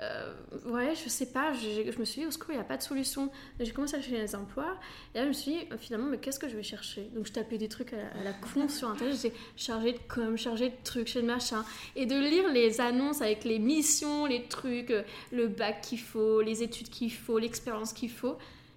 Euh, 0.00 0.32
ouais, 0.66 0.94
je 0.94 1.08
sais 1.08 1.26
pas, 1.26 1.52
je, 1.52 1.98
me 1.98 2.04
suis 2.04 2.22
dit, 2.22 2.26
au 2.26 2.30
secours, 2.30 2.50
il 2.50 2.54
n'y 2.54 2.60
a 2.60 2.64
pas 2.64 2.76
de 2.76 2.82
solution. 2.82 3.30
J'ai 3.60 3.72
commencé 3.72 3.96
à 3.96 4.00
chercher 4.00 4.22
des 4.22 4.34
emplois, 4.34 4.78
et 5.14 5.18
là, 5.18 5.24
je 5.24 5.28
me 5.28 5.32
suis 5.32 5.52
dit, 5.52 5.58
finalement, 5.78 6.06
mais 6.06 6.18
qu'est-ce 6.18 6.38
que 6.38 6.48
je 6.48 6.56
vais 6.56 6.62
chercher? 6.62 7.10
Donc, 7.14 7.26
je 7.26 7.32
tapais 7.32 7.58
des 7.58 7.68
trucs 7.68 7.92
à, 7.92 8.22
la 8.24 8.32
con 8.32 8.68
sur 8.68 8.88
Internet, 8.88 9.18
j'étais 9.20 9.36
chargée 9.56 9.92
de 9.92 10.00
com, 10.08 10.36
chargée 10.36 10.70
de 10.70 10.74
trucs, 10.82 11.08
chargée 11.08 11.26
de 11.26 11.30
machin, 11.32 11.64
et 11.94 12.06
de 12.06 12.18
lire 12.18 12.50
les 12.52 12.80
annonces 12.80 13.20
avec 13.20 13.44
les 13.44 13.58
missions, 13.58 14.26
les 14.26 14.44
trucs, 14.44 14.90
euh, 14.90 15.02
le 15.30 15.48
bac 15.48 15.82
qu'il 15.82 16.00
faut, 16.00 16.40
les 16.40 16.62
études 16.62 16.88
qu'il 16.88 17.12
faut, 17.12 17.38
l'expérience 17.38 17.92
qu'il 17.92 18.10
faut. 18.10 18.36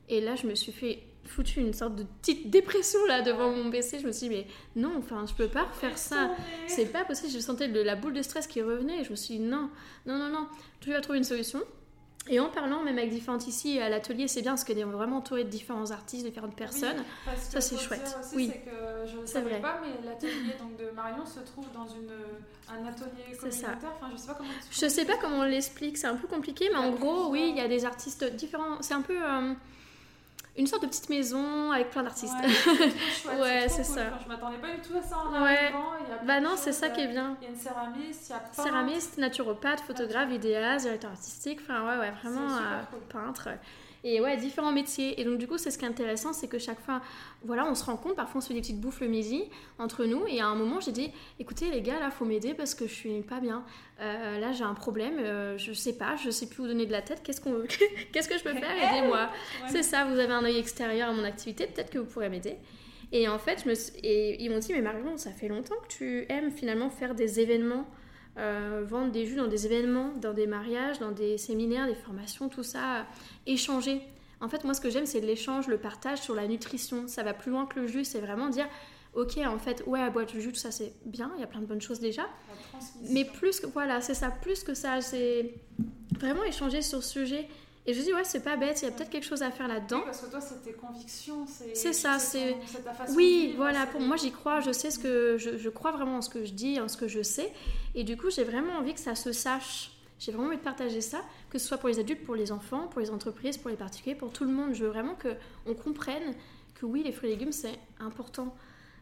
Et 0.09 0.21
là, 0.21 0.35
je 0.35 0.47
me 0.47 0.55
suis 0.55 0.71
fait 0.71 0.99
foutu 1.27 1.59
une 1.59 1.73
sorte 1.73 1.95
de 1.95 2.03
petite 2.03 2.49
dépression 2.49 2.99
là 3.07 3.21
devant 3.21 3.51
mon 3.51 3.69
PC. 3.71 3.99
Je 3.99 4.07
me 4.07 4.11
suis 4.11 4.29
dit, 4.29 4.35
mais 4.35 4.47
non, 4.81 4.93
enfin, 4.97 5.25
je 5.27 5.33
peux 5.33 5.47
pas 5.47 5.63
refaire 5.63 5.97
ça. 5.97 6.31
C'est 6.67 6.85
pas 6.91 7.03
possible. 7.05 7.31
Je 7.31 7.39
sentais 7.39 7.67
de 7.67 7.79
la 7.81 7.95
boule 7.95 8.13
de 8.13 8.21
stress 8.21 8.47
qui 8.47 8.61
revenait. 8.61 9.01
Et 9.01 9.03
je 9.03 9.11
me 9.11 9.15
suis 9.15 9.35
dit, 9.37 9.43
non, 9.43 9.69
non, 10.05 10.17
non, 10.17 10.29
non, 10.29 10.47
tu 10.81 10.91
vas 10.91 11.01
trouver 11.01 11.17
une 11.19 11.23
solution. 11.23 11.61
Et 12.27 12.39
en 12.39 12.49
parlant 12.49 12.81
même 12.81 12.97
avec 12.97 13.11
différentes 13.11 13.45
ici 13.47 13.77
à 13.79 13.87
l'atelier, 13.87 14.27
c'est 14.27 14.41
bien 14.41 14.53
parce 14.53 14.63
qu'on 14.63 14.73
est 14.75 14.83
vraiment 14.83 15.17
entouré 15.17 15.43
de 15.43 15.49
différents 15.49 15.91
artistes, 15.91 16.25
différentes 16.25 16.55
personnes. 16.55 17.03
Ça, 17.37 17.61
c'est 17.61 17.77
chouette. 17.77 18.17
aussi, 18.19 18.35
Oui. 18.35 18.51
c'est 18.51 18.61
que 18.61 18.71
je 19.11 19.17
ne 19.19 19.25
savais 19.27 19.49
vrai. 19.51 19.61
pas, 19.61 19.79
mais 19.79 20.03
l'atelier 20.03 20.55
donc 20.59 20.75
de 20.75 20.89
Marion 20.95 21.23
se 21.23 21.41
trouve 21.41 21.65
dans 21.71 21.85
une, 21.85 22.09
un 22.67 22.87
atelier 22.87 23.11
C'est 23.39 23.51
ça. 23.51 23.67
communautaire. 23.67 23.91
Enfin, 24.01 24.07
je 24.11 24.17
sais 24.19 24.27
pas 24.27 24.33
comment. 24.33 24.49
tu- 24.49 24.79
Je 24.85 24.87
sais 24.89 25.05
pas 25.05 25.17
comment 25.21 25.37
on 25.41 25.43
l'explique, 25.43 25.97
c'est 25.99 26.07
un 26.07 26.15
peu 26.15 26.27
compliqué, 26.27 26.67
mais 26.71 26.77
en 26.79 26.93
gros, 26.93 27.29
oui, 27.29 27.49
il 27.51 27.57
y 27.57 27.61
a 27.61 27.67
des 27.67 27.85
artistes 27.85 28.23
différents. 28.35 28.81
C'est 28.81 28.95
un 28.95 29.03
peu 29.03 29.17
euh, 29.23 29.53
une 30.57 30.67
sorte 30.67 30.83
de 30.83 30.87
petite 30.87 31.09
maison 31.09 31.71
avec 31.71 31.89
plein 31.89 32.03
d'artistes. 32.03 32.33
Ouais, 32.41 33.35
Ouais, 33.41 33.65
c'est 33.69 33.83
cool. 33.83 33.95
ça. 33.95 34.01
Enfin, 34.07 34.19
je 34.23 34.27
m'attendais 34.29 34.57
pas 34.57 34.71
du 34.71 34.81
tout 34.81 34.97
à 34.97 35.01
ça 35.01 35.17
en 35.17 35.31
Ouais. 35.43 35.57
arrivant. 35.57 35.91
Il 36.03 36.09
y 36.09 36.13
a 36.13 36.23
Bah 36.23 36.39
non, 36.39 36.55
c'est 36.55 36.71
ça 36.71 36.89
qui 36.89 37.01
est 37.01 37.07
euh, 37.07 37.11
bien. 37.11 37.37
Il 37.41 37.45
y 37.45 37.47
a 37.47 37.49
une 37.51 37.57
céramiste, 37.59 38.29
il 38.29 38.31
y 38.31 38.35
a 38.35 38.39
peintre. 38.39 38.63
Céramiste, 38.63 39.17
naturopathe, 39.17 39.81
photographe, 39.81 40.29
vidéaste, 40.29 40.85
directeur 40.85 41.11
artistique, 41.11 41.59
enfin 41.61 41.81
ouais, 41.87 41.97
ouais, 41.99 42.11
vraiment 42.11 42.55
euh, 42.55 42.81
cool. 42.91 42.99
peintre. 43.09 43.49
Et 44.07 44.21
ouais, 44.21 44.37
différents 44.37 44.71
métiers. 44.71 45.19
Et 45.19 45.25
donc 45.25 45.39
du 45.39 45.47
coup, 45.47 45.57
c'est 45.57 45.71
ce 45.71 45.77
qui 45.79 45.83
est 45.83 45.87
intéressant, 45.87 46.31
c'est 46.31 46.47
que 46.47 46.59
chaque 46.59 46.79
fois, 46.79 47.01
voilà, 47.43 47.65
on 47.67 47.73
se 47.73 47.83
rend 47.83 47.97
compte, 47.97 48.15
parfois 48.15 48.37
on 48.37 48.41
se 48.41 48.47
fait 48.49 48.53
des 48.53 48.61
petites 48.61 48.79
bouffes 48.79 48.99
le 49.01 49.07
midi 49.07 49.43
entre 49.79 50.05
nous. 50.05 50.27
Et 50.27 50.39
à 50.41 50.45
un 50.47 50.53
moment, 50.55 50.79
j'ai 50.79 50.91
dit, 50.91 51.11
écoutez 51.39 51.71
les 51.71 51.81
gars, 51.81 51.99
là, 51.99 52.11
faut 52.11 52.23
m'aider 52.23 52.53
parce 52.53 52.75
que 52.75 52.85
je 52.87 52.93
suis 52.93 53.21
pas 53.23 53.39
bien. 53.39 53.65
Euh, 54.01 54.39
là, 54.39 54.51
j'ai 54.51 54.63
un 54.63 54.75
problème, 54.75 55.15
euh, 55.19 55.57
je 55.57 55.73
sais 55.73 55.97
pas, 55.97 56.15
je 56.17 56.29
sais 56.29 56.47
plus 56.47 56.61
où 56.63 56.67
donner 56.67 56.85
de 56.85 56.91
la 56.91 57.01
tête. 57.01 57.21
Qu'est-ce 57.23 57.41
qu'on, 57.41 57.63
qu'est-ce 58.13 58.29
que 58.29 58.37
je 58.37 58.43
peux 58.43 58.53
faire? 58.53 58.71
Aidez-moi. 58.93 59.29
Ouais. 59.63 59.69
C'est 59.69 59.83
ça, 59.83 60.05
vous 60.05 60.19
avez 60.19 60.33
un 60.33 60.43
œil 60.43 60.57
extérieur 60.59 61.09
à 61.09 61.13
mon 61.13 61.23
activité, 61.23 61.65
peut-être 61.65 61.89
que 61.89 61.97
vous 61.97 62.05
pourrez 62.05 62.29
m'aider. 62.29 62.55
Et 63.11 63.27
en 63.27 63.39
fait, 63.39 63.61
je 63.63 63.69
me 63.69 63.73
suis- 63.75 63.93
et 64.03 64.43
ils 64.43 64.49
m'ont 64.51 64.59
dit, 64.59 64.71
mais 64.73 64.81
Marion, 64.81 65.17
ça 65.17 65.31
fait 65.31 65.47
longtemps 65.47 65.75
que 65.87 65.93
tu 65.93 66.25
aimes 66.29 66.51
finalement 66.51 66.89
faire 66.89 67.15
des 67.15 67.39
événements, 67.39 67.87
euh, 68.37 68.83
vendre 68.85 69.11
des 69.11 69.25
jus 69.25 69.35
dans 69.35 69.47
des 69.47 69.65
événements, 69.65 70.11
dans 70.21 70.33
des 70.33 70.47
mariages, 70.47 70.99
dans 70.99 71.11
des 71.11 71.37
séminaires, 71.37 71.87
des 71.87 71.95
formations, 71.95 72.49
tout 72.49 72.63
ça, 72.63 72.97
euh, 72.97 73.03
échanger. 73.45 74.01
En 74.41 74.49
fait, 74.49 74.63
moi, 74.63 74.73
ce 74.73 74.81
que 74.81 74.89
j'aime, 74.89 75.05
c'est 75.05 75.21
l'échange, 75.21 75.67
le 75.67 75.77
partage 75.77 76.19
sur 76.19 76.35
la 76.35 76.47
nutrition. 76.47 77.07
Ça 77.07 77.23
va 77.23 77.33
plus 77.33 77.51
loin 77.51 77.65
que 77.65 77.79
le 77.79 77.87
jus, 77.87 78.03
c'est 78.03 78.19
vraiment 78.19 78.49
dire, 78.49 78.67
ok, 79.13 79.37
en 79.37 79.57
fait, 79.57 79.83
ouais, 79.87 80.01
à 80.01 80.09
boire 80.09 80.25
du 80.25 80.41
jus, 80.41 80.51
tout 80.51 80.59
ça, 80.59 80.71
c'est 80.71 80.93
bien, 81.05 81.31
il 81.37 81.41
y 81.41 81.43
a 81.43 81.47
plein 81.47 81.61
de 81.61 81.65
bonnes 81.65 81.81
choses 81.81 81.99
déjà. 82.01 82.23
Mais 83.09 83.23
plus 83.23 83.61
que, 83.61 83.67
voilà, 83.67 84.01
c'est 84.01 84.13
ça, 84.13 84.29
plus 84.29 84.63
que 84.63 84.73
ça, 84.73 84.99
c'est 84.99 85.53
vraiment 86.19 86.43
échanger 86.43 86.81
sur 86.81 87.01
ce 87.01 87.09
sujet. 87.09 87.47
Et 87.87 87.93
je 87.93 87.99
me 87.99 88.05
dis, 88.05 88.13
ouais, 88.13 88.23
c'est 88.23 88.43
pas 88.43 88.55
bête, 88.57 88.81
il 88.81 88.85
y 88.85 88.87
a 88.87 88.91
peut-être 88.91 89.11
quelque 89.11 89.25
chose 89.25 89.43
à 89.43 89.51
faire 89.51 89.67
là-dedans. 89.67 89.97
Oui, 89.99 90.05
parce 90.05 90.21
que 90.21 90.31
toi, 90.31 90.41
c'est 90.41 90.61
tes 90.63 90.73
convictions. 90.73 91.45
C'est 91.47 91.93
ça, 91.93 92.17
c'est- 92.17 92.55
ta 92.83 92.93
façon 92.93 93.11
de 93.13 93.17
Oui, 93.17 93.53
voilà, 93.55 93.85
pour 93.85 94.01
moi 94.01 94.15
j'y 94.17 94.31
crois, 94.31 94.59
je 94.59 94.71
sais 94.71 94.89
ce 94.89 94.97
que 94.97 95.37
je, 95.37 95.57
je 95.57 95.69
crois 95.69 95.91
vraiment 95.91 96.17
en 96.17 96.21
ce 96.21 96.29
que 96.29 96.43
je 96.45 96.51
dis, 96.53 96.79
en 96.81 96.87
ce 96.87 96.97
que 96.97 97.07
je 97.07 97.21
sais, 97.21 97.51
et 97.93 98.03
du 98.03 98.17
coup 98.17 98.31
j'ai 98.31 98.43
vraiment 98.43 98.73
envie 98.73 98.93
que 98.95 98.99
ça 98.99 99.13
se 99.15 99.31
sache. 99.31 99.91
J'ai 100.17 100.31
vraiment 100.31 100.47
envie 100.47 100.57
de 100.57 100.63
partager 100.63 101.01
ça, 101.01 101.21
que 101.49 101.59
ce 101.59 101.67
soit 101.67 101.77
pour 101.77 101.89
les 101.89 101.99
adultes, 101.99 102.23
pour 102.23 102.35
les 102.35 102.51
enfants, 102.51 102.87
pour 102.87 103.01
les 103.01 103.11
entreprises, 103.11 103.57
pour 103.57 103.69
les 103.69 103.75
particuliers, 103.75 104.15
pour 104.15 104.31
tout 104.31 104.45
le 104.45 104.51
monde. 104.51 104.73
Je 104.73 104.83
veux 104.85 104.89
vraiment 104.89 105.13
que 105.13 105.27
on 105.67 105.73
comprenne 105.75 106.33
que 106.73 106.85
oui, 106.85 107.03
les 107.03 107.11
fruits 107.11 107.29
et 107.29 107.33
légumes 107.33 107.51
c'est 107.51 107.77
important 107.99 108.55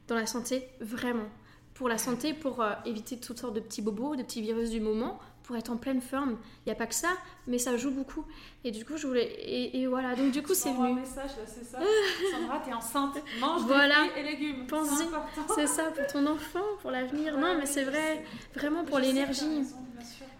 dans 0.07 0.15
la 0.15 0.25
santé, 0.25 0.67
vraiment. 0.81 1.29
Pour 1.75 1.87
la 1.87 1.97
santé, 1.97 2.33
pour 2.33 2.61
euh, 2.61 2.71
éviter 2.85 3.17
toutes 3.17 3.39
sortes 3.39 3.53
de 3.55 3.59
petits 3.59 3.81
bobos, 3.81 4.15
de 4.17 4.23
petits 4.23 4.41
virus 4.41 4.69
du 4.71 4.79
moment, 4.81 5.19
pour 5.43 5.55
être 5.57 5.69
en 5.69 5.77
pleine 5.77 6.01
forme. 6.01 6.37
Il 6.65 6.69
n'y 6.69 6.71
a 6.71 6.75
pas 6.75 6.87
que 6.87 6.95
ça, 6.95 7.09
mais 7.47 7.57
ça 7.57 7.75
joue 7.77 7.91
beaucoup. 7.91 8.25
Et 8.63 8.71
du 8.71 8.85
coup, 8.85 8.97
je 8.97 9.05
voulais. 9.07 9.25
Et, 9.25 9.81
et 9.81 9.87
voilà, 9.87 10.15
donc 10.15 10.31
du 10.31 10.41
coup, 10.41 10.53
c'est 10.53 10.69
m'envoies 10.69 10.85
un 10.85 10.89
venu. 10.91 11.01
message 11.01 11.31
là, 11.37 11.43
c'est 11.45 11.65
ça. 11.65 11.79
Sandra, 12.31 12.59
t'es 12.65 12.73
enceinte. 12.73 13.17
Mange 13.39 13.61
Voilà. 13.63 14.03
des 14.03 14.09
fruits 14.09 14.21
et 14.21 14.31
légumes. 14.31 14.67
Pense-y. 14.67 14.95
C'est 14.97 15.03
important. 15.03 15.53
C'est 15.55 15.67
ça 15.67 15.83
pour 15.91 16.07
ton 16.07 16.25
enfant, 16.27 16.63
pour 16.81 16.91
l'avenir. 16.91 17.35
Ouais, 17.35 17.41
non, 17.41 17.55
mais 17.59 17.65
c'est 17.65 17.83
vrai, 17.83 18.23
sais. 18.53 18.59
vraiment 18.59 18.83
pour 18.85 18.99
l'énergie. 18.99 19.63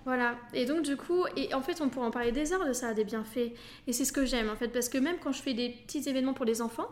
Voilà. 0.05 0.35
Et 0.53 0.65
donc, 0.65 0.81
du 0.81 0.97
coup, 0.97 1.25
et 1.37 1.53
en 1.53 1.61
fait, 1.61 1.79
on 1.81 1.89
pourrait 1.89 2.07
en 2.07 2.11
parler 2.11 2.31
des 2.33 2.51
heures 2.51 2.65
de 2.67 2.73
ça, 2.73 2.93
des 2.93 3.05
bienfaits. 3.05 3.53
Et 3.87 3.93
c'est 3.93 4.03
ce 4.05 4.11
que 4.11 4.25
j'aime, 4.25 4.49
en 4.49 4.55
fait, 4.55 4.67
parce 4.67 4.89
que 4.89 4.97
même 4.97 5.17
quand 5.23 5.31
je 5.31 5.41
fais 5.41 5.53
des 5.53 5.69
petits 5.69 6.07
événements 6.09 6.33
pour 6.33 6.45
les 6.45 6.61
enfants, 6.61 6.89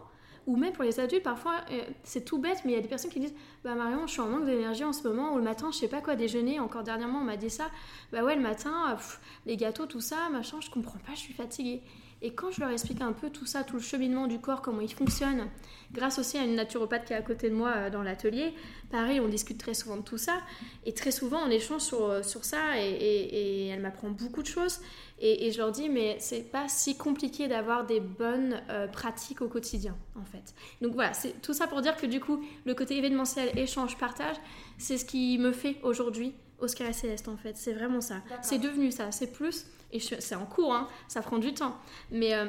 ou 0.47 0.58
même 0.58 0.73
pour 0.73 0.84
les 0.84 0.99
adultes, 0.99 1.23
parfois, 1.23 1.58
euh, 1.71 1.82
c'est 2.04 2.25
tout 2.25 2.39
bête, 2.39 2.62
mais 2.65 2.71
il 2.71 2.75
y 2.75 2.77
a 2.77 2.82
des 2.82 2.88
personnes 2.88 3.12
qui 3.12 3.19
disent 3.19 3.36
Bah, 3.63 3.75
Marion, 3.75 4.08
je 4.08 4.12
suis 4.12 4.21
en 4.21 4.27
manque 4.27 4.45
d'énergie 4.45 4.84
en 4.84 4.93
ce 4.93 5.08
moment, 5.08 5.34
ou 5.34 5.38
le 5.38 5.43
matin, 5.43 5.69
je 5.71 5.77
sais 5.77 5.88
pas 5.88 6.01
quoi 6.01 6.15
déjeuner. 6.15 6.60
Encore 6.60 6.84
dernièrement, 6.84 7.19
on 7.19 7.23
m'a 7.23 7.38
dit 7.38 7.49
ça. 7.49 7.69
Bah, 8.12 8.23
ouais, 8.23 8.36
le 8.36 8.41
matin, 8.41 8.97
les 9.45 9.58
gâteaux, 9.58 9.86
tout 9.86 10.01
ça, 10.01 10.30
machin, 10.32 10.58
je 10.62 10.69
comprends 10.69 10.99
pas, 10.99 11.13
je 11.13 11.19
suis 11.19 11.34
fatiguée. 11.34 11.82
Et 12.23 12.34
quand 12.34 12.51
je 12.51 12.62
leur 12.62 12.69
explique 12.69 13.01
un 13.01 13.13
peu 13.13 13.29
tout 13.31 13.45
ça, 13.47 13.63
tout 13.63 13.77
le 13.77 13.81
cheminement 13.81 14.27
du 14.27 14.39
corps, 14.39 14.62
comment 14.62 14.81
il 14.81 14.93
fonctionne, 14.93 15.47
grâce 15.91 16.19
aussi 16.19 16.38
à 16.38 16.43
une 16.43 16.55
naturopathe 16.55 17.05
qui 17.05 17.13
est 17.13 17.15
à 17.15 17.21
côté 17.23 17.49
de 17.49 17.55
moi 17.55 17.73
euh, 17.75 17.89
dans 17.89 18.03
l'atelier, 18.03 18.53
pareil, 18.91 19.19
on 19.19 19.27
discute 19.27 19.57
très 19.57 19.73
souvent 19.73 19.97
de 19.97 20.03
tout 20.03 20.19
ça. 20.19 20.38
Et 20.86 20.93
très 20.93 21.10
souvent, 21.12 21.39
on 21.45 21.49
échange 21.49 21.81
sur, 21.81 22.05
euh, 22.05 22.21
sur 22.21 22.45
ça 22.45 22.79
et, 22.79 22.89
et- 22.89 23.65
et 23.65 23.67
elle 23.69 23.81
m'apprend 23.81 24.10
beaucoup 24.12 24.43
de 24.43 24.47
choses. 24.47 24.81
Et, 25.19 25.47
et 25.47 25.51
je 25.51 25.57
leur 25.57 25.71
dis, 25.71 25.89
mais 25.89 26.17
c'est 26.19 26.41
pas 26.51 26.67
si 26.67 26.95
compliqué 26.97 27.47
d'avoir 27.47 27.86
des 27.86 27.99
bonnes 27.99 28.62
euh, 28.69 28.88
pratiques 28.88 29.41
au 29.41 29.47
quotidien, 29.47 29.95
en 30.15 30.23
fait. 30.25 30.53
Donc 30.81 30.93
voilà, 30.93 31.13
c'est 31.13 31.41
tout 31.41 31.53
ça 31.53 31.67
pour 31.67 31.81
dire 31.81 31.95
que 31.95 32.05
du 32.05 32.19
coup, 32.19 32.43
le 32.65 32.73
côté 32.75 32.97
événementiel, 32.97 33.57
échange, 33.57 33.97
partage, 33.97 34.36
c'est 34.77 34.97
ce 34.97 35.05
qui 35.05 35.38
me 35.39 35.51
fait 35.51 35.77
aujourd'hui 35.84 36.34
Oscar 36.60 36.88
et 36.88 36.93
Céleste, 36.93 37.27
en 37.27 37.38
fait. 37.38 37.57
C'est 37.57 37.73
vraiment 37.73 38.01
ça. 38.01 38.21
C'est 38.43 38.60
devenu 38.60 38.91
ça, 38.91 39.12
c'est 39.12 39.31
plus. 39.31 39.65
Et 39.91 39.99
c'est 39.99 40.36
en 40.36 40.45
cours, 40.45 40.73
hein, 40.73 40.88
ça 41.08 41.21
prend 41.21 41.38
du 41.38 41.54
temps. 41.54 41.75
Mais 42.12 42.34
euh, 42.34 42.45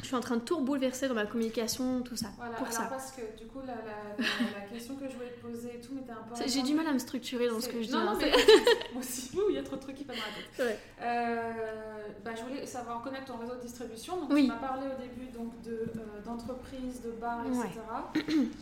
je 0.00 0.06
suis 0.06 0.16
en 0.16 0.20
train 0.20 0.36
de 0.36 0.42
tout 0.42 0.60
bouleverser 0.60 1.08
dans 1.08 1.14
ma 1.14 1.24
communication, 1.24 2.02
tout 2.02 2.16
ça. 2.16 2.26
Voilà, 2.36 2.54
pour 2.56 2.66
alors 2.66 2.76
ça. 2.78 2.84
parce 2.90 3.12
que 3.12 3.22
du 3.38 3.46
coup, 3.46 3.60
la, 3.66 3.74
la, 3.74 4.24
la, 4.60 4.66
question 4.72 4.96
que 4.96 5.08
je 5.08 5.14
voulais 5.14 5.30
te 5.30 5.40
poser 5.40 5.76
et 5.76 5.80
tout, 5.80 5.92
mais 5.94 6.02
t'es 6.02 6.10
un 6.12 6.16
peu. 6.28 6.34
C'est- 6.34 6.48
J'ai 6.48 6.62
du 6.62 6.74
mal 6.74 6.86
à 6.88 6.92
me 6.92 6.98
structurer 6.98 7.48
dans 7.48 7.60
ce 7.60 7.68
que 7.68 7.80
je 7.80 7.86
dis. 7.86 7.92
Non, 7.92 8.00
non, 8.04 8.10
hein, 8.10 8.18
mais 8.20 8.30
moi 8.92 9.00
aussi, 9.00 9.30
il 9.48 9.54
y 9.54 9.58
a 9.58 9.62
trop 9.62 9.76
de 9.76 9.80
trucs 9.80 9.94
qui 9.96 10.04
passent 10.04 10.16
dans 10.16 10.22
la 10.22 10.64
tête. 10.66 10.66
Ouais. 10.66 10.78
Euh, 11.00 11.52
bah, 12.24 12.32
je 12.36 12.42
voulais 12.42 12.66
savoir 12.66 13.00
connaître 13.02 13.24
ton 13.26 13.38
réseau 13.38 13.54
de 13.54 13.60
distribution. 13.62 14.16
Donc, 14.20 14.32
Oui. 14.32 14.42
tu 14.42 14.48
m'as 14.48 14.56
parlé 14.56 14.86
au 14.88 15.00
début 15.00 15.30
donc, 15.32 15.58
de, 15.62 15.70
euh, 15.70 16.20
d'entreprises, 16.26 17.00
de 17.02 17.12
bars, 17.12 17.44
etc. 17.46 17.80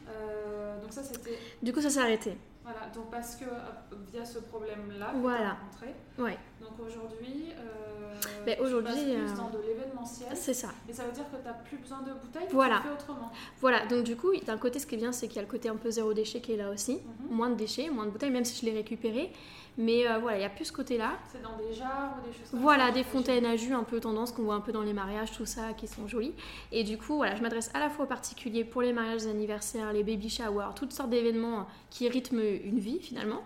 Euh, 0.08 0.80
donc, 0.80 0.92
ça, 0.92 1.02
c'était. 1.02 1.38
Du 1.62 1.72
coup, 1.72 1.80
ça 1.80 1.90
s'est 1.90 2.00
arrêté. 2.00 2.36
Voilà, 2.64 2.86
donc 2.94 3.10
parce 3.10 3.34
que 3.36 3.44
euh, 3.44 3.96
via 4.12 4.24
ce 4.24 4.38
problème-là 4.38 5.12
Voilà. 5.16 5.56
tu 5.58 5.64
rencontré, 5.80 5.94
Ouais, 6.18 6.38
donc 6.60 6.78
aujourd'hui, 6.86 7.46
euh, 7.58 8.14
Ben, 8.46 8.54
tu 8.56 8.62
aujourd'hui, 8.62 8.92
passes 8.92 9.02
plus 9.04 9.32
euh, 9.32 9.36
dans 9.36 9.50
de 9.50 9.58
l'événementiel, 9.66 10.28
c'est 10.36 10.54
ça. 10.54 10.68
et 10.88 10.92
ça 10.92 11.04
veut 11.04 11.12
dire 11.12 11.24
que 11.30 11.36
tu 11.38 11.42
n'as 11.44 11.54
plus 11.54 11.78
besoin 11.78 12.02
de 12.02 12.12
bouteilles, 12.12 12.46
Voilà. 12.52 12.76
tu 12.76 12.82
fais 12.88 12.92
autrement. 12.94 13.32
Voilà, 13.60 13.84
donc 13.86 14.04
du 14.04 14.14
coup, 14.16 14.30
d'un 14.46 14.58
côté, 14.58 14.78
ce 14.78 14.86
qui 14.86 14.94
est 14.94 14.98
bien, 14.98 15.10
c'est 15.10 15.26
qu'il 15.26 15.36
y 15.36 15.38
a 15.40 15.42
le 15.42 15.48
côté 15.50 15.68
un 15.68 15.76
peu 15.76 15.90
zéro 15.90 16.14
déchet 16.14 16.40
qui 16.40 16.52
est 16.52 16.56
là 16.56 16.70
aussi. 16.70 17.00
Mhm. 17.20 17.34
Moins 17.36 17.50
de 17.50 17.56
déchets, 17.56 17.90
moins 17.90 18.06
de 18.06 18.10
bouteilles, 18.10 18.30
même 18.30 18.44
si 18.44 18.60
je 18.64 18.70
l'ai 18.70 18.76
récupéré. 18.76 19.32
Mais 19.78 20.06
euh, 20.06 20.18
voilà, 20.18 20.38
il 20.38 20.42
y 20.42 20.44
a 20.44 20.50
plus 20.50 20.66
ce 20.66 20.72
côté-là. 20.72 21.12
C'est 21.32 21.42
dans 21.42 21.56
des 21.56 21.72
jars 21.72 22.16
ou 22.18 22.26
des 22.26 22.36
choses 22.36 22.50
comme 22.50 22.60
Voilà, 22.60 22.86
ça 22.88 22.92
des 22.92 23.04
fontaines 23.04 23.46
à 23.46 23.56
jus 23.56 23.72
un 23.72 23.84
peu 23.84 24.00
tendance 24.00 24.30
qu'on 24.32 24.42
voit 24.42 24.54
un 24.54 24.60
peu 24.60 24.72
dans 24.72 24.82
les 24.82 24.92
mariages, 24.92 25.32
tout 25.32 25.46
ça, 25.46 25.72
qui 25.72 25.88
sont 25.88 26.06
jolies. 26.06 26.34
Et 26.72 26.84
du 26.84 26.98
coup, 26.98 27.16
voilà, 27.16 27.34
je 27.36 27.42
m'adresse 27.42 27.70
à 27.72 27.80
la 27.80 27.88
fois 27.88 28.04
aux 28.04 28.08
particuliers 28.08 28.64
pour 28.64 28.82
les 28.82 28.92
mariages, 28.92 29.22
les 29.22 29.28
anniversaires, 29.28 29.92
les 29.92 30.04
baby 30.04 30.28
showers, 30.28 30.74
toutes 30.76 30.92
sortes 30.92 31.10
d'événements 31.10 31.66
qui 31.90 32.08
rythment 32.08 32.42
une 32.64 32.78
vie 32.78 33.00
finalement. 33.00 33.42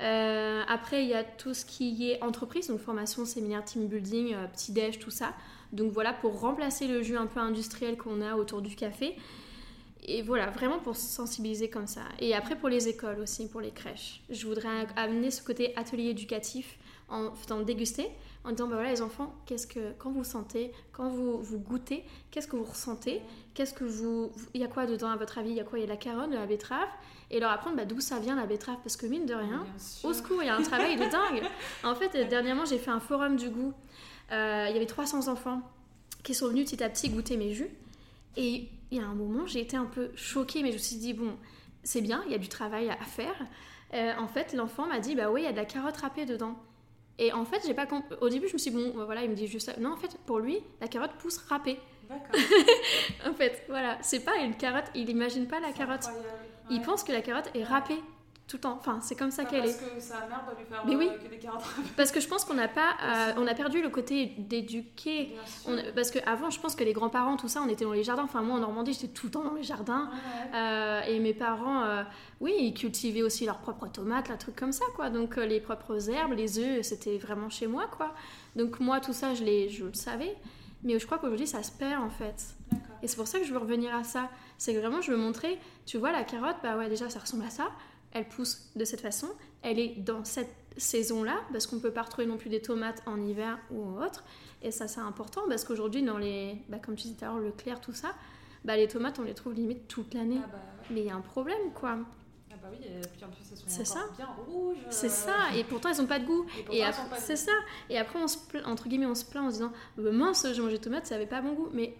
Euh, 0.00 0.62
après, 0.68 1.02
il 1.04 1.08
y 1.08 1.14
a 1.14 1.24
tout 1.24 1.54
ce 1.54 1.64
qui 1.64 2.10
est 2.10 2.22
entreprise, 2.22 2.68
donc 2.68 2.80
formation, 2.80 3.24
séminaire, 3.24 3.64
team 3.64 3.86
building, 3.86 4.34
euh, 4.34 4.46
petit 4.48 4.72
déj, 4.72 4.98
tout 4.98 5.10
ça. 5.10 5.32
Donc 5.72 5.92
voilà, 5.92 6.12
pour 6.12 6.40
remplacer 6.40 6.86
le 6.86 7.02
jus 7.02 7.16
un 7.16 7.26
peu 7.26 7.40
industriel 7.40 7.96
qu'on 7.96 8.20
a 8.20 8.34
autour 8.36 8.60
du 8.60 8.74
café. 8.76 9.16
Et 10.06 10.22
voilà, 10.22 10.50
vraiment 10.50 10.78
pour 10.78 10.96
sensibiliser 10.96 11.70
comme 11.70 11.86
ça. 11.86 12.02
Et 12.18 12.34
après 12.34 12.56
pour 12.56 12.68
les 12.68 12.88
écoles 12.88 13.20
aussi, 13.20 13.48
pour 13.48 13.60
les 13.60 13.70
crèches. 13.70 14.22
Je 14.28 14.46
voudrais 14.46 14.86
amener 14.96 15.30
ce 15.30 15.42
côté 15.42 15.74
atelier 15.76 16.10
éducatif 16.10 16.76
en 17.08 17.32
faisant 17.32 17.60
déguster, 17.60 18.08
en 18.44 18.50
disant, 18.50 18.66
bah 18.66 18.74
voilà 18.74 18.90
les 18.90 19.02
enfants, 19.02 19.34
qu'est-ce 19.46 19.66
que, 19.66 19.92
quand 19.98 20.10
vous 20.10 20.24
sentez, 20.24 20.72
quand 20.92 21.08
vous, 21.08 21.38
vous 21.42 21.58
goûtez, 21.58 22.04
qu'est-ce 22.30 22.46
que 22.46 22.56
vous 22.56 22.64
ressentez, 22.64 23.22
qu'est-ce 23.54 23.72
que 23.72 23.84
vous... 23.84 24.32
Il 24.52 24.60
y 24.60 24.64
a 24.64 24.68
quoi 24.68 24.86
dedans 24.86 25.08
à 25.08 25.16
votre 25.16 25.38
avis? 25.38 25.50
Il 25.50 25.56
y 25.56 25.60
a 25.60 25.64
quoi? 25.64 25.78
Il 25.78 25.82
y 25.82 25.84
a 25.84 25.86
de 25.86 25.92
la 25.92 25.96
carotte, 25.96 26.30
de 26.30 26.34
la 26.36 26.46
betterave? 26.46 26.88
Et 27.30 27.40
leur 27.40 27.50
apprendre 27.50 27.76
bah, 27.76 27.86
d'où 27.86 28.00
ça 28.00 28.18
vient 28.18 28.36
la 28.36 28.46
betterave, 28.46 28.76
parce 28.82 28.96
que 28.96 29.06
mine 29.06 29.24
de 29.24 29.34
rien, 29.34 29.66
au 30.02 30.12
secours, 30.12 30.42
il 30.42 30.46
y 30.46 30.48
a 30.50 30.56
un 30.56 30.62
travail 30.62 30.96
de 30.96 31.04
dingue. 31.04 31.42
En 31.84 31.94
fait, 31.94 32.28
dernièrement, 32.28 32.64
j'ai 32.64 32.78
fait 32.78 32.90
un 32.90 33.00
forum 33.00 33.36
du 33.36 33.48
goût. 33.48 33.72
Euh, 34.32 34.66
il 34.68 34.74
y 34.74 34.76
avait 34.76 34.86
300 34.86 35.28
enfants 35.28 35.62
qui 36.22 36.34
sont 36.34 36.48
venus 36.48 36.70
petit 36.70 36.82
à 36.82 36.88
petit 36.88 37.08
goûter 37.08 37.36
mes 37.36 37.52
jus. 37.52 37.68
Et 38.36 38.68
il 38.94 39.00
y 39.00 39.04
a 39.04 39.06
un 39.06 39.14
moment, 39.14 39.46
j'ai 39.46 39.60
été 39.60 39.76
un 39.76 39.84
peu 39.86 40.10
choquée, 40.14 40.62
mais 40.62 40.70
je 40.70 40.74
me 40.76 40.78
suis 40.82 40.96
dit, 40.96 41.14
bon, 41.14 41.36
c'est 41.82 42.00
bien, 42.00 42.22
il 42.26 42.32
y 42.32 42.34
a 42.34 42.38
du 42.38 42.48
travail 42.48 42.88
à 42.90 42.96
faire. 43.04 43.34
Euh, 43.92 44.12
en 44.18 44.26
fait, 44.28 44.52
l'enfant 44.54 44.86
m'a 44.86 44.98
dit, 45.00 45.14
bah 45.14 45.30
oui, 45.30 45.42
il 45.42 45.44
y 45.44 45.48
a 45.48 45.52
de 45.52 45.56
la 45.56 45.64
carotte 45.64 45.96
râpée 45.96 46.26
dedans. 46.26 46.56
Et 47.18 47.32
en 47.32 47.44
fait, 47.44 47.60
j'ai 47.66 47.74
pas 47.74 47.86
au 48.20 48.28
début, 48.28 48.48
je 48.48 48.54
me 48.54 48.58
suis 48.58 48.70
dit, 48.70 48.76
bon, 48.76 48.92
bah 48.96 49.04
voilà, 49.04 49.22
il 49.22 49.30
me 49.30 49.34
dit 49.36 49.46
juste 49.46 49.66
ça. 49.70 49.78
Non, 49.80 49.92
en 49.92 49.96
fait, 49.96 50.16
pour 50.26 50.38
lui, 50.38 50.58
la 50.80 50.88
carotte 50.88 51.12
pousse 51.18 51.38
râpée. 51.38 51.78
D'accord. 52.08 52.34
En 53.28 53.32
fait, 53.34 53.64
voilà, 53.68 53.98
c'est 54.02 54.20
pas 54.24 54.36
une 54.36 54.56
carotte, 54.56 54.84
il 54.94 55.08
imagine 55.10 55.46
pas 55.46 55.60
la 55.60 55.72
carotte. 55.72 56.04
incroyable. 56.06 56.28
Il 56.70 56.78
Ouais. 56.78 56.84
pense 56.84 57.04
que 57.04 57.12
la 57.12 57.20
carotte 57.22 57.50
est 57.54 57.64
râpée 57.64 58.00
tout 58.46 58.56
le 58.56 58.60
temps. 58.60 58.76
Enfin, 58.78 58.98
c'est 59.00 59.14
comme 59.14 59.30
ça 59.30 59.44
qu'elle 59.44 59.64
est. 59.66 59.78
Parce 59.78 59.94
que 59.94 60.00
sa 60.00 60.26
mère 60.26 60.44
doit 60.44 60.54
lui 60.58 60.66
faire 60.66 60.84
Mais 60.86 60.96
oui. 60.96 61.08
euh, 61.10 61.18
que 61.22 61.28
des 61.28 61.38
carottes. 61.38 61.64
Parce 61.96 62.12
que 62.12 62.20
je 62.20 62.28
pense 62.28 62.44
qu'on 62.44 62.54
n'a 62.54 62.68
pas, 62.68 62.90
euh, 63.02 63.32
on 63.38 63.46
a 63.46 63.54
perdu 63.54 63.80
le 63.80 63.88
côté 63.88 64.34
d'éduquer. 64.38 65.34
Parce 65.94 66.10
qu'avant, 66.10 66.50
je 66.50 66.60
pense 66.60 66.74
que 66.76 66.84
les 66.84 66.92
grands-parents, 66.92 67.36
tout 67.36 67.48
ça, 67.48 67.62
on 67.62 67.68
était 67.68 67.84
dans 67.84 67.92
les 67.92 68.04
jardins. 68.04 68.24
Enfin, 68.24 68.42
moi 68.42 68.56
en 68.56 68.60
Normandie, 68.60 68.92
j'étais 68.92 69.08
tout 69.08 69.26
le 69.26 69.32
temps 69.32 69.44
dans 69.44 69.54
les 69.54 69.62
jardins. 69.62 70.10
Ouais, 70.12 70.52
ouais. 70.52 70.58
Euh, 70.58 71.00
et 71.08 71.20
mes 71.20 71.32
parents, 71.34 71.84
euh, 71.84 72.02
oui, 72.40 72.52
ils 72.58 72.74
cultivaient 72.74 73.22
aussi 73.22 73.46
leurs 73.46 73.58
propres 73.58 73.88
tomates, 73.88 74.28
là, 74.28 74.36
trucs 74.36 74.56
comme 74.56 74.72
ça, 74.72 74.84
quoi. 74.94 75.08
Donc 75.10 75.36
les 75.36 75.60
propres 75.60 76.10
herbes, 76.10 76.32
les 76.34 76.58
œufs, 76.58 76.82
c'était 76.82 77.16
vraiment 77.18 77.48
chez 77.48 77.66
moi, 77.66 77.86
quoi. 77.96 78.14
Donc 78.56 78.78
moi, 78.80 79.00
tout 79.00 79.12
ça, 79.14 79.32
je, 79.34 79.44
je 79.70 79.84
le 79.84 79.94
savais. 79.94 80.36
Mais 80.82 80.98
je 80.98 81.06
crois 81.06 81.16
qu'aujourd'hui, 81.16 81.46
ça 81.46 81.62
se 81.62 81.72
perd, 81.72 82.02
en 82.02 82.10
fait. 82.10 82.44
Et 83.02 83.08
c'est 83.08 83.16
pour 83.16 83.26
ça 83.26 83.38
que 83.38 83.46
je 83.46 83.52
veux 83.52 83.58
revenir 83.58 83.94
à 83.94 84.04
ça. 84.04 84.28
C'est 84.58 84.74
que 84.74 84.78
vraiment, 84.78 85.00
je 85.00 85.10
veux 85.12 85.16
montrer, 85.16 85.58
tu 85.86 85.96
vois, 85.96 86.12
la 86.12 86.24
carotte, 86.24 86.56
bah 86.62 86.76
ouais, 86.76 86.90
déjà, 86.90 87.08
ça 87.08 87.18
ressemble 87.20 87.44
à 87.46 87.50
ça. 87.50 87.68
Elle 88.14 88.26
pousse 88.28 88.68
de 88.76 88.84
cette 88.84 89.00
façon. 89.02 89.28
Elle 89.62 89.78
est 89.78 89.94
dans 89.98 90.24
cette 90.24 90.54
saison-là, 90.76 91.36
parce 91.52 91.66
qu'on 91.66 91.76
ne 91.76 91.80
peut 91.80 91.90
pas 91.92 92.02
retrouver 92.02 92.26
non 92.26 92.36
plus 92.36 92.48
des 92.50 92.60
tomates 92.62 93.02
en 93.06 93.20
hiver 93.20 93.58
ou 93.70 93.98
autre. 94.00 94.24
Et 94.62 94.70
ça, 94.70 94.88
c'est 94.88 95.00
important, 95.00 95.42
parce 95.48 95.64
qu'aujourd'hui, 95.64 96.02
dans 96.02 96.16
les, 96.18 96.56
bah, 96.68 96.78
comme 96.78 96.96
tu 96.96 97.02
disais 97.02 97.14
tout 97.16 97.24
à 97.24 97.28
l'heure, 97.28 97.38
le 97.38 97.50
clair, 97.52 97.80
tout 97.80 97.92
ça, 97.92 98.14
bah, 98.64 98.76
les 98.76 98.88
tomates, 98.88 99.18
on 99.18 99.22
les 99.22 99.34
trouve 99.34 99.52
limite 99.54 99.86
toute 99.88 100.14
l'année. 100.14 100.40
Ah 100.42 100.48
bah, 100.50 100.54
ouais. 100.58 100.86
Mais 100.94 101.00
il 101.00 101.06
y 101.06 101.10
a 101.10 101.14
un 101.14 101.20
problème, 101.20 101.70
quoi. 101.74 101.98
Ah 102.50 102.56
bah 102.62 102.68
oui, 102.72 102.78
et 102.86 103.00
puis 103.14 103.24
en 103.24 103.28
plus 103.28 103.42
elles 103.50 103.58
sont 103.58 103.64
C'est 103.66 103.84
ça. 103.84 104.00
bien 104.16 104.28
rouges. 104.46 104.76
C'est 104.88 105.06
euh, 105.06 105.10
ça. 105.10 105.54
Et 105.56 105.64
pourtant, 105.64 105.90
elles 105.90 105.98
n'ont 106.00 106.06
pas 106.06 106.18
de 106.20 106.24
goût. 106.24 106.46
et 106.72 106.82
après, 106.84 107.18
c'est 107.18 107.36
ça. 107.36 107.52
Et 107.90 107.98
après, 107.98 108.18
on 108.18 108.28
se 108.28 108.38
plaint- 108.38 108.64
entre 108.66 108.88
guillemets, 108.88 109.06
on 109.06 109.14
se 109.14 109.24
plaint 109.24 109.44
en 109.44 109.50
se 109.50 109.54
disant 109.56 109.72
Bah, 109.98 110.10
mince, 110.12 110.46
j'ai 110.52 110.62
mangé 110.62 110.78
de 110.78 110.82
tomates, 110.84 111.06
ça 111.06 111.16
avait 111.16 111.26
pas 111.26 111.42
bon 111.42 111.52
goût. 111.52 111.68
Mais 111.72 111.94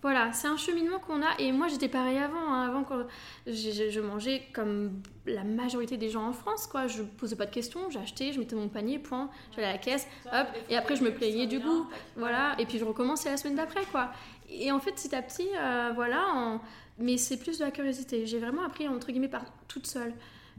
voilà, 0.00 0.32
c'est 0.32 0.46
un 0.46 0.56
cheminement 0.56 0.98
qu'on 1.00 1.22
a. 1.22 1.36
Et 1.40 1.50
moi, 1.50 1.66
j'étais 1.68 1.88
pareil 1.88 2.18
avant. 2.18 2.52
hein. 2.52 2.68
Avant, 2.68 2.84
quand 2.84 3.04
je 3.46 4.00
mangeais 4.00 4.42
comme 4.52 5.02
la 5.26 5.42
majorité 5.42 5.96
des 5.96 6.08
gens 6.08 6.26
en 6.28 6.32
France, 6.32 6.66
quoi. 6.68 6.86
Je 6.86 7.02
posais 7.02 7.34
pas 7.36 7.46
de 7.46 7.50
questions, 7.50 7.90
j'achetais, 7.90 8.32
je 8.32 8.38
mettais 8.38 8.54
mon 8.56 8.68
panier, 8.68 8.98
point. 8.98 9.28
J'allais 9.54 9.66
à 9.66 9.72
la 9.72 9.78
caisse, 9.78 10.06
hop. 10.26 10.46
Et 10.70 10.76
après, 10.76 10.94
je 10.96 11.02
me 11.02 11.10
plaignais 11.12 11.46
du 11.46 11.58
goût. 11.58 11.86
Voilà. 12.16 12.54
Et 12.58 12.66
puis, 12.66 12.78
je 12.78 12.84
recommençais 12.84 13.28
la 13.30 13.36
semaine 13.36 13.56
d'après, 13.56 13.84
quoi. 13.90 14.10
Et 14.48 14.70
en 14.70 14.78
fait, 14.78 14.92
petit 14.92 15.14
à 15.14 15.20
petit, 15.22 15.48
euh, 15.58 15.90
voilà. 15.94 16.26
en- 16.34 16.60
Mais 17.00 17.16
c'est 17.16 17.36
plus 17.36 17.58
de 17.58 17.64
la 17.64 17.70
curiosité. 17.70 18.26
J'ai 18.26 18.38
vraiment 18.38 18.62
appris, 18.64 18.88
entre 18.88 19.08
guillemets, 19.12 19.28
par 19.28 19.42
toute 19.68 19.86
seule 19.86 20.12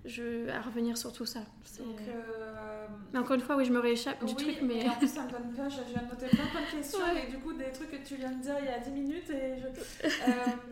je... 0.05 0.47
à 0.49 0.61
revenir 0.61 0.97
sur 0.97 1.11
tout 1.13 1.25
ça. 1.25 1.39
Donc, 1.79 1.99
euh, 2.07 2.87
Mais 3.13 3.19
encore 3.19 3.35
une 3.35 3.41
fois, 3.41 3.55
oui, 3.57 3.65
je 3.65 3.71
me 3.71 3.79
rééchappe 3.79 4.23
du 4.25 4.33
oui, 4.33 4.43
truc, 4.43 4.57
mais. 4.63 4.87
en 4.89 4.93
plus 4.95 5.07
ça 5.07 5.23
me 5.23 5.29
donne 5.31 5.51
je 5.55 5.75
je 5.75 5.93
viens 5.93 6.01
de 6.03 6.09
noter 6.09 6.27
plein 6.27 6.45
plein 6.45 6.61
de 6.61 6.77
questions 6.77 6.99
Ouais. 6.99 7.25
et 7.27 7.31
du 7.31 7.39
coup 7.39 7.53
des 7.53 7.71
trucs 7.71 7.91
que 7.91 8.07
tu 8.07 8.15
viens 8.15 8.31
de 8.31 8.41
dire 8.41 8.55
il 8.59 8.65
y 8.65 8.69
a 8.69 8.79
10 8.79 8.91
minutes 8.91 9.29
et 9.29 9.57
je... 9.59 9.67
Euh, 9.67 10.31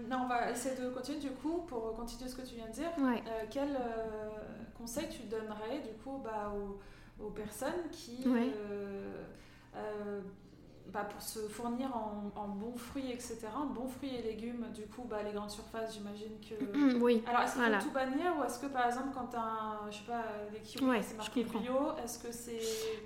non, 0.09 0.21
on 0.23 0.27
va 0.27 0.51
essayer 0.51 0.75
de 0.79 0.89
continuer 0.89 1.19
du 1.19 1.31
coup 1.31 1.63
pour 1.67 1.93
continuer 1.95 2.29
ce 2.29 2.35
que 2.35 2.41
tu 2.47 2.55
viens 2.55 2.67
de 2.67 2.73
dire. 2.73 2.89
Ouais. 2.99 3.23
Euh, 3.27 3.43
quel 3.49 3.69
euh, 3.69 4.29
conseil 4.77 5.07
tu 5.09 5.23
donnerais 5.27 5.79
du 5.81 5.93
coup 6.03 6.19
bah, 6.23 6.53
aux, 6.55 6.79
aux 7.23 7.29
personnes 7.31 7.89
qui, 7.91 8.27
Ouais. 8.27 8.51
euh, 8.71 9.23
euh, 9.75 10.21
bah, 10.93 11.03
pour 11.09 11.21
se 11.21 11.39
fournir 11.39 11.89
en, 11.95 12.31
en 12.39 12.47
bons 12.47 12.75
fruits, 12.77 13.11
etc., 13.11 13.37
bons 13.75 13.87
fruits 13.87 14.11
et 14.15 14.21
légumes, 14.21 14.65
du 14.73 14.83
coup, 14.83 15.03
bah, 15.09 15.17
les 15.25 15.31
grandes 15.31 15.51
surfaces, 15.51 15.93
j'imagine 15.93 16.31
que... 16.47 16.95
oui. 17.01 17.23
Alors, 17.27 17.41
est-ce 17.41 17.53
qu'il 17.53 17.61
Voilà. 17.61 17.79
faut 17.79 17.87
tout 17.87 17.93
bannir 17.93 18.33
ou 18.39 18.43
est-ce 18.43 18.59
que 18.59 18.67
par 18.67 18.85
exemple, 18.87 19.09
quand 19.13 19.27
tu 19.27 19.35
as, 19.37 19.91
je 19.91 19.97
sais 19.97 20.03
pas, 20.07 20.23
des 20.53 20.59
kiwis, 20.59 20.85
Ouais, 20.89 21.01
c'est 21.01 21.17
marqué 21.17 21.43
bio, 21.43 21.91
est-ce 22.03 22.19
que 22.19 22.31
c'est. 22.31 22.59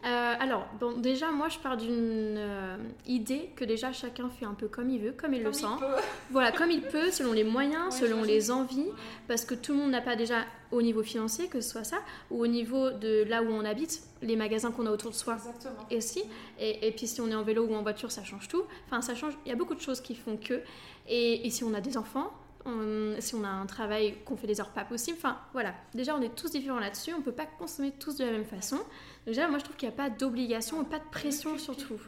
Euh, 0.06 0.34
alors, 0.40 0.68
bon, 0.80 0.98
déjà, 0.98 1.32
moi, 1.32 1.50
je 1.50 1.60
pars 1.60 1.78
d'une 1.78 2.36
euh, 2.38 2.78
idée 3.06 3.52
que 3.56 3.66
déjà 3.66 3.92
chacun 3.92 4.30
fait 4.30 4.46
un 4.46 4.54
peu 4.54 4.68
comme 4.68 4.90
il 4.90 5.00
veut, 5.02 5.12
comme 5.14 5.34
il 5.34 5.40
le 5.40 5.46
comme 5.46 5.54
sent. 5.54 5.66
il 5.74 5.80
peut 5.80 6.02
Voilà, 6.32 6.52
comme 6.52 6.72
il 6.72 6.82
peut, 6.82 7.12
selon 7.12 7.34
les 7.34 7.44
moyens, 7.44 7.96
selon 7.96 8.24
les 8.24 8.52
envies, 8.52 8.90
parce 9.28 9.46
que 9.46 9.56
tout 9.56 9.74
le 9.74 9.80
monde 9.80 9.92
n'a 9.92 10.02
pas 10.02 10.16
déjà 10.16 10.44
au 10.72 10.82
niveau 10.82 11.04
financier, 11.04 11.48
que 11.48 11.60
ce 11.62 11.70
soit 11.72 11.84
ça, 11.84 11.98
ou 12.30 12.42
au 12.42 12.48
niveau 12.48 12.92
de 12.92 13.24
là 13.28 13.44
où 13.44 13.48
on 13.48 13.66
habite, 13.66 14.02
les 14.22 14.36
magasins 14.36 14.72
qu'on 14.72 14.86
a 14.86 14.91
autour 14.91 15.11
de 15.11 15.15
soi. 15.15 15.36
Exactement. 15.36 15.86
Et 15.89 15.97
aussi, 15.97 16.24
et, 16.59 16.88
et 16.88 16.91
puis 16.91 17.07
si 17.07 17.22
on 17.22 17.28
est 17.30 17.36
en 17.36 17.43
vélo 17.43 17.65
ou 17.65 17.74
en 17.76 17.82
voiture, 17.82 18.11
ça 18.11 18.24
change 18.24 18.47
tout. 18.47 18.63
Enfin, 18.86 19.01
ça 19.01 19.15
change. 19.15 19.34
Il 19.45 19.49
y 19.49 19.51
a 19.51 19.55
beaucoup 19.55 19.76
de 19.76 19.82
choses 19.82 20.01
qui 20.01 20.15
font 20.15 20.38
que. 20.38 20.61
Et, 21.07 21.45
et 21.45 21.49
si 21.49 21.63
on 21.63 21.74
a 21.74 21.82
des 21.82 21.97
enfants, 21.97 22.32
on- 22.65 23.15
si 23.19 23.34
on 23.34 23.43
a 23.43 23.49
un 23.49 23.65
travail 23.65 24.17
qu'on 24.26 24.38
fait 24.38 24.45
des 24.47 24.61
heures 24.61 24.69
pas 24.69 24.84
possibles, 24.86 25.17
enfin 25.19 25.38
voilà. 25.53 25.74
Déjà, 25.95 26.15
on 26.15 26.22
est 26.22 26.36
tous 26.36 26.51
différents 26.51 26.80
là-dessus. 26.80 27.13
On 27.13 27.22
peut 27.22 27.32
pas 27.32 27.47
consommer 27.47 27.91
tous 27.91 28.17
de 28.17 28.24
la 28.26 28.32
même 28.32 28.45
façon. 28.45 28.76
Donc 28.78 28.86
déjà, 29.26 29.47
moi, 29.47 29.57
je 29.57 29.63
trouve 29.63 29.76
qu'il 29.76 29.88
n'y 29.89 29.93
a 29.95 29.97
pas 29.97 30.09
d'obligation, 30.11 30.84
pas 30.86 30.99
de 30.99 31.09
pression 31.11 31.57
surtout. 31.57 31.99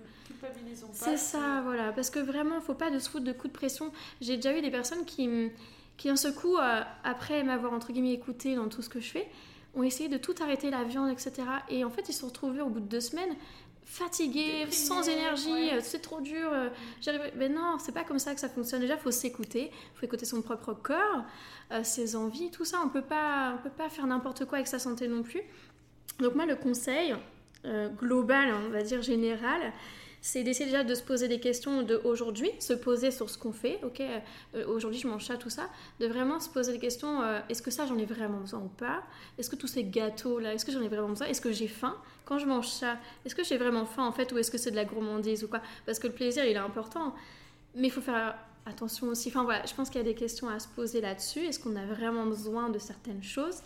C'est 0.91 1.17
ça, 1.17 1.61
voilà. 1.63 1.91
Parce 1.93 2.09
que 2.09 2.19
vraiment, 2.19 2.59
faut 2.61 2.73
pas 2.73 2.91
de 2.91 2.99
se 2.99 3.09
foutre 3.09 3.23
de 3.25 3.31
coups 3.31 3.51
de 3.53 3.57
pression. 3.57 3.91
J'ai 4.21 4.35
déjà 4.35 4.55
eu 4.57 4.61
des 4.61 4.71
personnes 4.71 5.05
qui, 5.05 5.49
qui 5.97 6.09
d'un 6.09 6.15
seul 6.17 6.33
coup, 6.35 6.57
euh, 6.57 6.81
après 7.03 7.43
m'avoir 7.43 7.71
entre 7.73 7.91
guillemets 7.93 8.13
écouté 8.13 8.55
dans 8.55 8.67
tout 8.67 8.81
ce 8.81 8.89
que 8.89 8.99
je 8.99 9.09
fais, 9.09 9.27
ont 9.75 9.83
essayé 9.83 10.09
de 10.09 10.17
tout 10.17 10.35
arrêter, 10.41 10.69
la 10.69 10.83
viande, 10.83 11.09
etc. 11.11 11.33
Et 11.69 11.83
en 11.83 11.89
fait, 11.89 12.03
ils 12.09 12.13
se 12.13 12.19
sont 12.21 12.27
retrouvés 12.27 12.61
au 12.61 12.69
bout 12.69 12.79
de 12.79 12.85
deux 12.87 13.01
semaines 13.01 13.35
fatigués, 13.85 14.65
sans 14.71 15.07
énergie, 15.07 15.51
ouais. 15.51 15.73
euh, 15.73 15.79
c'est 15.81 15.99
trop 15.99 16.21
dur. 16.21 16.49
euh, 16.51 16.69
Mais 17.35 17.49
non, 17.49 17.77
c'est 17.79 17.91
pas 17.91 18.03
comme 18.03 18.17
ça 18.19 18.33
que 18.33 18.39
ça 18.39 18.49
fonctionne. 18.49 18.79
Déjà, 18.81 18.97
faut 18.97 19.11
s'écouter, 19.11 19.71
faut 19.95 20.05
écouter 20.05 20.25
son 20.25 20.41
propre 20.41 20.73
corps, 20.73 21.23
euh, 21.71 21.83
ses 21.83 22.15
envies, 22.15 22.49
tout 22.49 22.65
ça. 22.65 22.79
On 22.83 22.89
peut 22.89 23.01
pas, 23.01 23.55
on 23.57 23.61
peut 23.61 23.69
pas 23.75 23.89
faire 23.89 24.07
n'importe 24.07 24.45
quoi 24.45 24.57
avec 24.59 24.67
sa 24.67 24.79
santé 24.79 25.07
non 25.07 25.21
plus. 25.21 25.41
Donc 26.19 26.35
moi, 26.35 26.45
le 26.45 26.55
conseil 26.55 27.15
euh, 27.65 27.89
global, 27.89 28.53
on 28.65 28.69
va 28.69 28.83
dire 28.83 29.01
général, 29.01 29.73
c'est 30.23 30.41
d'essayer 30.41 30.67
déjà 30.67 30.85
de 30.85 30.95
se 30.95 31.03
poser 31.03 31.27
des 31.27 31.41
questions 31.41 31.83
de 31.83 31.99
aujourd'hui, 32.05 32.49
se 32.59 32.71
poser 32.71 33.11
sur 33.11 33.29
ce 33.29 33.37
qu'on 33.37 33.51
fait, 33.51 33.77
ok, 33.83 34.01
euh, 34.01 34.65
aujourd'hui 34.67 34.97
je 34.97 35.05
mange 35.05 35.25
ça, 35.25 35.35
tout 35.35 35.49
ça, 35.49 35.69
de 35.99 36.07
vraiment 36.07 36.39
se 36.39 36.49
poser 36.49 36.71
des 36.71 36.79
questions, 36.79 37.21
euh, 37.21 37.41
est-ce 37.49 37.61
que 37.61 37.71
ça 37.71 37.85
j'en 37.85 37.97
ai 37.97 38.05
vraiment 38.05 38.39
besoin 38.39 38.61
ou 38.61 38.69
pas? 38.69 39.03
Est-ce 39.37 39.49
que 39.49 39.57
tous 39.57 39.67
ces 39.67 39.83
gâteaux 39.83 40.39
là, 40.39 40.53
est-ce 40.53 40.63
que 40.63 40.71
j'en 40.71 40.81
ai 40.81 40.87
vraiment 40.87 41.09
besoin? 41.09 41.27
Est-ce 41.27 41.41
que 41.41 41.51
j'ai 41.51 41.67
faim 41.67 41.97
Quand 42.23 42.39
je 42.39 42.45
mange 42.45 42.69
ça, 42.69 42.97
est-ce 43.25 43.35
que 43.35 43.43
j'ai 43.43 43.57
vraiment 43.57 43.85
faim 43.85 44.05
en 44.07 44.13
fait 44.13 44.31
ou 44.31 44.37
est-ce 44.37 44.49
que 44.49 44.57
c'est 44.57 44.71
de 44.71 44.77
la 44.77 44.85
gourmandise 44.85 45.43
ou 45.43 45.49
quoi? 45.49 45.61
Parce 45.85 45.99
que 45.99 46.07
le 46.07 46.13
plaisir 46.13 46.45
il 46.45 46.53
est 46.53 46.55
important, 46.55 47.13
mais 47.75 47.87
il 47.87 47.91
faut 47.91 47.99
faire 47.99 48.37
attention 48.65 49.07
aussi, 49.07 49.27
enfin 49.27 49.43
voilà, 49.43 49.65
je 49.65 49.73
pense 49.73 49.89
qu'il 49.89 49.99
y 49.99 50.05
a 50.05 50.07
des 50.07 50.15
questions 50.15 50.47
à 50.47 50.57
se 50.57 50.69
poser 50.69 51.01
là-dessus, 51.01 51.39
est-ce 51.39 51.59
qu'on 51.59 51.75
a 51.75 51.85
vraiment 51.85 52.25
besoin 52.25 52.69
de 52.69 52.79
certaines 52.79 53.23
choses? 53.23 53.57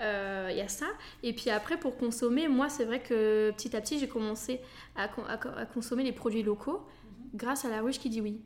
Euh, 0.00 0.48
il 0.50 0.56
y 0.56 0.60
a 0.60 0.68
ça. 0.68 0.86
Et 1.22 1.32
puis 1.32 1.50
après, 1.50 1.76
pour 1.78 1.96
consommer, 1.96 2.48
moi, 2.48 2.68
c'est 2.68 2.84
vrai 2.84 3.00
que 3.00 3.50
petit 3.52 3.76
à 3.76 3.80
petit, 3.80 3.98
j'ai 3.98 4.08
commencé 4.08 4.60
à, 4.96 5.06
con- 5.08 5.24
à 5.28 5.36
co- 5.36 5.50
à 5.56 5.66
consommer 5.66 6.02
les 6.02 6.12
produits 6.12 6.42
locaux 6.42 6.84
grâce 7.34 7.64
à 7.64 7.68
la 7.68 7.80
ruche 7.80 7.98
qui 7.98 8.10
dit 8.10 8.20
oui. 8.20 8.40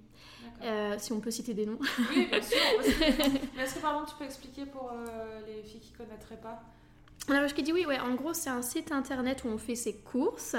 Euh, 0.63 0.97
si 0.99 1.13
on 1.13 1.21
peut 1.21 1.31
citer 1.31 1.55
des 1.55 1.67
noms. 1.67 1.79
Oui, 2.11 2.27
bien 2.27 2.43
sûr. 2.43 2.59
Mais 3.57 3.63
est-ce 3.63 3.77
que 3.77 3.81
par 3.81 3.93
exemple 3.95 4.11
tu 4.11 4.17
peux 4.19 4.25
expliquer 4.25 4.67
pour 4.67 4.91
euh, 4.93 5.41
les 5.47 5.63
filles 5.63 5.79
qui 5.81 5.93
connaîtraient 5.93 6.41
pas? 6.41 6.63
La 7.29 7.41
Ruche 7.41 7.55
qui 7.55 7.63
dit 7.63 7.73
oui, 7.73 7.87
ouais, 7.87 8.01
en 8.01 8.15
gros, 8.15 8.35
c'est 8.35 8.51
un 8.51 8.63
site 8.63 8.91
internet 8.91 9.45
où 9.45 9.49
on 9.49 9.59
fait 9.59 9.75
ses 9.77 9.95
courses. 9.99 10.57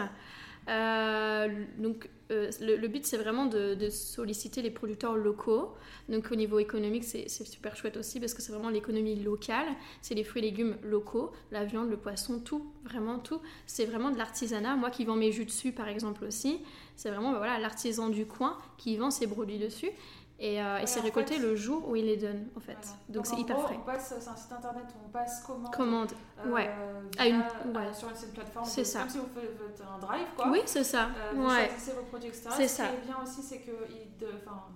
Euh, 0.68 1.48
donc, 1.78 2.10
euh, 2.32 2.51
le, 2.61 2.88
but, 2.88 3.05
c'est 3.05 3.17
vraiment 3.17 3.45
de, 3.45 3.89
solliciter 3.89 4.61
les 4.61 4.69
producteurs 4.69 5.15
locaux. 5.15 5.73
Donc, 6.09 6.32
au 6.32 6.36
niveau 6.36 6.59
économique, 6.59 7.03
c'est 7.03 7.25
c'est 7.27 7.45
super 7.45 7.75
chouette 7.75 7.97
aussi 7.97 8.19
parce 8.19 8.34
que 8.34 8.41
c'est 8.41 8.51
vraiment 8.51 8.69
l'économie 8.69 9.15
locale. 9.15 9.67
C'est 10.01 10.15
les 10.15 10.23
fruits 10.23 10.41
et 10.43 10.45
légumes 10.45 10.77
locaux, 10.84 11.32
la 11.51 11.65
viande, 11.65 11.89
le 11.89 11.97
poisson, 11.97 12.39
tout, 12.39 12.71
vraiment 12.84 13.19
tout. 13.19 13.41
C'est 13.65 13.86
vraiment 13.86 14.11
de 14.11 14.17
l'artisanat. 14.17 14.75
Moi 14.75 14.91
qui 14.91 15.05
vends 15.05 15.15
mes 15.15 15.32
jus 15.32 15.45
dessus, 15.45 15.71
par 15.71 15.88
exemple, 15.88 16.23
aussi, 16.25 16.59
c'est 16.95 17.09
vraiment 17.09 17.32
bah, 17.32 17.39
voilà, 17.39 17.59
l'artisan 17.59 18.09
du 18.09 18.25
coin 18.25 18.57
qui 18.77 18.97
vend 18.97 19.09
ses 19.11 19.27
produits 19.27 19.57
dessus. 19.57 19.89
Et, 20.42 20.62
euh, 20.62 20.78
et 20.78 20.82
Ouais, 20.82 20.88
c'est 20.88 21.02
en 21.02 21.04
récolté 21.04 21.34
fait- 21.36 21.42
le 21.42 21.56
jour 21.58 21.86
où 21.90 21.98
il 21.98 22.06
les 22.06 22.16
donne, 22.16 22.48
en 22.56 22.62
fait. 22.62 22.72
Voilà. 22.82 22.96
Donc, 23.10 23.26
c'est 23.28 23.36
hyper 23.36 23.58
gros, 23.58 23.66
frais. 23.68 23.76
on 23.78 23.86
passe- 23.86 24.14
C'est 24.20 24.30
un 24.30 24.36
site 24.38 24.52
internet 24.54 24.84
où 24.96 25.06
on 25.06 25.10
passe 25.10 25.42
commande. 25.44 25.74
Commande. 25.76 26.12
euh, 26.46 26.50
ouais. 26.52 26.70
via- 27.12 27.22
À 27.22 27.28
une- 27.28 27.42
euh, 27.42 27.78
ouais. 27.80 27.94
Sur 27.94 28.08
une, 28.10 28.16
c'est 28.16 28.28
une 28.28 28.32
plateforme. 28.32 28.66
C'est 28.66 28.86
ça. 28.86 29.00
Comme 29.02 29.10
si 29.10 29.18
vous 29.18 29.26
faites 29.36 29.82
un 29.82 30.00
drive, 30.00 30.28
quoi. 30.38 30.48
Oui, 30.50 30.62
c'est 30.66 30.84
ça. 30.86 31.08
Euh, 31.18 31.32
vous 31.36 31.46
ouais. 31.46 31.68
choisissez 31.68 31.92
vos 31.92 32.04
produits, 32.04 32.30
etc. 32.30 32.50
C'est 32.52 32.68
Ce 32.70 32.76
ça. 32.78 32.88
qui 32.88 32.94
est 32.96 33.06
bien 33.06 33.18
aussi, 33.22 33.42
c'est 33.44 33.60
que 33.60 33.72
il 33.90 34.18
de- 34.18 34.28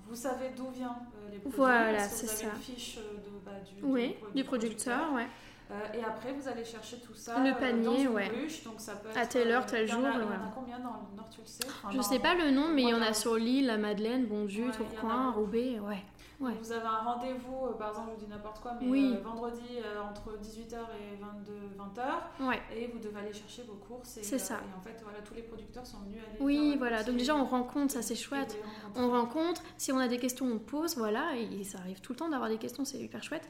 vous 0.10 0.16
savez 0.16 0.50
d'où 0.50 0.70
vient 0.72 0.98
euh, 1.16 1.30
les 1.32 1.38
produits. 1.40 1.58
Voilà, 1.58 2.00
c'est 2.10 2.26
vous 2.26 2.32
avez 2.32 2.42
ça. 2.42 2.48
une 2.56 2.62
fiche 2.62 2.98
euh, 2.98 3.18
de, 3.20 3.46
bah, 3.46 3.52
du, 3.66 3.82
Oui, 3.86 4.16
pro- 4.20 4.32
du 4.32 4.44
producteur, 4.44 5.14
ouais. 5.14 5.28
Euh, 5.72 5.76
et 5.98 6.04
après, 6.04 6.34
vous 6.34 6.48
allez 6.48 6.64
chercher 6.66 6.98
tout 6.98 7.14
ça 7.16 7.40
Le 7.40 7.50
euh, 7.52 7.54
panier, 7.54 7.84
dans 7.86 7.96
une 7.98 8.08
ouais. 8.10 8.28
ruche. 8.28 8.64
Donc 8.64 8.76
ça 8.78 8.94
peut 8.96 9.10
être, 9.10 9.18
À 9.18 9.26
telle 9.26 9.50
heure, 9.50 9.64
euh, 9.64 9.70
tel 9.70 9.88
y 9.90 9.94
en 9.94 9.96
jour, 9.96 10.08
Il 10.14 10.22
y 10.22 10.24
en 10.24 10.30
a 10.32 10.52
combien 10.54 10.78
dans 10.80 11.08
le 11.10 11.16
Nord, 11.18 11.30
tu 11.32 11.42
le 11.42 11.48
sais? 11.48 11.64
Enfin, 11.68 11.90
Je 11.92 11.98
dans- 11.98 12.04
sais 12.04 12.20
pas 12.20 12.36
le 12.36 12.52
nom, 12.52 12.68
mais 12.68 12.84
il 12.84 12.90
y 12.90 12.94
en 12.94 13.02
a 13.02 13.14
sur 13.14 13.36
l'île, 13.36 13.68
la 13.68 13.78
Madeleine, 13.78 14.28
a 14.70 14.72
Tourcoing. 14.72 15.32
Roubaix, 15.32 15.80
ouais. 15.80 16.04
Ouais. 16.44 16.54
Vous 16.62 16.72
avez 16.74 16.86
un 16.86 16.98
rendez-vous, 16.98 17.68
euh, 17.68 17.74
par 17.74 17.90
exemple, 17.90 18.10
je 18.10 18.20
vous 18.20 18.26
dis 18.26 18.30
n'importe 18.30 18.60
quoi, 18.60 18.74
mais 18.82 18.88
Oui. 18.88 19.16
euh, 19.18 19.22
vendredi 19.22 19.62
euh, 19.78 20.02
entre 20.02 20.38
18h 20.38 20.76
et 20.76 21.16
22, 21.22 21.54
20h, 21.78 22.48
Ouais. 22.48 22.62
et 22.76 22.88
vous 22.88 23.00
devez 23.00 23.18
aller 23.20 23.34
chercher 23.34 23.64
vos 23.64 23.76
courses. 23.76 24.18
et, 24.18 24.24
C'est 24.24 24.36
euh, 24.36 24.40
ça. 24.40 24.56
Et 24.56 24.78
en 24.78 24.82
fait, 24.82 25.00
voilà, 25.04 25.20
tous 25.22 25.34
les 25.34 25.44
producteurs 25.44 25.86
sont 25.86 26.00
venus 26.00 26.20
aller. 26.30 26.38
Oui, 26.42 26.76
voilà. 26.78 27.04
Donc 27.04 27.16
déjà, 27.18 27.36
on 27.36 27.46
rencontre, 27.46 27.94
ça 27.94 28.02
c'est 28.02 28.14
et 28.14 28.18
chouette. 28.18 28.58
On 28.96 29.10
rencontre, 29.10 29.62
si 29.78 29.92
on 29.94 29.98
a 30.00 30.08
des 30.08 30.18
questions, 30.18 30.46
on 30.46 30.60
pose, 30.60 30.98
voilà, 30.98 31.36
et 31.38 31.64
ça 31.64 31.78
arrive 31.80 32.02
tout 32.02 32.12
le 32.12 32.18
temps 32.18 32.30
d'avoir 32.30 32.50
des 32.50 32.58
questions, 32.58 32.84
c'est 32.84 32.98
hyper 33.00 33.24
chouette. 33.24 33.48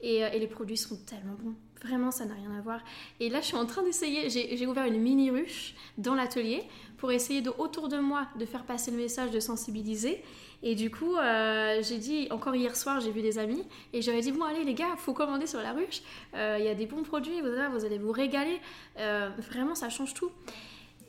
Et, 0.00 0.24
euh, 0.24 0.28
et 0.32 0.38
les 0.38 0.46
produits 0.46 0.76
sont 0.76 0.96
tellement 1.04 1.34
bons, 1.42 1.54
vraiment, 1.86 2.10
ça 2.10 2.24
n'a 2.24 2.34
rien 2.34 2.52
à 2.58 2.60
voir. 2.60 2.80
Et 3.20 3.28
là, 3.28 3.40
je 3.40 3.46
suis 3.46 3.56
en 3.56 3.66
train 3.66 3.82
d'essayer, 3.82 4.28
j'ai 4.30 4.66
ouvert 4.66 4.84
une 4.86 5.00
mini 5.00 5.30
ruche 5.30 5.74
dans 5.98 6.14
l'atelier 6.14 6.62
pour 6.98 7.12
essayer 7.12 7.42
de, 7.42 7.50
autour 7.58 7.88
de 7.88 7.98
moi, 7.98 8.26
de 8.38 8.44
faire 8.46 8.64
passer 8.64 8.90
le 8.90 8.96
message, 8.96 9.30
de 9.30 9.40
sensibiliser. 9.40 10.22
Et 10.62 10.74
du 10.74 10.90
coup, 10.90 11.14
euh, 11.16 11.82
j'ai 11.82 11.98
dit, 11.98 12.28
encore 12.30 12.54
hier 12.56 12.74
soir, 12.74 13.00
j'ai 13.00 13.10
vu 13.12 13.20
des 13.20 13.38
amis, 13.38 13.62
et 13.92 14.00
j'avais 14.02 14.22
dit, 14.22 14.32
bon, 14.32 14.42
allez 14.44 14.64
les 14.64 14.74
gars, 14.74 14.96
faut 14.96 15.12
commander 15.12 15.46
sur 15.46 15.60
la 15.60 15.72
ruche, 15.72 16.00
Euh, 16.34 16.56
il 16.58 16.64
y 16.64 16.68
a 16.68 16.74
des 16.74 16.86
bons 16.86 17.02
produits, 17.02 17.40
vous, 17.40 17.46
allez- 17.48 17.68
vous 17.72 17.84
allez 17.84 17.98
vous 17.98 18.12
régaler, 18.12 18.58
Euh, 18.98 19.28
vraiment, 19.50 19.74
ça 19.74 19.88
change 19.90 20.14
tout. 20.14 20.30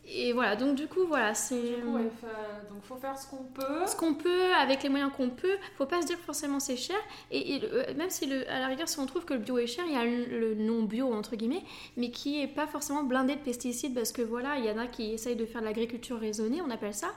Et 0.09 0.31
voilà, 0.31 0.55
donc 0.55 0.75
du 0.75 0.87
coup, 0.87 1.05
voilà, 1.05 1.33
c'est... 1.33 1.61
Du 1.61 1.81
coup, 1.81 1.95
ouais, 1.95 2.09
fa- 2.21 2.61
donc 2.73 2.81
faut 2.83 2.95
faire 2.95 3.17
ce 3.19 3.27
qu'on 3.27 3.43
peut. 3.43 3.85
ce 3.85 3.93
qu'on 3.95 4.13
peut 4.13 4.53
avec 4.53 4.81
les 4.83 4.87
moyens 4.87 5.11
qu'on 5.11 5.29
peut 5.29 5.57
faut 5.77 5.85
pas 5.85 6.01
se 6.01 6.07
dire 6.07 6.17
forcément 6.19 6.61
c'est 6.61 6.77
cher 6.77 6.95
et, 7.29 7.55
et 7.55 7.59
le- 7.59 7.73
euh, 7.73 7.93
même 7.95 8.09
si 8.09 8.25
le, 8.25 8.49
à 8.49 8.59
la 8.59 8.67
rigueur 8.67 8.87
si 8.87 8.97
on 8.99 9.05
trouve 9.05 9.25
que 9.25 9.33
le 9.33 9.39
bio 9.41 9.57
est 9.57 9.67
cher 9.67 9.83
il 9.85 9.93
y 9.93 9.97
a 9.97 10.05
le, 10.05 10.23
le 10.39 10.55
non 10.55 10.83
bio 10.83 11.11
entre 11.13 11.35
guillemets 11.35 11.63
mais 11.97 12.09
qui 12.09 12.41
est 12.41 12.47
pas 12.47 12.67
forcément 12.67 13.03
blindé 13.03 13.35
de 13.35 13.41
pesticides 13.41 13.93
parce 13.93 14.13
que 14.13 14.21
voilà 14.21 14.57
il 14.57 14.63
y 14.65 14.71
en 14.71 14.77
a 14.77 14.87
qui 14.87 15.11
essayent 15.11 15.35
de 15.35 15.45
faire 15.45 15.59
de 15.59 15.65
l'agriculture 15.65 16.17
raisonnée 16.17 16.61
on 16.61 16.69
appelle 16.69 16.93
ça 16.93 17.09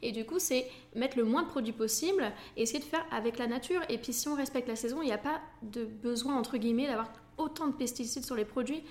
et 0.00 0.10
du 0.12 0.24
coup 0.24 0.38
c'est 0.38 0.66
mettre 0.96 1.18
le 1.18 1.24
moins 1.24 1.42
de 1.42 1.48
produits 1.48 1.72
possible 1.74 2.32
et 2.56 2.62
essayer 2.62 2.78
de 2.78 2.84
faire 2.84 3.04
avec 3.12 3.36
la 3.38 3.46
nature 3.46 3.82
et 3.90 3.98
puis 3.98 4.14
si 4.14 4.26
on 4.26 4.34
respecte 4.34 4.68
la 4.68 4.76
saison 4.76 5.02
il 5.02 5.06
n'y 5.06 5.12
a 5.12 5.18
pas 5.18 5.40
de 5.60 5.84
besoin 5.84 6.34
entre 6.36 6.56
guillemets 6.56 6.86
d'avoir 6.86 7.12
autant 7.36 7.66
de 7.66 7.72
pesticides 7.74 8.24
sur 8.24 8.36
les 8.36 8.46
produits 8.46 8.82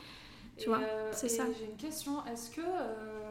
tu 0.58 0.64
Et, 0.64 0.68
vois, 0.70 0.80
euh, 0.80 1.12
c'est 1.12 1.30
ça. 1.30 1.44
J'ai 1.60 1.66
une 1.66 1.78
question. 1.78 2.14
Est-ce 2.26 2.50
que 2.50 2.62
euh, 2.62 3.27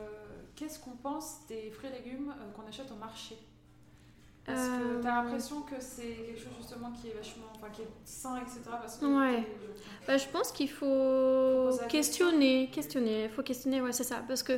qu'est-ce 0.56 0.78
qu'on 0.80 0.96
pense 0.96 1.46
des 1.48 1.70
fruits 1.70 1.90
et 1.90 2.02
légumes 2.02 2.34
euh, 2.40 2.50
qu'on 2.52 2.66
achète 2.68 2.90
au 2.90 2.96
marché? 2.96 3.36
Parce 4.44 4.60
que 4.68 4.98
Euh, 4.98 5.02
t'as 5.02 5.22
l'impression 5.22 5.62
que 5.62 5.74
c'est 5.80 6.02
quelque 6.26 6.38
chose 6.38 6.52
justement 6.58 6.92
qui 6.92 7.08
est 7.08 7.14
vachement, 7.14 7.46
enfin 7.56 7.68
qui 7.72 7.82
est 7.82 7.88
sain, 8.04 8.36
etc. 8.40 8.60
Parce 8.70 8.96
que 8.98 9.04
Ouais. 9.06 9.44
Bah, 10.06 10.16
je 10.16 10.28
pense 10.28 10.52
qu'il 10.52 10.70
faut 10.70 11.70
la 11.80 11.86
questionner, 11.88 12.70
questionner, 12.72 13.24
il 13.24 13.30
faut 13.30 13.42
questionner, 13.42 13.80
ouais, 13.82 13.92
c'est 13.92 14.04
ça. 14.04 14.22
Parce 14.28 14.42
que 14.44 14.52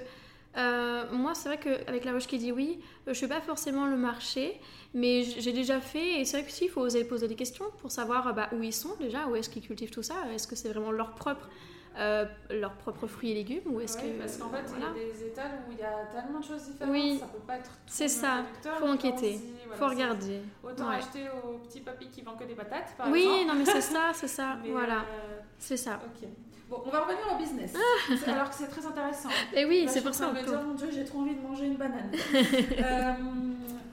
euh, 0.56 1.04
moi, 1.12 1.34
c'est 1.34 1.48
vrai 1.48 1.58
qu'avec 1.58 2.04
la 2.04 2.12
ruche 2.12 2.26
qui 2.26 2.38
dit 2.38 2.52
oui, 2.52 2.80
je 3.06 3.12
fais 3.14 3.28
pas 3.28 3.40
forcément 3.40 3.86
le 3.86 3.96
marché, 3.96 4.60
mais 4.92 5.22
j'ai 5.22 5.52
déjà 5.52 5.80
fait, 5.80 6.20
et 6.20 6.24
c'est 6.26 6.38
vrai 6.38 6.46
que 6.46 6.52
si, 6.52 6.64
il 6.64 6.70
faut 6.70 6.82
oser 6.82 7.04
poser 7.04 7.28
des 7.28 7.34
questions 7.36 7.66
pour 7.80 7.90
savoir 7.90 8.34
bah, 8.34 8.48
où 8.52 8.62
ils 8.62 8.74
sont 8.74 8.94
déjà, 9.00 9.26
où 9.28 9.36
est-ce 9.36 9.48
qu'ils 9.48 9.62
cultivent 9.62 9.90
tout 9.90 10.02
ça, 10.02 10.16
est-ce 10.34 10.46
que 10.46 10.56
c'est 10.56 10.68
vraiment 10.68 10.90
leur 10.90 11.14
propre, 11.14 11.48
euh, 11.96 12.24
leurs 12.50 12.74
propres 12.74 13.06
fruits 13.06 13.30
et 13.30 13.34
légumes, 13.34 13.62
ou 13.66 13.80
est-ce 13.80 13.96
que. 13.98 14.18
parce 14.18 14.36
qu'en 14.36 14.50
fait, 14.50 14.62
voilà. 14.66 14.86
il 14.94 15.02
y 15.02 15.10
a 15.10 15.12
des 15.14 15.24
étals 15.26 15.50
où 15.68 15.72
il 15.72 15.78
y 15.78 15.82
a 15.82 16.06
tellement 16.14 16.40
de 16.40 16.44
choses 16.44 16.62
différentes, 16.64 16.92
Oui. 16.92 17.16
ça 17.18 17.26
peut 17.26 17.38
pas 17.46 17.56
être 17.56 17.70
C'est 17.86 18.08
ça. 18.08 18.44
Faut 18.78 18.86
enquêter. 18.86 19.32
dit, 19.38 19.42
voilà, 19.66 19.76
faut 19.78 19.88
regarder. 19.88 20.40
Autant 20.62 20.88
Ouais. 20.88 20.96
acheter 20.96 21.26
au 21.44 21.58
petit 21.58 21.80
papy 21.80 22.06
qui 22.08 22.22
vend 22.22 22.34
que 22.36 22.44
des 22.44 22.54
patates, 22.54 22.94
par 22.96 23.08
Oui, 23.10 23.22
exemple. 23.22 23.46
non, 23.46 23.54
mais 23.54 23.64
c'est 23.64 23.80
ça, 23.94 24.10
c'est 24.14 24.28
ça, 24.28 24.56
Mais, 24.62 24.70
voilà, 24.70 24.98
euh, 24.98 25.38
c'est 25.58 25.76
ça. 25.76 25.98
ok. 26.04 26.28
Bon, 26.70 26.82
on 26.84 26.90
va 26.90 27.00
revenir 27.00 27.24
au 27.34 27.38
business. 27.38 27.74
Alors 28.26 28.50
que 28.50 28.54
c'est 28.54 28.68
très 28.68 28.84
intéressant. 28.84 29.30
Et 29.54 29.64
oui, 29.64 29.84
Là, 29.86 29.90
c'est 29.90 30.02
pour 30.02 30.12
ça. 30.14 30.28
on 30.28 30.34
me 30.34 30.42
dire, 30.42 30.62
mon 30.62 30.74
Dieu, 30.74 30.88
j'ai 30.92 31.04
trop 31.04 31.20
envie 31.20 31.34
de 31.34 31.40
manger 31.40 31.64
une 31.66 31.76
banane. 31.76 32.10
Euh, 32.78 33.12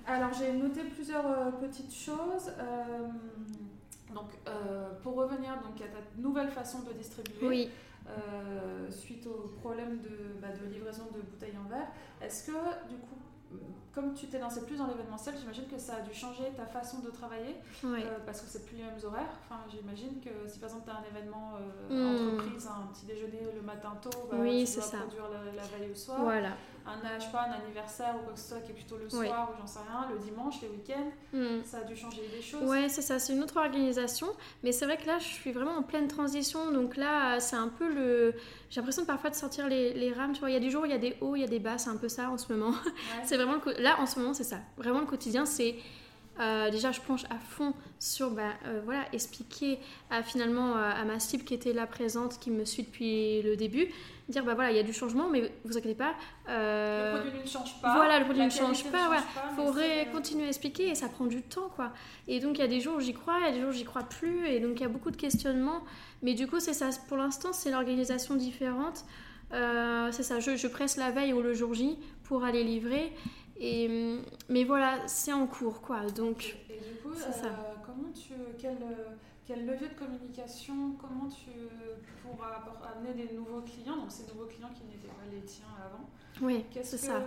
alors, 0.07 0.29
j'ai 0.37 0.51
noté 0.51 0.81
plusieurs 0.81 1.25
euh, 1.25 1.51
petites 1.61 1.91
choses. 1.93 2.51
Euh, 2.59 3.07
donc, 4.15 4.29
euh, 4.47 4.89
pour 5.03 5.15
revenir 5.15 5.51
donc, 5.61 5.79
à 5.81 5.87
ta 5.87 5.99
nouvelle 6.17 6.49
façon 6.49 6.79
de 6.83 6.93
distribuer, 6.93 7.47
Oui. 7.47 7.69
euh, 8.09 8.89
suite 8.89 9.27
au 9.27 9.49
problème 9.59 9.99
de, 10.01 10.39
bah, 10.41 10.47
de 10.59 10.65
livraison 10.73 11.03
de 11.13 11.19
bouteilles 11.21 11.57
en 11.63 11.67
verre, 11.69 11.87
est-ce 12.21 12.47
que, 12.47 12.57
du 12.89 12.95
coup, 12.97 13.17
comme 13.93 14.13
tu 14.13 14.27
t'es 14.27 14.39
lancé 14.39 14.61
plus 14.65 14.77
dans 14.77 14.87
l'événementiel, 14.87 15.35
j'imagine 15.37 15.67
que 15.67 15.77
ça 15.77 15.97
a 15.97 16.01
dû 16.01 16.13
changer 16.13 16.45
ta 16.57 16.65
façon 16.65 16.99
de 16.99 17.09
travailler 17.09 17.55
Ouais. 17.83 18.03
euh, 18.03 18.17
parce 18.25 18.41
que 18.41 18.47
c'est 18.47 18.65
plus 18.65 18.77
les 18.77 18.83
mêmes 18.83 18.99
horaires. 19.03 19.31
Enfin, 19.45 19.61
j'imagine 19.69 20.19
que 20.19 20.29
si 20.47 20.59
par 20.59 20.69
exemple 20.69 20.85
tu 20.85 20.91
as 20.91 20.99
un 20.99 21.03
événement 21.17 21.53
Hmm. 21.89 22.15
entreprise, 22.33 22.67
un 22.67 22.87
petit 22.93 23.05
déjeuner 23.05 23.39
le 23.55 23.61
matin 23.61 23.93
tôt, 24.01 24.27
bah, 24.29 24.37
Oui, 24.41 24.65
tu 24.65 24.73
dois 24.75 24.83
ça. 24.83 24.97
produire 24.97 25.29
la, 25.29 25.51
la 25.53 25.63
veille 25.67 25.91
au 25.91 25.95
soir. 25.95 26.19
Voilà. 26.21 26.51
Un, 26.87 27.19
je 27.19 27.25
sais 27.25 27.31
pas, 27.31 27.47
un 27.49 27.63
anniversaire 27.63 28.13
ou 28.15 28.23
quoi 28.25 28.33
que 28.33 28.39
ce 28.39 28.49
soit 28.49 28.59
qui 28.59 28.71
est 28.71 28.75
plutôt 28.75 28.97
le 28.97 29.09
soir 29.09 29.49
ou 29.51 29.59
j'en 29.59 29.65
sais 29.65 29.79
rien, 29.79 30.07
le 30.13 30.19
dimanche, 30.19 30.61
les 30.61 30.67
week-ends, 30.69 31.11
Hmm. 31.33 31.63
ça 31.63 31.79
a 31.79 31.83
dû 31.83 31.95
changer 31.95 32.21
des 32.35 32.41
choses. 32.43 32.61
Ouais, 32.69 32.89
c'est 32.89 33.01
ça, 33.01 33.17
c'est 33.17 33.33
une 33.33 33.41
autre 33.41 33.57
organisation. 33.57 34.27
Mais 34.63 34.71
c'est 34.71 34.85
vrai 34.85 34.97
que 34.97 35.07
là, 35.07 35.17
je 35.17 35.25
suis 35.25 35.51
vraiment 35.51 35.77
en 35.77 35.81
pleine 35.83 36.07
transition. 36.07 36.71
Donc 36.71 36.95
là, 36.95 37.39
c'est 37.39 37.55
un 37.55 37.69
peu 37.69 37.91
le. 37.91 38.33
J'ai 38.69 38.81
l'impression 38.81 39.03
parfois 39.05 39.31
de 39.31 39.35
sortir 39.35 39.67
les, 39.67 39.93
les 39.93 40.13
rames. 40.13 40.33
Tu 40.33 40.41
vois, 40.41 40.49
il 40.51 40.53
y 40.53 40.57
a 40.57 40.59
des 40.59 40.69
jours, 40.69 40.85
il 40.85 40.91
y 40.91 40.95
a 40.95 40.99
des 40.99 41.17
hauts, 41.21 41.35
il 41.35 41.41
y 41.41 41.43
a 41.43 41.47
des 41.47 41.59
bas. 41.59 41.77
C'est 41.79 41.89
un 41.89 41.97
peu 41.97 42.07
ça 42.09 42.29
en 42.29 42.37
ce 42.37 42.53
moment. 42.53 42.71
Ouais. 42.85 43.23
C'est 43.25 43.35
vraiment 43.37 43.55
le 43.65 43.81
Là, 43.81 43.95
en 43.99 44.05
ce 44.05 44.19
moment, 44.19 44.33
c'est 44.35 44.43
ça. 44.43 44.57
Vraiment, 44.77 44.99
le 44.99 45.05
quotidien, 45.07 45.45
c'est. 45.45 45.75
euh, 46.39 46.69
déjà, 46.69 46.91
je 46.91 46.99
plonge 47.01 47.23
à 47.29 47.37
fond 47.39 47.73
sur 47.99 48.29
bah, 48.31 48.43
euh, 48.65 48.81
voilà, 48.83 49.05
expliquer 49.13 49.79
à, 50.11 50.21
finalement 50.21 50.75
euh, 50.75 50.91
à 50.91 51.03
ma 51.05 51.19
cible 51.19 51.43
qui 51.45 51.53
était 51.53 51.71
là 51.73 51.87
présente, 51.87 52.39
qui 52.39 52.51
me 52.51 52.65
suit 52.65 52.83
depuis 52.83 53.41
le 53.41 53.55
début, 53.55 53.87
dire 54.29 54.43
bah 54.43 54.53
voilà, 54.55 54.71
il 54.71 54.77
y 54.77 54.79
a 54.79 54.83
du 54.83 54.93
changement, 54.93 55.29
mais 55.29 55.51
vous 55.65 55.77
inquiétez 55.77 55.95
pas. 55.95 56.13
euh, 56.49 57.15
Le 57.15 57.21
produit 57.21 57.41
ne 57.41 57.47
change 57.47 57.81
pas. 57.81 57.95
voilà, 57.95 58.19
le 58.19 58.25
produit 58.25 58.43
ne 58.43 58.49
change 58.49 58.83
pas, 58.91 59.05
voilà. 59.07 59.21
pas, 59.21 59.49
faut 59.55 59.71
ré- 59.71 60.05
c'est- 60.05 60.11
continuer 60.11 60.45
à 60.45 60.47
expliquer 60.47 60.89
et 60.89 60.95
ça 60.95 61.09
prend 61.09 61.25
du 61.25 61.41
temps 61.43 61.69
quoi. 61.75 61.91
Et 62.27 62.39
donc 62.39 62.57
il 62.57 62.61
y 62.61 62.63
a 62.63 62.67
des 62.67 62.79
jours 62.81 62.95
où 62.95 62.99
j'y 62.99 63.13
crois, 63.13 63.37
il 63.41 63.45
y 63.45 63.49
a 63.49 63.51
des 63.51 63.59
jours 63.61 63.69
où 63.69 63.73
j'y 63.73 63.85
crois 63.85 64.03
plus 64.03 64.47
et 64.47 64.59
donc 64.59 64.79
il 64.79 64.81
y 64.81 64.85
a 64.85 64.89
beaucoup 64.89 65.11
de 65.11 65.17
questionnements. 65.17 65.81
Mais 66.23 66.33
du 66.33 66.47
coup 66.47 66.59
c'est 66.59 66.73
ça, 66.73 66.89
pour 67.07 67.17
l'instant 67.17 67.53
c'est 67.53 67.69
l'organisation 67.71 68.35
différente. 68.35 69.05
Euh, 69.53 70.09
c'est 70.11 70.23
ça, 70.23 70.39
je, 70.39 70.55
je 70.55 70.67
presse 70.67 70.97
la 70.97 71.11
veille 71.11 71.31
ou 71.33 71.41
le 71.41 71.53
jour 71.53 71.73
J 71.75 71.97
pour 72.23 72.43
aller 72.43 72.63
livrer. 72.63 73.13
Et, 73.57 74.17
mais 74.49 74.63
voilà, 74.65 74.97
c'est 75.07 75.31
en 75.31 75.45
cours 75.47 75.81
quoi. 75.81 76.01
Donc 76.15 76.57
Et 76.69 76.73
du 76.73 76.95
coup, 77.01 77.11
euh, 77.13 77.31
ça. 77.31 77.49
comment 77.85 78.11
tu, 78.13 78.33
quel, 78.59 78.71
euh, 78.71 79.05
quel 79.47 79.65
levier 79.65 79.89
de 79.89 79.93
communication, 79.93 80.93
comment 80.99 81.27
tu 81.29 81.51
pour 82.23 82.43
appor- 82.43 82.81
amener 82.97 83.13
des 83.13 83.33
nouveaux 83.33 83.61
clients, 83.61 83.97
donc 83.97 84.11
ces 84.11 84.25
nouveaux 84.33 84.47
clients 84.47 84.69
qui 84.75 84.83
n'étaient 84.85 85.07
pas 85.07 85.25
les 85.31 85.41
tiens 85.41 85.65
avant. 85.85 86.09
oui, 86.41 86.65
Qu'est-ce 86.71 86.97
c'est 86.97 87.07
que, 87.07 87.13
ça. 87.13 87.21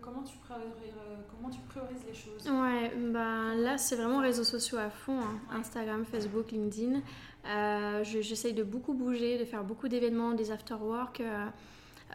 comment 0.00 0.22
tu 0.22 0.36
priorises, 0.38 0.94
comment 1.30 1.50
tu 1.50 1.60
priorises 1.68 2.04
les 2.06 2.14
choses? 2.14 2.48
Ouais, 2.50 2.92
bah 3.12 3.54
là 3.54 3.76
c'est 3.78 3.96
vraiment 3.96 4.20
réseaux 4.20 4.44
sociaux 4.44 4.78
à 4.78 4.88
fond, 4.90 5.20
hein. 5.20 5.38
Instagram, 5.52 6.04
Facebook, 6.06 6.50
LinkedIn. 6.52 7.00
Euh, 7.46 8.02
je- 8.04 8.20
J'essaye 8.20 8.54
de 8.54 8.62
beaucoup 8.64 8.94
bouger, 8.94 9.38
de 9.38 9.44
faire 9.44 9.62
beaucoup 9.64 9.88
d'événements, 9.88 10.32
des 10.32 10.50
after-work, 10.50 11.20
euh, 11.20 11.46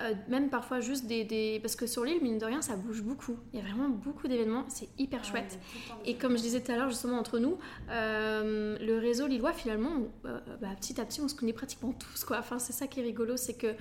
euh, 0.02 0.14
même 0.28 0.50
parfois 0.50 0.80
juste 0.80 1.06
des, 1.06 1.24
des... 1.24 1.60
Parce 1.62 1.76
que 1.76 1.88
sur 1.88 2.04
l'île, 2.04 2.22
mine 2.22 2.38
de 2.38 2.46
rien, 2.46 2.62
ça 2.62 2.76
bouge 2.76 3.02
beaucoup. 3.02 3.38
Il 3.54 3.60
y 3.60 3.62
a 3.62 3.66
vraiment 3.66 3.90
beaucoup 3.90 4.28
d'événements, 4.28 4.66
c'est 4.68 4.90
hyper 4.98 5.22
Ouais, 5.22 5.26
chouette. 5.26 5.60
Et 6.06 6.16
comme 6.16 6.38
je 6.38 6.42
disais 6.42 6.62
tout 6.62 6.72
à 6.72 6.76
l'heure, 6.76 6.90
justement, 6.90 7.18
entre 7.18 7.40
nous, 7.40 7.58
euh, 7.90 8.78
le 8.80 8.98
réseau 8.98 9.28
lillois, 9.28 9.54
finalement, 9.54 9.92
euh, 10.26 10.40
bah, 10.62 10.70
petit 10.80 11.00
à 11.00 11.06
petit, 11.06 11.22
on 11.22 11.28
se 11.28 11.36
connaît 11.36 11.54
pratiquement 11.54 11.94
tous, 11.94 12.24
quoi. 12.26 12.40
Enfin, 12.40 12.60
c'est 12.60 12.74
ça 12.74 12.88
qui 12.88 13.00
est 13.00 13.04
rigolo, 13.04 13.38
c'est 13.38 13.54
que 13.56 13.76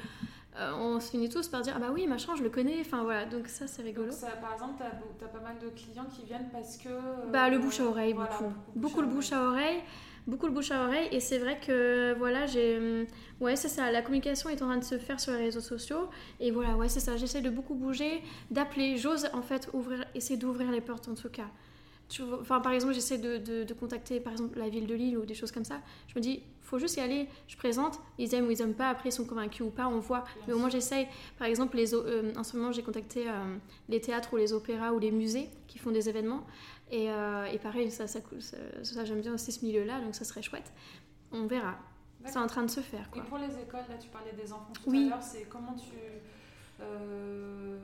euh, 0.59 0.71
on 0.77 1.01
se 1.01 1.11
finit 1.11 1.31
tous 1.31 1.49
par 1.49 1.63
dire 1.63 1.73
ah 1.77 1.79
bah 1.79 1.89
oui 1.95 2.07
machin 2.07 2.35
je 2.37 2.43
le 2.43 2.51
connais 2.51 2.79
enfin 2.83 3.05
voilà 3.05 3.25
donc 3.25 3.49
ça 3.49 3.67
c'est 3.67 3.81
rigolo 3.81 4.11
Donc 4.11 4.19
ça, 4.19 4.33
par 4.33 4.53
exemple, 4.53 4.85
tu 5.19 5.25
as, 5.25 5.29
pas 5.29 5.41
mal 5.41 5.57
de 5.59 5.71
clients 5.71 6.05
qui 6.15 6.27
viennent 6.27 6.51
parce 6.53 6.77
que. 6.77 6.89
euh, 6.91 7.31
bah 7.33 7.49
le 7.49 7.59
bouche 7.59 7.81
à 7.81 7.85
oreille 7.85 8.13
voilà, 8.13 8.37
beaucoup 8.37 8.53
beaucoup 8.75 9.01
le 9.01 9.07
bouche 9.07 9.33
à 9.33 9.43
oreille 9.45 9.81
beaucoup 10.27 10.47
le 10.47 10.53
bouche 10.53 10.71
à 10.71 10.85
oreille. 10.87 11.09
Et 11.13 11.21
c'est 11.21 11.39
vrai 11.39 11.59
que 11.65 12.15
voilà 12.19 12.47
j'ai 12.47 12.79
hum, 12.79 13.07
ouais 13.41 13.57
c'est 13.57 13.69
ça 13.69 13.91
la 13.91 14.03
communication 14.03 14.49
est 14.51 14.63
en 14.63 14.67
train 14.67 14.77
de 14.79 14.85
se 14.85 14.99
faire 14.99 15.19
sur 15.21 15.33
les 15.33 15.39
réseaux 15.39 15.61
sociaux. 15.61 16.09
Et 16.41 16.51
voilà 16.51 16.77
ouais 16.77 16.89
c'est 16.89 17.01
ça 17.01 17.17
j'essaie 17.17 17.41
de 17.41 17.51
beaucoup 17.51 17.75
bouger 17.75 18.23
d'appeler 18.51 18.97
j'ose 18.99 19.29
en 19.33 19.43
fait 19.43 19.69
ouvrir 19.73 20.05
essayer 20.15 20.37
d'ouvrir 20.39 20.71
les 20.71 20.81
portes 20.81 21.09
en 21.09 21.15
tout 21.15 21.29
cas. 21.31 21.49
Tu 22.09 22.21
vois, 22.23 22.41
enfin 22.41 22.61
par 22.61 22.73
exemple 22.73 22.93
j'essaie 22.95 23.17
de, 23.19 23.39
de- 23.39 23.65
de 23.65 23.75
contacter 23.75 24.21
par 24.21 24.33
exemple 24.33 24.59
la 24.59 24.69
ville 24.69 24.87
de 24.87 24.95
Lille 24.95 25.17
ou 25.17 25.25
des 25.25 25.35
choses 25.35 25.51
comme 25.53 25.65
ça. 25.65 25.81
Je 26.09 26.15
me 26.19 26.21
dis 26.21 26.43
faut 26.61 26.79
juste 26.79 26.97
y 26.97 27.01
aller. 27.01 27.27
Je 27.49 27.57
présente 27.57 27.99
ils 28.19 28.35
aiment 28.35 28.47
ou 28.49 28.51
ils 28.51 28.61
aiment 28.63 28.75
pas 28.75 28.89
après 28.91 29.09
ils 29.09 29.13
sont 29.13 29.25
convaincus 29.25 29.63
ou 29.67 29.71
pas 29.71 29.87
on 29.89 29.99
voit. 29.99 30.25
Mais 30.47 30.53
au 30.53 30.59
moins 30.59 30.69
j'essaye 30.69 31.07
par 31.39 31.47
exemple 31.49 31.77
les 31.77 31.95
euh, 31.95 32.33
en 32.37 32.45
ce 32.45 32.57
moment 32.57 32.71
j'ai 32.71 32.83
contacté 32.83 33.29
euh, 33.29 33.33
les 33.89 34.01
théâtres 34.01 34.35
ou 34.35 34.37
les 34.37 34.53
opéras 34.53 34.93
ou 34.93 34.99
les 34.99 35.11
musées 35.11 35.49
qui 35.69 35.79
font 35.79 35.91
des 35.91 36.09
événements 36.09 36.45
et, 36.93 37.11
euh, 37.11 37.47
et 37.47 37.59
pareil, 37.59 37.91
ça, 37.91 38.07
ça, 38.07 38.21
ça, 38.39 38.57
ça, 38.85 39.05
j'aime 39.05 39.21
bien 39.21 39.35
aussi 39.35 39.51
ce 39.51 39.65
milieu-là, 39.65 40.01
donc 40.01 40.15
ça 40.15 40.25
serait 40.25 40.43
chouette. 40.43 40.73
On 41.33 41.47
verra. 41.47 41.75
C'est 42.25 42.39
en 42.39 42.47
train 42.47 42.63
de 42.63 42.71
se 42.71 42.79
faire, 42.81 43.09
Et 43.09 43.19
quoi. 43.19 43.25
pour 43.25 43.39
les 43.39 43.47
écoles, 43.59 43.81
là 43.89 43.97
tu 44.01 44.09
parlais 44.09 44.33
des 44.33 44.53
enfants 44.53 44.73
tout 44.75 44.83
Oui. 44.91 45.07
à 45.07 45.11
l'heure, 45.11 45.23
c'est 45.23 45.43
comment 45.51 45.75
tu. 45.75 45.97
euh, 46.81 47.79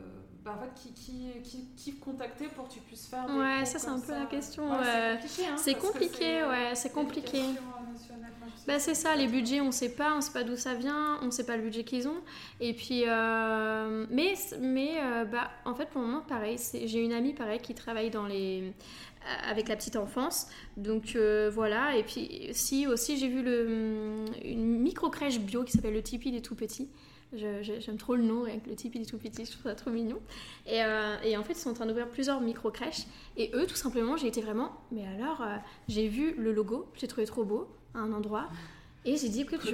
bah, 0.44 0.54
en 0.56 0.60
fait, 0.62 0.72
qui, 0.74 0.92
qui, 0.92 1.32
qui, 1.42 1.64
qui 1.76 1.94
contacter 1.98 2.46
pour 2.48 2.68
que 2.68 2.74
tu 2.74 2.80
puisses 2.80 3.06
faire 3.08 3.26
des 3.26 3.32
Ouais, 3.32 3.64
ça, 3.64 3.78
c'est 3.80 3.88
un 3.88 3.98
peu 3.98 4.12
la 4.12 4.26
question, 4.26 4.70
Ouais, 4.70 4.76
euh, 4.86 5.16
c'est 5.20 5.28
compliqué, 5.34 5.46
hein, 5.48 5.56
c'est 5.56 5.74
compliqué, 5.74 6.16
c'est, 6.18 6.42
euh, 6.42 6.48
ouais, 6.50 6.74
c'est 6.74 6.92
compliqué. 6.92 7.42
Bah, 8.66 8.78
c'est 8.78 8.94
ça, 8.94 9.16
les 9.16 9.26
budgets, 9.26 9.60
on 9.60 9.72
sait 9.72 9.94
pas, 9.94 10.14
on 10.16 10.20
sait 10.20 10.32
pas 10.32 10.44
d'où 10.44 10.56
ça 10.56 10.74
vient, 10.74 11.18
on 11.22 11.30
sait 11.30 11.46
pas 11.46 11.56
le 11.56 11.62
budget 11.62 11.84
qu'ils 11.84 12.06
ont. 12.06 12.20
Et 12.60 12.74
puis, 12.74 13.04
euh, 13.06 14.06
mais, 14.10 14.34
mais 14.60 14.98
euh, 15.00 15.24
bah, 15.24 15.50
en 15.64 15.74
fait, 15.74 15.86
pour 15.86 16.02
le 16.02 16.06
moment, 16.06 16.20
pareil, 16.20 16.58
j'ai 16.84 17.00
une 17.00 17.12
amie, 17.12 17.32
pareil, 17.32 17.60
qui 17.60 17.74
travaille 17.74 18.10
dans 18.10 18.26
les, 18.26 18.62
euh, 18.62 19.50
avec 19.50 19.68
la 19.68 19.76
petite 19.76 19.96
enfance. 19.96 20.48
Donc 20.76 21.16
voilà, 21.52 21.96
et 21.96 22.02
puis 22.02 22.48
si 22.52 22.86
aussi 22.86 23.16
j'ai 23.16 23.28
vu 23.28 23.42
le, 23.42 23.66
hum, 23.66 24.24
une 24.44 24.78
micro-crèche 24.80 25.40
bio 25.40 25.64
qui 25.64 25.72
s'appelle 25.72 25.94
le 25.94 26.02
Tipeee 26.02 26.32
des 26.32 26.42
tout 26.42 26.54
petits. 26.54 26.88
J'aime 27.34 27.98
trop 27.98 28.16
le 28.16 28.22
nom, 28.22 28.44
le 28.44 28.74
Tipeee 28.74 29.00
des 29.00 29.06
tout 29.06 29.18
petits, 29.18 29.44
je 29.44 29.50
trouve 29.50 29.64
ça 29.64 29.74
trop 29.74 29.90
mignon. 29.90 30.18
Et, 30.66 30.80
et 31.24 31.36
en 31.36 31.42
fait, 31.42 31.52
ils 31.52 31.58
sont 31.58 31.70
en 31.70 31.74
train 31.74 31.86
d'ouvrir 31.86 32.08
plusieurs 32.08 32.40
micro-crèches. 32.40 33.06
Et 33.36 33.50
eux, 33.54 33.66
tout 33.66 33.76
simplement, 33.76 34.16
j'ai 34.16 34.28
été 34.28 34.40
vraiment. 34.40 34.72
Mais 34.92 35.06
alors, 35.06 35.42
j'ai 35.88 36.08
vu 36.08 36.34
le 36.38 36.52
logo, 36.52 36.86
j'ai 36.94 37.06
trouvé 37.06 37.26
trop 37.26 37.44
beau 37.44 37.68
à 37.94 37.98
un 37.98 38.12
endroit. 38.12 38.48
Et 39.04 39.16
j'ai 39.16 39.28
dit, 39.28 39.42
écoute, 39.42 39.60
et 39.64 39.70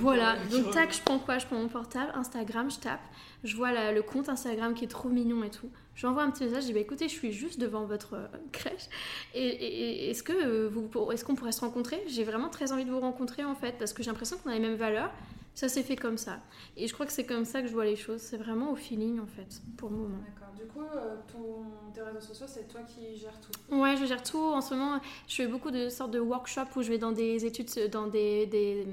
voilà, 0.00 0.34
donc 0.50 0.64
tac, 0.72 0.92
je 0.92 1.00
prends 1.02 1.18
quoi? 1.18 1.38
Je 1.38 1.46
prends 1.46 1.56
mon 1.56 1.68
portable, 1.68 2.10
Instagram, 2.14 2.70
je 2.70 2.78
tape, 2.78 3.00
je 3.44 3.54
vois 3.54 3.72
la- 3.72 3.92
le 3.92 4.02
compte 4.02 4.28
Instagram 4.28 4.74
qui 4.74 4.84
est 4.84 4.88
trop 4.88 5.08
mignon 5.10 5.44
et 5.44 5.50
tout. 5.50 5.68
J'envoie 5.94 6.22
un 6.22 6.30
petit 6.30 6.44
message, 6.44 6.62
je 6.62 6.68
dis 6.68 6.72
bah 6.72 6.80
écoutez, 6.80 7.08
je 7.08 7.12
suis 7.14 7.30
juste 7.32 7.60
devant 7.60 7.84
votre 7.84 8.14
euh, 8.14 8.26
crèche. 8.52 8.86
Et, 9.34 9.46
et- 9.46 10.06
et 10.06 10.10
est-ce 10.10 10.22
que 10.22 10.32
euh, 10.32 10.68
vous, 10.72 10.88
est-ce 11.12 11.24
qu'on 11.24 11.34
pourrait 11.34 11.52
se 11.52 11.60
rencontrer? 11.60 12.02
J'ai 12.08 12.24
vraiment 12.24 12.48
très 12.48 12.72
envie 12.72 12.84
de 12.84 12.90
vous 12.90 13.00
rencontrer 13.00 13.44
en 13.44 13.54
fait, 13.54 13.76
parce 13.78 13.92
que 13.92 14.02
j'ai 14.02 14.10
l'impression 14.10 14.38
qu'on 14.38 14.50
a 14.50 14.54
les 14.54 14.60
mêmes 14.60 14.76
valeurs. 14.76 15.10
Ça 15.58 15.68
s'est 15.68 15.82
fait 15.82 15.96
comme 15.96 16.18
ça. 16.18 16.38
Et 16.76 16.86
je 16.86 16.94
crois 16.94 17.04
que 17.04 17.10
c'est 17.12 17.26
comme 17.26 17.44
ça 17.44 17.60
que 17.62 17.66
je 17.66 17.72
vois 17.72 17.84
les 17.84 17.96
choses. 17.96 18.20
C'est 18.20 18.36
vraiment 18.36 18.70
au 18.70 18.76
feeling 18.76 19.18
en 19.18 19.26
fait, 19.26 19.60
pour 19.76 19.90
le 19.90 19.96
moment. 19.96 20.18
D'accord. 20.18 20.54
Du 20.56 20.64
coup, 20.72 20.82
euh, 20.96 21.16
ton, 21.32 21.64
tes 21.92 22.00
réseaux 22.00 22.20
sociaux, 22.20 22.46
c'est 22.48 22.68
toi 22.68 22.80
qui 22.82 23.16
gères 23.16 23.40
tout. 23.40 23.74
Ouais, 23.74 23.96
je 23.96 24.04
gère 24.04 24.22
tout. 24.22 24.38
En 24.38 24.60
ce 24.60 24.74
moment, 24.74 25.00
je 25.26 25.34
fais 25.34 25.48
beaucoup 25.48 25.72
de 25.72 25.88
sortes 25.88 26.12
de 26.12 26.20
workshops 26.20 26.76
où 26.76 26.82
je 26.82 26.90
vais 26.90 26.98
dans 26.98 27.10
des 27.10 27.44
études, 27.44 27.90
dans 27.90 28.06
des, 28.06 28.46
des, 28.46 28.86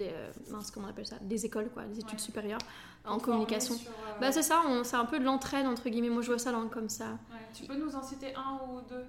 euh, 0.00 0.30
comment 0.74 0.86
on 0.88 0.90
appelle 0.90 1.06
ça, 1.06 1.18
des 1.22 1.46
écoles 1.46 1.68
quoi, 1.72 1.84
des 1.84 2.00
études 2.00 2.14
Ouais. 2.14 2.18
supérieures 2.18 2.58
en 3.04 3.18
communication. 3.20 3.76
sur, 3.76 3.90
euh, 3.90 4.18
Bah 4.20 4.32
c'est 4.32 4.42
ça, 4.42 4.60
c'est 4.82 4.96
un 4.96 5.04
peu 5.04 5.20
de 5.20 5.24
l'entraide 5.24 5.66
entre 5.66 5.88
guillemets. 5.88 6.10
Moi 6.10 6.22
je 6.22 6.28
vois 6.32 6.38
ça 6.38 6.50
dans- 6.50 6.66
comme 6.68 6.88
ça. 6.88 7.04
ouais. 7.30 7.38
Tu 7.54 7.64
peux 7.64 7.76
nous 7.76 7.94
en 7.94 8.02
citer 8.02 8.34
un 8.34 8.58
ou 8.66 8.80
deux 8.88 9.04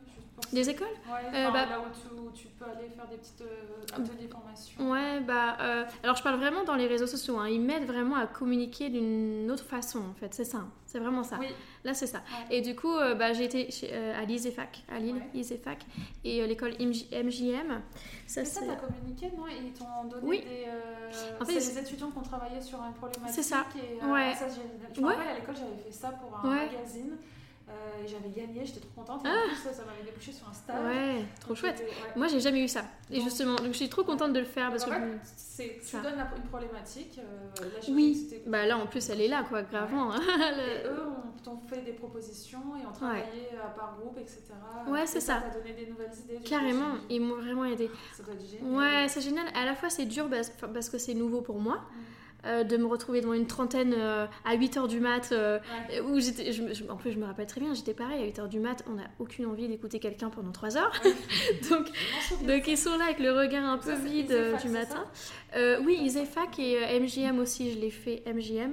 Des 0.51 0.69
écoles 0.69 0.87
Ouais, 1.07 1.19
Euh, 1.33 1.51
bah- 1.51 1.65
là 1.67 1.79
où 1.79 2.31
tu, 2.31 2.47
peux 2.47 2.65
aller 2.65 2.89
faire 2.89 3.07
des 3.07 3.17
petites 3.17 3.41
euh, 3.41 3.95
ateliers 3.95 4.27
formation. 4.27 4.89
Ouais, 4.91 5.19
bah 5.21 5.57
euh, 5.61 5.83
alors 6.03 6.15
je 6.15 6.23
parle 6.23 6.37
vraiment 6.39 6.63
dans 6.63 6.75
les 6.75 6.87
réseaux 6.87 7.07
sociaux. 7.07 7.37
hein. 7.39 7.47
Ils 7.47 7.61
m'aident 7.61 7.85
vraiment 7.85 8.15
à 8.15 8.25
communiquer 8.27 8.89
d'une 8.89 9.49
autre 9.51 9.63
façon 9.63 9.99
en 9.99 10.13
fait. 10.13 10.33
C'est 10.33 10.43
ça, 10.43 10.65
c'est 10.85 10.99
vraiment 10.99 11.23
ça. 11.23 11.37
Oui. 11.39 11.47
Là 11.83 11.93
c'est 11.93 12.07
ça. 12.07 12.17
Ouais. 12.49 12.57
Et 12.57 12.61
du 12.61 12.75
coup, 12.75 12.91
euh, 12.95 13.13
bah, 13.15 13.33
j'ai 13.33 13.45
été 13.45 13.71
chez- 13.71 13.93
à 13.93 14.23
l'ISEFAC, 14.25 14.83
à 14.91 14.99
Lille, 14.99 15.15
Ouais. 15.15 15.39
ISEFAC, 15.39 15.85
et 16.23 16.45
l'école 16.47 16.73
MJ 16.79 17.05
MJM. 17.11 17.81
Ça 18.27 18.41
Mais 18.41 18.45
ça, 18.45 18.59
c'est. 18.61 18.67
t'as 18.67 18.75
communiqué, 18.75 19.31
non? 19.37 19.43
Ils 19.47 19.71
t'ont 19.73 20.03
donné 20.09 20.27
Oui. 20.27 20.41
des. 20.41 20.65
En 21.39 21.45
c'est 21.45 21.53
fait, 21.53 21.59
les 21.59 21.77
étudiants 21.79 22.09
qui 22.11 22.17
ont 22.17 22.21
travaillé 22.21 22.59
sur 22.61 22.79
une 22.83 22.93
problématique. 22.93 23.35
C'est 23.35 23.43
ça. 23.43 23.65
Et, 23.75 24.03
Ouais. 24.05 24.33
ça, 24.35 24.45
je 24.93 24.99
me 25.01 25.07
rappelle 25.07 25.27
à 25.27 25.33
l'école, 25.35 25.55
j'avais 25.55 25.77
fait 25.83 25.91
ça 25.91 26.09
pour 26.09 26.35
un 26.37 26.47
magazine. 26.55 27.17
Euh, 27.69 28.03
et 28.03 28.07
j'avais 28.07 28.29
gagné, 28.29 28.65
j'étais 28.65 28.79
trop 28.81 28.89
contente. 29.01 29.25
Et 29.25 29.29
Ah. 29.29 29.45
en 29.45 29.47
plus, 29.47 29.55
ça, 29.57 29.71
ça 29.73 29.83
m'avait 29.85 30.03
débouché 30.03 30.31
sur 30.31 30.47
un 30.49 30.53
stage. 30.53 30.83
Ouais, 30.85 31.25
trop 31.39 31.55
chouette. 31.55 31.75
j'étais- 31.77 31.89
ouais. 31.91 32.11
Moi 32.17 32.27
j'ai 32.27 32.39
jamais 32.39 32.63
eu 32.63 32.67
ça. 32.67 32.83
Et 33.09 33.15
Donc- 33.17 33.23
justement, 33.25 33.55
donc 33.55 33.67
je 33.67 33.73
suis 33.77 33.89
trop 33.89 34.03
contente 34.03 34.33
de 34.33 34.39
le 34.39 34.45
faire 34.45 34.69
parce 34.69 34.85
que. 34.85 34.89
en 34.91 34.93
fait, 34.93 35.19
c'est- 35.35 35.79
tu 35.79 35.85
ça. 35.87 35.99
donnes 36.01 36.17
la- 36.17 36.29
une 36.37 36.43
problématique. 36.49 37.19
euh, 37.19 37.63
là, 37.63 37.79
Oui. 37.89 38.27
que 38.45 38.49
Bah 38.49 38.65
là 38.65 38.77
en 38.77 38.85
plus 38.87 39.09
elle 39.09 39.21
est 39.21 39.27
là 39.27 39.43
quoi, 39.47 39.61
gravement. 39.63 40.11
hein. 40.13 40.19
Et 40.83 40.87
eux 40.87 41.07
ont- 41.07 41.41
t'ont 41.43 41.59
fait 41.67 41.81
des 41.81 41.93
propositions 41.93 42.75
et 42.81 42.85
ont 42.85 42.91
travaillé 42.91 43.49
euh, 43.53 43.67
par 43.77 43.97
groupe, 43.99 44.17
etc. 44.17 44.39
Ouais, 44.87 45.05
c'est 45.05 45.17
Et 45.17 45.21
ça. 45.21 45.41
t'a 45.41 45.57
donné 45.57 45.73
des 45.73 45.87
nouvelles 45.87 46.11
idées. 46.23 46.35
coup, 46.37 46.43
Carrément, 46.43 46.95
ils 47.09 47.21
m'ont 47.21 47.35
vraiment 47.35 47.65
aidé. 47.65 47.89
Ça 48.13 48.23
doit 48.23 48.33
être 48.33 48.45
génial. 48.45 48.71
Ouais, 48.73 49.07
c'est 49.09 49.21
génial. 49.21 49.45
À 49.55 49.65
la 49.65 49.75
fois, 49.75 49.89
c'est 49.89 50.05
dur 50.05 50.29
parce 50.29 50.89
que 50.89 50.97
c'est 50.97 51.13
nouveau 51.13 51.41
pour 51.41 51.59
moi. 51.59 51.75
Mm. 51.75 51.99
Euh, 52.45 52.63
de 52.63 52.77
me 52.77 52.85
retrouver 52.85 53.21
devant 53.21 53.33
une 53.33 53.47
trentaine 53.47 53.93
euh, 53.97 54.25
à 54.45 54.55
8h 54.55 54.87
du 54.87 54.99
mat 54.99 55.29
euh, 55.31 55.59
Ouais. 55.89 56.01
où 56.01 56.19
j'étais 56.19 56.51
je, 56.51 56.61
en 56.89 56.95
plus 56.97 57.11
je 57.11 57.17
me 57.17 57.25
rappelle 57.25 57.45
très 57.47 57.61
bien 57.61 57.73
j'étais 57.73 57.93
pareil 57.93 58.21
à 58.23 58.27
8h 58.43 58.47
du 58.49 58.59
mat 58.59 58.83
on 58.89 58.95
n'a 58.95 59.03
aucune 59.19 59.45
envie 59.45 59.67
d'écouter 59.67 59.99
quelqu'un 59.99 60.29
pendant 60.29 60.51
3 60.51 60.77
heures. 60.77 60.91
Donc, 61.69 61.87
donc 62.47 62.67
ils 62.67 62.77
sont 62.77 62.97
là 62.97 63.05
avec 63.05 63.19
le 63.19 63.31
regard 63.31 63.63
un 63.65 63.77
peu 63.77 63.89
Ça, 63.91 63.95
vide 63.95 64.35
du 64.61 64.69
matin. 64.69 65.05
oui 65.85 65.97
Isefac 66.01 66.59
et 66.59 66.99
MJM 66.99 67.39
aussi 67.39 67.71
je 67.71 67.79
l'ai 67.79 67.89
fait 67.91 68.23
MJM 68.25 68.71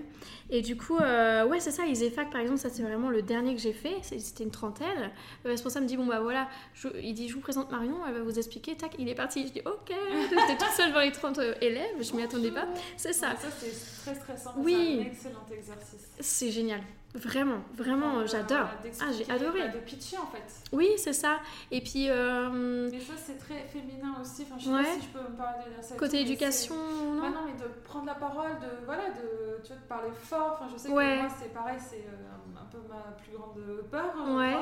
et 0.50 0.62
du 0.62 0.76
coup 0.76 0.96
ouais 0.98 1.60
c'est 1.60 1.70
ça 1.70 1.84
Isefac 1.86 2.30
par 2.30 2.40
exemple 2.40 2.58
ça 2.58 2.68
c'est 2.70 2.82
vraiment 2.82 3.10
le 3.10 3.22
dernier 3.22 3.54
que 3.54 3.60
j'ai 3.60 3.72
fait 3.72 3.94
c'était 4.02 4.44
une 4.44 4.50
trentaine. 4.50 5.10
Le 5.44 5.50
responsable 5.50 5.84
me 5.84 5.88
dit 5.88 5.96
bon 5.96 6.06
bah 6.06 6.20
voilà 6.20 6.48
je- 6.74 6.88
il 7.02 7.14
dit 7.14 7.28
je 7.28 7.34
vous 7.34 7.40
présente 7.40 7.70
Marion 7.70 7.96
elle 8.08 8.14
va 8.14 8.22
vous 8.22 8.38
expliquer 8.38 8.76
tac 8.76 8.94
il 8.98 9.08
est 9.08 9.14
parti. 9.14 9.46
Je 9.46 9.52
dis 9.52 9.62
ok. 9.64 9.92
J'étais 10.30 10.56
toute 10.58 10.72
seule 10.76 10.88
devant 10.88 11.00
les 11.00 11.12
30 11.12 11.38
élèves 11.60 11.84
je 12.00 12.14
m'y 12.14 12.22
attendais 12.22 12.50
pas. 12.50 12.66
C'est 12.96 13.12
ça. 13.12 13.28
Ouais, 13.30 13.36
ça, 13.40 13.48
c'est 13.60 14.02
très 14.02 14.14
stressant. 14.14 14.54
Oui. 14.56 14.98
C'est 15.00 15.08
un 15.08 15.12
excellent 15.12 15.46
exercice. 15.56 16.08
C'est 16.20 16.50
génial. 16.50 16.80
Vraiment, 17.12 17.58
vraiment, 17.74 18.24
j'adore. 18.24 18.68
Ah, 19.00 19.06
j'ai 19.16 19.28
adoré. 19.32 19.62
bah, 19.62 19.68
De 19.68 19.78
pitcher 19.80 20.16
en 20.18 20.26
fait. 20.26 20.44
Oui, 20.72 20.90
c'est 20.96 21.12
ça. 21.12 21.40
Et 21.72 21.80
puis, 21.80 22.08
euh, 22.08 22.88
Mais 22.90 23.00
ça, 23.00 23.14
c'est 23.16 23.36
très 23.36 23.64
féminin 23.66 24.14
aussi. 24.20 24.42
Enfin, 24.42 24.54
je 24.58 24.64
sais 24.66 24.70
Ouais. 24.70 24.82
pas 24.84 24.92
si 24.94 25.00
je 25.02 25.18
peux 25.18 25.28
me 25.28 25.36
parler 25.36 25.64
de 25.76 25.82
ça. 25.82 25.96
côté 25.96 26.18
tout, 26.18 26.22
éducation, 26.30 26.76
non 26.76 27.22
Ouais, 27.22 27.30
non, 27.30 27.40
mais 27.46 27.60
de 27.60 27.68
prendre 27.82 28.06
la 28.06 28.14
parole, 28.14 28.52
de, 28.60 28.84
voilà, 28.86 29.08
de, 29.10 29.60
tu 29.64 29.68
vois, 29.72 29.76
de 29.82 29.88
parler 29.88 30.10
fort. 30.22 30.52
Enfin, 30.60 30.70
je 30.72 30.78
sais 30.80 30.88
Ouais. 30.90 31.16
que 31.16 31.22
moi, 31.22 31.30
c'est 31.42 31.52
pareil, 31.52 31.78
c'est 31.80 31.96
euh, 32.06 32.60
un, 32.60 32.64
peu 32.70 32.78
ma 32.88 33.10
plus 33.20 33.32
grande 33.36 33.58
peur. 33.90 34.14
euh, 34.28 34.36
Ouais. 34.36 34.56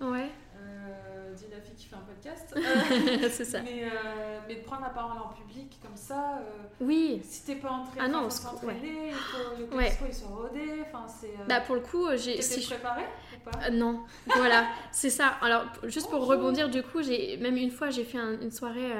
Ouais, 0.00 0.30
Euh, 0.60 1.32
dit 1.34 1.44
la 1.50 1.60
fille 1.60 1.74
qui 1.74 1.86
fait 1.86 1.96
un 1.96 2.00
podcast. 2.00 2.54
Euh, 2.60 3.28
c'est 3.30 3.44
ça. 3.44 3.60
mais, 3.62 3.84
euh, 3.84 4.38
mais 4.48 4.56
de 4.56 4.60
prendre 4.60 4.82
la 4.82 4.90
parole 4.90 5.18
en 5.18 5.28
public 5.32 5.78
comme 5.82 5.96
ça, 5.96 6.38
euh, 6.38 6.66
Oui. 6.80 7.20
si 7.24 7.44
t'es 7.44 7.54
pas 7.56 7.70
entraîné, 7.70 8.00
Ah 8.04 8.08
non, 8.08 8.24
faut 8.24 8.30
s'entraîner, 8.30 9.08
il 9.08 9.14
faut 9.14 9.56
le 9.70 9.76
Ouais. 9.76 9.84
texto, 9.84 10.04
ils 10.08 10.14
sont 10.14 10.28
rodés, 10.28 10.82
enfin 10.82 11.06
c'est... 11.08 11.32
Bah, 11.48 11.60
pour 11.60 11.76
le 11.76 11.80
coup, 11.80 12.06
j'ai. 12.16 12.40
Si 12.42 12.60
je- 12.62 12.66
préparé 12.68 13.02
ou 13.34 13.50
pas 13.50 13.70
non, 13.70 14.00
voilà, 14.36 14.66
c'est 14.92 15.10
ça. 15.10 15.28
Alors, 15.40 15.64
juste 15.84 16.08
pour 16.10 16.20
Bonjour. 16.20 16.34
rebondir, 16.36 16.68
du 16.68 16.82
coup, 16.82 17.02
j'ai 17.02 17.36
même 17.38 17.56
une 17.56 17.70
fois, 17.70 17.90
j'ai 17.90 18.04
fait 18.04 18.18
un- 18.18 18.40
une 18.40 18.50
soirée, 18.50 18.92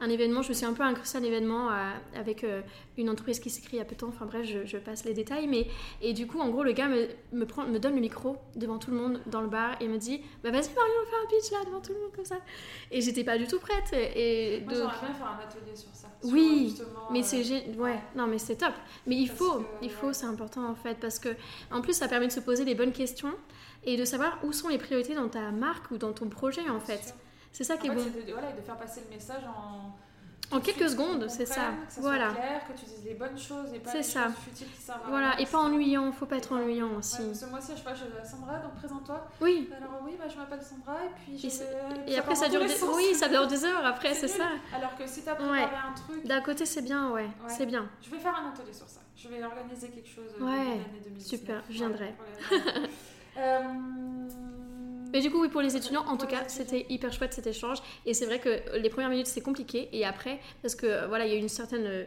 un 0.00 0.08
événement. 0.10 0.42
Je 0.42 0.50
me 0.50 0.54
suis 0.54 0.66
un 0.66 0.72
peu 0.74 0.82
incrustée 0.82 1.18
à 1.18 1.20
un 1.20 1.24
événement 1.24 1.70
euh, 1.70 1.90
avec 2.16 2.44
une 2.96 3.08
entreprise 3.10 3.40
qui 3.40 3.50
s'écrit 3.50 3.76
il 3.76 3.78
y 3.78 3.82
a 3.82 3.84
peu 3.84 3.94
de 3.94 4.00
temps. 4.00 4.08
Enfin 4.08 4.26
bref, 4.26 4.44
je, 4.46 4.66
je 4.66 4.76
passe 4.78 5.04
les 5.04 5.14
détails. 5.14 5.46
Mais 5.46 5.66
et 6.02 6.12
du 6.12 6.26
coup, 6.26 6.40
en 6.40 6.48
gros, 6.48 6.62
le 6.64 6.72
gars 6.72 6.88
me, 6.88 7.08
me 7.32 7.46
prend, 7.46 7.64
me 7.64 7.78
donne 7.78 7.94
le 7.94 8.00
micro 8.00 8.36
devant 8.56 8.78
tout 8.78 8.90
le 8.90 8.96
monde 8.96 9.20
dans 9.26 9.40
le 9.40 9.48
bar 9.48 9.76
et 9.80 9.88
me 9.88 9.96
dit, 9.98 10.20
bah 10.42 10.50
vas-y 10.50 10.68
Marion, 10.74 10.97
fais 11.06 11.16
un 11.16 11.28
pitch 11.28 11.50
là 11.52 11.64
devant 11.66 11.80
tout 11.80 11.92
le 11.92 12.00
monde 12.00 12.12
comme 12.14 12.24
ça. 12.24 12.36
Et 12.90 13.00
j'étais 13.00 13.24
pas 13.24 13.36
du 13.38 13.46
tout 13.46 13.58
prête. 13.58 13.92
Et 13.92 14.60
Moi 14.64 14.72
donc- 14.74 14.82
j'aimerais 14.82 15.06
bien 15.06 15.14
faire 15.14 15.26
un 15.26 15.42
atelier 15.44 15.76
sur 15.76 15.88
ça. 15.94 16.08
Oui, 16.24 16.74
mais 17.12 17.20
euh, 17.20 17.22
c'est 17.22 17.76
ouais, 17.76 18.00
non 18.16 18.26
mais 18.26 18.38
c'est 18.38 18.56
top. 18.56 18.72
Mais 19.06 19.14
il 19.16 19.28
Parce 19.28 19.38
faut, 19.38 19.58
que, 19.60 19.64
il 19.82 19.90
faut, 19.90 20.12
c'est 20.12 20.26
important 20.26 20.68
en 20.68 20.74
fait 20.74 20.96
parce 21.00 21.18
que 21.20 21.28
en 21.70 21.80
plus 21.80 21.92
ça 21.92 22.08
permet 22.08 22.26
de 22.26 22.32
se 22.32 22.40
poser 22.40 22.64
les 22.64 22.74
bonnes 22.74 22.92
questions 22.92 23.32
et 23.84 23.96
de 23.96 24.04
savoir 24.04 24.38
où 24.42 24.52
sont 24.52 24.68
les 24.68 24.78
priorités 24.78 25.14
dans 25.14 25.28
ta 25.28 25.52
marque 25.52 25.90
ou 25.92 25.98
dans 25.98 26.12
ton 26.12 26.28
projet 26.28 26.68
en 26.68 26.80
fait. 26.80 27.14
C'est 27.52 27.62
ça 27.64 27.74
En 27.74 27.76
qui 27.78 27.86
est 27.86 27.90
fait, 27.90 27.96
bon. 27.96 28.02
c'est 28.14 28.26
de, 28.26 28.32
voilà, 28.32 28.50
de 28.52 28.60
faire 28.60 28.76
passer 28.76 29.00
le 29.08 29.14
message 29.14 29.42
en... 29.44 29.92
En 30.50 30.60
quelques 30.60 30.88
secondes, 30.88 31.26
c'est 31.28 31.44
ça. 31.44 31.54
comprenne, 31.56 31.86
Que 31.86 31.92
ça 31.92 32.00
Voilà. 32.00 32.24
soit 32.30 32.34
clair, 32.40 32.60
que 32.66 32.72
tu 32.78 32.84
dises 32.86 33.04
les 33.04 33.14
bonnes 33.14 33.38
choses 33.38 33.74
et 33.74 33.78
pas 33.80 33.92
les 33.92 34.02
ça. 34.02 34.24
choses 34.24 34.32
futiles 34.44 34.72
qui 34.74 34.80
servent 34.80 35.04
à 35.06 35.08
Voilà, 35.10 35.38
et 35.40 35.44
pas 35.44 35.58
ennuyant, 35.58 36.10
faut 36.12 36.24
pas 36.24 36.36
être 36.38 36.52
ennuyant 36.52 36.90
aussi. 36.96 37.20
Ouais, 37.20 37.26
parce 37.28 37.40
que 37.40 37.50
moi 37.50 37.58
aussi, 37.58 37.72
je 37.72 37.76
sais 37.76 37.82
pas, 37.84 37.94
je 37.94 38.28
Sandra, 38.28 38.58
donc 38.60 38.74
présente-toi. 38.76 39.28
Oui, 39.42 39.68
Alors 39.76 40.00
oui, 40.04 40.12
bah, 40.18 40.24
je 40.32 40.36
m'appelle 40.38 40.62
Sandra 40.62 41.04
et 41.04 41.10
puis 41.22 41.38
je 41.38 41.46
Et 41.46 41.50
vais- 42.06 42.12
et 42.12 42.18
après 42.18 42.34
ça 42.34 42.48
dure 42.48 42.60
des... 42.64 42.82
Oui, 42.94 43.14
ça 43.14 43.28
dure 43.28 43.46
des 43.46 43.62
heures 43.64 43.84
après, 43.84 44.14
c'est 44.14 44.28
ça. 44.28 44.48
Alors 44.74 44.96
que 44.96 45.06
si 45.06 45.22
t'as 45.22 45.32
Ouais. 45.32 45.38
préparé 45.66 45.76
un 45.86 45.92
truc, 45.94 46.26
D'un 46.26 46.40
côté, 46.40 46.64
c'est 46.64 46.82
bien, 46.82 47.10
ouais, 47.10 47.24
Ouais. 47.24 47.28
c'est 47.48 47.66
bien. 47.66 47.86
je 48.02 48.08
vais 48.10 48.18
faire 48.18 48.34
un 48.34 48.48
atelier 48.48 48.72
sur 48.72 48.88
ça. 48.88 49.00
Je 49.16 49.28
vais 49.28 49.42
organiser 49.44 49.88
quelque 49.90 50.08
chose 50.08 50.30
euh, 50.40 50.44
Ouais, 50.44 50.56
d'année 50.64 51.00
2019. 51.04 51.26
super, 51.40 51.62
je 51.68 51.74
viendrai. 51.74 52.14
Ouais. 52.50 52.58
Euh, 53.40 53.62
Mais 55.12 55.20
du 55.20 55.30
coup, 55.30 55.40
oui, 55.40 55.48
pour 55.48 55.60
les 55.60 55.76
étudiants, 55.76 56.04
en 56.06 56.16
tout 56.16 56.26
cas, 56.26 56.44
c'était 56.48 56.86
hyper 56.88 57.12
chouette 57.12 57.32
cet 57.32 57.46
échange. 57.46 57.78
Et 58.06 58.14
c'est 58.14 58.26
vrai 58.26 58.38
que 58.38 58.76
les 58.76 58.90
premières 58.90 59.10
minutes, 59.10 59.26
c'est 59.26 59.40
compliqué. 59.40 59.88
Et 59.92 60.04
après, 60.04 60.40
parce 60.62 60.74
que 60.74 60.86
euh, 60.86 61.06
voilà, 61.08 61.26
il 61.26 61.32
y 61.32 61.34
a 61.34 61.36
eu 61.36 61.40
une 61.40 61.48
certaine, 61.48 61.86
euh, 61.86 62.04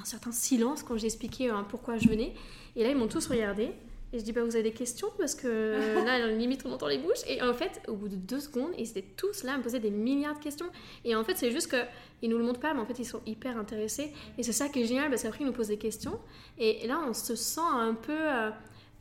un 0.00 0.04
certain 0.04 0.32
silence 0.32 0.82
quand 0.82 0.96
j'ai 0.96 1.06
expliqué 1.06 1.50
euh, 1.50 1.54
pourquoi 1.68 1.98
je 1.98 2.08
venais. 2.08 2.34
Et 2.76 2.82
là, 2.82 2.90
ils 2.90 2.96
m'ont 2.96 3.08
tous 3.08 3.26
regardé. 3.26 3.70
Et 4.12 4.18
je 4.18 4.24
dis, 4.24 4.32
bah, 4.32 4.42
vous 4.42 4.56
avez 4.56 4.64
des 4.64 4.72
questions? 4.72 5.08
Parce 5.18 5.36
que 5.36 6.04
là, 6.04 6.26
limite, 6.32 6.62
on 6.66 6.72
entend 6.72 6.88
les 6.88 6.98
bouches. 6.98 7.22
Et 7.28 7.40
en 7.42 7.54
fait, 7.54 7.80
au 7.86 7.94
bout 7.94 8.08
de 8.08 8.16
deux 8.16 8.40
secondes, 8.40 8.72
ils 8.76 8.88
étaient 8.90 9.06
tous 9.16 9.44
là 9.44 9.54
à 9.54 9.58
me 9.58 9.62
poser 9.62 9.78
des 9.78 9.90
milliards 9.90 10.36
de 10.36 10.42
questions. 10.42 10.66
Et 11.04 11.14
en 11.14 11.22
fait, 11.22 11.36
c'est 11.36 11.52
juste 11.52 11.70
que 11.70 11.76
ils 12.22 12.28
nous 12.28 12.38
le 12.38 12.44
montrent 12.44 12.60
pas, 12.60 12.74
mais 12.74 12.80
en 12.80 12.86
fait, 12.86 12.98
ils 12.98 13.06
sont 13.06 13.22
hyper 13.26 13.56
intéressés. 13.56 14.12
Et 14.36 14.42
c'est 14.42 14.52
ça 14.52 14.68
qui 14.68 14.82
est 14.82 14.84
génial, 14.84 15.08
parce 15.10 15.22
qu'après, 15.22 15.40
ils 15.40 15.46
nous 15.46 15.52
posent 15.52 15.68
des 15.68 15.78
questions. 15.78 16.18
Et 16.58 16.86
là, 16.86 17.00
on 17.08 17.14
se 17.14 17.34
sent 17.34 17.60
un 17.60 17.94
peu, 17.94 18.12
euh, 18.12 18.50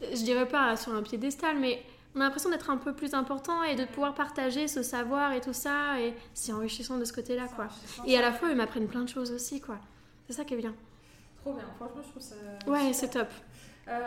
je 0.02 0.24
dirais 0.24 0.48
pas 0.48 0.78
sur 0.78 0.94
un 0.94 1.02
piédestal, 1.02 1.58
mais 1.60 1.84
on 2.16 2.22
a 2.22 2.24
l'impression 2.24 2.50
d'être 2.50 2.70
un 2.70 2.78
peu 2.78 2.94
plus 2.94 3.14
important 3.14 3.64
et 3.64 3.76
de 3.76 3.86
pouvoir 3.86 4.14
partager 4.16 4.68
ce 4.68 4.82
savoir 4.84 5.34
et 5.34 5.42
tout 5.42 5.54
ça. 5.54 6.00
Et 6.02 6.14
c'est 6.34 6.52
enrichissant 6.54 6.98
de 6.98 7.06
ce 7.06 7.14
côté-là, 7.14 7.48
quoi. 7.56 7.68
Et 8.06 8.18
à 8.18 8.22
la 8.22 8.32
fois, 8.32 8.50
ils 8.50 8.58
m'apprennent 8.58 8.88
plein 8.88 9.04
de 9.04 9.10
choses 9.10 9.32
aussi, 9.32 9.62
quoi. 9.62 9.78
C'est 10.28 10.34
ça 10.34 10.44
qui 10.44 10.54
est 10.56 10.58
bien. 10.58 10.74
Trop 11.42 11.54
bien, 11.54 11.66
franchement, 11.78 12.02
je 12.04 12.10
trouve 12.10 12.22
ça. 12.22 12.36
Ouais, 12.68 12.92
c'est 12.94 13.10
top. 13.10 13.28
Euh, 13.88 14.02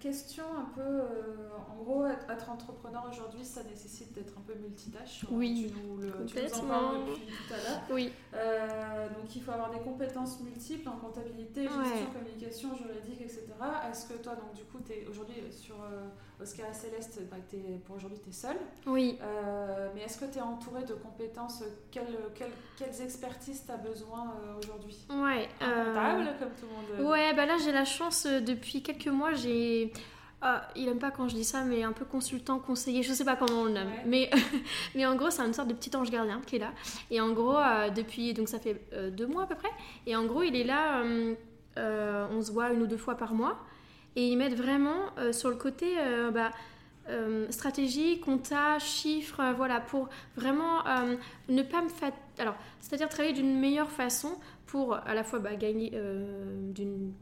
question 0.00 0.44
un 0.56 0.64
peu, 0.74 0.80
euh, 0.80 1.48
en 1.70 1.82
gros, 1.82 2.06
être 2.06 2.48
entrepreneur 2.48 3.06
aujourd'hui, 3.12 3.44
ça 3.44 3.62
nécessite 3.64 4.14
d'être 4.14 4.32
un 4.38 4.40
peu 4.40 4.54
multitâche. 4.54 5.26
Oui, 5.30 5.70
tu 5.70 5.78
nous, 5.86 5.98
le, 5.98 6.06
tu 6.10 6.16
nous 6.16 6.20
en 6.22 6.24
complètement. 6.26 6.68
parles 6.68 6.98
depuis 7.10 7.26
tout 7.26 7.52
à 7.52 7.56
l'heure. 7.58 7.80
Oui, 7.90 8.12
Euh, 8.32 9.08
donc 9.10 9.36
il 9.36 9.42
faut 9.42 9.50
avoir 9.50 9.70
des 9.70 9.80
compétences 9.80 10.40
multiples 10.40 10.88
en 10.88 10.96
comptabilité, 10.96 11.64
gestion, 11.64 11.80
Ouais. 11.82 12.06
communication, 12.14 12.74
juridique, 12.76 13.20
etc. 13.20 13.42
Est-ce 13.90 14.06
que 14.08 14.14
toi, 14.22 14.36
donc 14.36 14.54
du 14.54 14.62
coup, 14.64 14.78
es 14.88 15.06
aujourd'hui 15.06 15.34
sur 15.50 15.76
Oscar 16.40 16.66
et 16.70 16.74
Céleste, 16.74 17.20
bah, 17.30 17.36
pour 17.84 17.96
aujourd'hui, 17.96 18.18
tu 18.22 18.30
es 18.30 18.32
seule. 18.32 18.56
oui. 18.86 19.18
Euh, 19.22 19.88
mais 19.94 20.02
est-ce 20.02 20.18
que 20.18 20.24
tu 20.24 20.38
es 20.38 20.42
entouré 20.42 20.84
de 20.84 20.94
compétences 20.94 21.62
Quelles, 21.90 22.06
quelles, 22.34 22.52
quelles 22.76 23.02
expertises 23.02 23.64
tu 23.64 23.72
as 23.72 23.76
besoin 23.76 24.34
euh, 24.42 24.58
aujourd'hui? 24.58 25.06
Ouais. 25.10 25.48
Un 25.60 25.70
euh, 25.70 25.84
comptable, 25.86 26.38
comme 26.38 26.50
tout 26.50 26.66
le 26.66 27.02
monde. 27.02 27.10
Ouais, 27.10 27.34
bah 27.34 27.46
là 27.46 27.56
j'ai 27.62 27.72
la 27.72 27.84
chance 27.84 28.26
depuis 28.26 28.82
quelques 28.82 29.08
mois, 29.08 29.32
j'ai. 29.32 29.92
Ah, 30.46 30.68
il 30.76 30.88
aime 30.88 30.98
pas 30.98 31.10
quand 31.10 31.26
je 31.26 31.34
dis 31.34 31.44
ça, 31.44 31.62
mais 31.62 31.84
un 31.84 31.92
peu 31.92 32.04
consultant, 32.04 32.58
conseiller, 32.58 33.02
je 33.02 33.14
sais 33.14 33.24
pas 33.24 33.34
comment 33.34 33.62
on 33.62 33.64
le 33.64 33.70
nomme. 33.72 33.88
Ouais. 33.88 34.02
Mais, 34.04 34.30
mais 34.94 35.06
en 35.06 35.16
gros, 35.16 35.30
c'est 35.30 35.40
une 35.40 35.54
sorte 35.54 35.68
de 35.68 35.72
petit 35.72 35.96
ange 35.96 36.10
gardien 36.10 36.42
qui 36.46 36.56
est 36.56 36.58
là. 36.58 36.72
Et 37.10 37.18
en 37.18 37.32
gros, 37.32 37.56
euh, 37.56 37.88
depuis. 37.88 38.34
Donc 38.34 38.48
ça 38.50 38.58
fait 38.58 38.78
euh, 38.92 39.10
deux 39.10 39.26
mois 39.26 39.44
à 39.44 39.46
peu 39.46 39.54
près. 39.54 39.70
Et 40.06 40.14
en 40.14 40.26
gros, 40.26 40.42
il 40.42 40.54
est 40.54 40.64
là, 40.64 41.02
euh, 41.78 42.26
on 42.30 42.42
se 42.42 42.52
voit 42.52 42.72
une 42.72 42.82
ou 42.82 42.86
deux 42.86 42.98
fois 42.98 43.16
par 43.16 43.32
mois. 43.32 43.58
Et 44.16 44.28
ils 44.28 44.36
mettent 44.36 44.56
vraiment 44.56 45.10
euh, 45.18 45.32
sur 45.32 45.50
le 45.50 45.56
côté. 45.56 45.98
euh, 45.98 46.30
bah, 46.30 46.52
euh, 47.10 47.46
stratégie, 47.50 48.18
compta, 48.20 48.78
chiffres, 48.78 49.42
voilà, 49.56 49.80
pour 49.80 50.08
vraiment 50.36 50.82
ne 51.50 51.62
pas 51.62 51.82
me 51.82 51.88
faire... 51.90 52.12
Alors, 52.38 52.54
c'est-à-dire 52.80 53.10
travailler 53.10 53.34
d'une 53.34 53.60
meilleure 53.60 53.90
façon 53.90 54.38
pour 54.66 54.94
à 54.94 55.12
la 55.14 55.22
fois 55.22 55.38
bah, 55.38 55.54
gagner 55.54 55.90
d'une 55.90 57.12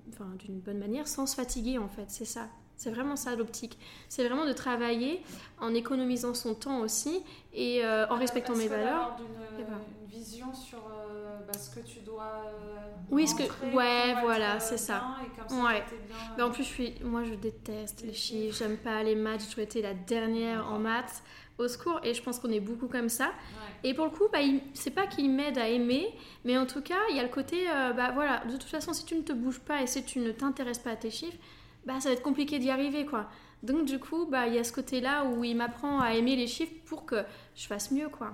bonne 0.65 0.79
manière 0.79 1.09
sans 1.09 1.27
se 1.27 1.35
fatiguer 1.35 1.79
en 1.79 1.89
fait, 1.89 2.05
c'est 2.07 2.25
ça. 2.25 2.49
C'est 2.83 2.91
vraiment 2.91 3.15
ça 3.15 3.37
l'optique. 3.37 3.79
C'est 4.09 4.27
vraiment 4.27 4.45
de 4.45 4.53
travailler 4.53 5.23
en 5.61 5.73
économisant 5.73 6.35
son 6.35 6.53
temps 6.55 6.81
aussi 6.81 7.23
et 7.55 7.85
euh, 7.85 8.09
en 8.09 8.17
respectant 8.17 8.55
Est-ce 8.55 8.63
mes 8.63 8.67
valeurs. 8.69 9.17
Et 9.57 9.63
voilà. 9.63 9.81
une 10.03 10.11
vision 10.11 10.53
sur 10.53 10.79
euh, 10.79 11.39
bah, 11.47 11.57
ce 11.57 11.71
que 11.79 11.87
tu 11.87 12.01
dois. 12.01 12.43
euh, 12.45 12.77
Oui, 13.13 13.29
ce 13.29 13.37
que- 13.37 13.43
rentrer 13.45 13.71
ouais, 13.73 14.15
voilà, 14.23 14.57
euh, 14.57 14.59
c'est 14.61 14.79
ça. 14.79 15.01
bien 15.49 15.65
Ouais. 15.65 15.85
bien, 16.09 16.17
Mais 16.37 16.43
en 16.43 16.51
plus, 16.51 16.65
je 16.65 16.69
suis, 16.69 16.95
moi, 17.05 17.23
je 17.23 17.35
déteste 17.35 18.03
Les 18.05 18.13
chiffres. 18.15 18.57
J'aime 18.59 18.77
pas 18.79 19.01
les 19.05 19.15
maths. 19.15 19.43
J'ai 19.43 19.47
toujours 19.47 19.63
été 19.63 19.81
la 19.81 19.95
dernière 19.95 20.67
en 20.67 20.81
maths 20.81 21.23
au 21.59 21.69
secours. 21.69 22.01
Et 22.03 22.15
je 22.15 22.23
pense 22.25 22.41
qu'on 22.41 22.51
est 22.51 22.59
beaucoup 22.59 22.89
comme 22.89 23.09
ça. 23.09 23.27
Ouais. 23.27 23.91
Et 23.91 23.95
pour 23.95 24.07
le 24.07 24.11
coup, 24.11 24.25
bah, 24.33 24.41
il- 24.41 24.61
c'est 24.75 24.91
pas 24.91 25.07
qu'il 25.07 25.31
m'aide 25.31 25.57
à 25.57 25.69
aimer, 25.69 26.13
mais 26.45 26.59
en 26.59 26.67
tout 26.67 26.83
cas, 26.83 26.99
il 27.11 27.17
y 27.17 27.21
a 27.21 27.23
le 27.23 27.29
côté, 27.29 27.71
euh, 27.71 27.93
bah 27.93 28.11
voilà, 28.13 28.43
de 28.47 28.53
toute 28.57 28.65
façon, 28.65 28.93
si 28.93 29.05
tu 29.05 29.15
ne 29.15 29.23
te 29.23 29.33
bouges 29.33 29.61
pas 29.61 29.83
et 29.83 29.87
si 29.87 30.03
tu 30.05 30.19
ne 30.19 30.33
t'intéresses 30.33 30.81
pas 30.81 30.91
à 30.91 30.97
tes 30.97 31.11
chiffres, 31.13 31.39
bah 31.87 32.01
ça 32.01 32.09
va 32.09 32.15
être 32.15 32.23
compliqué 32.23 32.59
d'y 32.59 32.71
arriver, 32.71 33.07
quoi. 33.07 33.29
Donc 33.63 33.85
du 33.85 33.99
coup, 33.99 34.27
bah 34.27 34.47
il 34.49 34.55
y 34.55 34.59
a 34.59 34.65
ce 34.65 34.73
côté-là 34.73 35.25
où 35.25 35.45
il 35.45 35.57
m'apprend 35.57 36.01
à 36.01 36.15
aimer 36.15 36.37
les 36.37 36.47
chiffres 36.47 36.75
pour 36.87 37.05
que 37.07 37.25
je 37.55 37.67
fasse 37.67 37.91
mieux, 37.91 38.09
quoi. 38.09 38.29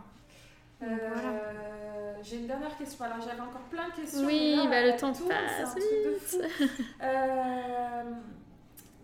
Donc, 0.80 0.90
Euh, 0.90 0.96
voilà. 1.12 2.22
J'ai 2.22 2.36
une 2.36 2.46
dernière 2.46 2.76
question. 2.76 3.04
Alors 3.04 3.20
j'avais 3.20 3.40
encore 3.40 3.62
plein 3.70 3.88
de 3.88 3.94
questions. 3.94 4.24
Oui, 4.26 4.56
là, 4.56 4.66
bah, 4.66 4.82
le 4.82 4.96
temps 4.98 5.12
tourne, 5.12 5.28
passe 5.28 5.54
C'est 5.56 5.62
un 5.62 5.68
truc 5.70 6.04
de 6.04 6.18
fou. 6.18 6.38
Euh, 7.02 8.02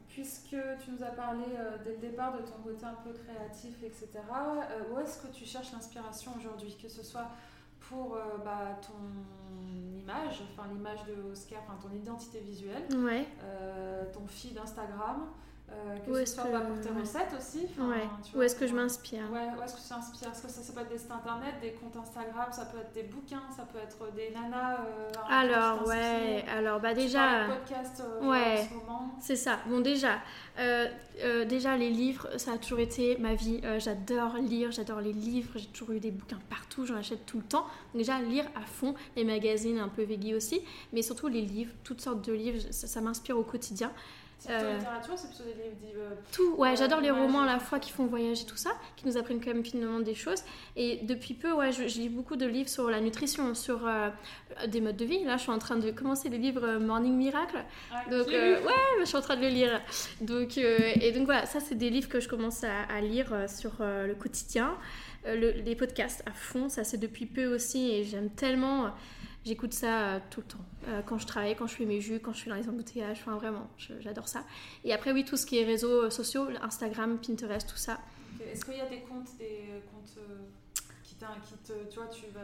puisque 0.08 0.56
tu 0.84 0.90
nous 0.92 1.02
as 1.02 1.10
parlé 1.10 1.44
euh, 1.58 1.76
dès 1.84 1.90
le 1.92 1.98
départ 1.98 2.32
de 2.32 2.38
ton 2.38 2.58
côté 2.62 2.84
un 2.84 2.94
peu 3.02 3.10
créatif, 3.12 3.74
etc. 3.82 4.08
où 4.92 4.98
est-ce 5.00 5.18
que 5.22 5.32
tu 5.32 5.44
cherches 5.44 5.72
l'inspiration 5.72 6.32
aujourd'hui 6.38 6.76
Que 6.80 6.88
ce 6.88 7.02
soit 7.02 7.28
pour 7.80 8.14
euh, 8.14 8.38
bah, 8.44 8.78
ton 8.80 8.94
image, 10.00 10.42
enfin 10.52 10.68
l'image 10.72 11.04
de 11.06 11.30
Oscar, 11.32 11.60
enfin 11.66 11.76
ton 11.88 11.94
identité 11.94 12.40
visuelle, 12.40 12.86
Ouais. 12.96 13.26
euh, 13.42 14.04
ton 14.12 14.26
feed 14.26 14.56
Instagram, 14.58 15.26
euh, 15.74 15.96
que 16.06 16.10
Où 16.10 16.14
ce 16.16 16.26
soit 16.26 16.44
que- 16.44 16.48
pour 16.66 16.80
tes 16.80 16.90
ouais. 16.90 17.00
recettes 17.00 17.34
aussi. 17.38 17.66
enfin, 17.70 17.88
Ouais. 17.90 18.08
Où 18.34 18.42
est-ce 18.42 18.54
que 18.56 18.66
je 18.66 18.72
pour- 18.72 18.80
m'inspire? 18.82 19.22
Ouais, 19.32 19.48
où 19.58 19.62
est-ce 19.62 19.74
que 19.74 19.80
tu 19.82 19.88
t'inspires? 19.88 20.30
Est-ce 20.30 20.42
que 20.42 20.48
ça, 20.48 20.62
ça 20.62 20.72
peut 20.72 20.80
être 20.80 20.88
des 20.90 20.98
sites 20.98 21.10
internet, 21.10 21.54
des 21.60 21.72
comptes 21.72 21.96
Instagram, 21.96 22.46
ça 22.52 22.64
peut 22.66 22.78
être 22.78 22.92
des 22.92 23.02
bouquins, 23.04 23.42
ça 23.56 23.64
peut 23.64 23.78
être 23.78 24.12
des 24.14 24.30
nanas 24.30 24.80
euh, 24.80 25.10
Alors, 25.28 25.86
ouais. 25.86 26.44
Alors, 26.48 26.80
bah 26.80 26.94
déjà. 26.94 27.46
podcast 27.48 28.02
euh, 28.04 28.28
Ouais. 28.30 28.60
en 28.60 28.68
ce 28.68 28.74
moment. 28.74 29.14
C'est 29.20 29.36
ça. 29.36 29.58
Bon, 29.66 29.80
déjà, 29.80 30.18
euh, 30.58 30.86
euh, 31.22 31.44
déjà 31.44 31.76
les 31.76 31.90
livres, 31.90 32.28
ça 32.38 32.52
a 32.52 32.58
toujours 32.58 32.80
été 32.80 33.16
ma 33.18 33.34
vie. 33.34 33.60
Euh, 33.64 33.78
j'adore 33.80 34.36
lire, 34.38 34.70
j'adore 34.72 35.00
les 35.00 35.12
livres. 35.12 35.52
J'ai 35.56 35.66
toujours 35.66 35.92
eu 35.94 36.00
des 36.00 36.10
bouquins 36.10 36.38
partout, 36.50 36.86
j'en 36.86 36.96
achète 36.96 37.24
tout 37.26 37.38
le 37.38 37.44
temps. 37.44 37.62
Donc 37.92 37.96
déjà, 37.96 38.20
lire 38.20 38.44
à 38.56 38.60
fond, 38.66 38.94
les 39.16 39.24
magazines 39.24 39.78
un 39.78 39.88
peu 39.88 40.02
veggie 40.02 40.34
aussi, 40.34 40.60
mais 40.92 41.02
surtout 41.02 41.28
les 41.28 41.42
livres, 41.42 41.72
toutes 41.84 42.00
sortes 42.00 42.24
de 42.26 42.32
livres, 42.32 42.60
ça, 42.70 42.86
ça 42.86 43.00
m'inspire 43.00 43.38
au 43.38 43.42
quotidien. 43.44 43.90
C'est 44.46 44.52
plutôt 44.52 44.66
Euh, 44.66 44.76
littérature, 44.78 45.14
c'est 45.16 45.28
plutôt 45.28 45.44
des 45.44 45.54
livres. 45.54 45.76
dits, 45.80 45.92
euh, 45.96 46.10
Tout, 46.32 46.54
ouais, 46.58 46.76
j'adore 46.76 47.00
les 47.00 47.10
romans 47.10 47.42
à 47.42 47.46
la 47.46 47.58
fois 47.58 47.78
qui 47.78 47.90
font 47.90 48.04
voyager 48.06 48.44
tout 48.44 48.56
ça, 48.56 48.72
qui 48.96 49.06
nous 49.06 49.16
apprennent 49.16 49.40
quand 49.42 49.54
même 49.54 49.64
finalement 49.64 50.00
des 50.00 50.14
choses. 50.14 50.42
Et 50.76 50.98
depuis 51.02 51.32
peu, 51.34 51.52
ouais, 51.52 51.72
je, 51.72 51.88
je 51.88 51.98
lis 51.98 52.08
beaucoup 52.10 52.36
de 52.36 52.44
livres 52.46 52.68
sur 52.68 52.90
la 52.90 53.00
nutrition, 53.00 53.54
sur 53.54 53.86
euh, 53.86 54.10
des 54.68 54.80
modes 54.82 54.96
de 54.96 55.04
vie. 55.06 55.24
Là, 55.24 55.36
je 55.38 55.42
suis 55.42 55.50
en 55.52 55.58
train 55.58 55.76
de 55.76 55.90
commencer 55.90 56.28
le 56.28 56.36
livre 56.36 56.76
Morning 56.78 57.14
Miracle. 57.16 57.56
ouais, 57.56 58.10
Donc, 58.18 58.26
ouais, 58.28 58.72
je 59.00 59.04
suis 59.06 59.16
en 59.16 59.22
train 59.22 59.36
de 59.36 59.42
le 59.42 59.48
lire. 59.48 59.80
Donc, 60.20 60.58
et 60.58 61.12
donc 61.12 61.24
voilà, 61.24 61.46
ça, 61.46 61.60
c'est 61.60 61.74
des 61.74 61.88
livres 61.90 62.08
que 62.10 62.20
je 62.20 62.28
commence 62.28 62.64
à, 62.64 62.82
à 62.94 63.00
lire 63.00 63.32
sur 63.48 63.72
le 63.80 64.14
quotidien. 64.14 64.76
Le- 65.26 65.52
les 65.52 65.74
podcasts 65.74 66.22
à 66.26 66.32
fond, 66.32 66.68
ça, 66.68 66.84
c'est 66.84 66.98
depuis 66.98 67.24
peu 67.24 67.46
aussi. 67.54 67.90
Et 67.92 68.04
j'aime 68.04 68.28
tellement. 68.30 68.90
J'écoute 69.44 69.74
ça 69.74 70.00
euh, 70.00 70.18
tout 70.30 70.40
le 70.40 70.46
temps. 70.46 70.64
Euh, 70.88 71.02
quand 71.04 71.18
je 71.18 71.26
travaille, 71.26 71.54
quand 71.54 71.66
je 71.66 71.74
fais 71.74 71.84
mes 71.84 72.00
jus, 72.00 72.18
quand 72.18 72.32
je 72.32 72.38
suis 72.38 72.48
dans 72.50 72.56
les 72.56 72.68
embouteillages. 72.68 73.18
Enfin, 73.20 73.36
vraiment, 73.36 73.68
j'adore 74.00 74.26
ça. 74.28 74.42
Et 74.84 74.92
après, 74.94 75.12
oui, 75.12 75.24
tout 75.24 75.36
ce 75.36 75.44
qui 75.44 75.58
est 75.58 75.64
réseaux 75.64 76.04
euh, 76.04 76.10
sociaux, 76.10 76.46
Instagram, 76.62 77.18
Pinterest, 77.18 77.68
tout 77.68 77.76
ça. 77.76 77.98
Est-ce 78.50 78.64
qu'il 78.64 78.76
y 78.76 78.80
a 78.80 78.86
des 78.88 79.00
comptes, 79.00 79.36
des 79.38 79.82
comptes 79.92 80.18
qui, 81.02 81.14
qui 81.14 81.14
te. 81.16 81.72
Tu 81.90 81.96
vois, 81.96 82.06
tu, 82.08 82.22
vas, 82.34 82.40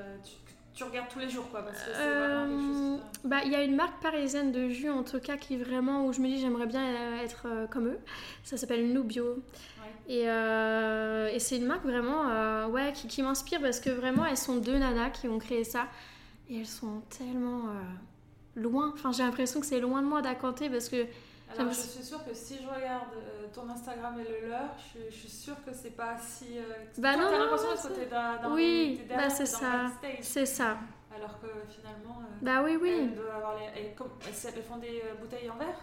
tu, 0.74 0.84
regardes 0.84 1.09
tous 1.09 1.18
les 1.18 1.28
jours, 1.28 1.48
quoi, 1.51 1.62
parce 1.62 1.78
que 1.82 1.90
c'est 1.92 2.14
vraiment 2.14 2.46
quelque 2.48 2.74
chose 2.74 3.01
qui 3.12 3.22
t'a- 3.22 3.28
Bah, 3.28 3.36
il 3.44 3.53
y 3.53 3.55
a 3.55 3.62
une 3.62 3.76
marque 3.76 4.03
parisienne 4.03 4.53
de 4.53 4.68
jus 4.68 4.88
en 4.90 5.03
tout 5.03 5.20
cas 5.20 5.36
qui 5.36 5.57
vraiment 5.57 6.07
où 6.07 6.12
je 6.12 6.20
me 6.20 6.26
dis 6.26 6.40
j'aimerais 6.40 6.66
bien 6.66 7.18
être 7.22 7.46
comme 7.70 7.88
eux. 7.88 7.98
Ça 8.44 8.57
s'appelle 8.57 8.90
Nubio. 8.92 9.24
Ouais. 9.34 10.14
Et, 10.14 10.28
euh, 10.28 11.28
et 11.28 11.38
c'est 11.38 11.57
une 11.57 11.66
marque 11.66 11.84
vraiment 11.84 12.28
euh, 12.30 12.66
ouais, 12.68 12.92
qui, 12.94 13.09
qui 13.09 13.22
m'inspire 13.22 13.61
parce 13.61 13.78
que 13.80 13.90
vraiment 13.90 14.24
elles 14.24 14.36
sont 14.38 14.57
deux 14.57 14.78
nanas 14.78 15.11
qui 15.11 15.28
ont 15.28 15.38
créé 15.38 15.64
ça 15.64 15.86
et 16.51 16.59
elles 16.61 16.66
sont 16.66 17.01
tellement 17.16 17.68
euh, 17.68 18.61
loin. 18.61 18.90
Enfin 18.94 19.12
j'ai 19.12 19.22
l'impression 19.22 19.61
que 19.61 19.66
c'est 19.66 19.80
loin 19.80 20.03
de 20.03 20.07
moi 20.07 20.20
d'Acanté 20.20 20.68
parce 20.68 20.88
que 20.88 21.07
Alors, 21.57 21.72
je 21.72 21.78
suis 21.80 22.03
sûre 22.03 22.24
que 22.24 22.34
si 22.34 22.57
je 22.62 22.66
regarde 22.68 23.09
euh, 23.16 23.46
ton 23.55 23.68
Instagram 23.70 24.14
et 24.20 24.24
le 24.42 24.48
leur, 24.48 24.70
je, 24.94 25.11
je 25.11 25.16
suis 25.20 25.28
sûre 25.28 25.57
que 25.64 25.72
c'est 25.72 25.96
pas 25.96 26.16
si. 26.18 26.59
euh, 26.59 26.62
Bah 26.98 27.14
toi, 27.14 27.22
non, 27.24 27.30
t'as 27.30 27.38
l'impression 27.38 27.88
que 27.88 27.94
t'es 27.94 28.07
dans, 28.07 28.55
Oui, 28.55 29.01
bah, 29.09 29.30
c'est 29.30 29.46
ça. 29.46 29.90
c'est 30.22 30.46
ça. 30.46 30.76
Alors 31.14 31.40
que 31.40 31.46
finalement. 31.68 32.20
euh, 32.20 32.36
Bah 32.42 32.62
oui 32.64 32.78
oui. 32.80 32.90
Elles, 33.01 33.14
doivent 33.14 33.36
avoir 33.36 33.57
les, 33.59 33.80
elles, 33.82 33.94
comme- 33.94 34.11
elles- 34.26 34.53
elles 34.57 34.62
font 34.62 34.76
des 34.78 35.03
bouteilles 35.20 35.51
en 35.51 35.57
verre? 35.57 35.80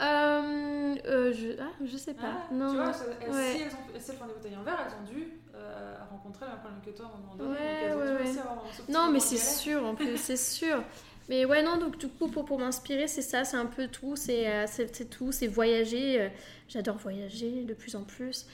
Euh, 0.00 0.94
je, 1.32 1.60
ah, 1.60 1.70
je 1.84 1.96
sais 1.96 2.14
pas. 2.14 2.22
Ah, 2.50 2.54
non. 2.54 2.70
Tu 2.70 2.76
vois, 2.76 2.92
ça- 2.92 3.04
elles- 3.20 3.30
Ouais. 3.30 3.52
si, 3.56 3.62
elles 3.62 3.72
ont, 3.72 3.98
si 4.00 4.10
elles 4.10 4.16
font 4.16 4.26
des 4.26 4.32
bouteilles 4.32 4.56
en 4.56 4.62
verre, 4.62 4.78
elles 4.86 4.94
ont 4.94 5.12
dû 5.14 5.28
euh, 5.62 5.94
rencontrer 6.10 6.46
le 6.46 6.70
même 6.70 6.80
que 6.84 6.90
toi 6.90 7.06
à 7.06 7.16
un 7.16 7.20
moment 7.20 7.34
donné. 7.36 7.50
Ouais, 7.50 7.94
ouais, 7.94 8.16
dû 8.18 8.22
ouais. 8.24 8.30
aussi 8.30 8.38
avoir 8.38 8.64
Non, 8.88 9.10
mais 9.12 9.20
c'est 9.20 9.36
sûr, 9.38 9.84
en 9.84 9.94
plus, 9.94 10.16
c'est 10.16 10.36
sûr. 10.36 10.82
Mais 11.28 11.44
ouais, 11.44 11.62
non, 11.62 11.76
donc 11.78 11.98
du 11.98 12.08
coup, 12.08 12.28
pour, 12.28 12.44
pour 12.44 12.58
m'inspirer, 12.58 13.06
c'est 13.06 13.22
ça, 13.22 13.44
c'est 13.44 13.56
un 13.56 13.66
peu 13.66 13.88
tout, 13.88 14.16
c'est 14.16 14.48
euh, 14.48 14.66
tout, 15.10 15.32
c'est 15.32 15.46
voyager. 15.46 16.20
euh, 16.20 16.28
J'adore 16.68 16.96
voyager 16.96 17.62
de 17.64 17.74
plus 17.74 17.94
en 17.96 18.02
plus. 18.02 18.46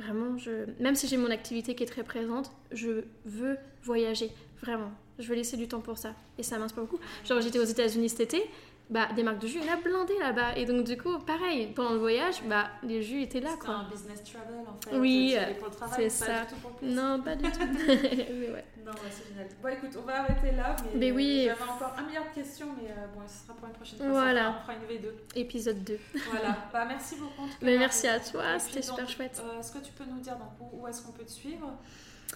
Vraiment, 0.00 0.36
je... 0.38 0.50
même 0.80 0.94
si 0.94 1.08
j'ai 1.08 1.16
mon 1.16 1.30
activité 1.30 1.74
qui 1.74 1.82
est 1.82 1.86
très 1.86 2.04
présente, 2.04 2.50
je 2.72 3.02
veux 3.24 3.58
voyager, 3.82 4.30
vraiment. 4.62 4.90
Je 5.18 5.26
veux 5.28 5.34
laisser 5.34 5.56
du 5.56 5.66
temps 5.66 5.80
pour 5.80 5.98
ça. 5.98 6.14
Et 6.38 6.42
ça 6.44 6.58
m'inspire 6.58 6.84
beaucoup. 6.84 7.00
Genre, 7.24 7.40
j'étais 7.40 7.58
aux 7.58 7.64
États-Unis 7.64 8.08
cet 8.08 8.20
été, 8.20 8.48
bah, 8.90 9.08
des 9.14 9.22
marques 9.22 9.38
de 9.40 9.46
jus, 9.46 9.58
il 9.60 9.66
y 9.66 9.70
en 9.70 9.74
a 9.74 9.76
blindé 9.76 10.14
là-bas. 10.18 10.56
Et 10.56 10.64
donc, 10.64 10.84
du 10.84 10.96
coup, 10.96 11.18
pareil, 11.18 11.66
pendant 11.74 11.92
le 11.92 11.98
voyage, 11.98 12.42
bah, 12.48 12.68
les 12.82 13.02
jus 13.02 13.22
étaient 13.22 13.40
là, 13.40 13.50
C'était 13.52 13.68
un 13.68 13.84
business 13.84 14.22
travel 14.24 14.64
en 14.66 14.88
fait. 14.90 14.96
Oui, 14.98 15.36
c'est 15.36 15.78
pas 15.78 15.88
ça. 16.08 16.40
du 16.44 16.46
tout 16.46 16.60
pour 16.60 16.70
le 16.70 16.76
plaisir. 16.76 17.02
Non, 17.02 17.22
pas 17.22 17.36
du 17.36 17.50
tout. 17.50 17.58
mais 17.86 18.50
ouais. 18.50 18.64
Non, 18.84 18.92
bah, 18.92 19.00
c'est 19.10 19.28
génial. 19.28 19.46
Bon, 19.62 19.68
écoute, 19.68 19.90
on 19.98 20.06
va 20.06 20.20
arrêter 20.20 20.52
là. 20.52 20.74
Mais, 20.94 20.98
Mais 21.00 21.12
oui. 21.12 21.42
J'avais 21.46 21.70
encore 21.70 21.94
un 21.98 22.02
milliard 22.06 22.24
de 22.30 22.34
questions, 22.34 22.68
mais 22.80 22.88
euh, 22.90 23.06
bon, 23.14 23.20
ce 23.26 23.44
sera 23.44 23.54
pour 23.54 23.68
une 23.68 23.74
prochaine 23.74 23.98
fois. 23.98 24.08
Voilà. 24.08 24.56
On 24.58 24.62
fera 24.62 24.72
une 24.74 24.96
V2. 24.96 25.10
Épisode 25.36 25.84
2. 25.84 25.98
Voilà. 26.30 26.56
bah, 26.72 26.84
merci 26.88 27.16
beaucoup. 27.16 27.42
en 27.42 27.46
tout 27.46 27.50
cas, 27.52 27.56
Mais 27.60 27.76
merci 27.76 28.08
à 28.08 28.18
toi, 28.18 28.58
c'était 28.58 28.80
super 28.80 29.04
donc, 29.04 29.14
chouette. 29.14 29.42
euh, 29.44 29.60
Est-ce 29.60 29.72
que 29.72 29.78
tu 29.84 29.92
peux 29.92 30.04
nous 30.04 30.20
dire 30.20 30.36
donc, 30.36 30.48
où, 30.72 30.82
où 30.82 30.88
est-ce 30.88 31.02
qu'on 31.02 31.12
peut 31.12 31.24
te 31.24 31.30
suivre? 31.30 31.70